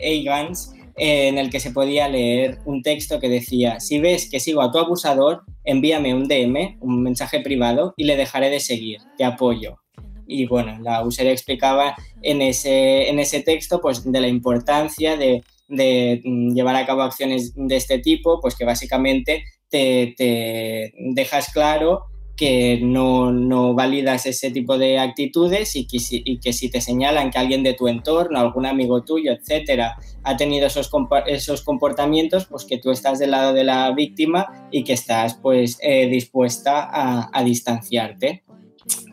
Egans, 0.00 0.72
eh, 0.96 1.28
en 1.28 1.38
el 1.38 1.50
que 1.50 1.60
se 1.60 1.70
podía 1.70 2.08
leer 2.08 2.58
un 2.66 2.82
texto 2.82 3.20
que 3.20 3.28
decía, 3.28 3.80
si 3.80 3.98
ves 3.98 4.28
que 4.30 4.40
sigo 4.40 4.60
a 4.60 4.70
tu 4.70 4.78
abusador, 4.78 5.44
envíame 5.64 6.14
un 6.14 6.28
DM, 6.28 6.76
un 6.80 7.02
mensaje 7.02 7.40
privado, 7.40 7.94
y 7.96 8.04
le 8.04 8.16
dejaré 8.16 8.50
de 8.50 8.60
seguir, 8.60 8.98
te 9.16 9.24
apoyo. 9.24 9.78
Y 10.26 10.46
bueno, 10.46 10.78
la 10.80 11.04
usuaria 11.04 11.32
explicaba 11.32 11.96
en 12.22 12.42
ese, 12.42 13.08
en 13.08 13.18
ese 13.18 13.40
texto 13.40 13.80
pues, 13.80 14.04
de 14.04 14.20
la 14.20 14.28
importancia 14.28 15.16
de, 15.16 15.42
mm, 15.68 16.54
llevar 16.54 16.76
a 16.76 16.86
cabo 16.86 17.02
acciones 17.02 17.52
de 17.56 17.76
este 17.76 17.98
tipo, 17.98 18.40
pues 18.40 18.54
que 18.54 18.64
básicamente 18.64 19.44
te, 19.70 20.14
te 20.16 20.92
dejas 20.98 21.52
claro 21.52 22.09
que 22.40 22.80
no, 22.80 23.32
no 23.32 23.74
validas 23.74 24.24
ese 24.24 24.50
tipo 24.50 24.78
de 24.78 24.98
actitudes 24.98 25.76
y 25.76 25.86
que, 25.86 25.98
si, 25.98 26.22
y 26.24 26.40
que 26.40 26.54
si 26.54 26.70
te 26.70 26.80
señalan 26.80 27.30
que 27.30 27.36
alguien 27.36 27.62
de 27.62 27.74
tu 27.74 27.86
entorno, 27.86 28.38
algún 28.38 28.64
amigo 28.64 29.04
tuyo, 29.04 29.32
etcétera, 29.32 29.98
ha 30.22 30.36
tenido 30.38 30.66
esos, 30.66 30.90
esos 31.26 31.60
comportamientos, 31.60 32.46
pues 32.46 32.64
que 32.64 32.78
tú 32.78 32.92
estás 32.92 33.18
del 33.18 33.32
lado 33.32 33.52
de 33.52 33.64
la 33.64 33.92
víctima 33.92 34.68
y 34.70 34.84
que 34.84 34.94
estás 34.94 35.34
pues 35.34 35.76
eh, 35.82 36.08
dispuesta 36.08 36.88
a, 36.90 37.28
a 37.30 37.44
distanciarte. 37.44 38.42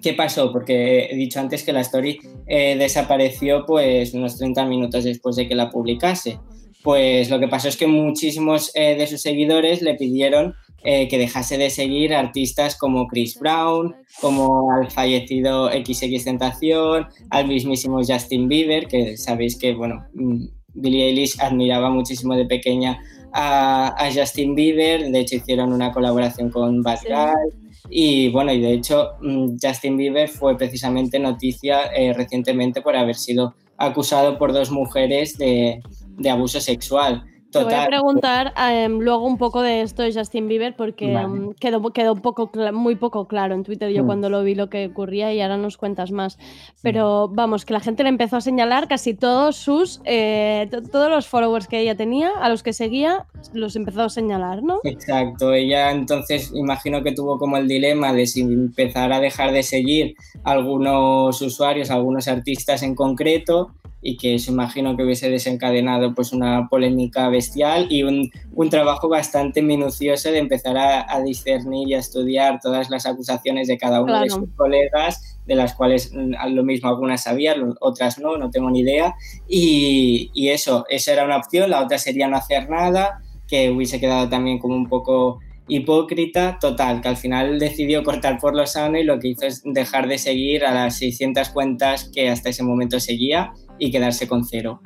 ¿Qué 0.02 0.14
pasó? 0.14 0.54
Porque 0.54 1.08
he 1.12 1.16
dicho 1.18 1.42
antes 1.42 1.64
que 1.64 1.74
la 1.74 1.82
story 1.82 2.20
eh, 2.48 2.78
desapareció 2.78 3.66
pues 3.66 4.14
unos 4.14 4.38
30 4.38 4.66
minutos 4.68 5.04
después 5.04 5.36
de 5.36 5.50
que 5.50 5.56
la 5.56 5.70
publicase. 5.70 6.40
Pues 6.82 7.30
lo 7.30 7.42
que 7.42 7.50
pasó 7.50 7.68
es 7.68 7.76
que 7.76 7.88
muchísimos 7.88 8.72
eh, 8.74 8.96
de 8.96 9.06
sus 9.06 9.22
seguidores 9.22 9.82
le 9.82 9.96
pidieron 9.96 10.56
eh, 10.84 11.08
que 11.08 11.18
dejase 11.18 11.58
de 11.58 11.70
seguir 11.70 12.14
artistas 12.14 12.78
como 12.78 13.08
Chris 13.08 13.38
Brown, 13.40 13.96
como 14.22 14.72
al 14.72 14.92
fallecido 14.92 15.70
XX 15.70 16.24
Tentación, 16.24 17.08
al 17.30 17.48
mismísimo 17.48 18.02
Justin 18.08 18.48
Bieber, 18.48 18.88
que 18.88 19.18
sabéis 19.18 19.58
que, 19.58 19.74
bueno, 19.74 20.06
mm, 20.14 20.46
Billie 20.74 21.08
Eilish 21.08 21.42
admiraba 21.42 21.90
muchísimo 21.90 22.36
de 22.36 22.46
pequeña 22.46 23.02
a, 23.34 23.96
a 23.98 24.14
Justin 24.14 24.56
Bieber, 24.56 25.12
de 25.12 25.20
hecho 25.20 25.36
hicieron 25.36 25.74
una 25.74 25.92
colaboración 25.92 26.50
con 26.50 26.82
Bad. 26.84 27.00
Guy, 27.04 27.68
y 27.90 28.30
bueno, 28.30 28.52
y 28.52 28.60
de 28.60 28.74
hecho 28.74 29.12
mm, 29.22 29.58
Justin 29.62 29.98
Bieber 29.98 30.28
fue 30.28 30.58
precisamente 30.58 31.20
noticia 31.20 31.88
eh, 31.88 32.14
recientemente 32.14 32.82
por 32.82 32.96
haber 32.96 33.16
sido 33.16 33.56
acusado 33.78 34.38
por 34.38 34.54
dos 34.54 34.72
mujeres 34.72 35.38
de, 35.38 35.82
de 36.18 36.30
abuso 36.30 36.60
sexual. 36.60 37.24
Te 37.52 37.64
voy 37.64 37.74
a 37.74 37.86
preguntar 37.88 38.54
em, 38.58 39.00
luego 39.00 39.26
un 39.26 39.38
poco 39.38 39.62
de 39.62 39.82
esto 39.82 40.04
de 40.04 40.14
Justin 40.14 40.48
Bieber 40.48 40.76
porque 40.76 41.14
Vale. 41.14 41.26
em, 41.26 41.54
quedó, 41.54 41.82
quedó 41.92 42.14
un 42.14 42.22
poco 42.22 42.52
muy 42.74 42.96
poco 42.96 43.28
claro 43.28 43.56
en 43.56 43.64
Twitter 43.64 43.90
yo 43.92 44.04
Mm. 44.04 44.06
cuando 44.06 44.30
lo 44.30 44.44
vi 44.44 44.54
lo 44.54 44.70
que 44.70 44.88
ocurría 44.88 45.34
y 45.34 45.42
ahora 45.42 45.56
nos 45.58 45.78
cuentas 45.78 46.12
más. 46.12 46.38
Pero 46.84 47.30
vamos, 47.30 47.66
que 47.66 47.74
la 47.74 47.80
gente 47.80 48.04
le 48.04 48.10
empezó 48.10 48.36
a 48.38 48.42
señalar 48.42 48.88
casi 48.88 49.14
todos 49.14 49.56
sus, 49.56 50.02
eh, 50.06 50.68
to- 50.72 50.82
todos 50.84 51.10
los 51.10 51.28
followers 51.28 51.68
que 51.68 51.80
ella 51.80 51.96
tenía, 51.96 52.32
a 52.42 52.50
los 52.50 52.64
que 52.64 52.74
seguía, 52.74 53.26
los 53.54 53.76
empezó 53.76 54.02
a 54.04 54.10
señalar, 54.10 54.62
¿no? 54.62 54.80
Exacto, 54.84 55.54
ella 55.54 55.92
entonces 55.92 56.52
imagino 56.54 57.02
que 57.02 57.14
tuvo 57.14 57.38
como 57.40 57.58
el 57.58 57.68
dilema 57.68 58.12
de 58.14 58.26
si 58.28 58.42
empezar 58.42 59.14
a 59.14 59.20
dejar 59.20 59.52
de 59.54 59.64
seguir 59.64 60.16
algunos 60.44 61.42
usuarios, 61.42 61.92
algunos 61.92 62.28
artistas 62.28 62.84
en 62.84 62.94
concreto 62.96 63.72
y 64.08 64.16
que 64.16 64.36
eso 64.36 64.54
imagino 64.54 64.96
que 64.96 65.04
hubiese 65.04 65.30
desencadenado 65.30 66.16
pues 66.16 66.32
una 66.32 66.70
polémica 66.70 67.28
bestial 67.28 67.88
y 67.90 68.04
un, 68.04 68.32
un 68.54 68.70
trabajo 68.70 69.10
bastante 69.10 69.62
minucioso 69.62 70.32
de 70.32 70.38
empezar 70.38 70.78
a, 70.78 71.14
a 71.14 71.22
discernir 71.22 71.90
y 71.90 71.94
a 71.94 72.00
estudiar 72.00 72.62
todas 72.62 72.90
las 72.90 73.06
acusaciones 73.06 73.68
de 73.68 73.78
cada 73.78 74.02
uno 74.02 74.14
de 74.22 74.28
Claro. 74.28 74.44
sus 74.46 74.56
colegas, 74.56 75.38
de 75.46 75.56
las 75.56 75.74
cuales 75.74 76.14
mm, 76.14 76.36
lo 76.54 76.64
mismo 76.64 76.88
algunas 76.88 77.24
sabía, 77.24 77.54
otras 77.82 78.18
no, 78.18 78.38
no 78.38 78.50
tengo 78.50 78.70
ni 78.72 78.80
idea. 78.80 79.14
Y, 79.46 80.32
y 80.34 80.50
eso, 80.52 80.86
esa 80.90 81.12
era 81.12 81.26
una 81.26 81.36
opción, 81.36 81.70
la 81.70 81.84
otra 81.84 81.98
sería 81.98 82.30
no 82.30 82.38
hacer 82.38 82.70
nada, 82.70 83.22
que 83.46 83.72
hubiese 83.72 84.00
quedado 84.00 84.30
también 84.30 84.58
como 84.58 84.76
un 84.76 84.88
poco 84.88 85.40
hipócrita, 85.68 86.60
total, 86.62 87.02
que 87.02 87.10
al 87.10 87.18
final 87.18 87.60
decidió 87.60 88.04
cortar 88.06 88.40
por 88.40 88.56
lo 88.56 88.66
sano 88.66 88.98
y 88.98 89.04
lo 89.04 89.20
que 89.20 89.28
hizo 89.28 89.46
es 89.46 89.64
dejar 89.66 90.08
de 90.08 90.18
seguir 90.18 90.64
a 90.64 90.74
las 90.74 90.98
600 90.98 91.50
cuentas 91.50 92.10
que 92.14 92.30
hasta 92.30 92.52
ese 92.52 92.64
momento 92.64 93.02
seguía 93.02 93.52
y 93.80 93.92
quedarse 93.92 94.28
con 94.28 94.44
cero. 94.46 94.82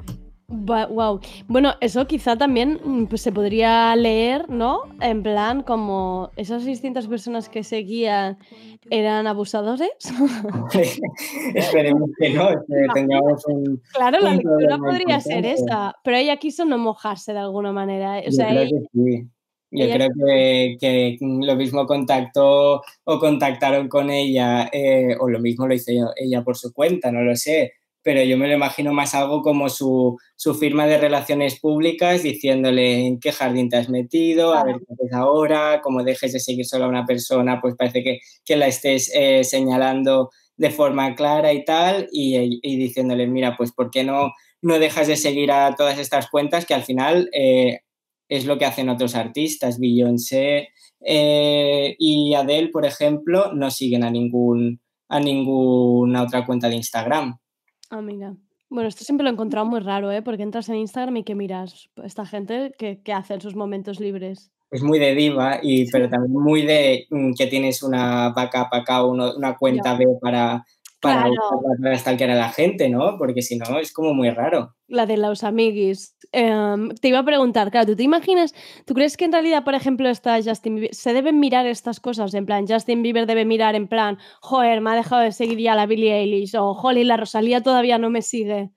Wow. 0.54 1.22
Bueno, 1.48 1.76
eso 1.80 2.06
quizá 2.08 2.36
también 2.36 2.78
mm, 2.84 3.06
pues, 3.06 3.22
se 3.22 3.32
podría 3.32 3.96
leer, 3.96 4.50
¿no? 4.50 4.82
En 5.00 5.24
plan, 5.24 5.64
como 5.64 6.30
esas 6.36 6.64
600 6.64 7.08
personas 7.08 7.48
que 7.48 7.64
seguían 7.64 8.38
eran 8.90 9.28
abusadores. 9.28 9.92
Esperemos 11.56 12.10
que 12.20 12.32
no, 12.32 12.50
que 12.50 12.86
tengamos 12.94 13.46
un... 13.48 13.82
Claro, 13.94 14.20
la 14.20 14.32
lectura 14.36 14.78
podría 14.78 15.20
ser 15.22 15.46
esa, 15.46 15.96
pero 16.04 16.18
ella 16.18 16.36
quiso 16.38 16.66
no 16.66 16.78
mojarse 16.78 17.32
de 17.32 17.40
alguna 17.40 17.72
manera. 17.72 18.20
¿eh? 18.20 18.24
O 18.28 18.32
Yo 18.32 18.32
sea, 18.32 18.50
creo 18.50 18.62
ella- 18.64 18.70
que 18.70 18.88
sí. 18.94 19.28
Yo 19.74 19.90
creo 19.90 20.10
que, 20.10 20.76
que 20.82 21.18
lo 21.22 21.56
mismo 21.56 21.86
contactó 21.88 22.82
o 23.06 23.20
contactaron 23.20 23.88
con 23.88 24.10
ella, 24.10 24.70
eh, 24.74 25.16
o 25.18 25.30
lo 25.30 25.40
mismo 25.40 25.66
lo 25.66 25.74
hizo 25.74 25.92
ella 26.18 26.44
por 26.44 26.58
su 26.58 26.74
cuenta, 26.74 27.10
no 27.10 27.22
lo 27.22 27.38
sé. 27.38 27.76
Pero 28.04 28.24
yo 28.24 28.38
me 28.38 28.48
lo 28.48 28.56
imagino 28.56 28.94
más 28.94 29.14
algo 29.14 29.42
como 29.42 29.70
su, 29.70 30.18
su 30.36 30.56
firma 30.56 30.88
de 30.88 30.98
relaciones 30.98 31.60
públicas 31.60 32.24
diciéndole 32.24 33.06
en 33.06 33.20
qué 33.20 33.32
jardín 33.32 33.70
te 33.70 33.78
has 33.78 33.90
metido, 33.90 34.54
a 34.54 34.64
ver 34.64 34.78
qué 34.80 34.94
haces 34.94 35.14
ahora, 35.14 35.82
como 35.82 36.04
dejes 36.04 36.34
de 36.34 36.40
seguir 36.40 36.66
solo 36.66 36.86
a 36.86 36.90
una 36.90 37.06
persona, 37.06 37.60
pues 37.62 37.76
parece 37.78 38.04
que, 38.04 38.20
que 38.44 38.56
la 38.56 38.68
estés 38.68 39.12
eh, 39.14 39.44
señalando 39.44 40.32
de 40.58 40.72
forma 40.72 41.16
clara 41.16 41.54
y 41.54 41.64
tal, 41.64 42.08
y, 42.12 42.60
y 42.62 42.78
diciéndole, 42.78 43.28
mira, 43.28 43.56
pues 43.58 43.72
¿por 43.72 43.90
qué 43.90 44.04
no, 44.04 44.32
no 44.62 44.80
dejas 44.80 45.08
de 45.08 45.18
seguir 45.18 45.52
a 45.52 45.76
todas 45.76 45.98
estas 45.98 46.30
cuentas 46.30 46.66
que 46.66 46.74
al 46.74 46.84
final 46.84 47.30
eh, 47.34 47.80
es 48.30 48.46
lo 48.46 48.58
que 48.58 48.66
hacen 48.66 48.90
otros 48.90 49.16
artistas, 49.16 49.80
Beyoncé 49.80 50.70
eh, 51.04 51.96
y 51.98 52.34
Adele, 52.34 52.70
por 52.70 52.86
ejemplo, 52.86 53.52
no 53.54 53.72
siguen 53.72 54.04
a, 54.04 54.12
ningún, 54.12 54.80
a 55.10 55.20
ninguna 55.20 56.24
otra 56.24 56.46
cuenta 56.46 56.70
de 56.70 56.76
Instagram. 56.76 57.38
Ah, 57.92 58.02
mira. 58.02 58.36
Bueno, 58.70 58.88
esto 58.88 59.04
siempre 59.04 59.26
lo 59.26 59.30
he 59.30 59.34
encontrado 59.34 59.66
muy 59.66 59.82
raro, 59.82 60.12
¿eh? 60.12 60.22
Porque 60.22 60.44
entras 60.44 60.70
en 60.70 60.76
Instagram 60.78 61.18
y 61.18 61.24
que 61.24 61.36
miras 61.36 61.90
esta 62.04 62.26
gente 62.26 62.72
que, 62.80 63.02
que 63.04 63.12
hace 63.14 63.34
en 63.34 63.42
sus 63.42 63.54
momentos 63.56 64.00
libres. 64.00 64.52
Es 64.72 64.82
muy 64.82 64.98
de 64.98 65.14
diva, 65.14 65.60
y, 65.62 65.92
pero 65.92 66.10
también 66.10 66.32
muy 66.32 66.62
de 66.66 67.06
mm, 67.10 67.34
que 67.38 67.48
tienes 67.48 67.84
una 67.84 68.30
backup 68.30 68.70
acá, 68.74 69.06
uno- 69.06 69.36
una 69.36 69.58
cuenta 69.58 69.96
B 69.98 70.06
para, 70.22 70.64
para, 71.02 71.24
Claro. 71.24 71.36
para 71.84 71.98
stalkear 71.98 72.30
a 72.30 72.36
la 72.36 72.50
gente, 72.50 72.88
¿no? 72.88 73.18
Porque 73.18 73.42
si 73.42 73.58
no, 73.58 73.78
es 73.80 73.92
como 73.92 74.14
muy 74.14 74.30
raro. 74.30 74.74
La 74.88 75.06
de 75.06 75.18
los 75.18 75.44
amiguis. 75.44 76.16
Em, 76.34 76.90
te 76.96 77.10
iba 77.10 77.20
a 77.20 77.26
preguntar, 77.26 77.72
claro, 77.72 77.88
¿tú 77.88 77.96
te 77.96 78.04
imaginas, 78.04 78.54
tú 78.86 78.94
crees 78.94 79.18
que 79.18 79.26
en 79.26 79.34
realidad, 79.34 79.66
por 79.66 79.74
ejemplo, 79.74 80.08
está 80.10 80.42
Justin 80.42 80.76
Bieber, 80.76 80.96
se 80.96 81.14
deben 81.14 81.40
mirar 81.40 81.66
estas 81.68 82.00
cosas? 82.00 82.34
En 82.34 82.46
plan, 82.46 82.66
Justin 82.68 83.04
Bieber 83.04 83.26
debe 83.26 83.44
mirar 83.44 83.76
en 83.76 83.88
plan, 83.88 84.18
joder, 84.40 84.80
me 84.80 84.92
ha 84.92 84.96
dejado 84.96 85.22
de 85.24 85.34
seguir 85.34 85.60
ya 85.60 85.76
la 85.76 85.86
Billie 85.86 86.14
Eilish, 86.14 86.56
o 86.56 86.74
jolly, 86.74 87.04
la 87.04 87.18
Rosalía 87.18 87.62
todavía 87.62 87.98
no 87.98 88.10
me 88.10 88.22
sigue. 88.22 88.72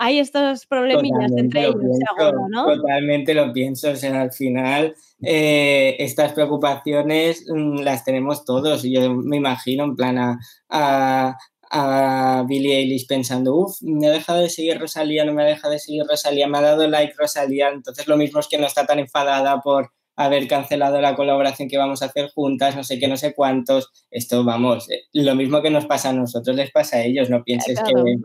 Hay 0.00 0.20
estos 0.20 0.64
problemillas 0.66 1.10
Totalmente 1.10 1.40
entre 1.40 1.62
lo 1.62 1.68
ellos, 1.68 1.80
pienso, 1.80 2.14
seguro, 2.16 2.46
¿no? 2.50 2.76
Totalmente 2.76 3.34
lo 3.34 3.52
pienso. 3.52 3.90
O 3.90 3.96
sea, 3.96 4.20
al 4.20 4.30
final, 4.30 4.94
eh, 5.22 5.96
estas 5.98 6.34
preocupaciones 6.34 7.44
mm, 7.48 7.80
las 7.80 8.04
tenemos 8.04 8.44
todos. 8.44 8.84
Y 8.84 8.92
Yo 8.92 9.12
me 9.12 9.38
imagino, 9.38 9.82
en 9.82 9.96
plan, 9.96 10.18
a, 10.18 10.38
a, 10.68 11.36
a 11.70 12.44
Billie 12.46 12.76
Eilish 12.76 13.06
pensando, 13.06 13.54
uff, 13.54 13.82
me 13.82 14.06
ha 14.06 14.10
dejado 14.10 14.40
de 14.40 14.50
seguir 14.50 14.78
Rosalía, 14.78 15.24
no 15.24 15.32
me 15.32 15.42
ha 15.42 15.46
dejado 15.46 15.72
de 15.72 15.78
seguir 15.78 16.04
Rosalía, 16.08 16.48
me 16.48 16.58
ha 16.58 16.62
dado 16.62 16.88
like 16.88 17.14
Rosalía. 17.16 17.68
Entonces, 17.68 18.06
lo 18.06 18.16
mismo 18.16 18.40
es 18.40 18.48
que 18.48 18.58
no 18.58 18.66
está 18.66 18.86
tan 18.86 18.98
enfadada 18.98 19.60
por 19.60 19.90
haber 20.16 20.48
cancelado 20.48 21.00
la 21.00 21.14
colaboración 21.14 21.68
que 21.68 21.78
vamos 21.78 22.02
a 22.02 22.06
hacer 22.06 22.30
juntas, 22.34 22.74
no 22.74 22.82
sé 22.82 22.98
qué, 22.98 23.06
no 23.06 23.16
sé 23.16 23.34
cuántos. 23.34 23.92
Esto, 24.10 24.42
vamos, 24.44 24.90
eh, 24.90 25.02
lo 25.12 25.34
mismo 25.36 25.62
que 25.62 25.70
nos 25.70 25.86
pasa 25.86 26.10
a 26.10 26.12
nosotros 26.12 26.56
les 26.56 26.72
pasa 26.72 26.96
a 26.96 27.04
ellos. 27.04 27.30
No 27.30 27.44
pienses 27.44 27.78
claro. 27.78 28.04
que, 28.04 28.16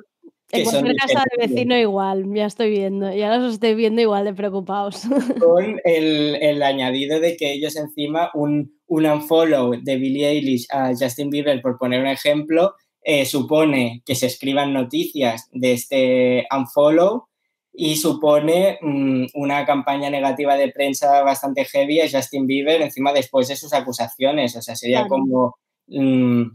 que 0.48 0.62
En 0.62 0.64
cualquier 0.66 0.96
casa 0.96 1.24
diferentes. 1.24 1.50
vecino 1.50 1.78
igual, 1.78 2.26
ya 2.34 2.48
estoy 2.48 2.72
viendo, 2.72 3.14
ya 3.14 3.38
los 3.38 3.54
estoy 3.54 3.76
viendo 3.76 4.02
igual 4.02 4.26
de 4.26 4.34
preocupados. 4.34 5.04
con 5.40 5.80
el, 5.84 6.36
el 6.42 6.64
añadido 6.64 7.20
de 7.20 7.38
que 7.38 7.54
ellos 7.54 7.76
encima 7.76 8.32
un, 8.34 8.74
un 8.88 9.06
unfollow 9.06 9.76
de 9.80 9.96
Billie 9.98 10.30
Eilish 10.30 10.66
a 10.72 10.94
Justin 11.00 11.30
Bieber, 11.30 11.62
por 11.62 11.78
poner 11.78 12.02
un 12.02 12.08
ejemplo, 12.08 12.74
eh, 13.04 13.26
supone 13.26 14.02
que 14.06 14.16
se 14.16 14.28
escriban 14.28 14.74
noticias 14.74 15.50
de 15.52 15.74
este 15.74 16.48
unfollow 16.56 17.28
y 17.74 17.96
supone 17.96 18.78
mm, 18.82 19.26
una 19.34 19.66
campaña 19.66 20.10
negativa 20.10 20.56
de 20.56 20.72
prensa 20.72 21.24
bastante 21.24 21.66
heavy 21.66 22.02
a 22.02 22.10
Justin 22.10 22.46
Bieber 22.48 22.82
encima 22.82 23.12
después 23.14 23.48
de 23.48 23.56
sus 23.56 23.74
acusaciones. 23.74 24.56
O 24.56 24.62
sea, 24.62 24.76
sería 24.76 25.00
Claro. 25.08 25.10
como... 25.10 25.56
mm, 25.88 26.52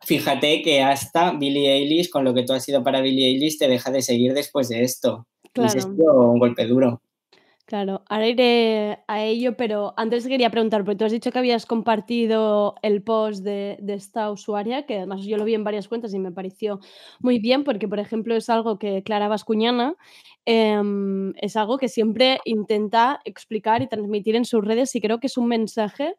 Fíjate 0.00 0.62
que 0.62 0.80
hasta 0.80 1.32
Billie 1.32 1.72
Eilish, 1.72 2.08
con 2.08 2.22
lo 2.24 2.32
que 2.32 2.44
tú 2.44 2.52
has 2.52 2.64
sido 2.64 2.84
para 2.84 3.00
Billie 3.00 3.26
Eilish, 3.26 3.58
te 3.58 3.66
deja 3.68 3.90
de 3.90 4.00
seguir 4.00 4.32
después 4.32 4.68
de 4.68 4.82
esto. 4.84 5.26
Y 5.42 5.48
Claro. 5.50 5.70
sido 5.80 6.30
un 6.30 6.38
golpe 6.38 6.66
duro. 6.66 7.02
Claro, 7.68 8.02
ahora 8.08 8.26
iré 8.28 8.98
a 9.08 9.22
ello, 9.24 9.54
pero 9.58 9.92
antes 9.98 10.26
quería 10.26 10.48
preguntar, 10.48 10.84
porque 10.84 10.96
tú 10.96 11.04
has 11.04 11.12
dicho 11.12 11.30
que 11.30 11.38
habías 11.38 11.66
compartido 11.66 12.76
el 12.80 13.02
post 13.02 13.44
de, 13.44 13.76
de 13.82 13.92
esta 13.92 14.30
usuaria, 14.30 14.86
que 14.86 14.96
además 14.96 15.26
yo 15.26 15.36
lo 15.36 15.44
vi 15.44 15.52
en 15.52 15.64
varias 15.64 15.86
cuentas 15.86 16.14
y 16.14 16.18
me 16.18 16.32
pareció 16.32 16.80
muy 17.20 17.38
bien, 17.38 17.64
porque 17.64 17.86
por 17.86 17.98
ejemplo 17.98 18.34
es 18.34 18.48
algo 18.48 18.78
que 18.78 19.02
Clara 19.02 19.28
Bascuñana 19.28 19.96
em, 20.46 21.34
es 21.36 21.56
algo 21.56 21.76
que 21.76 21.88
siempre 21.88 22.40
intenta 22.46 23.20
explicar 23.26 23.82
y 23.82 23.86
transmitir 23.86 24.34
en 24.34 24.46
sus 24.46 24.64
redes 24.64 24.94
y 24.96 25.02
creo 25.02 25.20
que 25.20 25.26
es 25.26 25.36
un 25.36 25.48
mensaje 25.48 26.14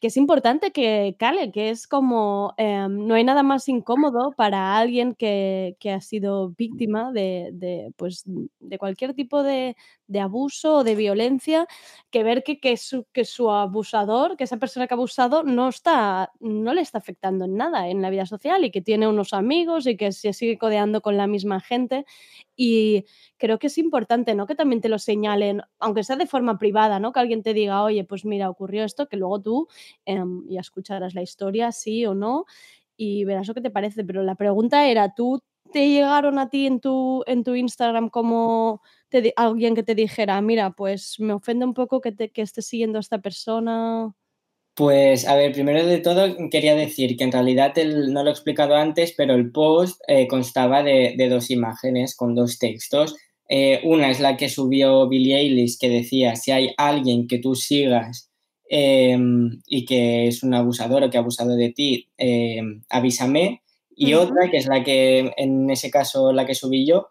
que 0.00 0.06
es 0.06 0.16
importante 0.16 0.70
que 0.72 1.14
cale, 1.18 1.52
que 1.52 1.68
es 1.70 1.86
como 1.86 2.54
em, 2.56 3.06
no 3.06 3.14
hay 3.14 3.22
nada 3.24 3.42
más 3.42 3.68
incómodo 3.68 4.32
para 4.34 4.78
alguien 4.78 5.14
que, 5.14 5.76
que 5.78 5.90
ha 5.90 6.00
sido 6.00 6.50
víctima 6.56 7.12
de, 7.12 7.50
de, 7.52 7.92
pues, 7.98 8.22
de 8.60 8.78
cualquier 8.78 9.12
tipo 9.14 9.42
de, 9.42 9.76
de 10.10 10.20
abuso 10.20 10.78
o 10.78 10.84
de 10.84 10.96
violencia 10.96 11.66
que 12.10 12.24
ver 12.24 12.42
que, 12.42 12.58
que, 12.58 12.76
su, 12.76 13.06
que 13.12 13.24
su 13.24 13.50
abusador, 13.50 14.36
que 14.36 14.44
esa 14.44 14.56
persona 14.56 14.86
que 14.88 14.94
ha 14.94 14.96
abusado 14.96 15.44
no, 15.44 15.68
está, 15.68 16.32
no 16.40 16.74
le 16.74 16.80
está 16.80 16.98
afectando 16.98 17.44
en 17.44 17.56
nada 17.56 17.88
en 17.88 18.02
la 18.02 18.10
vida 18.10 18.26
social 18.26 18.64
y 18.64 18.72
que 18.72 18.82
tiene 18.82 19.06
unos 19.06 19.32
amigos 19.32 19.86
y 19.86 19.96
que 19.96 20.10
se 20.10 20.32
sigue 20.32 20.58
codeando 20.58 21.00
con 21.00 21.16
la 21.16 21.28
misma 21.28 21.60
gente. 21.60 22.04
Y 22.56 23.04
creo 23.38 23.58
que 23.60 23.68
es 23.68 23.78
importante, 23.78 24.34
¿no? 24.34 24.46
Que 24.46 24.56
también 24.56 24.80
te 24.80 24.88
lo 24.88 24.98
señalen, 24.98 25.62
aunque 25.78 26.02
sea 26.02 26.16
de 26.16 26.26
forma 26.26 26.58
privada, 26.58 26.98
¿no? 26.98 27.12
Que 27.12 27.20
alguien 27.20 27.42
te 27.42 27.54
diga, 27.54 27.84
oye, 27.84 28.04
pues 28.04 28.24
mira, 28.24 28.50
ocurrió 28.50 28.84
esto, 28.84 29.08
que 29.08 29.16
luego 29.16 29.40
tú 29.40 29.68
em, 30.04 30.44
ya 30.48 30.60
escucharás 30.60 31.14
la 31.14 31.22
historia, 31.22 31.70
sí 31.70 32.04
o 32.04 32.14
no, 32.14 32.46
y 32.96 33.24
verás 33.24 33.46
lo 33.48 33.54
que 33.54 33.60
te 33.60 33.70
parece. 33.70 34.04
Pero 34.04 34.22
la 34.24 34.34
pregunta 34.34 34.86
era, 34.88 35.14
¿tú 35.14 35.40
te 35.72 35.88
llegaron 35.88 36.38
a 36.38 36.48
ti 36.48 36.66
en 36.66 36.80
tu, 36.80 37.22
en 37.26 37.44
tu 37.44 37.54
Instagram 37.54 38.10
como 38.10 38.82
alguien 39.36 39.74
que 39.74 39.82
te 39.82 39.94
dijera, 39.94 40.40
mira, 40.40 40.70
pues 40.70 41.16
me 41.18 41.32
ofende 41.32 41.64
un 41.64 41.74
poco 41.74 42.00
que, 42.00 42.12
te, 42.12 42.30
que 42.30 42.42
estés 42.42 42.66
siguiendo 42.66 42.98
a 42.98 43.00
esta 43.00 43.18
persona? 43.18 44.14
Pues, 44.74 45.26
a 45.26 45.34
ver, 45.34 45.52
primero 45.52 45.84
de 45.84 45.98
todo 45.98 46.36
quería 46.50 46.74
decir 46.74 47.16
que 47.16 47.24
en 47.24 47.32
realidad 47.32 47.74
no 47.76 48.22
lo 48.22 48.30
he 48.30 48.32
explicado 48.32 48.76
antes, 48.76 49.12
pero 49.16 49.34
el 49.34 49.50
post 49.50 50.00
eh, 50.06 50.26
constaba 50.28 50.82
de, 50.82 51.14
dos 51.28 51.50
imágenes 51.50 52.16
con 52.16 52.34
dos 52.34 52.58
textos. 52.58 53.16
Eh, 53.48 53.80
una 53.84 54.10
es 54.10 54.20
la 54.20 54.36
que 54.36 54.48
subió 54.48 55.08
Billie 55.08 55.36
Eilish 55.36 55.76
que 55.78 55.90
decía, 55.90 56.36
si 56.36 56.52
hay 56.52 56.72
alguien 56.76 57.26
que 57.26 57.38
tú 57.38 57.56
sigas 57.56 58.30
eh, 58.70 59.18
y 59.66 59.84
que 59.84 60.28
es 60.28 60.44
un 60.44 60.54
abusador 60.54 61.02
o 61.02 61.10
que 61.10 61.18
ha 61.18 61.20
abusado 61.20 61.56
de 61.56 61.70
ti, 61.70 62.08
eh, 62.16 62.62
avísame. 62.88 63.62
Y 64.00 64.14
otra, 64.14 64.50
que 64.50 64.56
es 64.58 64.66
la 64.66 64.82
que, 64.84 65.32
en 65.36 65.70
ese 65.70 65.90
caso, 65.90 66.32
la 66.32 66.46
que 66.46 66.54
subí 66.54 66.86
yo, 66.86 67.08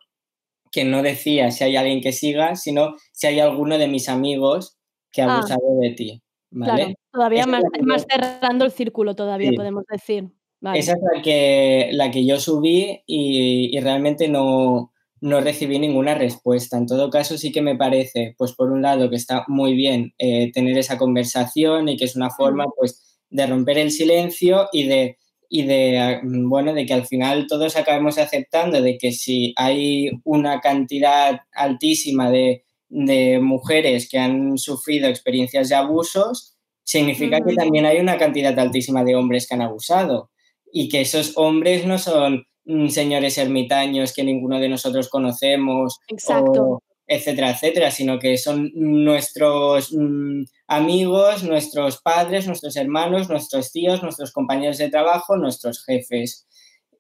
que 0.71 0.85
no 0.85 1.03
decía 1.03 1.51
si 1.51 1.63
hay 1.63 1.75
alguien 1.75 2.01
que 2.01 2.11
siga, 2.13 2.55
sino 2.55 2.95
si 3.13 3.27
hay 3.27 3.39
alguno 3.39 3.77
de 3.77 3.87
mis 3.87 4.09
amigos 4.09 4.77
que 5.11 5.21
ha 5.23 5.27
Ah. 5.27 5.37
abusado 5.39 5.61
de 5.81 5.91
ti. 5.91 6.21
¿Vale? 6.51 6.73
Claro, 6.73 6.93
todavía 7.13 7.45
más, 7.47 7.63
cerrando 8.09 8.65
el 8.65 8.71
círculo 8.71 9.15
todavía, 9.15 9.51
Sí. 9.51 9.55
podemos 9.55 9.83
decir. 9.91 10.29
Vale. 10.61 10.79
Esa 10.79 10.93
es 10.93 10.99
la 11.15 11.21
que, 11.21 11.89
la 11.93 12.11
que 12.11 12.25
yo 12.25 12.39
subí 12.39 13.01
y, 13.07 13.75
y 13.77 13.79
realmente 13.81 14.27
no, 14.27 14.91
no 15.21 15.41
recibí 15.41 15.79
ninguna 15.79 16.15
respuesta. 16.15 16.77
En 16.77 16.85
todo 16.87 17.09
caso, 17.11 17.37
sí 17.37 17.51
que 17.51 17.61
me 17.61 17.75
parece, 17.77 18.35
pues 18.37 18.53
por 18.53 18.71
un 18.71 18.81
lado, 18.81 19.09
que 19.09 19.15
está 19.15 19.45
muy 19.47 19.73
bien 19.75 20.13
eh, 20.17 20.51
tener 20.53 20.77
esa 20.77 20.97
conversación 20.97 21.87
y 21.89 21.97
que 21.97 22.05
es 22.05 22.15
una 22.15 22.29
forma, 22.31 22.65
pues, 22.77 23.19
de 23.29 23.45
romper 23.47 23.77
el 23.77 23.91
silencio 23.91 24.67
y 24.73 24.85
de, 24.87 25.17
y 25.49 25.63
de, 25.63 25.97
ah, 25.97 26.21
bueno, 26.23 26.73
de 26.73 26.85
que 26.85 26.93
al 26.93 27.07
final 27.07 27.47
todos 27.47 27.75
acabemos 27.75 28.19
aceptando 28.19 28.81
de 28.81 28.97
que 28.97 29.11
si 29.11 29.53
hay 29.57 30.11
una 30.23 30.61
cantidad 30.61 31.41
altísima 31.51 32.29
de, 32.29 32.63
de 32.87 33.39
mujeres 33.39 34.07
que 34.09 34.19
han 34.19 34.57
sufrido 34.57 35.07
experiencias 35.09 35.69
de 35.69 35.75
abusos, 35.75 36.55
significa 36.83 37.39
que 37.41 37.55
también 37.55 37.85
hay 37.85 37.99
una 37.99 38.17
cantidad 38.17 38.57
altísima 38.57 39.03
de 39.03 39.15
hombres 39.15 39.47
que 39.47 39.55
han 39.55 39.61
abusado 39.61 40.31
y 40.71 40.87
que 40.87 41.01
esos 41.01 41.33
hombres 41.35 41.85
no 41.85 41.97
son 41.97 42.45
mm, 42.65 42.87
señores 42.89 43.37
ermitaños 43.37 44.13
que 44.13 44.23
ninguno 44.23 44.59
de 44.59 44.69
nosotros 44.69 45.09
conocemos, 45.09 45.99
Exacto. 46.07 46.63
o 46.63 46.83
etcétera, 47.09 47.51
etcétera, 47.51 47.91
sino 47.91 48.19
que 48.19 48.37
son 48.37 48.71
nuestros 48.75 49.91
mm, 49.93 50.43
amigos, 50.67 51.43
nuestros 51.43 52.01
padres, 52.01 52.47
nuestros 52.47 52.75
hermanos, 52.77 53.29
nuestros 53.29 53.71
tíos, 53.73 54.03
nuestros 54.03 54.31
compañeros 54.31 54.77
de 54.77 54.89
trabajo, 54.89 55.37
nuestros 55.37 55.83
jefes. 55.85 56.47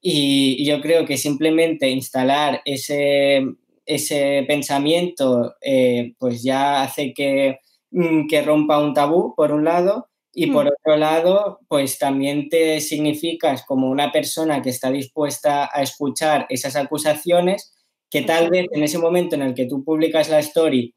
Y, 0.01 0.55
y 0.59 0.65
yo 0.65 0.81
creo 0.81 1.05
que 1.05 1.17
simplemente 1.17 1.89
instalar 1.89 2.61
ese, 2.65 3.45
ese 3.85 4.45
pensamiento 4.47 5.55
eh, 5.61 6.13
pues 6.19 6.43
ya 6.43 6.83
hace 6.83 7.13
que, 7.13 7.59
mm, 7.91 8.27
que 8.27 8.41
rompa 8.41 8.79
un 8.79 8.93
tabú, 8.93 9.33
por 9.35 9.51
un 9.51 9.65
lado, 9.65 10.07
y 10.33 10.47
por 10.47 10.65
Mm. 10.65 10.69
otro 10.69 10.97
lado, 10.97 11.59
pues 11.67 11.97
también 11.99 12.49
te 12.49 12.79
significas 12.81 13.63
como 13.65 13.89
una 13.89 14.11
persona 14.11 14.61
que 14.61 14.69
está 14.69 14.91
dispuesta 14.91 15.69
a 15.73 15.81
escuchar 15.81 16.45
esas 16.49 16.75
acusaciones, 16.75 17.73
que 18.09 18.21
tal 18.21 18.49
vez 18.49 18.67
en 18.71 18.83
ese 18.83 18.97
momento 18.97 19.35
en 19.35 19.41
el 19.41 19.53
que 19.53 19.65
tú 19.65 19.83
publicas 19.83 20.29
la 20.29 20.39
story, 20.39 20.93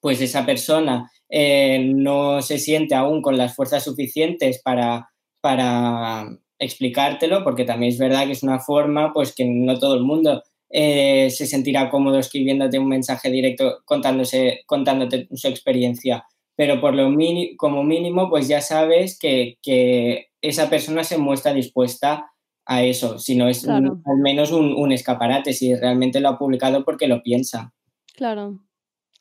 pues 0.00 0.20
esa 0.20 0.46
persona 0.46 1.10
eh, 1.28 1.92
no 1.94 2.40
se 2.42 2.58
siente 2.58 2.94
aún 2.94 3.22
con 3.22 3.36
las 3.36 3.54
fuerzas 3.54 3.84
suficientes 3.84 4.60
para, 4.62 5.10
para 5.40 6.28
explicártelo, 6.58 7.44
porque 7.44 7.64
también 7.64 7.92
es 7.92 7.98
verdad 7.98 8.26
que 8.26 8.32
es 8.32 8.42
una 8.42 8.60
forma 8.60 9.12
pues 9.12 9.34
que 9.34 9.44
no 9.44 9.78
todo 9.78 9.94
el 9.94 10.02
mundo 10.02 10.42
eh, 10.70 11.30
se 11.30 11.46
sentirá 11.46 11.90
cómodo 11.90 12.18
escribiéndote 12.18 12.78
un 12.78 12.88
mensaje 12.88 13.30
directo 13.30 13.80
contándose, 13.84 14.62
contándote 14.66 15.28
su 15.34 15.48
experiencia. 15.48 16.24
Pero 16.56 16.80
por 16.80 16.94
lo 16.94 17.08
como 17.56 17.84
mínimo, 17.84 18.28
pues 18.28 18.48
ya 18.48 18.60
sabes 18.60 19.18
que, 19.18 19.58
que 19.62 20.28
esa 20.42 20.68
persona 20.68 21.04
se 21.04 21.16
muestra 21.16 21.54
dispuesta 21.54 22.32
a 22.70 22.82
eso, 22.84 23.18
si 23.18 23.34
no 23.34 23.48
es 23.48 23.64
un- 23.64 24.02
al 24.04 24.18
menos 24.22 24.52
un, 24.52 24.74
un 24.74 24.92
escaparate, 24.92 25.52
si 25.54 25.74
realmente 25.74 26.20
lo 26.20 26.28
ha 26.28 26.38
publicado 26.38 26.84
porque 26.84 27.08
lo 27.08 27.22
piensa. 27.22 27.72
Claro, 28.14 28.60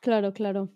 claro, 0.01 0.33
claro. 0.33 0.69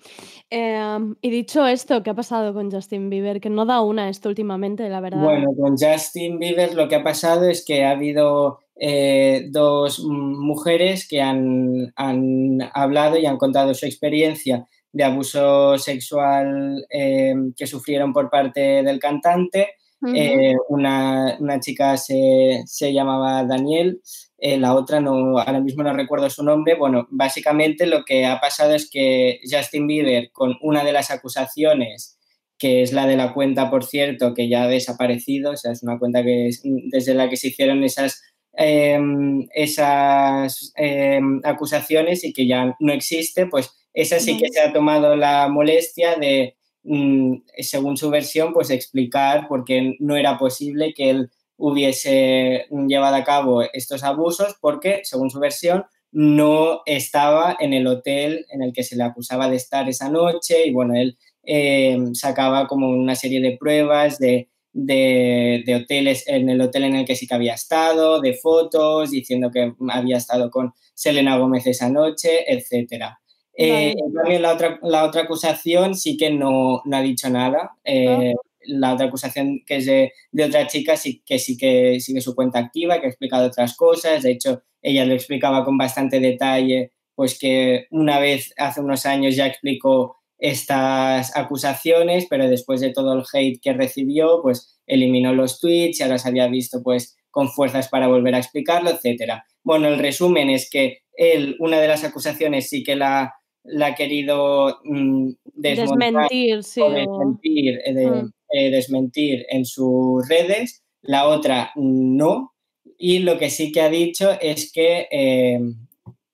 Em, 0.49 1.15
y 1.21 1.29
dicho 1.29 1.67
esto, 1.67 2.01
¿qué 2.01 2.11
ha 2.11 2.15
pasado 2.15 2.53
con 2.53 2.71
Justin 2.71 3.09
Bieber? 3.09 3.41
Que 3.41 3.49
no 3.49 3.65
da 3.65 3.81
una 3.81 4.07
esto 4.09 4.29
últimamente, 4.29 4.87
la 4.89 5.01
verdad. 5.01 5.21
Bueno, 5.23 5.49
con 5.59 5.75
Justin 5.77 6.39
Bieber 6.39 6.73
lo 6.73 6.87
que 6.87 6.95
ha 6.95 7.03
pasado 7.03 7.49
es 7.49 7.65
que 7.65 7.83
ha 7.83 7.91
habido 7.91 8.59
eh, 8.75 9.47
dos 9.51 9.99
mujeres 10.05 11.07
que 11.07 11.21
han, 11.21 11.91
han 11.95 12.59
hablado 12.73 13.17
y 13.17 13.25
han 13.25 13.37
contado 13.37 13.73
su 13.73 13.85
experiencia 13.85 14.65
de 14.93 15.03
abuso 15.03 15.77
sexual 15.77 16.85
eh, 16.89 17.33
que 17.55 17.67
sufrieron 17.67 18.13
por 18.13 18.29
parte 18.29 18.81
del 18.83 18.97
cantante. 18.99 19.69
Eh, 20.15 20.55
una, 20.69 21.37
una 21.39 21.59
chica 21.59 21.95
se, 21.97 22.63
se 22.65 22.91
llamaba 22.93 23.43
Daniel, 23.43 24.01
eh, 24.39 24.57
la 24.57 24.73
otra 24.73 24.99
no, 24.99 25.37
ahora 25.37 25.59
mismo 25.59 25.83
no 25.83 25.93
recuerdo 25.93 26.29
su 26.29 26.43
nombre. 26.43 26.75
Bueno, 26.75 27.07
básicamente 27.11 27.85
lo 27.85 28.03
que 28.03 28.25
ha 28.25 28.39
pasado 28.39 28.73
es 28.73 28.89
que 28.89 29.39
Justin 29.49 29.85
Bieber, 29.87 30.31
con 30.31 30.57
una 30.61 30.83
de 30.83 30.93
las 30.93 31.11
acusaciones, 31.11 32.17
que 32.57 32.81
es 32.81 32.93
la 32.93 33.05
de 33.07 33.15
la 33.17 33.33
cuenta, 33.33 33.69
por 33.69 33.83
cierto, 33.85 34.33
que 34.33 34.47
ya 34.49 34.63
ha 34.63 34.67
desaparecido, 34.67 35.51
o 35.51 35.57
sea, 35.57 35.71
es 35.71 35.83
una 35.83 35.99
cuenta 35.99 36.23
que 36.23 36.47
es- 36.47 36.61
desde 36.91 37.13
la 37.13 37.29
que 37.29 37.37
se 37.37 37.47
hicieron 37.49 37.83
esas, 37.83 38.21
em, 38.53 39.47
esas 39.53 40.71
em, 40.75 41.41
acusaciones 41.43 42.23
y 42.23 42.33
que 42.33 42.47
ya 42.47 42.75
no 42.79 42.93
existe, 42.93 43.45
pues 43.47 43.71
esa 43.93 44.19
sí 44.19 44.37
que 44.37 44.47
se 44.51 44.61
ha 44.61 44.73
tomado 44.73 45.15
la 45.15 45.47
molestia 45.49 46.15
de, 46.15 46.55
según 46.83 47.97
su 47.97 48.09
versión, 48.09 48.53
pues 48.53 48.69
explicar 48.69 49.47
por 49.47 49.65
qué 49.65 49.95
no 49.99 50.15
era 50.15 50.37
posible 50.37 50.93
que 50.93 51.09
él 51.09 51.31
hubiese 51.57 52.65
llevado 52.87 53.15
a 53.15 53.23
cabo 53.23 53.61
estos 53.73 54.03
abusos, 54.03 54.55
porque, 54.59 55.01
según 55.03 55.29
su 55.29 55.39
versión, 55.39 55.85
no 56.11 56.81
estaba 56.85 57.55
en 57.59 57.73
el 57.73 57.87
hotel 57.87 58.45
en 58.51 58.63
el 58.63 58.73
que 58.73 58.83
se 58.83 58.95
le 58.95 59.03
acusaba 59.03 59.49
de 59.49 59.55
estar 59.55 59.87
esa 59.87 60.09
noche 60.09 60.65
y 60.67 60.71
bueno, 60.71 60.93
él 60.95 61.17
eh, 61.43 61.97
sacaba 62.13 62.67
como 62.67 62.89
una 62.89 63.15
serie 63.15 63.39
de 63.41 63.57
pruebas 63.57 64.19
de, 64.19 64.49
de, 64.73 65.63
de 65.65 65.75
hoteles, 65.75 66.27
en 66.27 66.49
el 66.49 66.59
hotel 66.61 66.83
en 66.83 66.95
el 66.95 67.05
que 67.05 67.15
sí 67.15 67.27
que 67.27 67.35
había 67.35 67.53
estado, 67.53 68.19
de 68.19 68.33
fotos, 68.33 69.11
diciendo 69.11 69.51
que 69.51 69.73
había 69.89 70.17
estado 70.17 70.49
con 70.51 70.73
Selena 70.95 71.37
Gómez 71.37 71.65
esa 71.67 71.89
noche, 71.89 72.51
etcétera. 72.51 73.20
Eh, 73.55 73.93
Vale. 73.93 74.07
en 74.07 74.13
cambio, 74.13 74.39
la 74.39 74.53
otra, 74.53 74.79
la 74.83 75.03
otra 75.05 75.21
acusación 75.23 75.95
sí 75.95 76.17
que 76.17 76.31
no, 76.31 76.81
no 76.85 76.97
ha 76.97 77.01
dicho 77.01 77.29
nada. 77.29 77.71
Eh, 77.83 78.33
La 78.67 78.93
otra 78.93 79.07
acusación 79.07 79.61
que 79.65 79.77
es 79.77 79.85
de, 79.87 80.13
de 80.31 80.43
otra 80.45 80.67
chica 80.67 80.95
sí 80.95 81.23
que 81.25 81.39
sí 81.39 81.57
que 81.57 81.99
sigue 81.99 82.21
su 82.21 82.35
cuenta 82.35 82.59
activa, 82.59 82.99
que 82.99 83.07
ha 83.07 83.09
explicado 83.09 83.47
otras 83.47 83.75
cosas. 83.75 84.21
De 84.23 84.31
hecho, 84.31 84.61
ella 84.83 85.03
lo 85.05 85.13
explicaba 85.15 85.65
con 85.65 85.77
bastante 85.79 86.19
detalle, 86.19 86.91
pues 87.15 87.37
que 87.39 87.87
una 87.89 88.19
vez 88.19 88.53
hace 88.57 88.79
unos 88.81 89.05
años 89.07 89.35
ya 89.35 89.47
explicó 89.47 90.17
estas 90.37 91.35
acusaciones, 91.35 92.27
pero 92.29 92.47
después 92.49 92.81
de 92.81 92.91
todo 92.93 93.13
el 93.13 93.23
hate 93.33 93.59
que 93.61 93.73
recibió, 93.73 94.41
pues 94.43 94.79
eliminó 94.87 95.33
los 95.33 95.59
tweets 95.59 95.99
y 95.99 96.03
ahora 96.03 96.17
se 96.19 96.29
había 96.29 96.47
visto 96.47 96.81
pues 96.83 97.17
con 97.31 97.49
fuerzas 97.49 97.89
para 97.89 98.07
volver 98.07 98.35
a 98.35 98.39
explicarlo, 98.39 98.89
etcétera. 98.91 99.45
Bueno, 99.63 99.87
el 99.87 99.99
resumen 99.99 100.49
es 100.49 100.69
que 100.69 100.99
él, 101.13 101.55
una 101.59 101.79
de 101.79 101.87
las 101.87 102.03
acusaciones 102.03 102.69
sí 102.69 102.83
que 102.83 102.95
la, 102.95 103.33
la 103.63 103.87
ha 103.87 103.95
querido 103.95 104.79
mm, 104.83 105.29
Desmentir, 105.55 106.63
sí. 106.63 106.81
o 106.81 106.85
o- 106.87 106.89
desmentir, 106.91 107.79
eh, 107.85 107.93
de- 107.93 108.07
Mm. 108.23 108.31
eh, 108.53 108.69
desmentir 108.71 109.45
en 109.49 109.65
sus 109.65 110.27
redes, 110.27 110.83
la 111.01 111.27
otra 111.27 111.71
no. 111.75 112.53
Y 112.97 113.19
lo 113.19 113.37
que 113.37 113.49
sí 113.49 113.71
que 113.71 113.81
ha 113.81 113.89
dicho 113.89 114.29
es 114.41 114.71
que 114.71 115.07
eh, 115.11 115.59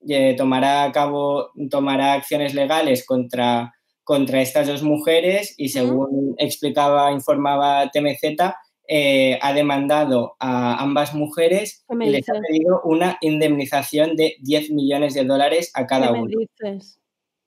eh, 0.08 0.34
tomará 0.36 0.84
a 0.84 0.92
cabo, 0.92 1.50
tomará 1.70 2.14
acciones 2.14 2.54
legales 2.54 3.04
contra, 3.06 3.74
contra 4.04 4.40
estas 4.40 4.66
dos 4.66 4.82
mujeres 4.82 5.54
y 5.58 5.68
según 5.68 6.34
explicaba, 6.38 7.12
informaba 7.12 7.90
TMZ, 7.90 8.54
eh, 8.90 9.38
ha 9.42 9.52
demandado 9.52 10.34
a 10.40 10.82
ambas 10.82 11.14
mujeres 11.14 11.84
¿Qué 11.88 11.94
me 11.94 12.06
y 12.06 12.10
les 12.10 12.28
ha 12.30 12.32
pedido 12.40 12.80
una 12.84 13.18
indemnización 13.20 14.16
de 14.16 14.36
10 14.40 14.70
millones 14.70 15.12
de 15.12 15.24
dólares 15.24 15.70
a 15.74 15.86
cada 15.86 16.06
¿Qué 16.06 16.12
me 16.14 16.22
uno 16.22 16.30
dices? 16.38 16.98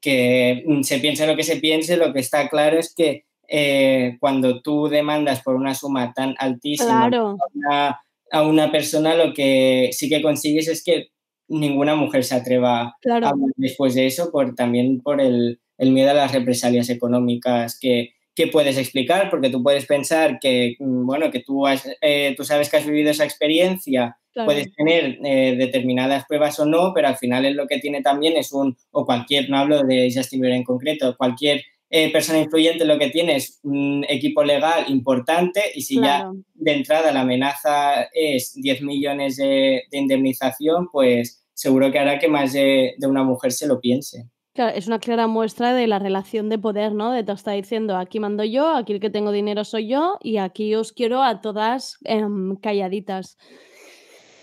Que 0.02 0.64
mm, 0.66 0.82
se 0.84 1.00
piense 1.00 1.28
lo 1.28 1.36
que 1.36 1.44
se 1.44 1.58
piense, 1.58 1.98
lo 1.98 2.12
que 2.14 2.20
está 2.20 2.50
claro 2.50 2.80
es 2.80 2.94
que 2.94 3.26
eh, 3.48 4.18
cuando 4.20 4.62
tú 4.62 4.88
demandas 4.88 5.42
por 5.44 5.56
una 5.56 5.76
suma 5.76 6.14
tan 6.14 6.36
altísima 6.40 7.10
Claro. 7.10 7.38
a, 7.40 7.46
una, 7.54 8.02
a 8.32 8.42
una 8.44 8.72
persona, 8.72 9.14
lo 9.16 9.34
que 9.34 9.90
sí 9.92 10.10
que 10.10 10.22
consigues 10.22 10.68
es 10.68 10.84
que 10.84 11.10
ninguna 11.48 11.96
mujer 11.96 12.24
se 12.24 12.36
atreva 12.36 12.96
Claro. 13.02 13.28
a 13.28 13.30
hablar 13.30 13.50
después 13.58 13.94
de 13.94 14.08
eso, 14.08 14.32
por, 14.32 14.56
también 14.56 15.02
por 15.02 15.20
el, 15.22 15.60
el 15.78 15.92
miedo 15.92 16.12
a 16.12 16.14
las 16.14 16.32
represalias 16.32 16.90
económicas 16.90 17.78
que, 17.80 18.14
que 18.36 18.48
puedes 18.48 18.78
explicar, 18.78 19.30
porque 19.30 19.50
tú 19.50 19.62
puedes 19.62 19.86
pensar 19.86 20.40
que, 20.40 20.76
mm, 20.80 21.06
bueno, 21.06 21.32
que 21.32 21.42
tú, 21.42 21.68
has, 21.68 21.88
eh, 22.02 22.34
tú 22.38 22.44
sabes 22.46 22.70
que 22.70 22.78
has 22.78 22.86
vivido 22.86 23.12
esa 23.12 23.26
experiencia, 23.26 24.18
Claro. 24.34 24.46
puedes 24.48 24.74
tener 24.74 25.20
eh, 25.26 25.56
determinadas 25.58 26.24
pruebas 26.26 26.58
o 26.60 26.66
no, 26.66 26.94
pero 26.96 27.10
al 27.10 27.18
final 27.18 27.46
es 27.46 27.54
lo 27.56 27.68
que 27.68 27.80
tiene 27.80 28.02
también 28.02 28.38
es 28.38 28.54
un, 28.54 28.78
o 28.92 29.06
cualquier, 29.06 29.50
no 29.50 29.58
hablo 29.58 29.84
de 29.84 30.10
Justin 30.16 30.40
Bieber 30.42 30.56
en 30.58 30.64
concreto, 30.64 31.16
cualquier 31.18 31.62
eh, 31.90 32.10
persona 32.14 32.40
influyente 32.40 32.86
lo 32.86 32.98
que 32.98 33.10
tiene 33.10 33.36
es 33.36 33.60
un 33.64 34.06
equipo 34.08 34.46
legal 34.46 34.86
importante 34.88 35.62
y 35.76 35.82
si 35.82 35.98
Claro. 35.98 36.32
ya 36.34 36.42
de 36.54 36.72
entrada 36.72 37.12
la 37.12 37.22
amenaza 37.22 38.04
es 38.14 38.54
10 38.56 38.82
millones 38.84 39.36
de, 39.36 39.84
de 39.92 39.98
indemnización, 39.98 40.88
pues 40.90 41.44
seguro 41.54 41.92
que 41.92 42.00
hará 42.00 42.18
que 42.18 42.30
más 42.30 42.54
de, 42.54 42.94
de 42.98 43.08
una 43.08 43.26
mujer 43.26 43.52
se 43.52 43.68
lo 43.68 43.82
piense. 43.82 44.24
Claro, 44.54 44.76
es 44.76 44.88
una 44.88 45.00
clara 45.00 45.28
muestra 45.28 45.74
de 45.74 45.88
la 45.88 45.98
relación 45.98 46.50
de 46.50 46.60
poder, 46.60 46.94
¿no? 46.94 47.12
De 47.12 47.24
te 47.24 47.32
está 47.32 47.52
diciendo, 47.52 47.96
aquí 47.96 48.20
mando 48.20 48.44
yo, 48.44 48.76
aquí 48.76 48.94
el 48.94 49.00
que 49.00 49.10
tengo 49.10 49.32
dinero 49.32 49.64
soy 49.64 49.88
yo 49.88 50.18
y 50.22 50.38
aquí 50.38 50.76
os 50.76 50.92
quiero 50.92 51.24
a 51.24 51.40
todas 51.40 51.98
em, 52.04 52.58
calladitas. 52.58 53.38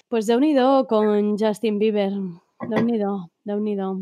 Pues 0.08 0.26
de 0.26 0.36
unido 0.36 0.86
con 0.86 1.36
Justin 1.36 1.78
Bieber. 1.78 2.12
De 2.12 2.80
unido, 2.80 3.30
de 3.44 3.54
unido. 3.54 3.98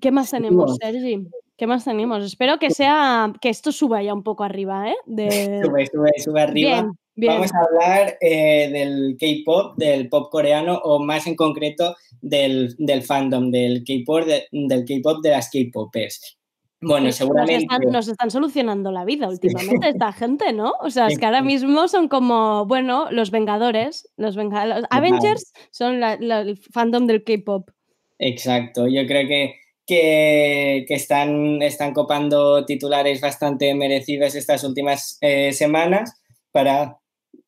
¿Qué 0.00 0.10
más 0.10 0.30
tenemos. 0.30 0.76
Sergi? 0.80 1.28
¿Qué 1.58 1.66
más 1.66 1.84
tenemos? 1.84 2.24
Espero 2.24 2.58
que 2.58 2.70
sea 2.70 3.30
que 3.40 3.50
esto 3.50 3.72
suba 3.72 4.02
ya 4.02 4.14
un 4.14 4.22
poco 4.22 4.44
arriba, 4.44 4.88
¿eh? 4.88 4.96
De... 5.04 5.28
Sube, 5.64 5.86
sube, 5.86 6.10
sube 6.16 6.40
arriba. 6.40 6.70
Bien, 6.70 6.92
bien. 7.14 7.32
Vamos 7.34 7.50
a 7.54 7.58
hablar 7.58 8.16
eh, 8.20 8.68
del 8.70 9.16
K-pop, 9.18 9.76
del 9.78 10.08
pop 10.08 10.30
coreano 10.30 10.76
o 10.82 10.98
más 11.02 11.26
en 11.26 11.36
concreto 11.36 11.96
del, 12.20 12.74
del 12.78 13.02
fandom 13.02 13.50
del 13.50 13.84
K-pop, 13.86 14.24
de, 14.26 14.46
del 14.50 14.84
K-pop 14.84 15.22
de 15.22 15.30
las 15.30 15.50
K-popers. 15.50 16.38
Bueno, 16.84 17.06
Nos 17.06 17.14
seguramente. 17.16 17.62
están, 17.64 17.80
nos 17.92 18.08
están 18.08 18.30
solucionando 18.32 18.90
la 18.90 19.04
vida 19.04 19.28
últimamente 19.28 19.90
esta 19.90 20.12
gente, 20.12 20.52
¿no? 20.52 20.72
O 20.80 20.90
sea, 20.90 21.06
es 21.06 21.16
que 21.16 21.24
ahora 21.26 21.40
mismo 21.42 21.86
son 21.86 22.08
como, 22.08 22.66
bueno, 22.66 23.06
los 23.12 23.30
Vengadores, 23.30 24.08
los, 24.16 24.34
Venga- 24.34 24.66
los 24.66 24.84
Avengers 24.90 25.52
son 25.70 26.00
la- 26.00 26.16
la- 26.18 26.40
el 26.40 26.56
fandom 26.58 27.06
del 27.06 27.22
K-pop. 27.22 27.70
Exacto, 28.18 28.88
yo 28.88 29.06
creo 29.06 29.28
que, 29.28 29.54
que, 29.86 30.84
que 30.88 30.94
están, 30.94 31.62
están 31.62 31.92
copando 31.92 32.64
titulares 32.64 33.20
bastante 33.20 33.74
merecidos 33.74 34.34
estas 34.34 34.64
últimas 34.64 35.18
eh, 35.20 35.52
semanas 35.52 36.20
para, 36.50 36.98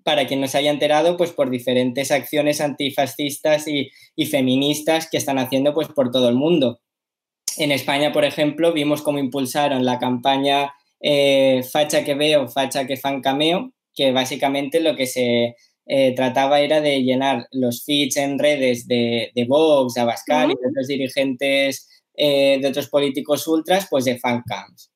para 0.04 0.26
quien 0.26 0.40
no 0.40 0.46
se 0.46 0.58
haya 0.58 0.70
enterado, 0.70 1.16
pues 1.16 1.32
por 1.32 1.50
diferentes 1.50 2.10
acciones 2.10 2.60
antifascistas 2.60 3.66
y, 3.66 3.90
y 4.14 4.26
feministas 4.26 5.08
que 5.10 5.16
están 5.16 5.38
haciendo 5.38 5.74
pues 5.74 5.88
por 5.88 6.10
todo 6.10 6.28
el 6.28 6.36
mundo. 6.36 6.80
En 7.56 7.72
España, 7.72 8.12
por 8.12 8.24
ejemplo, 8.24 8.72
vimos 8.72 9.02
cómo 9.02 9.18
impulsaron 9.18 9.84
la 9.84 9.98
campaña 9.98 10.72
eh, 11.00 11.62
Facha 11.70 12.04
que 12.04 12.14
veo, 12.14 12.48
Facha 12.48 12.86
que 12.86 12.96
fan 12.96 13.20
cameo, 13.20 13.72
que 13.94 14.12
básicamente 14.12 14.80
lo 14.80 14.96
que 14.96 15.06
se 15.06 15.56
eh, 15.86 16.14
trataba 16.14 16.60
era 16.60 16.80
de 16.80 17.02
llenar 17.02 17.46
los 17.52 17.84
feeds 17.84 18.16
en 18.16 18.38
redes 18.38 18.86
de, 18.86 19.30
de 19.34 19.44
Vox, 19.44 19.96
Abascal 19.96 20.50
y 20.50 20.54
de 20.54 20.68
otros 20.68 20.86
dirigentes 20.86 21.88
eh, 22.16 22.58
de 22.60 22.68
otros 22.68 22.88
políticos 22.88 23.46
ultras, 23.48 23.88
pues 23.90 24.04
de 24.04 24.18
fancams. 24.18 24.90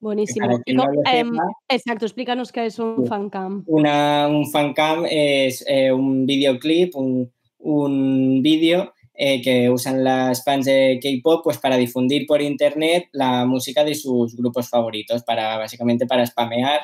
Buenísimo. 0.00 0.46
No 0.68 0.84
sepa, 1.04 1.42
exacto, 1.68 2.06
explícanos 2.06 2.52
qué 2.52 2.66
es 2.66 2.78
un 2.78 3.06
fancam. 3.06 3.64
Una, 3.66 4.28
un 4.28 4.50
fancam 4.50 5.04
es 5.08 5.62
eh, 5.68 5.92
un 5.92 6.24
videoclip, 6.26 6.96
un, 6.96 7.30
un 7.58 8.40
vídeo 8.42 8.94
eh, 9.14 9.42
que 9.42 9.68
usan 9.68 10.02
las 10.02 10.42
fans 10.42 10.64
de 10.64 10.98
K-pop 11.02 11.42
pues 11.44 11.58
para 11.58 11.76
difundir 11.76 12.26
por 12.26 12.40
internet 12.40 13.08
la 13.12 13.44
música 13.44 13.84
de 13.84 13.94
sus 13.94 14.34
grupos 14.34 14.70
favoritos, 14.70 15.22
para 15.22 15.58
básicamente 15.58 16.06
para 16.06 16.24
spamear. 16.24 16.80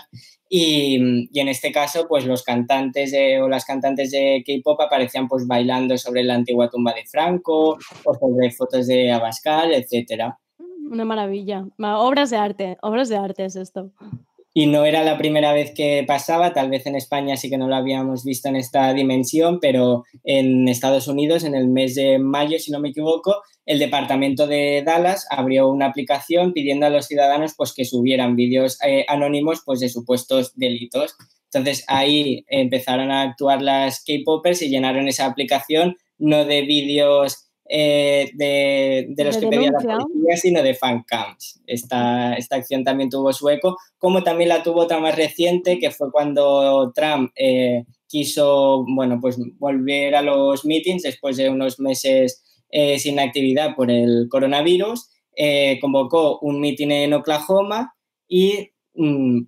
Y, 0.50 1.28
y 1.32 1.40
en 1.40 1.48
este 1.48 1.72
caso, 1.72 2.06
pues 2.08 2.26
los 2.26 2.42
cantantes 2.44 3.10
de- 3.12 3.40
o 3.40 3.48
las 3.48 3.64
cantantes 3.64 4.10
de 4.10 4.44
K-pop 4.46 4.78
aparecían 4.80 5.26
pues 5.26 5.46
bailando 5.46 5.96
sobre 5.96 6.22
la 6.22 6.34
antigua 6.34 6.68
tumba 6.68 6.92
de 6.92 7.06
Franco 7.06 7.78
o 8.04 8.14
sobre 8.14 8.50
fotos 8.50 8.86
de 8.86 9.10
Abascal, 9.10 9.72
etcétera. 9.72 10.38
Una 10.90 11.04
maravilla. 11.04 11.66
Ma- 11.76 12.00
Obras 12.00 12.30
de 12.30 12.36
arte, 12.36 12.76
obras 12.82 13.08
de 13.08 13.16
arte 13.16 13.44
es 13.44 13.56
esto. 13.56 13.90
Y 14.54 14.66
no 14.68 14.86
era 14.86 15.04
la 15.04 15.18
primera 15.18 15.52
vez 15.52 15.72
que 15.74 16.02
pasaba, 16.06 16.54
tal 16.54 16.70
vez 16.70 16.86
en 16.86 16.96
España 16.96 17.36
sí 17.36 17.50
que 17.50 17.58
no 17.58 17.68
lo 17.68 17.76
habíamos 17.76 18.24
visto 18.24 18.48
en 18.48 18.56
esta 18.56 18.94
dimensión, 18.94 19.58
pero 19.60 20.04
en 20.24 20.66
Estados 20.68 21.08
Unidos, 21.08 21.44
en 21.44 21.54
el 21.54 21.68
mes 21.68 21.94
de 21.94 22.18
mayo, 22.18 22.58
si 22.58 22.70
no 22.70 22.80
me 22.80 22.88
equivoco, 22.88 23.42
el 23.66 23.78
departamento 23.78 24.46
de 24.46 24.82
Dallas 24.86 25.26
abrió 25.28 25.68
una 25.68 25.86
aplicación 25.86 26.54
pidiendo 26.54 26.86
a 26.86 26.90
los 26.90 27.04
ciudadanos 27.06 27.52
pues, 27.54 27.74
que 27.74 27.84
subieran 27.84 28.34
vídeos 28.34 28.78
eh, 28.82 29.04
anónimos 29.08 29.60
pues, 29.66 29.80
de 29.80 29.90
supuestos 29.90 30.52
delitos. 30.54 31.16
Entonces 31.52 31.84
ahí 31.86 32.44
empezaron 32.48 33.10
a 33.10 33.22
actuar 33.22 33.60
las 33.60 34.02
K-Popers 34.04 34.62
y 34.62 34.70
llenaron 34.70 35.06
esa 35.06 35.26
aplicación 35.26 35.96
no 36.18 36.46
de 36.46 36.62
vídeos 36.62 37.45
eh, 37.68 38.30
de, 38.34 39.06
de, 39.08 39.24
los 39.24 39.34
De 39.34 39.40
que 39.40 39.48
pedía 39.48 39.70
la 39.72 39.98
policía, 39.98 40.36
sino 40.36 40.62
de 40.62 40.74
fancams. 40.74 41.60
Esta, 41.66 42.34
esta 42.34 42.56
acción 42.56 42.84
también 42.84 43.10
tuvo 43.10 43.32
su 43.32 43.48
eco, 43.48 43.76
como 43.98 44.22
también 44.22 44.48
la 44.48 44.62
tuvo 44.62 44.82
otra 44.82 44.98
más 44.98 45.16
reciente, 45.16 45.78
que 45.78 45.90
fue 45.90 46.10
cuando 46.10 46.92
Trump 46.94 47.32
eh, 47.36 47.84
quiso, 48.08 48.84
bueno, 48.88 49.18
pues 49.20 49.38
volver 49.58 50.14
a 50.14 50.22
los 50.22 50.64
meetings 50.64 51.02
después 51.02 51.36
de 51.36 51.50
unos 51.50 51.80
meses 51.80 52.42
eh, 52.70 52.98
sin 52.98 53.18
actividad 53.20 53.74
por 53.74 53.90
el 53.90 54.28
coronavirus, 54.28 55.08
eh, 55.36 55.78
convocó 55.80 56.38
un 56.40 56.60
meeting 56.60 56.90
en 56.90 57.14
Oklahoma 57.14 57.94
y 58.28 58.70
mm, 58.94 59.42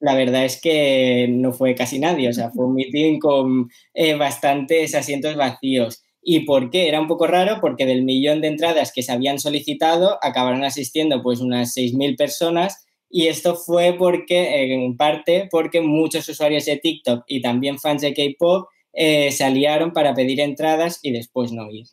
la 0.00 0.14
verdad 0.14 0.44
es 0.44 0.60
que 0.60 1.26
no 1.30 1.52
fue 1.52 1.74
casi 1.74 1.98
nadie, 1.98 2.28
o 2.28 2.32
sea, 2.32 2.50
fue 2.50 2.66
un 2.66 2.74
meeting 2.74 3.18
con 3.18 3.68
eh, 3.94 4.14
bastantes 4.14 4.94
asientos 4.94 5.34
vacíos. 5.36 6.02
¿Y 6.22 6.40
por 6.40 6.70
qué? 6.70 6.88
Era 6.88 7.00
un 7.00 7.06
poco 7.06 7.26
raro 7.26 7.58
porque 7.60 7.86
del 7.86 8.02
millón 8.02 8.40
de 8.40 8.48
entradas 8.48 8.92
que 8.92 9.02
se 9.02 9.12
habían 9.12 9.38
solicitado 9.38 10.18
acabaron 10.22 10.64
asistiendo 10.64 11.22
pues 11.22 11.40
unas 11.40 11.74
6.000 11.76 12.16
personas 12.16 12.84
y 13.10 13.28
esto 13.28 13.54
fue 13.54 13.94
porque, 13.98 14.74
en 14.74 14.96
parte, 14.96 15.48
porque 15.50 15.80
muchos 15.80 16.28
usuarios 16.28 16.66
de 16.66 16.76
TikTok 16.76 17.24
y 17.26 17.40
también 17.40 17.78
fans 17.78 18.02
de 18.02 18.12
K-Pop 18.12 18.68
eh, 18.92 19.32
se 19.32 19.44
aliaron 19.44 19.92
para 19.92 20.14
pedir 20.14 20.40
entradas 20.40 21.00
y 21.02 21.12
después 21.12 21.52
no 21.52 21.70
ir. 21.70 21.86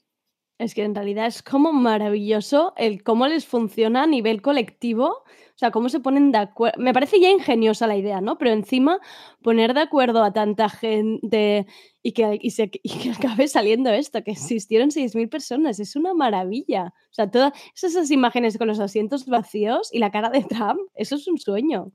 Es 0.57 0.73
que 0.73 0.83
en 0.83 0.95
realidad 0.95 1.27
es 1.27 1.43
como 1.43 1.73
maravilloso 1.73 2.73
el 2.77 3.03
cómo 3.03 3.27
les 3.27 3.45
funciona 3.45 4.03
a 4.03 4.07
nivel 4.07 4.41
colectivo, 4.41 5.07
o 5.07 5.57
sea, 5.57 5.71
cómo 5.71 5.89
se 5.89 5.99
ponen 5.99 6.31
de 6.31 6.37
acuerdo. 6.37 6.81
Me 6.81 6.93
parece 6.93 7.19
ya 7.19 7.29
ingeniosa 7.29 7.87
la 7.87 7.97
idea, 7.97 8.21
¿no? 8.21 8.37
Pero 8.37 8.51
encima 8.51 8.99
poner 9.41 9.73
de 9.73 9.81
acuerdo 9.81 10.23
a 10.23 10.33
tanta 10.33 10.69
gente 10.69 11.65
y 12.07 12.11
que, 12.11 12.37
y 12.39 12.51
se- 12.51 12.69
y 12.83 12.89
que 12.99 13.09
acabe 13.17 13.47
saliendo 13.47 13.89
esto, 13.89 14.23
que 14.23 14.29
existieron 14.31 14.91
6.000 14.91 15.27
personas, 15.27 15.79
es 15.79 15.95
una 15.95 16.13
maravilla. 16.13 16.93
O 17.09 17.13
sea, 17.13 17.31
todas 17.31 17.51
esas 17.81 18.11
imágenes 18.11 18.59
con 18.59 18.67
los 18.67 18.79
asientos 18.79 19.25
vacíos 19.25 19.89
y 19.91 19.97
la 19.97 20.11
cara 20.11 20.29
de 20.29 20.43
Trump, 20.43 20.79
eso 20.93 21.15
es 21.15 21.27
un 21.27 21.39
sueño. 21.39 21.91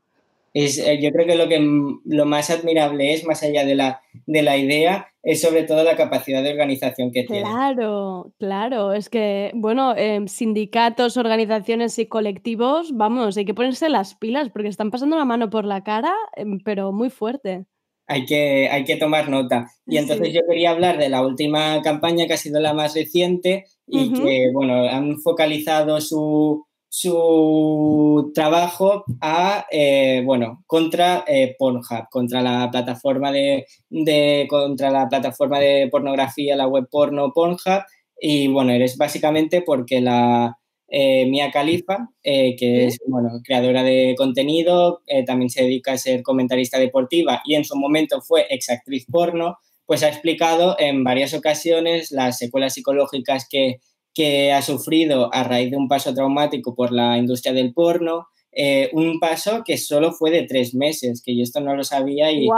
Es, 0.53 0.79
eh, 0.79 0.99
yo 1.01 1.13
creo 1.13 1.27
que 1.29 1.37
lo 1.37 1.49
que 1.49 1.61
lo 2.05 2.27
más 2.27 2.51
admirable 2.51 3.15
es, 3.15 3.25
más 3.25 3.45
allá 3.45 3.65
de 3.65 3.77
la, 3.77 4.01
de 4.27 4.43
la 4.43 4.57
idea, 4.57 5.07
es 5.23 5.41
sobre 5.43 5.63
todo 5.63 5.85
la 5.85 5.95
capacidad 5.97 6.43
de 6.43 6.51
organización 6.51 7.13
que 7.13 7.23
tiene. 7.23 7.43
Claro, 7.43 8.33
claro, 8.41 8.93
es 8.93 9.09
que, 9.09 9.53
bueno, 9.55 9.95
em, 9.97 10.27
sindicatos, 10.27 11.19
organizaciones 11.19 11.97
y 12.01 12.07
colectivos, 12.07 12.91
vamos, 12.97 13.37
hay 13.37 13.45
que 13.45 13.55
ponerse 13.55 13.89
las 13.89 14.17
pilas 14.17 14.51
porque 14.51 14.67
están 14.71 14.91
pasando 14.91 15.17
la 15.17 15.25
mano 15.25 15.51
por 15.51 15.65
la 15.65 15.85
cara, 15.85 16.13
em, 16.35 16.59
pero 16.65 16.91
muy 16.91 17.11
fuerte. 17.11 17.67
Hay 18.13 18.27
que, 18.27 18.69
hay 18.69 18.83
que 18.85 18.97
tomar 18.97 19.29
nota. 19.29 19.71
Y 19.87 19.97
entonces 19.99 20.29
Sí. 20.29 20.33
yo 20.35 20.41
quería 20.49 20.71
hablar 20.71 20.99
de 20.99 21.09
la 21.09 21.23
última 21.25 21.81
campaña 21.83 22.27
que 22.27 22.33
ha 22.35 22.37
sido 22.37 22.59
la 22.61 22.75
más 22.75 22.95
reciente 22.95 23.67
y 23.87 24.13
que, 24.13 24.51
bueno, 24.53 24.75
han 24.89 25.21
focalizado 25.21 26.01
su, 26.01 26.65
su 26.89 28.33
trabajo 28.35 29.05
a, 29.21 29.67
eh, 29.71 30.23
bueno, 30.25 30.63
contra 30.67 31.25
eh, 31.27 31.55
Pornhub, 31.59 32.09
contra 32.11 32.43
la 32.43 32.69
plataforma 32.71 33.31
de, 33.33 33.67
de- 33.89 34.47
contra 34.49 34.91
la 34.91 35.09
plataforma 35.09 35.59
de 35.61 35.89
pornografía, 35.91 36.57
la 36.57 36.67
web 36.69 36.89
porno 36.91 37.33
Pornhub. 37.33 37.83
Y 38.21 38.49
bueno, 38.49 38.73
eres 38.73 38.97
básicamente 38.99 39.63
porque 39.63 40.01
la 40.01 40.57
eh, 40.93 41.27
Mia 41.27 41.53
Khalifa, 41.53 42.11
eh, 42.25 42.57
que 42.57 42.87
es 42.87 42.99
bueno, 43.07 43.29
creadora 43.45 43.85
de 43.85 44.15
contenido, 44.19 45.03
eh, 45.07 45.25
también 45.25 45.49
se 45.49 45.63
dedica 45.63 45.93
a 45.93 45.99
ser 45.99 46.23
comentarista 46.23 46.81
deportiva 46.81 47.43
y 47.45 47.55
en 47.55 47.65
su 47.65 47.77
momento 47.77 48.21
fue 48.21 48.47
exactriz 48.51 49.07
porno, 49.07 49.59
pues 49.87 50.03
ha 50.03 50.09
explicado 50.09 50.75
en 50.81 51.05
varias 51.05 51.33
ocasiones 51.33 52.11
las 52.11 52.39
secuelas 52.39 52.75
psicológicas 52.75 53.47
que, 53.49 53.77
que 54.13 54.53
ha 54.53 54.63
sufrido 54.63 55.33
a 55.33 55.45
raíz 55.45 55.71
de 55.71 55.77
un 55.77 55.87
paso 55.87 56.13
traumático 56.13 56.75
por 56.75 56.91
la 56.91 57.17
industria 57.19 57.53
del 57.53 57.73
porno, 57.73 58.27
eh, 58.53 58.91
un 58.93 59.21
paso 59.21 59.63
que 59.65 59.79
solo 59.79 60.11
fue 60.11 60.33
de 60.33 60.43
tres 60.43 60.75
meses, 60.75 61.23
que 61.25 61.37
yo 61.37 61.45
esto 61.45 61.61
no 61.61 61.77
lo 61.77 61.85
sabía 61.85 62.33
y, 62.33 62.49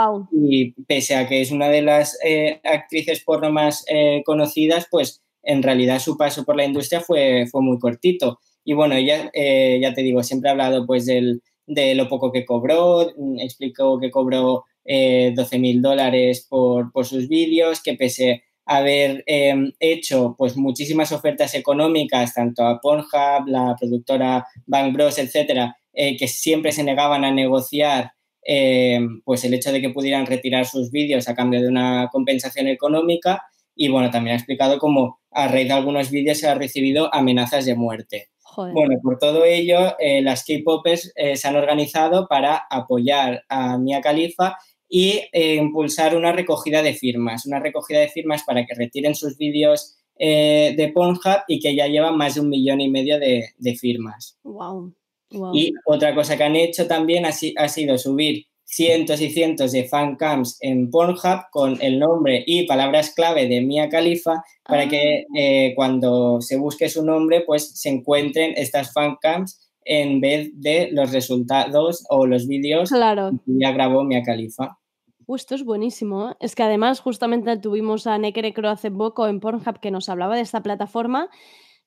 pese 0.87 1.15
a 1.15 1.27
que 1.27 1.41
es 1.41 1.51
una 1.51 1.69
de 1.69 1.83
las 1.83 2.17
actrices 2.63 3.23
porno 3.23 3.51
más 3.51 3.85
conocidas, 4.25 4.87
pues 4.89 5.22
en 5.43 5.61
realidad 5.63 5.99
su 5.99 6.17
paso 6.17 6.43
por 6.43 6.55
la 6.55 6.65
industria 6.65 7.01
fue, 7.01 7.45
fue 7.51 7.61
muy 7.61 7.77
cortito. 7.79 8.39
Y 8.63 8.73
bueno, 8.73 8.95
ella, 8.95 9.29
eh, 9.33 9.79
ya 9.81 9.93
te 9.93 10.01
digo, 10.01 10.23
siempre 10.23 10.49
ha 10.49 10.53
hablado 10.53 10.85
pues 10.85 11.05
del, 11.05 11.41
de 11.67 11.95
lo 11.95 12.07
poco 12.09 12.31
que 12.31 12.45
cobró, 12.45 13.11
mm, 13.17 13.39
explicó 13.39 13.99
que 13.99 14.11
cobró 14.11 14.65
eh, 14.85 15.33
12 15.35 15.59
mil 15.59 15.81
dólares 15.81 16.45
por, 16.49 16.91
por 16.91 17.05
sus 17.05 17.27
vídeos, 17.27 17.81
que 17.81 17.93
pese 17.95 18.43
a 18.65 18.77
haber 18.77 19.23
eh, 19.27 19.55
hecho 19.79 20.35
pues 20.37 20.55
muchísimas 20.55 21.11
ofertas 21.11 21.53
económicas, 21.55 22.33
tanto 22.33 22.65
a 22.65 22.79
Pornhub, 22.79 23.47
la 23.47 23.75
productora 23.77 24.45
Bang 24.65 24.93
Bros, 24.93 25.19
etcétera, 25.19 25.75
eh, 25.93 26.17
que 26.17 26.27
siempre 26.27 26.71
se 26.71 26.83
negaban 26.83 27.25
a 27.25 27.31
negociar 27.31 28.13
eh, 28.45 28.99
pues 29.23 29.43
el 29.45 29.53
hecho 29.53 29.71
de 29.71 29.81
que 29.81 29.89
pudieran 29.89 30.25
retirar 30.25 30.65
sus 30.65 30.91
vídeos 30.91 31.27
a 31.27 31.35
cambio 31.35 31.61
de 31.61 31.67
una 31.67 32.09
compensación 32.11 32.67
económica. 32.67 33.43
Y 33.75 33.89
bueno, 33.89 34.11
también 34.11 34.33
ha 34.33 34.37
explicado 34.37 34.79
cómo 34.79 35.19
a 35.33 35.47
raíz 35.47 35.67
de 35.67 35.73
algunos 35.73 36.09
vídeos 36.11 36.37
se 36.39 36.47
ha 36.47 36.55
recibido 36.55 37.13
amenazas 37.13 37.65
de 37.65 37.75
muerte. 37.75 38.29
Joder. 38.41 38.73
Bueno, 38.73 38.95
por 39.01 39.17
todo 39.17 39.45
ello, 39.45 39.95
eh, 39.99 40.21
las 40.21 40.45
K-Popers 40.45 41.11
eh, 41.15 41.35
se 41.35 41.47
han 41.47 41.55
organizado 41.55 42.27
para 42.27 42.63
apoyar 42.69 43.43
a 43.49 43.77
Mia 43.79 43.99
Khalifa 44.01 44.57
y 44.87 45.21
eh, 45.31 45.55
impulsar 45.55 46.15
una 46.15 46.31
recogida 46.33 46.83
de 46.83 46.93
firmas, 46.93 47.47
una 47.47 47.59
recogida 47.59 47.99
de 47.99 48.09
firmas 48.09 48.43
para 48.43 48.63
que 48.65 48.75
retiren 48.75 49.15
sus 49.15 49.37
vídeos 49.37 49.95
eh, 50.19 50.75
de 50.77 50.89
Pornhub 50.89 51.41
y 51.47 51.59
que 51.59 51.75
ya 51.75 51.87
llevan 51.87 52.15
más 52.15 52.35
de 52.35 52.41
un 52.41 52.49
millón 52.49 52.79
y 52.79 52.91
medio 52.91 53.17
de, 53.17 53.45
de 53.57 53.75
firmas. 53.75 54.37
Wow. 54.43 54.93
wow. 55.31 55.55
Y 55.55 55.73
otra 55.85 56.13
cosa 56.13 56.37
que 56.37 56.43
han 56.43 56.55
hecho 56.55 56.85
también 56.85 57.25
ha, 57.25 57.31
si- 57.31 57.55
ha 57.57 57.67
sido 57.67 57.97
subir 57.97 58.45
cientos 58.75 59.21
y 59.21 59.29
cientos 59.29 59.71
de 59.71 59.83
fancams 59.85 60.57
en 60.61 60.89
Pornhub 60.89 61.43
con 61.51 61.77
el 61.81 61.99
nombre 61.99 62.43
y 62.45 62.65
palabras 62.65 63.13
clave 63.13 63.47
de 63.47 63.61
Mia 63.61 63.89
Khalifa 63.89 64.43
para 64.63 64.87
que 64.87 65.25
eh, 65.37 65.73
cuando 65.75 66.41
se 66.41 66.57
busque 66.57 66.89
su 66.89 67.05
nombre 67.05 67.41
pues 67.45 67.79
se 67.79 67.89
encuentren 67.89 68.53
estas 68.57 68.91
fancams 68.93 69.59
en 69.85 70.21
vez 70.21 70.49
de 70.53 70.89
los 70.91 71.11
resultados 71.11 72.05
o 72.09 72.25
los 72.25 72.47
vídeos 72.47 72.89
Claro. 72.89 73.31
que 73.45 73.51
ya 73.61 73.71
grabó 73.71 74.03
Mia 74.03 74.23
Khalifa. 74.23 74.77
Uh, 75.25 75.35
esto 75.35 75.55
es 75.55 75.63
buenísimo. 75.63 76.31
¿eh? 76.31 76.35
Es 76.39 76.55
que 76.55 76.63
además 76.63 76.99
justamente 76.99 77.57
tuvimos 77.57 78.07
a 78.07 78.17
Nekere 78.17 78.53
Crow 78.53 78.71
hace 78.71 78.91
poco 78.91 79.27
en 79.27 79.39
Pornhub 79.39 79.79
que 79.79 79.91
nos 79.91 80.09
hablaba 80.09 80.35
de 80.35 80.41
esta 80.41 80.61
plataforma 80.63 81.29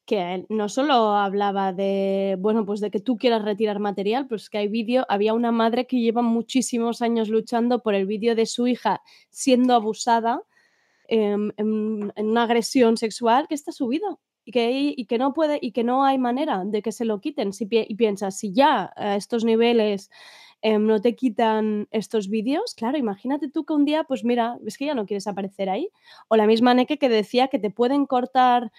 que 0.07 0.47
no 0.49 0.69
solo 0.69 1.15
hablaba 1.17 1.73
de, 1.73 2.37
bueno, 2.39 2.65
pues 2.65 2.81
de 2.81 2.91
que 2.91 3.01
tú 3.01 3.19
quieras 3.19 3.45
retirar 3.45 3.81
material, 3.81 4.29
pues 4.29 4.49
que 4.49 4.59
hay 4.59 4.69
vídeo, 4.69 5.05
había 5.09 5.35
una 5.35 5.51
madre 5.51 5.87
que 5.87 5.99
lleva 5.99 6.23
muchísimos 6.23 7.03
años 7.03 7.29
luchando 7.29 7.83
por 7.83 7.95
el 7.95 8.07
vídeo 8.07 8.37
de 8.37 8.47
su 8.47 8.69
hija 8.69 9.03
siendo 9.31 9.75
abusada 9.75 10.43
em, 11.09 11.51
en, 11.57 12.13
una 12.17 12.45
agresión 12.45 12.97
sexual 12.97 13.49
que 13.49 13.57
está 13.57 13.73
subido 13.73 14.21
y 14.45 14.53
que, 14.53 14.95
y 14.97 15.07
que 15.07 15.19
no 15.19 15.35
puede 15.35 15.59
y 15.61 15.73
que 15.73 15.83
no 15.83 16.05
hay 16.05 16.19
manera 16.19 16.63
de 16.65 16.83
que 16.83 16.93
se 16.93 17.05
lo 17.05 17.21
quiten. 17.21 17.53
Si, 17.53 17.69
y 17.71 17.95
piensas, 17.97 18.39
si 18.39 18.53
ya 18.53 18.93
a 18.95 19.17
estos 19.17 19.45
niveles 19.45 20.09
em, 20.63 20.87
no 20.87 21.01
te 21.01 21.17
quitan 21.17 21.89
estos 21.91 22.29
vídeos, 22.29 22.75
claro, 22.77 22.97
imagínate 22.97 23.49
tú 23.51 23.65
que 23.65 23.73
un 23.73 23.85
día, 23.85 24.05
pues 24.05 24.25
mira, 24.25 24.57
es 24.65 24.79
que 24.79 24.87
ya 24.87 24.95
no 24.95 25.05
quieres 25.05 25.27
aparecer 25.27 25.69
ahí. 25.69 25.91
O 26.29 26.37
la 26.37 26.47
misma 26.47 26.75
Neke 26.75 26.97
que 26.97 27.09
decía 27.09 27.49
que 27.49 27.59
te 27.59 27.71
pueden 27.71 28.07
cortar 28.07 28.71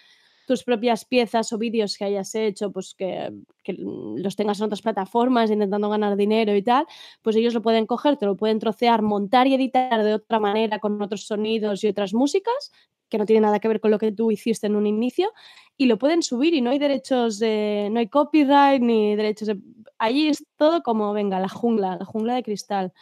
tus 0.47 0.63
propias 0.63 1.03
piezas 1.03 1.51
o 1.51 1.57
vídeos 1.57 1.97
que 1.97 2.05
hayas 2.05 2.33
hecho, 2.33 2.71
pues 2.71 2.95
que, 2.95 3.33
los 3.65 4.35
tengas 4.37 4.59
en 4.59 4.65
otras 4.65 4.81
plataformas 4.81 5.51
intentando 5.51 5.89
ganar 5.89 6.15
dinero 6.15 6.55
y 6.55 6.63
tal, 6.63 6.87
pues 7.21 7.35
ellos 7.35 7.53
lo 7.53 7.61
pueden 7.61 7.85
coger, 7.85 8.15
te 8.15 8.25
lo 8.25 8.37
pueden 8.37 8.57
trocear, 8.57 9.01
montar 9.01 9.45
y 9.47 9.55
editar 9.55 10.01
de 10.05 10.13
otra 10.13 10.39
manera 10.39 10.79
con 10.79 11.01
otros 11.01 11.27
sonidos 11.27 11.83
y 11.83 11.89
otras 11.89 12.13
músicas 12.13 12.71
que 13.09 13.17
no 13.17 13.25
tienen 13.25 13.43
nada 13.43 13.59
que 13.59 13.67
ver 13.67 13.81
con 13.81 13.91
lo 13.91 13.99
que 13.99 14.13
tú 14.13 14.31
hiciste 14.31 14.67
en 14.67 14.77
un 14.77 14.87
inicio 14.87 15.33
y 15.75 15.87
lo 15.87 15.97
pueden 15.97 16.23
subir 16.23 16.53
y 16.53 16.61
no 16.61 16.69
hay 16.69 16.79
derechos 16.79 17.39
de, 17.39 17.89
no 17.91 17.99
hay 17.99 18.07
copyright 18.07 18.81
ni 18.81 19.17
derechos 19.17 19.49
de, 19.49 19.59
allí 19.97 20.29
es 20.29 20.45
todo 20.55 20.81
como 20.81 21.11
venga 21.11 21.41
la 21.41 21.49
jungla 21.49 21.97
la 21.97 22.05
jungla 22.05 22.35
de 22.35 22.43
cristal. 22.43 22.93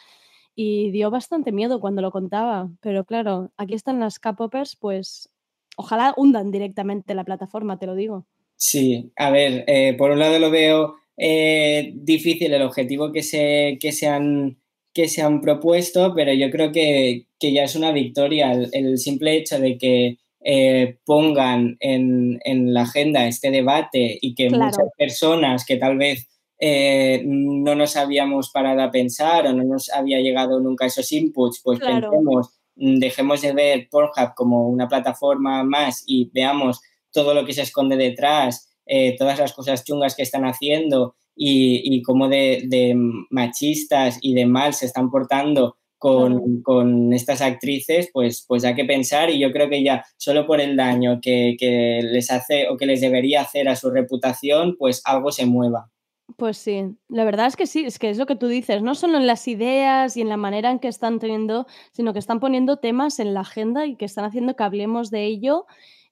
Y 0.58 0.90
dio 0.90 1.10
bastante 1.10 1.52
miedo 1.52 1.80
cuando 1.80 2.02
lo 2.02 2.10
contaba 2.10 2.70
pero 2.80 3.04
claro 3.04 3.52
aquí 3.56 3.74
están 3.74 4.00
las 4.00 4.18
K-popers 4.18 4.74
pues 4.76 5.30
ojalá 5.76 6.14
hundan 6.16 6.50
directamente 6.50 7.14
la 7.14 7.24
plataforma 7.24 7.78
te 7.78 7.86
lo 7.86 7.94
digo 7.94 8.26
Sí, 8.58 9.12
a 9.16 9.30
ver, 9.30 9.64
eh, 9.66 9.94
por 9.98 10.10
un 10.10 10.18
lado 10.18 10.38
lo 10.38 10.50
veo 10.50 10.94
eh, 11.18 11.92
difícil 11.94 12.52
el 12.54 12.62
objetivo 12.62 13.12
que 13.12 13.22
se, 13.22 13.76
que 13.80 13.92
se 13.92 14.06
han, 14.06 14.58
que 14.94 15.08
se 15.08 15.20
han 15.22 15.40
propuesto, 15.42 16.14
pero 16.14 16.32
yo 16.32 16.50
creo 16.50 16.72
que, 16.72 17.26
que 17.38 17.52
ya 17.52 17.64
es 17.64 17.76
una 17.76 17.92
victoria 17.92 18.52
el, 18.52 18.70
el 18.72 18.98
simple 18.98 19.36
hecho 19.36 19.58
de 19.60 19.76
que 19.76 20.16
eh, 20.42 20.96
pongan 21.04 21.76
en, 21.80 22.38
en 22.44 22.72
la 22.72 22.82
agenda 22.82 23.26
este 23.26 23.50
debate 23.50 24.18
y 24.20 24.34
que 24.34 24.48
Claro. 24.48 24.64
muchas 24.64 24.86
personas 24.96 25.66
que 25.66 25.76
tal 25.76 25.98
vez 25.98 26.26
eh, 26.58 27.22
no 27.26 27.74
nos 27.74 27.96
habíamos 27.96 28.50
parado 28.50 28.80
a 28.82 28.90
pensar 28.90 29.46
o 29.46 29.52
no 29.52 29.64
nos 29.64 29.90
había 29.90 30.20
llegado 30.20 30.60
nunca 30.60 30.86
esos 30.86 31.12
inputs, 31.12 31.60
pues 31.62 31.78
Claro. 31.80 32.10
pensemos, 32.10 32.55
dejemos 32.76 33.42
de 33.42 33.52
ver 33.52 33.88
Pornhub 33.90 34.34
como 34.34 34.68
una 34.68 34.88
plataforma 34.88 35.64
más 35.64 36.04
y 36.06 36.30
veamos 36.32 36.80
todo 37.10 37.34
lo 37.34 37.44
que 37.44 37.54
se 37.54 37.62
esconde 37.62 37.96
detrás, 37.96 38.70
eh, 38.86 39.16
todas 39.16 39.38
las 39.38 39.52
cosas 39.52 39.84
chungas 39.84 40.14
que 40.14 40.22
están 40.22 40.44
haciendo 40.44 41.16
y, 41.34 41.82
y 41.84 42.02
cómo 42.02 42.28
de, 42.28 42.64
de 42.66 42.94
machistas 43.30 44.18
y 44.20 44.34
de 44.34 44.46
mal 44.46 44.74
se 44.74 44.86
están 44.86 45.10
portando 45.10 45.76
con, 45.98 46.62
con 46.62 47.12
estas 47.12 47.40
actrices, 47.40 48.10
pues, 48.12 48.44
pues 48.46 48.64
hay 48.64 48.74
que 48.74 48.84
pensar 48.84 49.30
y 49.30 49.38
yo 49.38 49.50
creo 49.50 49.68
que 49.68 49.82
ya 49.82 50.04
solo 50.18 50.46
por 50.46 50.60
el 50.60 50.76
daño 50.76 51.20
que, 51.20 51.56
que 51.58 52.00
les 52.02 52.30
hace 52.30 52.68
o 52.68 52.76
que 52.76 52.86
les 52.86 53.00
debería 53.00 53.40
hacer 53.40 53.68
a 53.68 53.76
su 53.76 53.90
reputación, 53.90 54.76
pues 54.78 55.02
algo 55.04 55.32
se 55.32 55.46
mueva. 55.46 55.90
Pues 56.36 56.58
sí, 56.58 56.84
la 57.08 57.24
verdad 57.24 57.46
es 57.46 57.56
que 57.56 57.66
sí, 57.66 57.84
es 57.86 57.98
que 57.98 58.10
es 58.10 58.18
lo 58.18 58.26
que 58.26 58.36
tú 58.36 58.46
dices, 58.46 58.82
no 58.82 58.94
solo 58.94 59.16
en 59.16 59.26
las 59.26 59.48
ideas 59.48 60.18
y 60.18 60.20
en 60.20 60.28
la 60.28 60.36
manera 60.36 60.70
en 60.70 60.78
que 60.78 60.88
están 60.88 61.18
teniendo, 61.18 61.66
sino 61.92 62.12
que 62.12 62.18
están 62.18 62.40
poniendo 62.40 62.76
temas 62.76 63.18
en 63.20 63.32
la 63.32 63.40
agenda 63.40 63.86
y 63.86 63.96
que 63.96 64.04
están 64.04 64.26
haciendo 64.26 64.54
que 64.54 64.62
hablemos 64.62 65.10
de 65.10 65.24
ello. 65.24 65.66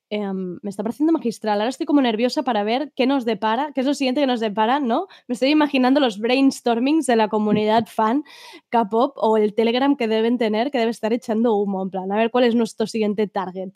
Em, 0.08 0.58
me 0.62 0.70
está 0.70 0.82
pareciendo 0.82 1.12
magistral. 1.12 1.60
Ahora 1.60 1.68
estoy 1.68 1.84
como 1.84 2.00
nerviosa 2.00 2.42
para 2.42 2.62
ver 2.62 2.92
qué 2.96 3.06
nos 3.06 3.26
depara, 3.26 3.72
qué 3.74 3.80
es 3.80 3.86
lo 3.86 3.92
siguiente 3.92 4.22
que 4.22 4.26
nos 4.26 4.40
depara, 4.40 4.80
¿no? 4.80 5.08
Me 5.28 5.34
estoy 5.34 5.50
imaginando 5.50 6.00
los 6.00 6.18
brainstormings 6.18 7.06
de 7.06 7.16
la 7.16 7.28
comunidad 7.28 7.86
fan 7.90 8.24
K-pop 8.70 9.16
o 9.16 9.36
el 9.36 9.54
Telegram 9.54 9.94
que 9.94 10.08
deben 10.08 10.38
tener, 10.38 10.70
que 10.70 10.78
debe 10.78 10.90
estar 10.90 11.12
echando 11.12 11.54
humo, 11.56 11.82
en 11.82 11.90
plan, 11.90 12.12
a 12.12 12.16
ver 12.16 12.30
cuál 12.30 12.44
es 12.44 12.54
nuestro 12.54 12.86
siguiente 12.86 13.26
target. 13.26 13.72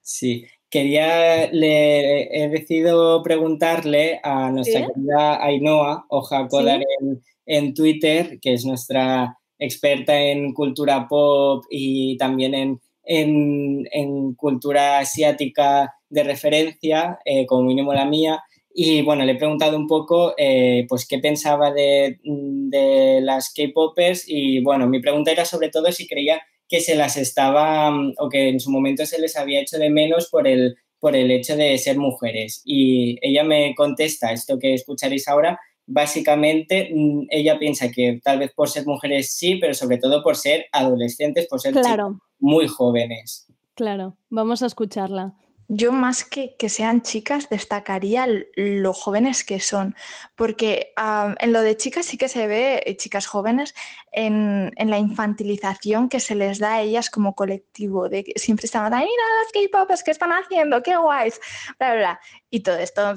Sí, 0.00 0.46
quería, 0.70 1.50
le 1.52 2.44
he 2.44 2.48
decidido 2.48 3.22
preguntarle 3.22 4.20
a 4.22 4.50
nuestra 4.50 4.80
¿Sí? 4.80 4.86
querida 4.94 5.44
Ainhoa 5.44 6.04
Oja 6.08 6.48
Sí. 6.50 6.56
en, 7.00 7.22
en 7.46 7.74
Twitter, 7.74 8.38
que 8.40 8.52
es 8.54 8.64
nuestra 8.64 9.36
experta 9.58 10.20
en 10.20 10.52
cultura 10.52 11.08
pop 11.08 11.64
y 11.70 12.16
también 12.16 12.54
en, 12.54 12.80
en, 13.04 13.88
en 13.90 14.34
cultura 14.34 14.98
asiática 15.00 15.94
de 16.10 16.22
referencia, 16.24 17.18
eh, 17.24 17.46
como 17.46 17.62
mínimo 17.62 17.92
la 17.94 18.04
mía. 18.04 18.42
Y 18.72 19.02
bueno, 19.02 19.24
le 19.24 19.32
he 19.32 19.36
preguntado 19.36 19.76
un 19.76 19.88
poco 19.88 20.34
eh, 20.36 20.86
pues 20.88 21.06
qué 21.08 21.18
pensaba 21.18 21.72
de, 21.72 22.20
de 22.22 23.20
las 23.22 23.52
K-popers 23.52 24.24
y 24.28 24.60
bueno, 24.60 24.86
mi 24.86 25.00
pregunta 25.00 25.32
era 25.32 25.44
sobre 25.44 25.70
todo 25.70 25.90
si 25.90 26.06
creía 26.06 26.40
que 26.68 26.80
se 26.80 26.94
las 26.94 27.16
estaba 27.16 27.90
mm, 27.90 28.14
o 28.18 28.28
que 28.28 28.48
en 28.48 28.60
su 28.60 28.70
momento 28.70 29.06
se 29.06 29.20
les 29.20 29.36
había 29.36 29.60
hecho 29.60 29.78
de 29.78 29.90
menos 29.90 30.28
por 30.28 30.46
el, 30.46 30.76
por 31.00 31.16
el 31.16 31.30
hecho 31.30 31.56
de 31.56 31.76
ser 31.78 31.96
mujeres. 31.98 32.62
Y 32.64 33.18
ella 33.26 33.42
me 33.44 33.74
contesta 33.74 34.32
esto 34.32 34.58
que 34.58 34.74
escucharéis 34.74 35.26
ahora. 35.28 35.58
Básicamente, 35.86 36.90
mm, 36.94 37.26
ella 37.30 37.58
piensa 37.58 37.90
que 37.90 38.20
tal 38.22 38.38
vez 38.38 38.52
por 38.54 38.68
ser 38.68 38.84
mujeres 38.86 39.32
sí, 39.34 39.56
pero 39.56 39.72
sobre 39.74 39.98
todo 39.98 40.22
por 40.22 40.36
ser 40.36 40.66
adolescentes, 40.72 41.46
por 41.46 41.60
ser 41.60 41.72
Claro, 41.72 42.20
muy 42.38 42.68
jóvenes. 42.68 43.46
claro, 43.74 44.16
vamos 44.28 44.62
a 44.62 44.66
escucharla. 44.66 45.34
Yo 45.70 45.92
más 45.92 46.24
que 46.24 46.56
que 46.56 46.70
sean 46.70 47.02
chicas 47.02 47.50
destacaría 47.50 48.26
lo 48.56 48.94
jóvenes 48.94 49.44
que 49.44 49.60
son, 49.60 49.94
porque 50.34 50.92
ah, 50.96 51.34
en 51.40 51.52
lo 51.52 51.60
de 51.60 51.76
chicas 51.76 52.06
sí 52.06 52.16
que 52.16 52.28
se 52.30 52.46
ve, 52.46 52.82
eh, 52.86 52.96
chicas 52.96 53.26
jóvenes, 53.26 53.74
en, 54.10 54.72
en 54.76 54.88
la 54.90 54.96
infantilización 54.98 56.08
que 56.08 56.20
se 56.20 56.34
les 56.34 56.58
da 56.58 56.76
a 56.76 56.80
ellas 56.80 57.10
como 57.10 57.34
colectivo, 57.34 58.08
de 58.08 58.24
que 58.24 58.32
siempre 58.38 58.64
están, 58.64 58.94
"Ay, 58.94 59.04
mira 59.04 59.24
las 59.42 59.52
K-popers 59.52 60.02
que 60.02 60.10
están 60.10 60.30
haciendo, 60.32 60.82
qué 60.82 60.96
guays, 60.96 61.38
bla, 61.78 61.90
bla, 61.92 61.98
bla". 62.00 62.20
Y 62.50 62.60
todo 62.60 62.76
esto 62.78 63.14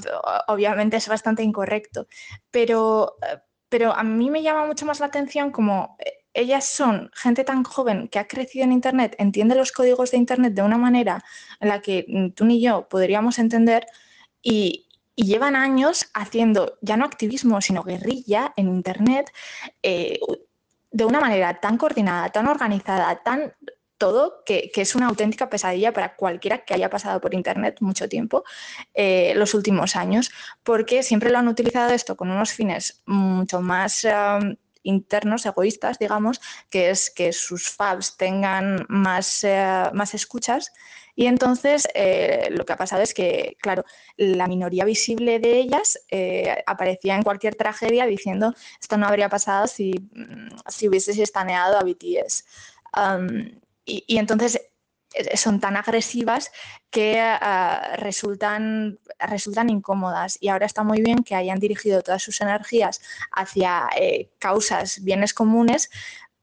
obviamente 0.48 0.98
es 0.98 1.07
bastante 1.07 1.44
incorrecto, 1.44 2.07
pero, 2.52 3.15
eh, 3.22 3.40
pero 3.69 3.94
a 3.94 4.03
mí 4.03 4.30
me 4.30 4.41
llama 4.44 4.65
mucho 4.65 4.86
más 4.86 4.99
la 4.99 5.06
atención 5.06 5.52
como 5.52 5.95
eh, 5.99 6.20
ellas 6.34 6.66
son 6.66 7.12
gente 7.14 7.44
tan 7.44 7.64
joven 7.64 8.08
que 8.08 8.20
ha 8.20 8.28
crecido 8.28 8.66
en 8.66 8.72
Internet, 8.72 9.16
entiende 9.20 9.56
los 9.56 9.72
códigos 9.72 10.12
de 10.12 10.18
Internet 10.18 10.53
de 10.53 10.62
una 10.62 10.78
manera 10.78 11.24
en 11.60 11.70
la 11.70 11.82
que 11.82 12.06
mm, 12.08 12.30
tú 12.32 12.45
ni 12.45 12.62
yo 12.62 12.88
podríamos 12.90 13.40
entender 13.40 13.86
y, 14.41 14.88
llevan 15.14 15.56
años 15.56 16.10
haciendo 16.16 16.80
ya 16.82 16.98
no 16.98 17.06
activismo, 17.06 17.62
sino 17.62 17.84
guerrilla 17.84 18.53
en 18.56 18.70
Internet 18.70 19.32
eh, 19.84 20.20
de 20.90 21.06
una 21.06 21.20
manera 21.20 21.60
tan 21.60 21.78
coordinada, 21.78 22.30
tan 22.30 22.48
organizada, 22.48 23.22
tan 23.22 23.53
todo, 24.02 24.41
que, 24.45 24.72
es 24.74 24.95
una 24.95 25.08
auténtica 25.08 25.48
pesadilla 25.48 25.94
para 25.94 26.16
cualquiera 26.16 26.66
que 26.66 26.74
haya 26.74 26.90
pasado 26.90 27.22
por 27.22 27.36
Internet 27.36 27.78
mucho 27.82 28.10
tiempo 28.10 28.44
eh, 28.95 29.34
los 29.36 29.53
últimos 29.53 29.95
años, 29.95 30.32
porque 30.64 31.03
siempre 31.03 31.30
lo 31.30 31.38
han 31.38 31.48
utilizado 31.48 31.91
esto 31.91 32.18
con 32.18 32.32
unos 32.32 32.52
fines 32.52 33.03
mucho 33.06 33.62
más... 33.62 34.08
internos, 34.84 35.45
egoístas, 35.45 35.99
digamos, 35.99 36.41
que 36.70 36.90
es 36.90 37.10
que 37.10 37.34
sus 37.34 37.70
fabs 37.70 38.18
tengan 38.18 38.86
más, 38.90 39.44
eh, 39.44 39.90
más 39.94 40.14
escuchas 40.14 40.72
y 41.16 41.26
entonces 41.28 41.88
eh, 41.94 42.48
lo 42.52 42.66
que 42.66 42.74
ha 42.74 42.78
pasado 42.78 43.02
es 43.02 43.14
que, 43.14 43.58
claro, 43.62 43.84
la 44.18 44.48
minoría 44.48 44.86
visible 44.86 45.40
de 45.40 45.60
ellas 45.60 45.99
eh, 46.10 46.64
aparecía 46.66 47.16
en 47.16 47.24
cualquier 47.24 47.56
tragedia 47.56 48.06
diciendo 48.06 48.53
esto 48.80 48.98
no 48.98 49.08
habría 49.08 49.30
pasado 49.30 49.68
si, 49.68 49.91
mm, 50.14 50.49
si 50.68 50.88
hubieses 50.88 51.18
estaneado 51.18 51.78
a 51.78 51.84
BTS. 51.84 52.45
Y, 53.84 54.18
entonces 54.18 54.62
son 55.36 55.60
tan 55.60 55.76
agresivas 55.76 56.52
que 56.90 57.20
ah, 57.20 57.96
resultan, 57.98 59.00
resultan 59.20 59.70
incómodas. 59.70 60.38
Y 60.42 60.50
ahora 60.50 60.66
está 60.66 60.84
muy 60.84 61.02
bien 61.02 61.24
que 61.24 61.36
hayan 61.36 61.60
dirigido 61.60 62.02
todas 62.02 62.24
sus 62.24 62.42
energías 62.42 63.02
hacia 63.32 63.90
eh, 63.98 64.30
causas, 64.40 65.04
bienes 65.04 65.34
comunes, 65.34 65.90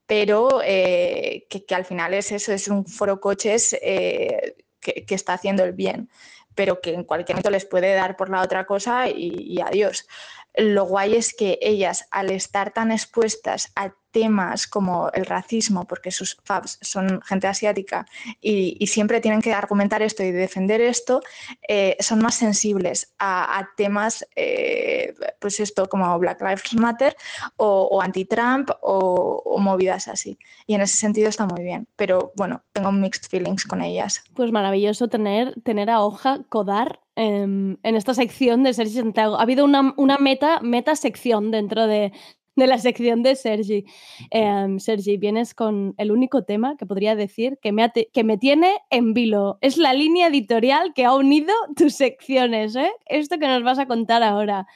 pero 0.07 0.61
eh, 0.65 1.47
que, 1.49 1.75
al 1.75 1.85
final 1.85 2.15
es 2.15 2.33
eso, 2.33 2.53
es 2.53 2.69
un 2.69 2.87
foro 2.87 3.21
coches 3.21 3.77
eh, 3.83 4.57
que, 4.81 5.05
que 5.05 5.15
está 5.15 5.35
haciendo 5.35 5.65
el 5.65 5.73
bien, 5.73 6.09
pero 6.55 6.81
que 6.81 6.95
en 6.95 7.05
cualquier 7.05 7.37
momento 7.37 7.51
les 7.51 7.67
puede 7.67 7.95
dar 7.95 8.17
por 8.17 8.31
la 8.31 8.43
otra 8.43 8.65
cosa 8.65 9.09
y, 9.09 9.33
y 9.37 9.61
adiós. 9.61 10.07
Lo 10.55 10.87
guay 10.87 11.15
es 11.15 11.35
que 11.35 11.59
ellas, 11.61 12.07
al 12.11 12.31
estar 12.31 12.73
tan 12.73 12.91
expuestas 12.91 13.71
a 13.77 13.95
temas 14.11 14.67
como 14.67 15.11
el 15.13 15.27
racismo, 15.27 15.87
porque 15.87 16.11
sus 16.11 16.37
fabs 16.45 16.79
son 16.81 17.21
gente 17.23 17.47
asiática 17.47 18.07
y, 18.41 18.87
siempre 18.89 19.21
tienen 19.21 19.43
que 19.43 19.53
argumentar 19.53 20.01
esto 20.03 20.23
y 20.23 20.31
defender 20.31 20.81
esto, 20.81 21.21
eh, 21.69 21.97
son 22.01 22.21
más 22.21 22.37
sensibles 22.37 23.15
a, 23.19 23.69
temas, 23.77 24.27
eh, 24.35 25.15
pues 25.39 25.61
esto 25.61 25.89
como 25.89 26.19
Black 26.19 26.41
Lives 26.41 26.75
Matter 26.75 27.15
o, 27.57 28.01
anti-Trump 28.01 28.71
o, 28.81 29.43
o 29.45 29.59
movidas 29.59 30.09
así. 30.09 30.39
Y 30.67 30.75
en 30.75 30.81
ese 30.81 30.97
sentido 30.97 31.29
está 31.29 31.47
muy 31.47 31.63
bien, 31.63 31.87
pero 31.97 32.33
bueno, 32.35 32.63
tengo 32.73 32.93
mixed 32.93 33.29
feelings 33.29 33.65
con 33.65 33.83
ellas. 33.83 34.25
Pues 34.35 34.53
maravilloso 34.53 35.09
tener, 35.09 35.55
tener 35.63 35.91
a 35.91 36.03
Hoja 36.03 36.41
Codar 36.49 37.01
em, 37.17 37.77
en 37.83 37.97
esta 37.97 38.15
sección 38.15 38.63
de 38.63 38.73
Sergi 38.73 38.95
Santiago. 38.95 39.39
Ha 39.39 39.43
habido 39.43 39.65
una, 39.65 39.95
una 39.97 40.19
meta, 40.19 40.61
meta 40.61 40.97
sección 40.97 41.51
dentro 41.51 41.87
de, 41.87 42.13
de 42.59 42.67
la 42.67 42.79
sección 42.79 43.23
de 43.23 43.37
Sergi. 43.37 43.85
Em, 44.31 44.79
Sergi, 44.79 45.17
vienes 45.17 45.55
con 45.55 45.95
el 45.97 46.11
único 46.11 46.45
tema 46.45 46.77
que 46.77 46.87
podría 46.87 47.17
decir 47.17 47.59
que 47.63 47.73
me, 47.73 47.91
que 47.91 48.25
me 48.25 48.37
tiene 48.37 48.75
en 48.91 49.15
vilo. 49.15 49.59
Es 49.61 49.79
la 49.79 49.93
línea 49.93 50.29
editorial 50.29 50.93
que 50.95 51.05
ha 51.05 51.15
unido 51.15 51.55
tus 51.77 51.95
secciones, 51.95 52.77
¿eh? 52.77 52.91
Esto 53.07 53.39
que 53.39 53.47
nos 53.47 53.63
vas 53.63 53.79
a 53.79 53.87
contar 53.87 54.23
ahora. 54.23 54.61
A. 54.61 54.67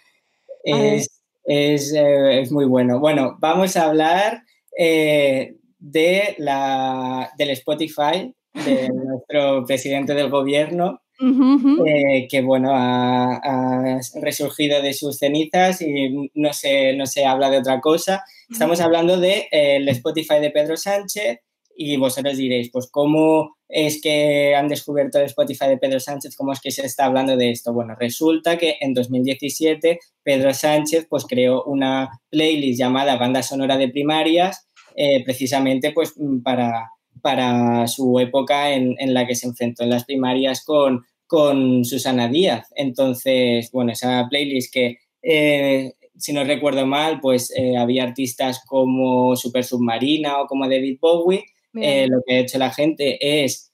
Es, 0.64 1.22
es, 1.44 1.92
eh, 1.92 2.40
es 2.40 2.52
muy 2.52 2.64
bueno. 2.64 3.00
Bueno, 3.00 3.36
vamos 3.40 3.76
a 3.76 3.86
hablar 3.86 4.44
eh, 4.78 5.56
de 5.78 6.34
la, 6.38 7.30
del 7.36 7.50
Spotify, 7.50 8.34
de 8.54 8.88
nuestro 8.94 9.64
presidente 9.66 10.14
del 10.14 10.30
gobierno, 10.30 11.01
Ujú, 11.22 11.54
ujú. 11.54 11.86
eh, 11.86 12.26
que 12.28 12.42
bueno, 12.42 12.72
ha, 12.74 13.36
ha 13.36 14.00
resurgido 14.20 14.82
de 14.82 14.92
sus 14.92 15.18
cenizas 15.18 15.80
y 15.80 16.30
no 16.34 16.52
se, 16.52 16.94
no 16.96 17.06
se 17.06 17.24
habla 17.24 17.48
de 17.48 17.58
otra 17.58 17.80
cosa. 17.80 18.24
Estamos 18.50 18.80
hablando 18.80 19.14
del 19.14 19.20
de, 19.20 19.38
eh, 19.52 19.76
el 19.76 19.88
Spotify 19.88 20.40
de 20.40 20.50
Pedro 20.50 20.76
Sánchez 20.76 21.38
y 21.76 21.96
vosotros 21.96 22.36
diréis, 22.36 22.70
pues 22.72 22.88
¿cómo 22.90 23.56
es 23.68 24.02
que 24.02 24.54
han 24.54 24.68
descubierto 24.68 25.18
el 25.18 25.26
Spotify 25.26 25.68
de 25.68 25.78
Pedro 25.78 26.00
Sánchez? 26.00 26.36
¿Cómo 26.36 26.52
es 26.52 26.60
que 26.60 26.70
se 26.70 26.84
está 26.84 27.06
hablando 27.06 27.36
de 27.36 27.50
esto? 27.50 27.72
Bueno, 27.72 27.94
resulta 27.98 28.58
que 28.58 28.76
en 28.80 28.92
2017 28.92 29.98
Pedro 30.22 30.52
Sánchez 30.52 31.06
pues 31.08 31.24
creó 31.24 31.64
una 31.64 32.10
playlist 32.30 32.78
llamada 32.78 33.16
Banda 33.16 33.42
Sonora 33.42 33.76
de 33.76 33.88
Primarias 33.88 34.68
eh, 34.96 35.24
precisamente 35.24 35.92
pues 35.92 36.14
para, 36.44 36.90
para 37.22 37.86
su 37.86 38.18
época 38.18 38.72
en, 38.72 38.94
en, 38.98 39.14
la 39.14 39.26
que 39.26 39.34
se 39.34 39.46
enfrentó 39.46 39.84
en 39.84 39.90
las 39.90 40.04
primarias 40.04 40.64
con, 40.64 41.06
con 41.32 41.82
Susana 41.86 42.28
Díaz. 42.28 42.68
Entonces, 42.76 43.70
bueno, 43.72 43.92
esa 43.92 44.26
playlist 44.28 44.70
que, 44.70 44.98
eh, 45.22 45.94
si 46.14 46.34
no 46.34 46.44
recuerdo 46.44 46.84
mal, 46.84 47.20
pues 47.22 47.50
eh, 47.56 47.78
había 47.78 48.04
artistas 48.04 48.62
como 48.66 49.34
Super 49.34 49.64
Submarina 49.64 50.42
o 50.42 50.46
como 50.46 50.68
David 50.68 50.98
Bowie. 51.00 51.42
Eh, 51.74 52.06
lo 52.06 52.20
que 52.26 52.34
ha 52.34 52.40
hecho 52.40 52.58
la 52.58 52.68
gente 52.68 53.16
es 53.44 53.72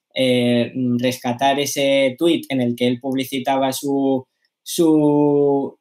rescatar 1.00 1.58
ese 1.58 2.14
tweet 2.16 2.42
en 2.48 2.60
el 2.60 2.76
que 2.76 2.86
él 2.86 3.00
publicitaba 3.00 3.72
su, 3.72 4.24
su 4.62 5.76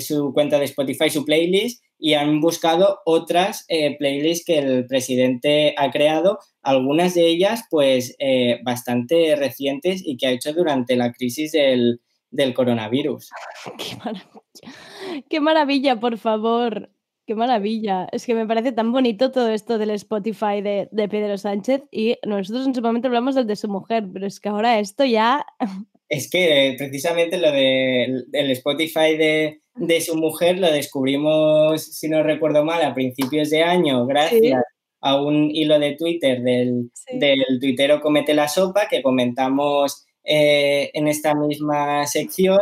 su 0.00 0.32
cuenta 0.32 0.58
de 0.58 0.64
Spotify, 0.64 1.10
su 1.10 1.22
playlist, 1.22 1.82
y 1.98 2.14
han 2.14 2.40
buscado 2.40 3.00
otras 3.04 3.64
eh, 3.68 3.96
playlists 3.98 4.44
que 4.44 4.58
el 4.58 4.86
presidente 4.86 5.74
ha 5.76 5.90
creado, 5.90 6.38
algunas 6.62 7.14
de 7.14 7.26
ellas 7.26 7.64
pues 7.70 8.14
eh, 8.18 8.60
bastante 8.64 9.34
recientes 9.36 10.02
y 10.04 10.16
que 10.16 10.26
ha 10.26 10.30
hecho 10.30 10.52
durante 10.52 10.96
la 10.96 11.12
crisis 11.12 11.52
del, 11.52 12.00
del 12.30 12.54
coronavirus. 12.54 13.30
Qué 13.78 13.96
maravilla. 13.96 15.24
Qué 15.28 15.40
maravilla, 15.40 16.00
por 16.00 16.18
favor. 16.18 16.90
Qué 17.26 17.34
maravilla. 17.34 18.08
Es 18.10 18.24
que 18.24 18.34
me 18.34 18.46
parece 18.46 18.72
tan 18.72 18.90
bonito 18.90 19.30
todo 19.30 19.50
esto 19.50 19.76
del 19.76 19.90
Spotify 19.90 20.62
de, 20.62 20.88
de 20.90 21.08
Pedro 21.08 21.36
Sánchez 21.36 21.82
y 21.90 22.16
nosotros 22.24 22.66
en 22.66 22.74
su 22.74 22.80
momento 22.80 23.08
hablamos 23.08 23.34
del 23.34 23.46
de 23.46 23.56
su 23.56 23.68
mujer, 23.68 24.08
pero 24.10 24.26
es 24.26 24.40
que 24.40 24.48
ahora 24.48 24.78
esto 24.78 25.04
ya... 25.04 25.44
Es 26.08 26.30
que 26.30 26.70
eh, 26.70 26.74
precisamente 26.78 27.36
lo 27.36 27.52
de, 27.52 28.24
del 28.28 28.50
Spotify 28.52 29.18
de, 29.18 29.60
de 29.78 30.00
su 30.00 30.16
mujer 30.16 30.58
lo 30.58 30.70
descubrimos, 30.70 31.82
si 31.82 32.08
no 32.08 32.22
recuerdo 32.22 32.64
mal, 32.64 32.82
a 32.82 32.94
principios 32.94 33.50
de 33.50 33.62
año, 33.62 34.06
gracias 34.06 34.62
a 35.00 35.20
un 35.20 35.50
hilo 35.50 35.78
de 35.78 35.94
Twitter 35.96 36.42
del, 36.42 36.90
del 37.12 37.44
tuitero 37.60 38.00
Comete 38.00 38.34
la 38.34 38.48
Sopa 38.48 38.88
que 38.88 39.02
comentamos 39.02 40.04
eh, 40.24 40.90
en 40.94 41.06
esta 41.08 41.34
misma 41.34 42.06
sección. 42.06 42.58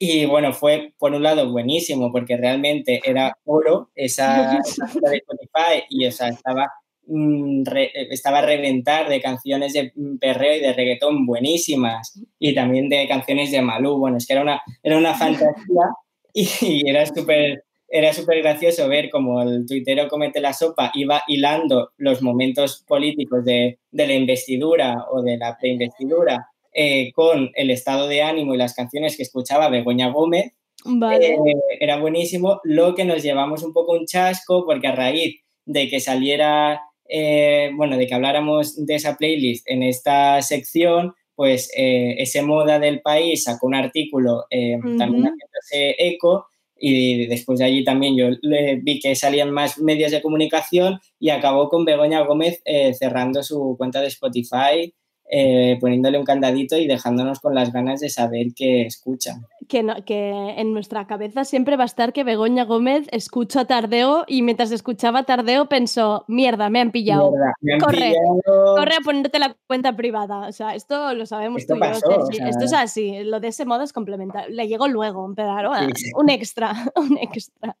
Y 0.00 0.26
bueno, 0.26 0.52
fue 0.52 0.92
por 0.98 1.12
un 1.12 1.22
lado 1.24 1.50
buenísimo 1.50 2.12
porque 2.12 2.36
realmente 2.36 3.00
era 3.04 3.36
oro 3.44 3.90
esa, 3.94 4.52
de 5.02 5.16
Spotify 5.16 5.84
y 5.88 6.06
o 6.06 6.12
sea, 6.12 6.28
estaba, 6.28 6.70
mm, 7.06 7.64
re- 7.64 7.90
estaba 8.10 8.38
a 8.38 8.42
reventar 8.46 9.08
de 9.08 9.20
canciones 9.20 9.72
de 9.72 9.92
perreo 10.20 10.56
y 10.56 10.60
de 10.60 10.72
reggaetón 10.72 11.26
buenísimas 11.26 12.20
y 12.38 12.54
también 12.54 12.88
de 12.88 13.08
canciones 13.08 13.50
de 13.50 13.62
Malú. 13.62 13.98
Bueno, 13.98 14.18
es 14.18 14.26
que 14.26 14.34
era 14.34 14.42
una, 14.42 14.60
era 14.82 14.98
una 14.98 15.14
fantasía 15.18 15.84
y 16.32 16.88
era 16.88 17.06
súper 17.06 17.64
era 17.90 18.12
súper 18.12 18.42
gracioso 18.42 18.86
ver 18.88 19.08
cómo 19.08 19.40
el 19.42 19.64
tuitero 19.66 20.08
Comete 20.08 20.40
la 20.40 20.52
Sopa 20.52 20.92
iba 20.94 21.22
hilando 21.26 21.92
los 21.96 22.20
momentos 22.20 22.84
políticos 22.86 23.44
de, 23.44 23.78
de 23.90 24.06
la 24.06 24.12
investidura 24.12 25.06
o 25.10 25.22
de 25.22 25.38
la 25.38 25.56
preinvestidura 25.56 26.50
eh, 26.74 27.12
con 27.12 27.50
el 27.54 27.70
estado 27.70 28.06
de 28.06 28.22
ánimo 28.22 28.54
y 28.54 28.58
las 28.58 28.74
canciones 28.74 29.16
que 29.16 29.22
escuchaba 29.22 29.70
Begoña 29.70 30.10
Gómez. 30.10 30.52
Vale. 30.84 31.26
Eh, 31.28 31.38
era 31.80 31.98
buenísimo, 31.98 32.60
lo 32.62 32.94
que 32.94 33.04
nos 33.04 33.22
llevamos 33.22 33.62
un 33.62 33.72
poco 33.72 33.92
un 33.92 34.06
chasco 34.06 34.64
porque 34.66 34.86
a 34.86 34.94
raíz 34.94 35.40
de 35.64 35.88
que 35.88 35.98
saliera, 35.98 36.82
eh, 37.08 37.70
bueno, 37.74 37.96
de 37.96 38.06
que 38.06 38.14
habláramos 38.14 38.86
de 38.86 38.94
esa 38.94 39.16
playlist 39.16 39.68
en 39.68 39.82
esta 39.82 40.40
sección, 40.42 41.14
pues 41.38 41.70
eh, 41.76 42.16
ese 42.18 42.42
moda 42.42 42.80
del 42.80 43.00
país 43.00 43.44
sacó 43.44 43.68
un 43.68 43.76
artículo 43.76 44.46
eh, 44.50 44.76
también 44.98 45.22
Ujú. 45.22 45.34
haciéndose 45.34 45.94
eco 45.96 46.48
y 46.76 47.26
después 47.26 47.60
de 47.60 47.64
allí 47.66 47.84
también 47.84 48.16
yo 48.16 48.30
le 48.42 48.80
vi 48.82 48.98
que 48.98 49.14
salían 49.14 49.52
más 49.52 49.78
medios 49.78 50.10
de 50.10 50.20
comunicación 50.20 50.98
y 51.20 51.30
acabó 51.30 51.68
con 51.68 51.84
Begoña 51.84 52.22
Gómez 52.22 52.60
eh, 52.64 52.92
cerrando 52.92 53.44
su 53.44 53.76
cuenta 53.78 54.00
de 54.00 54.08
Spotify, 54.08 54.92
eh, 55.30 55.76
poniéndole 55.80 56.18
un 56.18 56.24
candadito 56.24 56.76
y 56.78 56.86
dejándonos 56.86 57.40
con 57.40 57.54
las 57.54 57.72
ganas 57.72 58.00
de 58.00 58.08
saber 58.08 58.48
qué 58.56 58.82
escuchan. 58.82 59.46
Que, 59.68 59.82
no- 59.82 60.02
que 60.04 60.30
en 60.56 60.72
nuestra 60.72 61.06
cabeza 61.06 61.44
siempre 61.44 61.76
va 61.76 61.82
a 61.82 61.86
estar 61.86 62.12
que 62.14 62.24
Begoña 62.24 62.64
Gómez 62.64 63.06
escucha 63.12 63.66
Tardeo 63.66 64.24
y 64.26 64.40
mientras 64.42 64.70
escuchaba 64.70 65.24
Tardeo 65.24 65.66
pensó, 65.68 66.24
mierda, 66.28 66.70
me 66.70 66.80
han 66.80 66.90
pillado. 66.90 67.30
Mierda, 67.32 67.52
me 67.60 67.74
han 67.74 67.80
corre, 67.80 67.96
pillado". 67.98 68.76
corre 68.76 68.94
a 68.94 69.00
ponerte 69.04 69.38
la 69.38 69.54
cuenta 69.66 69.94
privada. 69.94 70.48
O 70.48 70.52
sea, 70.52 70.74
esto 70.74 71.12
lo 71.14 71.26
sabemos 71.26 71.60
Esto 71.60 71.74
tú 71.74 71.80
y 71.80 71.82
yo, 71.82 72.18
o 72.22 72.32
sea- 72.32 72.48
Esto 72.48 72.64
es 72.64 72.72
así. 72.72 73.24
Lo 73.24 73.40
de 73.40 73.48
ese 73.48 73.66
modo 73.66 73.82
es 73.82 73.92
complementario. 73.92 74.54
Le 74.54 74.66
llegó 74.68 74.88
luego, 74.88 75.24
un 75.24 75.34
pedaro, 75.34 75.72
Sí, 75.74 76.04
sí. 76.04 76.10
un 76.16 76.30
extra, 76.30 76.72
un 76.96 77.18
extra. 77.18 77.76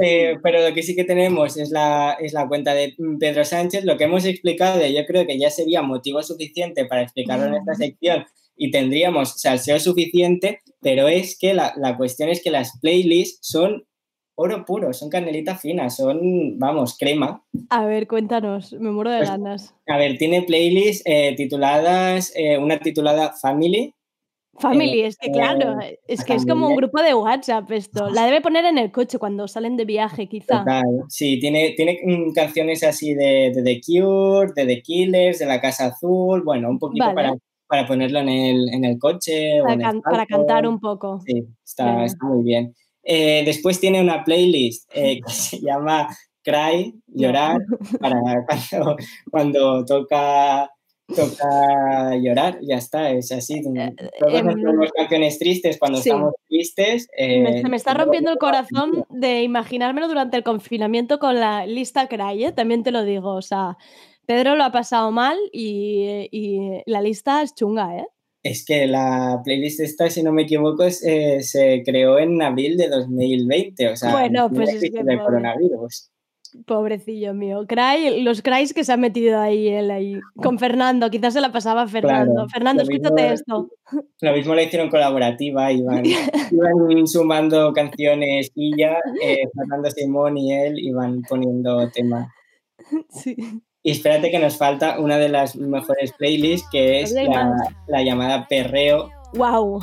Eh, 0.00 0.36
pero 0.42 0.66
lo 0.68 0.72
que 0.74 0.82
sí 0.82 0.94
que 0.94 1.04
tenemos 1.04 1.56
es 1.56 1.70
la, 1.70 2.16
es 2.20 2.32
la 2.32 2.46
cuenta 2.46 2.72
de 2.74 2.94
Pedro 3.18 3.44
Sánchez. 3.44 3.84
Lo 3.84 3.96
que 3.96 4.04
hemos 4.04 4.24
explicado, 4.24 4.80
yo 4.86 5.04
creo 5.06 5.26
que 5.26 5.38
ya 5.38 5.50
sería 5.50 5.82
motivo 5.82 6.22
suficiente 6.22 6.84
para 6.84 7.02
explicarlo 7.02 7.46
en 7.46 7.54
esta 7.56 7.74
sección 7.74 8.24
y 8.56 8.70
tendríamos 8.70 9.40
salseo 9.40 9.78
suficiente, 9.80 10.60
pero 10.80 11.08
es 11.08 11.36
que 11.38 11.54
la, 11.54 11.72
la 11.76 11.96
cuestión 11.96 12.28
es 12.28 12.42
que 12.42 12.50
las 12.50 12.78
playlists 12.80 13.38
son 13.42 13.84
oro 14.36 14.64
puro, 14.64 14.92
son 14.92 15.10
canelita 15.10 15.56
fina, 15.56 15.90
son, 15.90 16.58
vamos, 16.60 16.96
crema. 16.96 17.42
A 17.70 17.84
ver, 17.86 18.06
cuéntanos, 18.06 18.72
me 18.74 18.92
muero 18.92 19.10
de 19.10 19.18
Pues- 19.18 19.30
ganas. 19.30 19.74
A 19.88 19.98
ver, 19.98 20.16
tiene 20.16 20.42
playlists 20.42 21.02
eh, 21.06 21.34
tituladas, 21.36 22.32
eh, 22.36 22.56
una 22.56 22.78
titulada 22.78 23.32
Family. 23.32 23.94
Family, 24.58 25.00
eh, 25.00 25.06
es 25.06 25.16
que 25.18 25.30
claro, 25.30 25.80
eh, 25.80 26.00
es 26.06 26.24
que 26.24 26.34
es 26.34 26.46
como 26.46 26.68
un 26.68 26.76
grupo 26.76 27.02
de 27.02 27.14
WhatsApp 27.14 27.70
esto. 27.70 28.10
La 28.10 28.26
debe 28.26 28.40
poner 28.40 28.64
en 28.64 28.78
el 28.78 28.90
coche 28.90 29.18
cuando 29.18 29.48
salen 29.48 29.76
de 29.76 29.84
viaje, 29.84 30.28
quizá. 30.28 30.60
Total, 30.60 30.84
sí, 31.08 31.38
tiene, 31.40 31.74
tiene 31.76 31.98
canciones 32.34 32.82
así 32.82 33.14
de, 33.14 33.52
de 33.54 33.62
The 33.62 33.80
Cure, 33.80 34.52
de 34.54 34.66
The 34.66 34.82
Killers, 34.82 35.38
de 35.38 35.46
La 35.46 35.60
Casa 35.60 35.86
Azul, 35.86 36.42
bueno, 36.42 36.68
un 36.70 36.78
poquito 36.78 37.04
Vale. 37.04 37.14
para, 37.14 37.34
para 37.66 37.86
ponerlo 37.86 38.20
en 38.20 38.28
el, 38.28 38.68
en 38.72 38.84
el 38.84 38.98
coche 38.98 39.60
o 39.60 39.64
Para, 39.64 39.74
en 39.74 39.96
el 39.96 40.02
para 40.02 40.26
cantar 40.26 40.66
un 40.66 40.80
poco. 40.80 41.20
Sí, 41.24 41.44
está, 41.64 42.04
está 42.04 42.26
muy 42.26 42.42
bien. 42.42 42.74
Eh, 43.02 43.42
después 43.44 43.80
tiene 43.80 44.00
una 44.02 44.22
playlist 44.22 44.90
eh, 44.94 45.20
que 45.26 45.32
se 45.32 45.60
llama 45.60 46.08
Cry, 46.42 46.94
llorar, 47.06 47.58
para 48.00 48.20
cuando, 48.70 48.96
cuando 49.30 49.84
toca, 49.84 50.70
toca 51.14 52.16
llorar, 52.16 52.58
ya 52.62 52.76
está, 52.76 53.10
es 53.10 53.32
así. 53.32 53.62
Todos 53.62 54.42
nos 54.44 54.54
em, 54.54 54.62
ponemos 54.62 54.92
canciones 54.92 55.38
tristes 55.38 55.78
cuando 55.78 55.98
sí. 56.00 56.10
estamos 56.10 56.34
tristes. 56.48 57.08
eh, 57.16 57.40
Me, 57.42 57.62
se 57.62 57.68
me 57.68 57.76
está 57.76 57.94
rompiendo 57.94 58.30
el 58.30 58.38
corazón 58.38 59.04
de 59.10 59.42
imaginármelo 59.42 60.08
durante 60.08 60.36
el 60.36 60.42
confinamiento 60.44 61.18
con 61.18 61.40
la 61.40 61.66
lista 61.66 62.08
Cry, 62.08 62.44
¿eh? 62.44 62.52
también 62.52 62.82
te 62.82 62.90
lo 62.90 63.04
digo. 63.04 63.34
O 63.34 63.42
sea, 63.42 63.76
Pedro 64.26 64.54
lo 64.54 64.64
ha 64.64 64.72
pasado 64.72 65.10
mal 65.10 65.36
y, 65.52 66.28
y 66.30 66.82
la 66.86 67.00
lista 67.00 67.42
es 67.42 67.54
chunga, 67.54 67.96
¿eh? 67.96 68.06
Es 68.42 68.64
que 68.64 68.86
la 68.86 69.40
playlist 69.44 69.80
esta, 69.80 70.08
si 70.08 70.22
no 70.22 70.32
me 70.32 70.42
equivoco, 70.42 70.84
es, 70.84 71.04
eh, 71.04 71.42
se 71.42 71.82
creó 71.84 72.18
en 72.18 72.40
abril 72.40 72.76
de 72.76 72.88
2020, 72.88 73.88
o 73.88 73.96
sea, 73.96 74.12
Bueno, 74.12 74.46
en 74.46 74.54
pues 74.54 74.74
es 74.74 74.82
que 74.82 75.18
coronavirus. 75.18 76.10
Pobrecillo 76.66 77.34
mío. 77.34 77.66
Cry, 77.66 78.22
los 78.22 78.42
Crys 78.42 78.72
que 78.72 78.84
se 78.84 78.92
ha 78.92 78.96
metido 78.96 79.40
ahí 79.40 79.68
él 79.68 79.90
ahí. 79.90 80.20
Con 80.36 80.58
Fernando, 80.58 81.10
quizás 81.10 81.34
se 81.34 81.40
la 81.40 81.52
pasaba 81.52 81.82
a 81.82 81.88
Fernando. 81.88 82.32
Claro, 82.34 82.48
Fernando, 82.48 82.84
mismo- 82.84 83.06
escúchate 83.06 83.32
esto. 83.32 83.68
Lo 84.20 84.32
mismo 84.32 84.54
la 84.54 84.62
hicieron 84.62 84.90
colaborativa, 84.90 85.72
iban, 85.72 86.02
iban 86.50 87.06
sumando 87.06 87.72
canciones 87.72 88.50
y 88.54 88.78
ya, 88.78 88.98
eh, 89.22 89.48
Fernando 89.54 89.90
Simón 89.90 90.36
y 90.36 90.52
él 90.54 90.78
iban 90.78 91.22
poniendo 91.28 91.88
temas. 91.90 92.28
Sí. 93.10 93.36
Y 93.82 93.92
espérate 93.92 94.30
que 94.30 94.38
nos 94.38 94.56
falta 94.58 94.98
una 94.98 95.18
de 95.18 95.28
las 95.28 95.56
mejores 95.56 96.12
playlists, 96.12 96.68
que 96.70 97.00
es 97.00 97.12
la 97.12 98.02
llamada 98.02 98.46
Perreo, 98.48 99.10
Wow. 99.34 99.82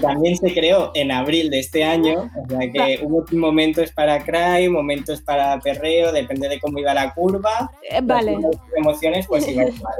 también 0.00 0.36
se 0.36 0.52
creó 0.54 0.92
en 0.94 1.12
abril 1.12 1.50
de 1.50 1.58
este 1.58 1.84
año, 1.84 2.30
o 2.44 2.48
sea 2.48 2.70
que 2.72 3.00
hubo 3.04 3.24
momentos 3.32 3.92
para 3.92 4.24
cry, 4.24 4.68
momentos 4.68 5.20
para 5.20 5.58
perreo, 5.60 6.10
depende 6.12 6.48
de 6.48 6.58
cómo 6.58 6.78
iba 6.78 6.94
la 6.94 7.12
curva, 7.12 7.70
Eh, 7.90 8.00
vale. 8.02 8.36
emociones 8.76 9.26
pues 9.26 9.46
iba 9.48 9.64
igual. 9.64 9.94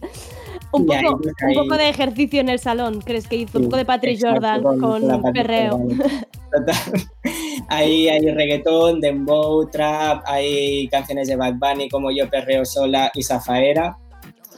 Un 0.70 0.92
ahí, 0.92 1.02
poco, 1.02 1.20
pues, 1.22 1.34
un 1.40 1.54
poco 1.54 1.76
de 1.78 1.88
ejercicio 1.88 2.40
en 2.42 2.50
el 2.50 2.58
salón, 2.58 3.00
¿crees 3.00 3.26
que 3.26 3.36
hizo? 3.36 3.58
un 3.58 3.64
poco 3.64 3.76
de 3.78 3.84
Patrick 3.86 4.20
Jordan 4.20 4.62
con- 4.62 5.08
Patrick 5.08 5.32
perreo. 5.32 5.78
Total. 6.52 6.76
Ahí 7.68 8.08
hay 8.08 8.20
reggaetón, 8.30 9.00
dembow, 9.00 9.66
trap, 9.70 10.22
hay 10.26 10.86
canciones 10.88 11.28
de 11.28 11.36
Bad 11.36 11.54
Bunny 11.54 11.88
como 11.88 12.10
Yo 12.10 12.28
Perreo 12.28 12.64
Sola 12.66 13.10
y 13.14 13.22
Zafaera, 13.22 13.96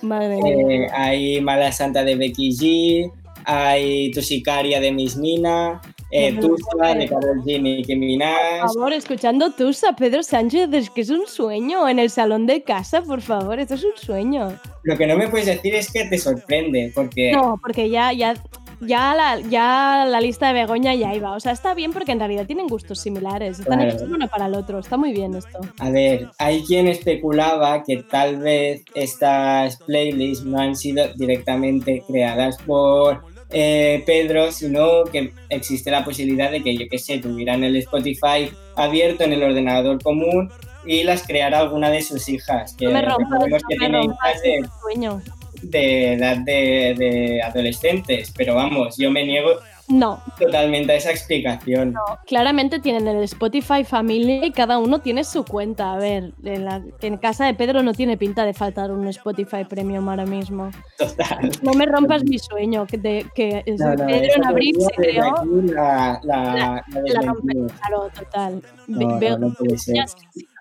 Madre 0.03 0.37
mía. 0.43 0.55
eh, 0.57 0.87
hay 0.93 1.41
Mala 1.41 1.71
Santa 1.73 2.03
de 2.03 2.17
Becky 2.17 2.51
G, 2.51 3.13
hay 3.51 4.11
Tu 4.13 4.23
Sicaria 4.23 4.81
de 4.81 4.93
Miss 4.93 5.17
Nina, 5.17 5.81
eh, 6.11 6.33
Tusa 6.41 6.95
de 6.95 7.09
Karol 7.09 7.43
G 7.45 7.57
y 7.57 7.59
Nicki 7.61 7.97
Minaj. 7.97 8.61
Por 8.63 8.75
favor, 8.75 8.93
escuchando 8.93 9.51
Tusa, 9.51 9.95
Pedro 9.97 10.23
Sánchez, 10.23 10.69
es 10.73 10.91
que 10.91 11.01
es 11.01 11.11
un 11.11 11.27
sueño 11.27 11.89
en 11.89 11.99
el 11.99 12.11
salón 12.11 12.47
de 12.47 12.63
casa, 12.63 13.03
por 13.03 13.21
favor, 13.21 13.59
esto 13.59 13.75
es 13.75 13.85
un 13.85 13.97
sueño. 13.97 14.59
Lo 14.85 14.97
que 14.97 15.07
no 15.07 15.17
me 15.17 15.29
puedes 15.29 15.47
decir 15.47 15.75
es 15.75 15.91
que 15.91 16.05
te 16.05 16.19
sorprende, 16.19 16.93
porque 16.95 17.33
No, 17.33 17.59
porque 17.61 17.91
ya, 17.91 18.13
ya, 18.13 18.35
ya, 18.81 19.15
la, 19.15 19.39
ya 19.41 20.07
la 20.09 20.21
lista 20.23 20.49
de 20.49 20.55
Begoña 20.55 20.95
ya 20.95 21.15
iba. 21.15 21.33
O 21.33 21.41
sea, 21.41 21.53
está 21.53 21.75
bien 21.75 21.93
porque 21.93 22.13
en 22.13 22.19
realidad 22.19 22.47
tienen 22.47 22.67
gustos 22.67 22.99
similares. 23.01 23.61
Están 23.61 23.79
Claro. 23.81 23.93
hechos 23.95 24.09
uno 24.11 24.27
para 24.29 24.47
el 24.47 24.55
otro. 24.55 24.79
Está 24.79 24.97
muy 24.97 25.13
bien 25.13 25.35
esto. 25.35 25.59
A 25.81 25.91
ver, 25.91 26.31
hay 26.39 26.63
quien 26.65 26.89
especulaba 26.89 27.83
que 27.83 27.99
tal 28.05 28.39
vez 28.39 28.83
estas 28.95 29.77
playlists 29.85 30.47
no 30.47 30.59
han 30.59 30.75
sido 30.77 31.05
directamente 31.17 32.03
creadas 32.09 32.57
por 32.67 33.23
eh, 33.53 34.03
Pedro, 34.07 34.53
sino 34.53 35.05
que 35.05 35.33
existe 35.49 35.91
la 35.91 36.05
posibilidad 36.05 36.51
de 36.51 36.63
que, 36.63 36.77
yo 36.77 36.87
qué 36.89 36.99
sé, 36.99 37.19
tuvieran 37.19 37.65
el 37.65 37.77
Spotify 37.77 38.51
abierto 38.77 39.25
en 39.25 39.33
el 39.33 39.43
ordenador 39.43 40.03
común 40.03 40.51
y 40.85 41.03
las 41.03 41.27
creara 41.27 41.59
alguna 41.59 41.91
de 41.91 42.03
sus 42.03 42.29
hijas, 42.29 42.75
que 42.75 42.87
No 42.87 42.93
me 42.93 43.03
rompas, 43.03 43.31
recordemos 43.31 43.63
no 43.63 43.69
que 43.69 43.75
me 43.75 43.79
tiene 43.79 44.05
hijas 44.05 44.43
de, 44.43 44.55
el 44.55 44.71
sueño. 44.81 45.23
de 45.63 46.13
edad 46.15 46.37
de, 46.39 46.95
de 46.97 47.43
adolescentes, 47.43 48.33
pero 48.37 48.55
vamos, 48.55 48.97
yo 48.97 49.11
me 49.11 49.25
niego 49.25 49.51
No, 49.91 50.23
totalmente 50.39 50.93
a 50.93 50.97
esa 50.97 51.11
explicación. 51.11 51.95
claramente 52.27 52.79
tienen 52.79 53.09
el 53.09 53.23
Spotify 53.25 53.83
familia 53.85 54.47
y 54.47 54.53
cada 54.53 54.79
uno 54.79 55.01
tiene 55.01 55.25
su 55.25 55.45
cuenta. 55.45 55.93
A 55.93 55.97
ver, 55.97 56.33
en, 56.45 56.65
la- 56.65 56.83
en 57.03 57.17
casa 57.17 57.45
de 57.45 57.55
Pedro 57.55 57.83
no 57.83 57.93
tiene 57.93 58.17
pinta 58.17 58.45
de 58.45 58.55
faltar 58.55 58.93
un 58.93 59.07
Spotify 59.09 59.65
Premium 59.69 60.09
ahora 60.09 60.27
mismo. 60.27 60.71
Total. 60.97 61.51
No 61.63 61.73
me 61.75 61.87
rompas 61.87 62.23
mi 62.25 62.39
sueño, 62.39 62.87
que, 62.87 62.99
de- 62.99 63.27
que 63.35 63.65
No, 63.79 63.95
no, 63.97 64.07
Pedro 64.07 64.33
en 64.37 64.45
abril 64.47 64.77
se 64.81 64.95
creó 64.95 65.35
La, 65.75 66.21
la, 66.23 66.85
la 66.89 67.21
rompe- 67.23 67.73
claro, 67.81 68.09
total. 68.17 68.63
No, 68.87 69.01
no, 69.09 69.19
veo- 69.19 69.39
no 69.39 69.55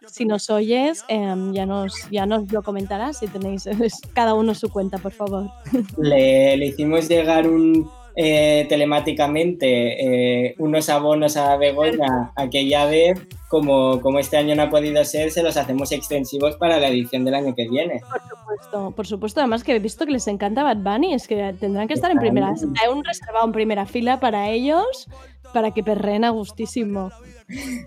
si, 0.07 0.25
nos 0.25 0.49
oyes, 0.49 1.05
em, 1.07 1.53
ya, 1.53 1.67
nos, 1.67 1.93
ya 2.09 2.25
nos 2.25 2.51
lo 2.51 2.63
comentarás 2.63 3.19
si 3.19 3.27
tenéis 3.27 3.65
cada 4.15 4.33
uno 4.33 4.55
su 4.55 4.69
cuenta, 4.69 4.97
por 4.97 5.11
favor. 5.11 5.51
Le, 5.99 6.57
le 6.57 6.65
hicimos 6.65 7.07
llegar 7.07 7.47
un 7.47 7.87
eh, 8.15 8.65
telemáticamente 8.67 10.47
eh, 10.47 10.55
unos 10.57 10.89
abonos 10.89 11.37
a 11.37 11.55
Begoña 11.57 12.31
aquella 12.35 12.85
vez. 12.85 13.19
Como, 13.47 13.99
como 14.01 14.19
este 14.19 14.37
año 14.37 14.53
no 14.53 14.61
ha 14.61 14.69
podido 14.69 15.03
ser, 15.03 15.31
se 15.31 15.41
los 15.41 15.57
hacemos 15.57 15.91
extensivos 15.91 16.55
para 16.57 16.79
la 16.79 16.89
edición 16.89 17.25
del 17.25 17.33
año 17.33 17.55
que 17.55 17.67
viene. 17.67 17.99
Por 17.99 18.21
supuesto, 18.21 18.91
por 18.91 19.07
supuesto, 19.07 19.39
además 19.39 19.63
que 19.63 19.75
he 19.75 19.79
visto 19.79 20.05
que 20.05 20.11
les 20.11 20.27
encanta 20.27 20.61
Bad 20.61 20.77
Bunny, 20.77 21.15
es 21.15 21.27
que 21.27 21.55
tendrán 21.59 21.87
que 21.87 21.95
estar 21.95 22.11
en 22.11 22.19
primera, 22.19 22.49
hay 22.49 22.93
un 22.93 23.03
reservado 23.03 23.47
en 23.47 23.51
primera 23.51 23.87
fila 23.87 24.19
para 24.19 24.49
ellos, 24.49 25.07
para 25.51 25.71
que 25.71 25.83
perren 25.83 26.25
a 26.25 26.29
gustísimo. 26.29 27.09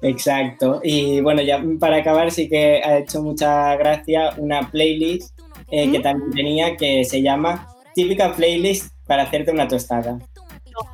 Exacto. 0.03 0.81
Y 0.83 1.21
bueno, 1.21 1.43
ya 1.43 1.63
para 1.79 1.99
acabar, 1.99 2.33
sí 2.33 2.49
que 2.49 2.83
ha 2.83 2.99
hecho 2.99 3.23
mucha 3.23 3.77
gracia 3.77 4.35
una 4.39 4.69
playlist 4.69 5.39
eh, 5.71 5.91
que 5.91 6.01
también 6.01 6.31
tenía 6.33 6.77
que 6.77 7.05
se 7.05 7.23
llama 7.23 7.69
Típica 7.95 8.35
Playlist 8.35 8.92
para 9.13 9.25
hacerte 9.25 9.51
una 9.51 9.69
tostada. 9.69 10.19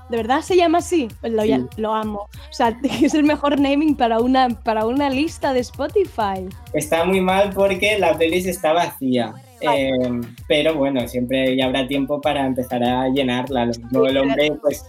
¿De 0.08 0.16
verdad 0.16 0.40
se 0.40 0.56
llama 0.56 0.78
así? 0.78 1.06
Pues 1.20 1.32
Lo, 1.32 1.44
lo 1.76 1.94
amo. 1.94 2.22
O 2.22 2.52
sea, 2.52 2.76
es 3.00 3.14
el 3.14 3.22
mejor 3.22 3.60
naming 3.60 3.94
para 3.94 4.18
una, 4.18 4.48
para 4.48 4.86
una 4.86 5.08
lista 5.08 5.52
de 5.52 5.60
Spotify. 5.60 6.48
Está 6.72 7.04
muy 7.04 7.20
mal 7.20 7.52
porque 7.54 7.96
la 7.96 8.18
playlist 8.18 8.48
está 8.48 8.72
vacía. 8.72 9.34
Eh, 9.60 10.20
pero 10.48 10.74
bueno, 10.74 11.06
siempre 11.06 11.56
ya 11.56 11.66
habrá 11.66 11.86
tiempo 11.86 12.20
para 12.20 12.44
empezar 12.44 12.82
a 12.82 13.08
llenarla. 13.08 13.66
Mismo 13.66 14.06
el 14.06 14.16
hombre 14.16 14.50
pues 14.60 14.84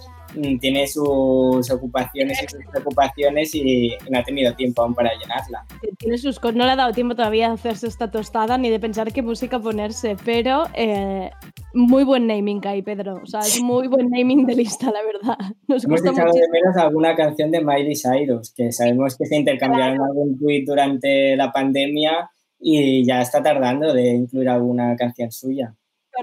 tiene 0.62 0.88
sus 0.88 1.70
ocupaciones 1.72 2.42
y 2.44 2.48
sus 2.48 2.66
preocupaciones 2.72 3.54
y 3.56 3.92
no 4.10 4.20
ha 4.20 4.24
tenido 4.24 4.54
tiempo 4.56 4.82
aún 4.84 4.94
para 4.94 5.12
llenarla. 5.18 5.66
Tiene 5.98 6.18
sus 6.18 6.40
co- 6.40 6.52
no 6.52 6.66
le 6.66 6.72
ha 6.72 6.76
dado 6.76 6.92
tiempo 6.94 7.16
todavía 7.16 7.48
de 7.48 7.54
hacerse 7.56 7.88
esta 7.88 8.10
tostada 8.12 8.58
ni 8.58 8.70
de 8.70 8.80
pensar 8.80 9.12
qué 9.12 9.22
música 9.22 9.60
ponerse, 9.60 10.16
pero 10.24 10.64
eh, 10.74 11.32
muy 11.74 12.04
buen 12.04 12.28
naming 12.28 12.66
ahí, 12.68 12.82
Pedro. 12.82 13.20
O 13.24 13.26
sea, 13.26 13.42
es 13.42 13.62
muy 13.62 13.88
buen 13.88 14.10
naming 14.10 14.46
de 14.46 14.56
lista, 14.56 14.92
la 14.92 15.02
verdad. 15.04 15.38
Nos 15.68 15.84
Hemos 15.86 16.02
gusta 16.02 16.12
echado 16.12 16.28
mucho. 16.34 16.40
de 16.40 16.50
menos 16.52 16.78
alguna 16.78 17.16
canción 17.16 17.52
de 17.52 17.62
Miley 17.64 17.96
Cyrus, 17.96 18.54
que 18.54 18.72
sabemos 18.72 19.18
que 19.18 19.26
se 19.26 19.36
intercambiaron 19.38 20.02
algún 20.02 20.38
tweet 20.38 20.64
durante 20.66 21.36
la 21.36 21.52
pandemia 21.52 22.30
y 22.60 23.06
ya 23.06 23.22
está 23.22 23.42
tardando 23.42 23.94
de 23.94 24.10
incluir 24.10 24.50
alguna 24.50 24.96
canción 24.96 25.32
suya. 25.32 25.74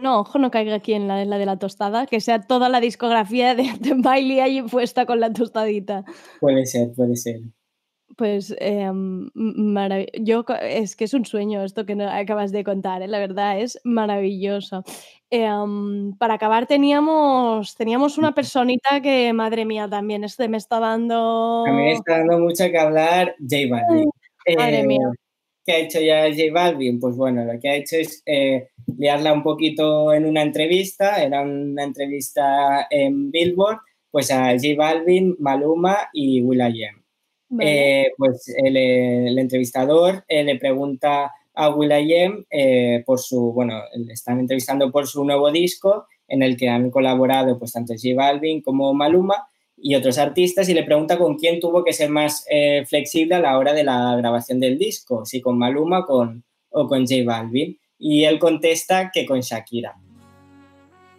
No, 0.02 0.20
ojo, 0.20 0.38
no 0.38 0.50
caiga 0.50 0.74
aquí 0.76 0.92
en 0.94 1.08
la, 1.08 1.22
en 1.22 1.30
la 1.30 1.38
de 1.38 1.46
la 1.46 1.58
tostada, 1.58 2.06
que 2.06 2.20
sea 2.20 2.40
toda 2.42 2.68
la 2.68 2.80
discografía 2.80 3.54
de, 3.54 3.72
de 3.80 3.94
Miley 3.94 4.40
ahí 4.40 4.62
puesta 4.62 5.06
con 5.06 5.20
la 5.20 5.32
tostadita. 5.32 6.04
Puede 6.40 6.66
ser, 6.66 6.92
puede 6.94 7.16
ser. 7.16 7.40
Pues 8.16 8.54
eh, 8.60 8.88
marav- 8.88 10.08
yo 10.22 10.44
es 10.62 10.96
que 10.96 11.04
es 11.04 11.12
un 11.12 11.26
sueño 11.26 11.62
esto 11.64 11.84
que 11.84 11.94
no- 11.96 12.08
acabas 12.08 12.50
de 12.52 12.64
contar, 12.64 13.02
¿eh? 13.02 13.08
la 13.08 13.18
verdad 13.18 13.60
es 13.60 13.78
maravilloso. 13.84 14.84
Eh, 15.28 15.50
um, 15.52 16.16
para 16.16 16.34
acabar 16.34 16.66
teníamos, 16.66 17.74
teníamos 17.74 18.16
una 18.16 18.32
personita 18.32 19.00
que, 19.02 19.32
madre 19.32 19.64
mía, 19.64 19.88
también 19.88 20.24
este 20.24 20.48
me 20.48 20.56
está 20.56 20.78
dando... 20.78 21.64
A 21.66 21.70
mí 21.72 21.76
me 21.82 21.92
está 21.92 22.18
dando 22.18 22.38
mucho 22.38 22.64
que 22.70 22.78
hablar 22.78 23.34
J 23.40 23.56
Balvin. 23.70 24.10
madre 24.56 24.78
Eh, 24.80 24.86
mía. 24.86 25.10
¿Qué 25.66 25.72
ha 25.72 25.78
hecho 25.78 26.00
ya 26.00 26.28
J 26.28 26.52
Balvin? 26.52 27.00
Pues 27.00 27.16
bueno, 27.16 27.44
lo 27.44 27.58
que 27.58 27.68
ha 27.68 27.74
hecho 27.74 27.96
es 27.96 28.22
eh, 28.24 28.68
liarla 28.96 29.32
un 29.32 29.42
poquito 29.42 30.12
en 30.12 30.24
una 30.24 30.42
entrevista, 30.42 31.20
era 31.20 31.42
una 31.42 31.82
entrevista 31.82 32.86
en 32.88 33.32
Billboard, 33.32 33.80
pues 34.12 34.30
a 34.30 34.52
J 34.52 34.76
Balvin, 34.76 35.34
Maluma 35.40 36.08
y 36.12 36.40
will.i.am. 36.40 37.02
Vale. 37.48 38.02
Eh, 38.02 38.12
pues 38.16 38.48
el, 38.56 38.76
el 38.76 39.38
entrevistador 39.38 40.24
eh, 40.28 40.44
le 40.44 40.56
pregunta 40.56 41.32
a 41.54 41.68
will.i.am 41.70 42.44
eh, 42.48 43.02
por 43.04 43.18
su, 43.18 43.52
bueno, 43.52 43.80
le 43.96 44.12
están 44.12 44.38
entrevistando 44.38 44.92
por 44.92 45.08
su 45.08 45.24
nuevo 45.24 45.50
disco 45.50 46.06
en 46.28 46.44
el 46.44 46.56
que 46.56 46.68
han 46.68 46.90
colaborado 46.92 47.58
pues 47.58 47.72
tanto 47.72 47.94
J 47.94 48.14
Balvin 48.14 48.62
como 48.62 48.94
Maluma 48.94 49.48
y 49.86 49.94
otros 49.94 50.18
artistas 50.18 50.68
y 50.68 50.74
le 50.74 50.82
pregunta 50.82 51.16
con 51.16 51.36
quién 51.36 51.60
tuvo 51.60 51.84
que 51.84 51.92
ser 51.92 52.10
más 52.10 52.44
eh, 52.50 52.84
flexible 52.88 53.36
a 53.36 53.38
la 53.38 53.56
hora 53.56 53.72
de 53.72 53.84
la 53.84 54.16
grabación 54.16 54.58
del 54.58 54.78
disco, 54.78 55.24
si 55.24 55.40
con 55.40 55.56
Maluma 55.58 56.04
con, 56.04 56.42
o 56.70 56.88
con 56.88 57.06
J 57.06 57.22
Balvin. 57.24 57.78
Y 57.96 58.24
él 58.24 58.40
contesta 58.40 59.12
que 59.14 59.24
con 59.24 59.42
Shakira. 59.42 59.94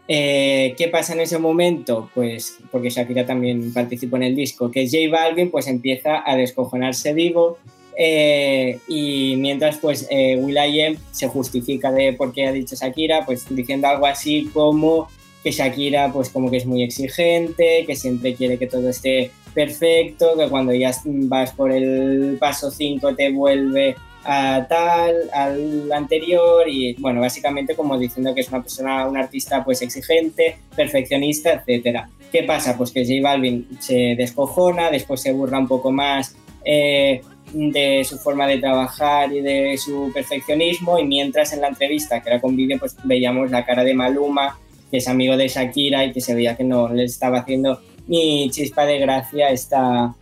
Eh, 0.10 0.76
¿Qué 0.78 0.90
pasa 0.90 1.14
en 1.14 1.22
ese 1.22 1.38
momento? 1.38 2.10
Pues 2.14 2.60
porque 2.70 2.90
Shakira 2.90 3.26
también 3.26 3.74
participó 3.74 4.18
en 4.18 4.24
el 4.24 4.36
disco, 4.36 4.70
que 4.70 4.86
J 4.86 4.98
Balvin 5.10 5.50
pues 5.50 5.68
empieza 5.68 6.30
a 6.30 6.36
descojonarse 6.36 7.14
vivo 7.14 7.60
eh, 7.98 8.80
y 8.90 9.36
mientras 9.38 9.78
pues 9.78 10.08
eh, 10.10 10.36
will.i.am 10.42 10.98
se 11.12 11.30
justifica 11.30 11.90
de 11.94 12.12
por 12.12 12.34
qué 12.34 12.48
ha 12.48 12.52
dicho 12.52 12.76
Shakira, 12.76 13.26
pues 13.26 13.46
diciendo 13.50 13.88
algo 13.88 14.08
así 14.08 14.50
como 14.54 15.08
que 15.48 15.54
Shakira 15.54 16.12
pues 16.12 16.30
como 16.30 16.52
que 16.52 16.58
es 16.58 16.66
muy 16.66 16.84
exigente, 16.84 17.86
que 17.88 17.96
siempre 17.96 18.36
quiere 18.36 18.58
que 18.58 18.68
todo 18.68 18.90
esté 18.90 19.32
perfecto, 19.54 20.38
que 20.38 20.50
cuando 20.50 20.74
ya 20.74 20.92
vas 21.06 21.54
por 21.54 21.72
el 21.72 22.36
paso 22.38 22.70
5 22.70 23.16
te 23.16 23.32
vuelve 23.32 23.96
a 24.26 24.68
tal, 24.68 25.16
al 25.32 25.90
anterior 25.94 26.68
y 26.68 26.96
bueno, 26.96 27.22
básicamente 27.22 27.76
como 27.76 27.98
diciendo 27.98 28.36
que 28.36 28.42
es 28.42 28.50
una 28.50 28.62
persona, 28.62 29.08
un 29.08 29.16
artista 29.16 29.64
pues 29.64 29.82
exigente, 29.82 30.58
perfeccionista, 30.76 31.54
etcétera. 31.54 32.10
¿Qué 32.30 32.44
pasa? 32.44 32.78
Pues 32.78 32.92
que 32.92 33.06
J 33.06 33.22
Balvin 33.24 33.70
se 33.80 34.16
descojona, 34.18 34.92
después 34.92 35.22
se 35.22 35.32
burla 35.32 35.60
un 35.60 35.68
poco 35.70 35.94
más 35.94 36.36
eh, 36.66 37.22
de 37.54 38.04
su 38.04 38.18
forma 38.18 38.48
de 38.48 38.58
trabajar 38.58 39.32
y 39.32 39.40
de 39.40 39.78
su 39.78 40.12
perfeccionismo 40.14 41.00
y 41.00 41.06
mientras 41.06 41.54
en 41.54 41.62
la 41.62 41.70
entrevista 41.70 42.22
que 42.22 42.32
era 42.32 42.42
con 42.42 42.58
vídeo 42.58 42.78
pues 42.78 42.98
veíamos 43.06 43.50
la 43.50 43.66
cara 43.66 43.86
de 43.86 43.94
Maluma 43.94 44.60
que 44.92 44.98
es 44.98 45.08
amigo 45.08 45.38
de 45.38 45.48
Shakira 45.48 46.06
y 46.06 46.12
que 46.14 46.22
se 46.22 46.34
veía 46.36 46.56
que 46.56 46.64
no 46.64 46.90
le 46.90 47.04
estaba 47.04 47.40
haciendo 47.40 47.82
ni 48.08 48.50
chispa 48.50 48.86
de 48.86 49.00
gracia 49.00 49.50
esta, 49.50 50.16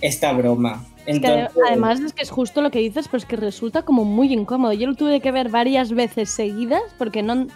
esta 0.00 0.32
broma. 0.32 0.84
Es 1.06 1.18
que 1.18 1.26
ade- 1.26 1.48
además 1.66 2.00
es 2.00 2.12
que 2.12 2.22
es 2.22 2.30
justo 2.30 2.62
lo 2.62 2.70
que 2.70 2.78
dices, 2.78 3.08
pero 3.08 3.18
es 3.18 3.24
que 3.24 3.36
resulta 3.36 3.82
como 3.82 4.04
muy 4.04 4.32
incómodo. 4.32 4.72
Yo 4.72 4.86
lo 4.86 4.94
tuve 4.94 5.20
que 5.20 5.32
ver 5.32 5.48
varias 5.48 5.92
veces 5.92 6.30
seguidas 6.30 6.82
porque 6.98 7.22
no... 7.22 7.46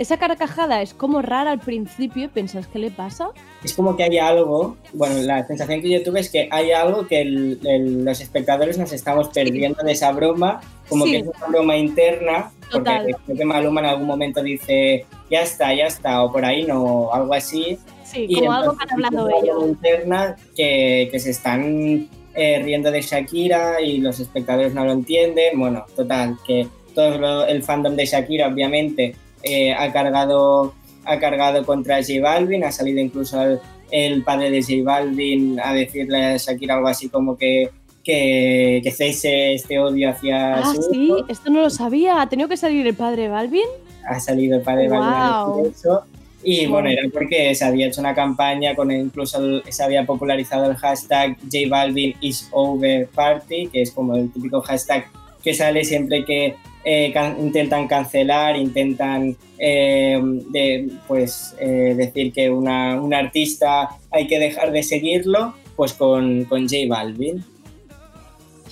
Esa 0.00 0.16
carcajada 0.16 0.80
es 0.80 0.94
como 0.94 1.20
rara 1.20 1.50
al 1.50 1.60
principio 1.60 2.24
y 2.24 2.28
piensas, 2.28 2.66
¿qué 2.66 2.78
le 2.78 2.90
pasa? 2.90 3.28
es 3.62 3.74
como 3.74 3.94
que 3.98 4.04
hay 4.04 4.16
algo, 4.16 4.78
bueno, 4.94 5.16
la 5.20 5.46
sensación 5.46 5.82
que 5.82 5.90
yo 5.90 6.02
tuve 6.02 6.20
es 6.20 6.30
que 6.30 6.48
hay 6.50 6.72
algo 6.72 7.06
que 7.06 7.20
el- 7.20 7.60
el- 7.64 8.02
los 8.06 8.22
espectadores 8.22 8.78
nos 8.78 8.94
estamos 8.94 9.28
perdiendo 9.28 9.82
de 9.82 9.92
esa 9.92 10.10
broma, 10.12 10.62
como 10.88 11.04
Sí. 11.04 11.10
que 11.10 11.16
es 11.18 11.24
una 11.26 11.46
broma 11.48 11.76
interna, 11.76 12.50
porque 12.72 12.78
Total. 12.78 13.06
creo 13.26 13.36
que 13.36 13.44
Maluma 13.44 13.80
en 13.82 13.86
algún 13.88 14.06
momento 14.06 14.42
dice, 14.42 15.04
ya 15.30 15.42
está, 15.42 15.74
ya 15.74 15.84
está, 15.88 16.22
o 16.22 16.32
por 16.32 16.46
ahí 16.46 16.64
no, 16.64 17.12
algo 17.12 17.34
así. 17.34 17.76
Sí, 18.02 18.24
Y 18.26 18.36
como 18.36 18.52
algo 18.52 18.74
que 18.78 18.84
han 18.84 18.92
hablado 19.04 19.28
ellos. 19.28 19.64
interna 19.68 20.34
que, 20.56 21.10
que 21.12 21.20
se 21.20 21.28
están 21.30 22.08
eh, 22.34 22.62
riendo 22.64 22.90
de 22.90 23.02
Shakira 23.02 23.82
y 23.82 23.98
los 23.98 24.18
espectadores 24.20 24.72
no 24.72 24.84
lo 24.86 24.92
entienden. 24.92 25.58
Bueno, 25.58 25.84
total, 25.94 26.38
que 26.46 26.66
todo 26.94 27.18
lo- 27.18 27.44
el 27.44 27.62
fandom 27.62 27.96
de 27.96 28.06
Shakira 28.06 28.46
obviamente 28.48 29.14
eh, 29.42 29.72
ha 29.72 29.92
cargado 29.92 30.74
ha 31.04 31.18
cargado 31.18 31.64
contra 31.64 31.96
J 32.02 32.20
Balvin, 32.22 32.62
ha 32.64 32.70
salido 32.72 33.00
incluso 33.00 33.42
el, 33.42 33.58
el 33.90 34.22
padre 34.22 34.50
de 34.50 34.62
J 34.62 34.74
Balvin 34.84 35.58
a 35.58 35.72
decirle 35.72 36.24
a 36.24 36.36
Shakira 36.36 36.74
algo 36.76 36.88
así 36.88 37.08
como 37.08 37.36
que, 37.36 37.70
que, 38.04 38.80
que 38.84 38.90
cese 38.90 39.54
este 39.54 39.78
odio 39.78 40.10
hacia 40.10 40.56
Ah, 40.58 40.74
su 40.74 40.82
sí, 40.82 41.10
esto 41.28 41.50
no 41.50 41.62
lo 41.62 41.70
sabía. 41.70 42.20
¿Ha 42.20 42.28
tenido 42.28 42.48
que 42.48 42.56
salir 42.56 42.86
el 42.86 42.94
padre 42.94 43.28
Balvin? 43.28 43.64
ha 44.08 44.18
salido 44.18 44.56
el 44.56 44.62
padre 44.62 44.82
de 44.84 44.88
Balvin 44.88 45.12
a 45.12 45.68
eso. 45.70 46.02
Y 46.42 46.62
Wow. 46.66 46.72
bueno, 46.74 46.88
era 46.90 47.02
porque 47.12 47.54
se 47.54 47.64
había 47.64 47.86
hecho 47.88 48.00
una 48.00 48.14
campaña 48.14 48.74
con 48.74 48.90
incluso 48.90 49.38
el- 49.38 49.62
se 49.68 49.82
había 49.82 50.04
popularizado 50.06 50.70
el 50.70 50.76
hashtag 50.76 51.36
J 51.42 51.68
Balvin 51.68 52.14
is 52.20 52.48
over 52.52 53.06
party, 53.08 53.68
que 53.68 53.82
es 53.82 53.90
como 53.90 54.16
el 54.16 54.30
típico 54.32 54.60
hashtag 54.62 55.04
que 55.44 55.52
sale 55.54 55.84
siempre 55.84 56.24
que 56.24 56.56
eh, 56.84 57.10
can- 57.12 57.36
intentan 57.40 57.86
cancelar, 57.88 58.56
intentan 58.56 59.36
eh, 59.58 60.18
de- 60.50 60.88
pues 61.06 61.54
eh, 61.60 61.94
decir 61.96 62.32
que 62.32 62.50
una, 62.50 63.00
un 63.00 63.12
artista 63.14 63.88
hay 64.10 64.26
que 64.26 64.38
dejar 64.38 64.72
de 64.72 64.82
seguirlo, 64.82 65.54
pues 65.76 65.92
con, 65.92 66.44
con 66.44 66.62
J 66.68 66.76
Balvin. 66.88 67.44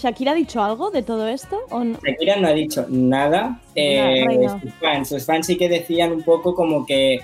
¿Shakira 0.00 0.30
ha 0.32 0.34
dicho 0.34 0.62
algo 0.62 0.90
de 0.90 1.02
todo 1.02 1.26
esto? 1.26 1.58
¿O 1.70 1.82
no? 1.82 1.98
Shakira 2.06 2.36
no 2.36 2.46
ha 2.48 2.52
dicho 2.52 2.86
nada. 2.88 3.60
Eh, 3.74 4.24
reina. 4.26 4.60
sus, 4.60 4.72
fans, 4.74 5.08
sus 5.08 5.24
fans 5.26 5.46
sí 5.46 5.56
que 5.56 5.68
decían 5.68 6.12
un 6.12 6.22
poco 6.22 6.54
como 6.54 6.86
que 6.86 7.18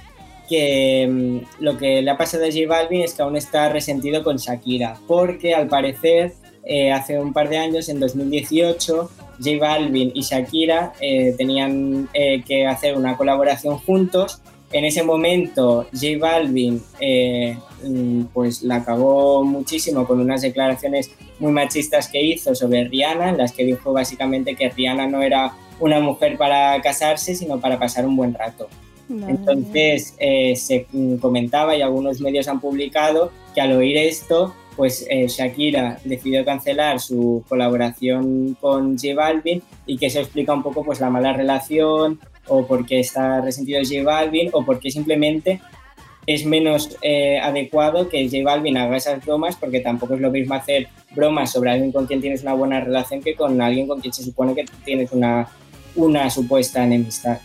que 0.49 1.09
mm, 1.11 1.63
lo 1.65 1.79
que 1.79 2.03
le 2.03 2.11
ha 2.11 2.19
pasado 2.19 2.45
a 2.45 2.49
J 2.49 2.59
Balvin 2.69 3.01
es 3.03 3.15
que 3.15 3.23
aún 3.23 3.35
está 3.37 3.71
resentido 3.71 4.23
con 4.23 4.37
Shakira, 4.37 4.99
porque 5.07 5.55
al 5.55 5.69
parecer 5.69 6.35
eh, 6.65 6.93
hace 6.93 7.19
un 7.19 7.33
par 7.33 7.49
de 7.49 7.57
años, 7.57 7.89
en 7.89 7.99
2018, 8.01 9.11
J 9.43 9.59
Balvin 9.59 10.13
y 10.15 10.23
Shakira 10.23 10.93
eh, 11.01 11.35
tenían 11.37 12.09
eh, 12.13 12.43
que 12.43 12.67
hacer 12.67 12.97
una 12.97 13.17
colaboración 13.17 13.79
juntos. 13.79 14.41
En 14.73 14.85
ese 14.85 15.03
momento, 15.03 15.87
J 15.93 16.19
Balvin 16.19 16.83
eh, 17.01 17.57
mm, 17.83 18.23
pues 18.33 18.63
la 18.63 18.77
acabó 18.77 19.45
muchísimo 19.45 20.07
con 20.07 20.21
unas 20.21 20.43
declaraciones 20.43 21.11
muy 21.39 21.53
machistas 21.53 22.09
que 22.09 22.23
hizo 22.23 22.55
sobre 22.55 22.85
Rihanna, 22.89 23.31
en 23.31 23.39
las 23.39 23.53
que 23.53 23.65
dijo 23.65 23.93
básicamente 23.93 24.55
que 24.57 24.71
Rihanna 24.71 25.07
no 25.07 25.23
era 25.23 25.53
una 25.81 26.01
mujer 26.01 26.37
para 26.37 26.81
casarse, 26.83 27.35
sino 27.35 27.61
para 27.61 27.79
pasar 27.79 28.07
un 28.07 28.17
buen 28.17 28.35
rato. 28.35 28.69
Entonces 29.09 30.15
eh, 30.19 30.57
se 30.57 30.87
mm, 30.91 31.17
comentaba 31.17 31.77
y 31.77 31.83
algunos 31.83 32.21
medios 32.21 32.49
han 32.49 32.61
publicado 32.61 33.31
que 33.55 33.61
al 33.61 33.73
oír 33.73 33.97
esto, 33.97 34.55
pues 34.77 35.07
eh, 35.09 35.27
Shakira 35.29 35.99
decidió 36.05 36.45
cancelar 36.45 37.01
su 37.01 37.45
colaboración 37.49 38.57
con 38.61 38.97
J 38.99 39.15
Balvin 39.15 39.63
y 39.87 39.97
que 39.97 40.07
eso 40.07 40.21
explica 40.21 40.53
un 40.53 40.63
poco 40.63 40.85
pues 40.85 41.01
la 41.01 41.11
mala 41.11 41.33
relación 41.33 42.21
o 42.47 42.67
por 42.67 42.85
qué 42.87 43.01
está 43.01 43.41
resentido 43.41 43.81
J 43.83 44.03
Balvin 44.03 44.51
o 44.53 44.65
por 44.65 44.81
qué 44.81 44.91
simplemente 44.91 45.61
es 46.27 46.47
menos 46.47 46.97
eh, 47.03 47.39
adecuado 47.39 48.09
que 48.09 48.25
J 48.25 48.43
Balvin 48.45 48.77
haga 48.77 48.97
esas 48.97 49.25
bromas 49.25 49.57
porque 49.57 49.81
tampoco 49.81 50.15
es 50.15 50.21
lo 50.21 50.31
mismo 50.31 50.55
hacer 50.55 50.89
bromas 51.15 51.53
sobre 51.53 51.71
alguien 51.71 51.93
con 51.93 52.07
quien 52.07 52.21
tienes 52.21 52.43
una 52.43 52.55
buena 52.55 52.81
relación 52.81 53.23
que 53.23 53.35
con 53.35 53.61
alguien 53.61 53.87
con 53.87 54.01
quien 54.01 54.13
se 54.13 54.23
supone 54.23 54.55
que 54.55 54.65
tienes 54.85 55.13
una, 55.13 55.49
una 55.95 56.31
supuesta 56.31 56.85
enemistad. 56.85 57.39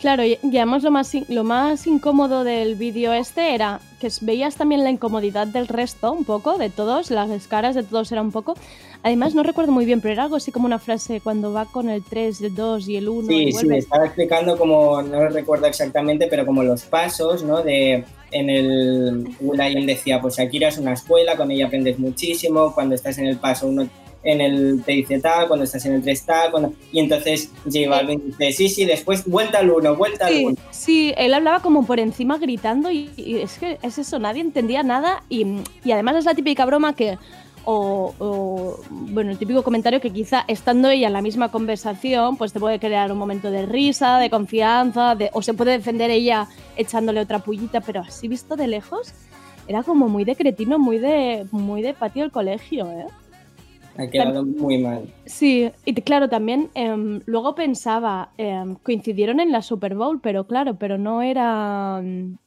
Claro, 0.00 0.24
y 0.24 0.38
y 0.42 0.56
además 0.58 0.82
lo 0.82 0.90
más, 0.90 1.12
lo 1.28 1.42
más 1.44 1.86
incómodo 1.86 2.44
del 2.44 2.74
vídeo 2.74 3.12
este 3.12 3.54
era 3.54 3.80
que 4.00 4.08
veías 4.20 4.56
también 4.56 4.84
la 4.84 4.90
incomodidad 4.90 5.46
del 5.46 5.68
resto, 5.68 6.12
un 6.12 6.24
poco, 6.24 6.58
de 6.58 6.68
todos, 6.68 7.10
las 7.10 7.46
caras 7.48 7.74
de 7.74 7.82
todos 7.82 8.12
era 8.12 8.20
un 8.20 8.30
poco. 8.30 8.54
Además, 9.02 9.34
no 9.34 9.42
recuerdo 9.42 9.72
muy 9.72 9.84
bien, 9.86 10.00
pero 10.00 10.12
era 10.12 10.24
algo 10.24 10.36
así 10.36 10.52
como 10.52 10.66
una 10.66 10.78
frase 10.78 11.20
cuando 11.20 11.52
va 11.52 11.64
con 11.64 11.88
el 11.88 12.02
3, 12.02 12.40
el 12.42 12.54
2 12.54 12.88
y 12.88 12.96
el 12.96 13.08
1 13.08 13.32
y 13.32 13.36
Sí, 13.36 13.46
sí, 13.46 13.52
vuelve. 13.52 13.78
estaba 13.78 14.04
explicando 14.06 14.58
como, 14.58 15.00
no 15.00 15.22
lo 15.22 15.28
recuerdo 15.30 15.66
exactamente, 15.66 16.26
pero 16.28 16.44
como 16.44 16.62
los 16.62 16.82
pasos, 16.82 17.42
¿no? 17.42 17.62
De, 17.62 18.04
en 18.32 18.50
el 18.50 19.28
Will.i.am 19.40 19.86
decía, 19.86 20.20
pues 20.20 20.36
Shakira 20.36 20.68
es 20.68 20.78
una 20.78 20.92
escuela, 20.92 21.36
con 21.36 21.50
ella 21.50 21.66
aprendes 21.66 21.98
muchísimo, 21.98 22.74
cuando 22.74 22.94
estás 22.94 23.16
en 23.18 23.26
el 23.26 23.38
paso 23.38 23.68
uno 23.68 23.88
en 24.26 24.40
el 24.40 24.82
te 24.84 24.92
dice 24.92 25.20
tal, 25.20 25.46
cuando 25.48 25.64
estás 25.64 25.86
en 25.86 25.94
el 25.94 26.02
3 26.02 26.26
tal, 26.26 26.50
cuando... 26.50 26.72
y 26.92 26.98
entonces 27.00 27.50
J 27.64 27.88
Balvin 27.88 28.22
dice, 28.26 28.52
sí, 28.52 28.68
sí, 28.68 28.84
después 28.84 29.24
vuelta 29.24 29.58
al 29.60 29.70
1, 29.70 29.96
vuelta 29.96 30.26
al 30.26 30.32
Sí, 30.32 30.44
1. 30.44 30.56
sí, 30.70 31.14
él 31.16 31.32
hablaba 31.32 31.60
como 31.60 31.86
por 31.86 32.00
encima 32.00 32.36
gritando 32.38 32.90
y, 32.90 33.10
y 33.16 33.36
es 33.36 33.58
que 33.58 33.78
es 33.82 33.98
eso, 33.98 34.18
nadie 34.18 34.40
entendía 34.42 34.82
nada 34.82 35.22
y, 35.28 35.46
y 35.84 35.92
además 35.92 36.16
es 36.16 36.24
la 36.24 36.34
típica 36.34 36.64
broma 36.66 36.94
que, 36.94 37.18
o, 37.64 38.14
o, 38.18 38.80
bueno, 38.90 39.30
el 39.30 39.38
típico 39.38 39.62
comentario 39.62 40.00
que 40.00 40.10
quizá 40.10 40.44
estando 40.48 40.88
ella 40.88 41.08
en 41.08 41.12
la 41.12 41.22
misma 41.22 41.50
conversación, 41.50 42.36
pues 42.36 42.52
te 42.52 42.60
puede 42.60 42.78
crear 42.78 43.10
un 43.10 43.18
momento 43.18 43.50
de 43.50 43.66
risa, 43.66 44.18
de 44.18 44.30
confianza, 44.30 45.14
de, 45.14 45.30
o 45.32 45.42
se 45.42 45.54
puede 45.54 45.72
defender 45.72 46.10
ella 46.10 46.46
echándole 46.76 47.20
otra 47.20 47.40
pullita, 47.40 47.80
pero 47.80 48.00
así 48.02 48.28
visto 48.28 48.54
de 48.56 48.66
lejos, 48.68 49.12
era 49.68 49.82
como 49.82 50.08
muy 50.08 50.24
de 50.24 50.36
cretino, 50.36 50.78
muy 50.78 50.98
de, 50.98 51.46
muy 51.50 51.82
de 51.82 51.92
patio 51.92 52.22
del 52.22 52.30
colegio, 52.30 52.86
¿eh? 52.90 53.06
Ha 53.98 54.08
quedado 54.08 54.44
muy 54.44 54.78
mal. 54.78 55.14
Sí, 55.24 55.70
y 55.84 55.94
claro, 56.02 56.28
también 56.28 56.70
em, 56.74 57.20
luego 57.26 57.54
pensaba, 57.54 58.32
em, 58.36 58.76
coincidieron 58.76 59.40
en 59.40 59.52
la 59.52 59.62
Super 59.62 59.94
Bowl, 59.94 60.20
pero 60.20 60.46
claro, 60.46 60.78
pero 60.78 60.98
no 60.98 61.22
era... 61.22 62.00
mm, 62.02 62.38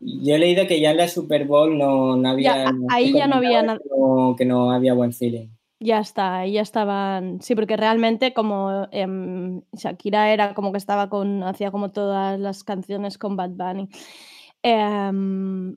Yo 0.00 0.34
he 0.34 0.38
leído 0.38 0.66
que 0.66 0.80
ya 0.80 0.90
en 0.90 0.98
la 0.98 1.08
Super 1.08 1.46
Bowl 1.46 1.78
no, 1.78 2.16
no 2.16 2.28
había... 2.28 2.64
Ya, 2.64 2.72
ahí 2.90 3.12
ya 3.14 3.26
no 3.26 3.36
había 3.36 3.62
nada. 3.62 3.78
Que 3.78 3.88
no, 3.90 4.34
que 4.36 4.44
no 4.44 4.70
había 4.70 4.94
buen 4.94 5.12
feeling. 5.12 5.48
Ya 5.78 6.00
está, 6.00 6.38
ahí 6.38 6.52
ya 6.52 6.62
estaban. 6.62 7.40
Sí, 7.42 7.54
porque 7.54 7.76
realmente 7.76 8.32
como 8.32 8.88
em, 8.92 9.62
Shakira 9.72 10.32
era 10.32 10.54
como 10.54 10.72
que 10.72 10.78
estaba 10.78 11.10
con, 11.10 11.42
hacía 11.42 11.70
como 11.70 11.90
todas 11.92 12.40
las 12.40 12.64
canciones 12.64 13.18
con 13.18 13.36
Bad 13.36 13.50
Bunny. 13.50 13.88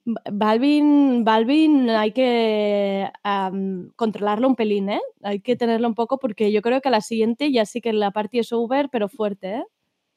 Ba- 0.05 0.21
Balvin, 0.31 1.23
Balvin 1.23 1.89
hay 1.89 2.11
que 2.11 3.09
controlarlo 3.95 4.47
un 4.47 4.55
pelín, 4.55 4.89
¿eh? 4.89 5.01
Hay 5.21 5.41
que 5.41 5.55
tenerlo 5.55 5.87
un 5.87 5.95
poco 5.95 6.17
porque 6.17 6.51
yo 6.51 6.61
creo 6.61 6.81
que 6.81 6.89
a 6.89 6.91
la 6.91 7.01
siguiente 7.01 7.51
ya 7.51 7.65
sí 7.65 7.81
que 7.81 7.93
la 7.93 8.11
party 8.11 8.39
es 8.39 8.51
over, 8.51 8.89
pero 8.91 9.07
fuerte, 9.09 9.55
¿eh? 9.55 9.63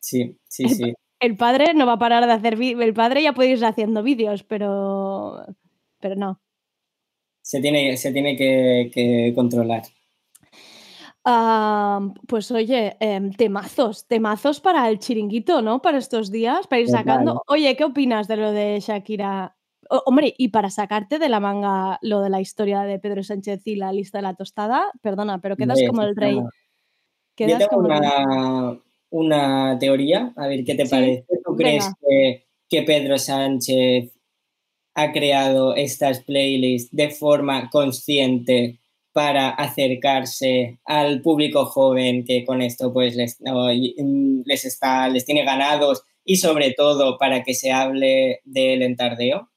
Sí, 0.01 0.37
sí, 0.49 0.69
sí. 0.69 0.95
El 1.21 1.37
padre 1.37 1.75
no 1.75 1.87
va 1.87 1.93
a 1.95 1.99
parar 1.99 2.27
de 2.27 2.33
hacer 2.33 2.57
vídeos. 2.57 2.83
El 2.83 2.95
padre 2.95 3.23
ya 3.23 3.33
puede 3.33 3.51
ir 3.51 3.65
haciendo 3.65 4.03
vídeos, 4.03 4.43
pero, 4.43 5.45
pero 6.01 6.17
no. 6.17 6.41
Se 7.43 7.61
tiene, 7.61 7.97
se 7.97 8.13
tiene 8.13 8.37
que, 8.37 8.91
que 8.93 9.33
controlar. 9.35 9.83
Pues 12.27 12.51
oye, 12.51 12.97
em, 13.01 13.31
temazos, 13.33 14.07
temazos 14.07 14.61
para 14.61 14.89
el 14.89 14.99
chiringuito, 14.99 15.63
¿no? 15.63 15.81
Para 15.81 15.99
estos 15.99 16.31
días, 16.31 16.67
para 16.67 16.81
ir 16.81 16.87
Total. 16.87 17.01
sacando. 17.05 17.43
Oye, 17.47 17.77
¿qué 17.77 17.85
opinas 17.85 18.27
de 18.29 18.37
lo 18.37 18.53
de 18.53 18.81
Shakira? 18.81 19.57
O- 19.89 20.03
hombre, 20.07 20.35
y 20.37 20.49
para 20.49 20.71
sacarte 20.71 21.19
de 21.19 21.29
la 21.29 21.39
manga 21.41 21.99
lo 22.03 22.21
de 22.21 22.31
la 22.31 22.41
historia 22.41 22.81
de 22.83 22.99
Pedro 22.99 23.23
Sánchez 23.23 23.61
y 23.67 23.77
la 23.77 23.93
lista 23.93 24.19
de 24.19 24.23
la 24.23 24.35
tostada, 24.35 24.91
perdona, 25.01 25.41
pero 25.41 25.57
quedas 25.57 25.79
Hombre, 25.79 25.87
como 25.89 26.03
el 26.03 26.17
rey. 26.17 26.35
Yo 26.37 26.49
Quedas 27.37 27.59
tengo 27.69 27.83
como 27.83 27.87
el 27.95 28.01
rey. 28.01 28.11
una, 28.11 28.79
una 29.11 29.79
teoría, 29.79 30.33
a 30.37 30.47
ver 30.47 30.65
qué 30.65 30.75
te 30.75 30.87
Sí, 30.87 30.91
parece. 30.91 31.27
¿Tú 31.45 31.57
crees 31.57 31.87
que 32.69 32.83
Pedro 32.83 33.19
Sánchez 33.19 34.13
ha 34.95 35.13
creado 35.13 35.75
estas 35.75 36.21
playlists 36.25 36.95
de 36.95 37.11
forma 37.11 37.69
consciente 37.71 38.81
para 39.13 39.51
acercarse 39.51 40.79
al 40.85 41.21
público 41.23 41.67
joven 41.67 42.25
que 42.25 42.45
con 42.45 42.63
esto 42.63 42.93
pues 42.93 43.15
les, 43.15 43.39
mm, 43.41 44.43
les, 44.45 44.65
está, 44.65 45.09
les 45.09 45.25
tiene 45.25 45.45
ganados 45.45 46.03
y 46.25 46.37
sobre 46.37 46.73
todo 46.73 47.19
para 47.19 47.43
que 47.43 47.55
se 47.55 47.73
hable 47.73 48.41
del 48.45 48.83
entardeo? 48.83 49.51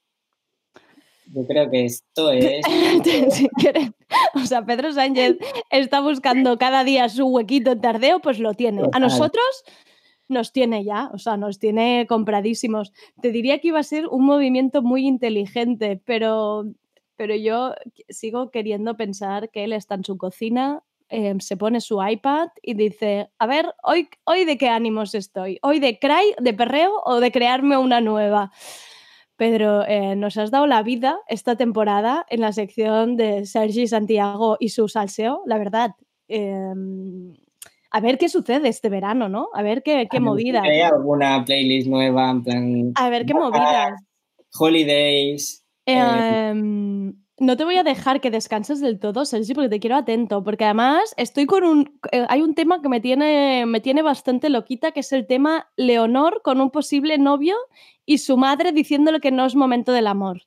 Yo 1.34 1.46
creo 1.46 1.70
que 1.70 1.84
esto 1.86 2.30
es... 2.32 2.64
Si 3.34 3.48
quieres- 3.48 3.92
o 4.34 4.46
sea, 4.46 4.64
Pedro 4.64 4.92
Sánchez 4.92 5.36
está 5.70 6.00
buscando 6.00 6.58
cada 6.58 6.84
día 6.84 7.08
su 7.08 7.26
huequito 7.26 7.72
en 7.72 7.80
tardeo, 7.80 8.20
pues 8.20 8.38
lo 8.38 8.54
tiene. 8.54 8.82
A 8.92 9.00
nosotros 9.00 9.44
nos 10.28 10.52
tiene 10.52 10.84
ya, 10.84 11.10
o 11.12 11.18
sea, 11.18 11.36
nos 11.36 11.58
tiene 11.58 12.06
compradísimos. 12.08 12.92
Te 13.20 13.30
diría 13.30 13.58
que 13.60 13.68
iba 13.68 13.78
a 13.80 13.84
ser 13.84 14.06
un 14.06 14.24
movimiento 14.24 14.82
muy 14.82 15.06
inteligente, 15.06 16.00
pero, 16.04 16.64
pero 17.16 17.34
yo 17.34 17.74
sigo 18.08 18.50
queriendo 18.50 18.96
pensar 18.96 19.50
que 19.50 19.64
él 19.64 19.72
está 19.72 19.94
en 19.96 20.04
su 20.04 20.16
cocina, 20.18 20.82
eh, 21.08 21.34
se 21.38 21.56
pone 21.56 21.80
su 21.80 22.02
iPad 22.02 22.48
y 22.62 22.74
dice, 22.74 23.28
a 23.38 23.46
ver, 23.46 23.72
hoy, 23.82 24.08
hoy 24.24 24.44
de 24.44 24.58
qué 24.58 24.68
ánimos 24.68 25.14
estoy, 25.14 25.58
hoy 25.62 25.78
de 25.80 25.98
cry, 25.98 26.34
de 26.40 26.52
perreo 26.52 26.92
o 27.04 27.20
de 27.20 27.30
crearme 27.30 27.76
una 27.76 28.00
nueva. 28.00 28.50
Pedro, 29.36 29.84
eh, 29.86 30.16
nos 30.16 30.36
has 30.38 30.50
dado 30.50 30.66
la 30.66 30.82
vida 30.82 31.18
esta 31.28 31.56
temporada 31.56 32.24
en 32.30 32.40
la 32.40 32.52
sección 32.52 33.16
de 33.16 33.44
Sergi 33.46 33.86
Santiago 33.86 34.56
y 34.58 34.70
su 34.70 34.88
salseo, 34.88 35.42
la 35.46 35.58
verdad. 35.58 35.90
em, 36.28 37.34
a 37.92 38.00
ver 38.00 38.18
qué 38.18 38.28
sucede 38.28 38.68
este 38.68 38.88
verano, 38.88 39.28
¿no? 39.28 39.48
A 39.54 39.62
ver 39.62 39.82
qué, 39.84 40.08
qué 40.10 40.16
si 40.16 40.22
movidas. 40.22 40.64
hay 40.64 40.80
alguna 40.80 41.44
playlist 41.44 41.86
nueva 41.88 42.30
en 42.30 42.42
plan 42.42 42.92
A 42.96 43.08
ver 43.10 43.24
qué 43.26 43.32
movidas. 43.34 44.00
holidays. 44.58 45.64
eh, 45.86 46.48
Em, 46.50 46.95
no 47.38 47.56
te 47.56 47.64
voy 47.64 47.76
a 47.76 47.82
dejar 47.82 48.20
que 48.20 48.30
descanses 48.30 48.80
del 48.80 48.98
todo, 48.98 49.24
Sergi, 49.24 49.52
porque 49.52 49.68
te 49.68 49.80
quiero 49.80 49.96
atento, 49.96 50.42
porque 50.42 50.64
además 50.64 51.14
estoy 51.16 51.46
con 51.46 51.64
un... 51.64 52.00
eh, 52.12 52.24
hay 52.28 52.40
un 52.40 52.54
tema 52.54 52.80
que 52.80 52.88
me 52.88 53.00
tiene, 53.00 53.66
me 53.66 53.80
tiene 53.80 54.02
bastante 54.02 54.48
loquita, 54.48 54.92
que 54.92 55.00
es 55.00 55.12
el 55.12 55.26
tema 55.26 55.70
Leonor 55.76 56.40
con 56.42 56.60
un 56.60 56.70
posible 56.70 57.18
novio 57.18 57.56
y 58.06 58.18
su 58.18 58.36
madre 58.38 58.72
diciéndole 58.72 59.20
que 59.20 59.32
no 59.32 59.44
es 59.44 59.54
momento 59.54 59.92
del 59.92 60.06
amor. 60.06 60.42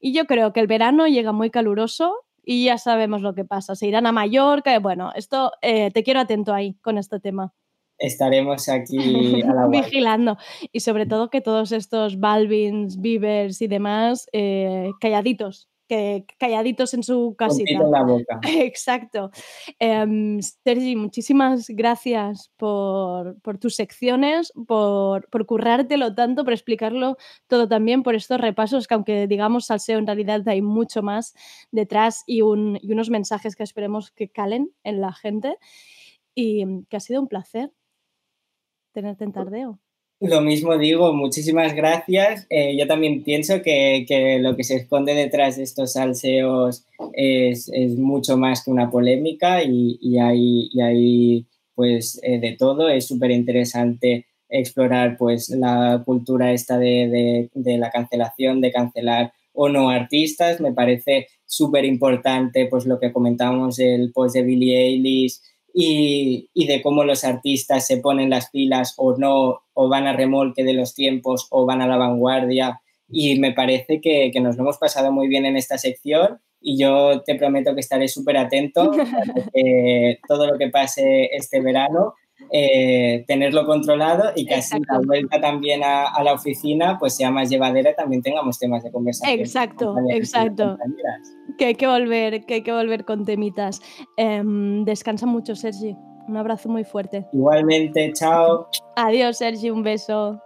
Y 0.00 0.12
yo 0.12 0.26
creo 0.26 0.52
que 0.52 0.60
el 0.60 0.66
verano 0.66 1.06
llega 1.06 1.32
muy 1.32 1.48
caluroso 1.50 2.14
y 2.44 2.66
ya 2.66 2.76
sabemos 2.76 3.22
lo 3.22 3.34
que 3.34 3.46
pasa. 3.46 3.74
Se 3.74 3.86
irán 3.86 4.06
a 4.06 4.12
Mallorca. 4.12 4.74
y 4.74 4.78
Bueno, 4.78 5.12
esto 5.14 5.52
eh, 5.62 5.90
te 5.92 6.02
quiero 6.02 6.20
atento 6.20 6.52
ahí 6.52 6.74
con 6.82 6.98
este 6.98 7.20
tema. 7.20 7.54
estaremos 7.96 8.68
aquí 8.68 9.42
a 9.48 9.54
la 9.54 9.68
vigilando. 9.68 10.36
Y 10.72 10.80
sobre 10.80 11.06
todo 11.06 11.30
que 11.30 11.40
todos 11.40 11.72
estos 11.72 12.20
Balvins, 12.20 13.00
Beavers 13.00 13.62
y 13.62 13.66
demás, 13.66 14.28
eh, 14.32 14.90
calladitos, 15.00 15.70
que 16.26 16.34
calladitos 16.38 16.94
en 16.94 17.02
su 17.02 17.34
casita. 17.36 17.70
en 17.72 17.90
la 17.90 18.02
boca. 18.02 18.40
Exacto. 18.46 19.30
Em, 19.78 20.40
Sergi, 20.40 20.96
muchísimas 20.96 21.66
gracias 21.68 22.50
por, 22.56 23.40
por 23.40 23.58
tus 23.58 23.76
secciones, 23.76 24.52
por, 24.66 25.28
por 25.30 25.46
currártelo 25.46 26.14
tanto, 26.14 26.44
por 26.44 26.52
explicarlo 26.52 27.16
todo 27.46 27.68
también, 27.68 28.02
por 28.02 28.14
estos 28.14 28.40
repasos, 28.40 28.86
que 28.86 28.94
aunque 28.94 29.26
digamos 29.26 29.66
salseo, 29.66 29.98
en 29.98 30.06
realidad 30.06 30.46
hay 30.48 30.62
mucho 30.62 31.02
más 31.02 31.34
detrás 31.70 32.22
y, 32.26 32.42
un- 32.42 32.78
y 32.82 32.92
unos 32.92 33.10
mensajes 33.10 33.56
que 33.56 33.62
esperemos 33.62 34.10
que 34.10 34.28
calen 34.28 34.70
en 34.82 35.00
la 35.00 35.12
gente. 35.12 35.58
Y 36.34 36.64
que 36.88 36.96
ha 36.96 37.00
sido 37.00 37.20
un 37.20 37.28
placer 37.28 37.70
tenerte 38.92 39.22
en 39.24 39.32
tardeo. 39.32 39.78
Lo 40.20 40.40
mismo 40.40 40.78
digo, 40.78 41.12
muchísimas 41.12 41.74
gracias. 41.74 42.46
Eh, 42.48 42.76
yo 42.78 42.86
también 42.86 43.24
pienso 43.24 43.62
que, 43.62 44.06
que, 44.08 44.38
lo 44.38 44.56
que 44.56 44.64
se 44.64 44.76
esconde 44.76 45.14
detrás 45.14 45.56
de 45.56 45.64
estos 45.64 45.92
salseos 45.94 46.86
es, 47.12 47.68
es 47.72 47.96
mucho 47.96 48.36
más 48.36 48.64
que 48.64 48.70
una 48.70 48.90
polémica 48.90 49.62
y, 49.62 49.98
y 50.00 50.18
hay, 50.18 50.68
y 50.72 50.80
hay 50.80 51.46
pues 51.74 52.20
eh, 52.22 52.38
de 52.38 52.52
todo. 52.52 52.88
Es 52.88 53.06
súper 53.06 53.32
interesante 53.32 54.26
explorar 54.48 55.16
pues 55.18 55.50
la 55.50 56.02
cultura 56.04 56.52
esta 56.52 56.78
de, 56.78 57.50
de, 57.52 57.78
la 57.78 57.90
cancelación, 57.90 58.60
de 58.60 58.72
cancelar 58.72 59.32
o 59.52 59.68
no 59.68 59.90
artistas. 59.90 60.60
Me 60.60 60.72
parece 60.72 61.26
súper 61.44 61.84
importante 61.84 62.66
pues 62.66 62.86
lo 62.86 62.98
que 63.00 63.12
comentábamos 63.12 63.78
el 63.78 64.12
post 64.12 64.36
de 64.36 64.42
Billie 64.42 64.78
Eilish 64.78 65.40
y, 65.74 66.48
y, 66.54 66.66
de 66.66 66.80
cómo 66.80 67.02
los 67.04 67.24
artistas 67.24 67.86
se 67.86 67.98
ponen 67.98 68.30
las 68.30 68.50
pilas 68.50 68.94
o 68.96 69.16
no, 69.16 69.62
o 69.72 69.88
van 69.88 70.06
a 70.06 70.12
remolque 70.12 70.62
de 70.62 70.72
los 70.72 70.94
tiempos 70.94 71.48
o 71.50 71.66
van 71.66 71.82
a 71.82 71.88
la 71.88 71.96
vanguardia. 71.96 72.80
Y 73.08 73.38
me 73.40 73.52
parece 73.52 74.00
que, 74.00 74.30
que 74.32 74.40
nos 74.40 74.56
lo 74.56 74.62
hemos 74.62 74.78
pasado 74.78 75.10
muy 75.10 75.26
bien 75.28 75.44
en 75.44 75.56
esta 75.56 75.76
sección 75.76 76.40
y 76.64 76.78
yo 76.78 77.22
te 77.22 77.34
prometo 77.34 77.74
que 77.74 77.80
estaré 77.80 78.08
súper 78.08 78.38
atento 78.38 78.90
a 78.92 80.26
todo 80.26 80.46
lo 80.46 80.58
que 80.58 80.70
pase 80.70 81.28
este 81.32 81.60
verano, 81.60 82.14
eh, 82.50 83.24
tenerlo 83.26 83.66
controlado 83.66 84.32
y 84.34 84.46
que 84.46 84.54
así 84.56 84.76
la 84.88 85.00
vuelta 85.04 85.40
también 85.40 85.82
a, 85.82 86.06
a, 86.06 86.22
la 86.22 86.34
oficina 86.34 86.98
pues 86.98 87.16
sea 87.16 87.30
más 87.30 87.50
llevadera 87.50 87.90
y 87.90 87.96
también 87.96 88.22
tengamos 88.22 88.58
temas 88.58 88.82
de 88.82 88.90
conversación. 88.90 89.38
Exacto, 89.38 89.94
exacto. 90.10 90.78
Que 91.58 91.66
hay 91.66 91.74
que 91.74 91.86
volver, 91.86 92.44
que 92.46 92.54
hay 92.54 92.62
que 92.62 92.72
volver 92.72 93.04
con 93.04 93.24
temitas. 93.24 93.80
Eh, 94.16 94.42
descansa 94.84 95.26
mucho, 95.26 95.54
Sergi. 95.54 95.96
Un 96.26 96.36
abrazo 96.36 96.68
muy 96.68 96.84
fuerte. 96.84 97.26
Igualmente, 97.32 98.12
chao. 98.14 98.68
Adiós, 98.96 99.38
Sergi, 99.38 99.70
un 99.70 99.82
beso. 99.82 100.40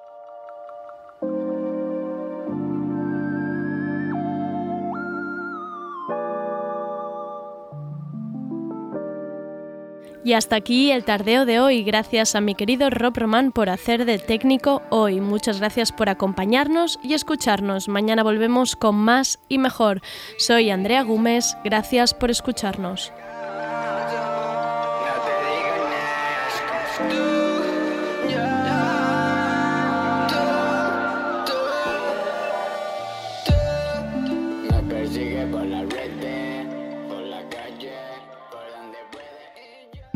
Y 10.29 10.35
hasta 10.35 10.57
aquí 10.57 10.91
el 10.91 11.05
tardeo 11.05 11.47
de 11.47 11.59
hoy. 11.59 11.83
Gracias 11.83 12.35
a 12.35 12.43
mi 12.43 12.55
querido 12.55 12.91
Rob 12.91 13.17
Román 13.17 13.51
por 13.51 13.71
hacer 13.71 14.05
de 14.05 14.19
técnico 14.19 14.83
hoy. 14.91 15.23
Muchas 15.23 15.59
gracias 15.59 15.91
por 15.91 16.11
acompañarnos 16.11 17.01
y 17.03 17.15
escucharnos. 17.15 17.89
Mañana 17.89 18.23
volvemos 18.23 18.77
con 18.77 18.95
más 18.95 19.39
y 19.49 19.57
mejor. 19.57 20.03
Soy 20.37 20.69
Andrea 20.69 21.03
Gómez. 21.03 21.57
Gracias 21.65 22.13
por 22.13 22.31
escucharnos. 22.31 23.11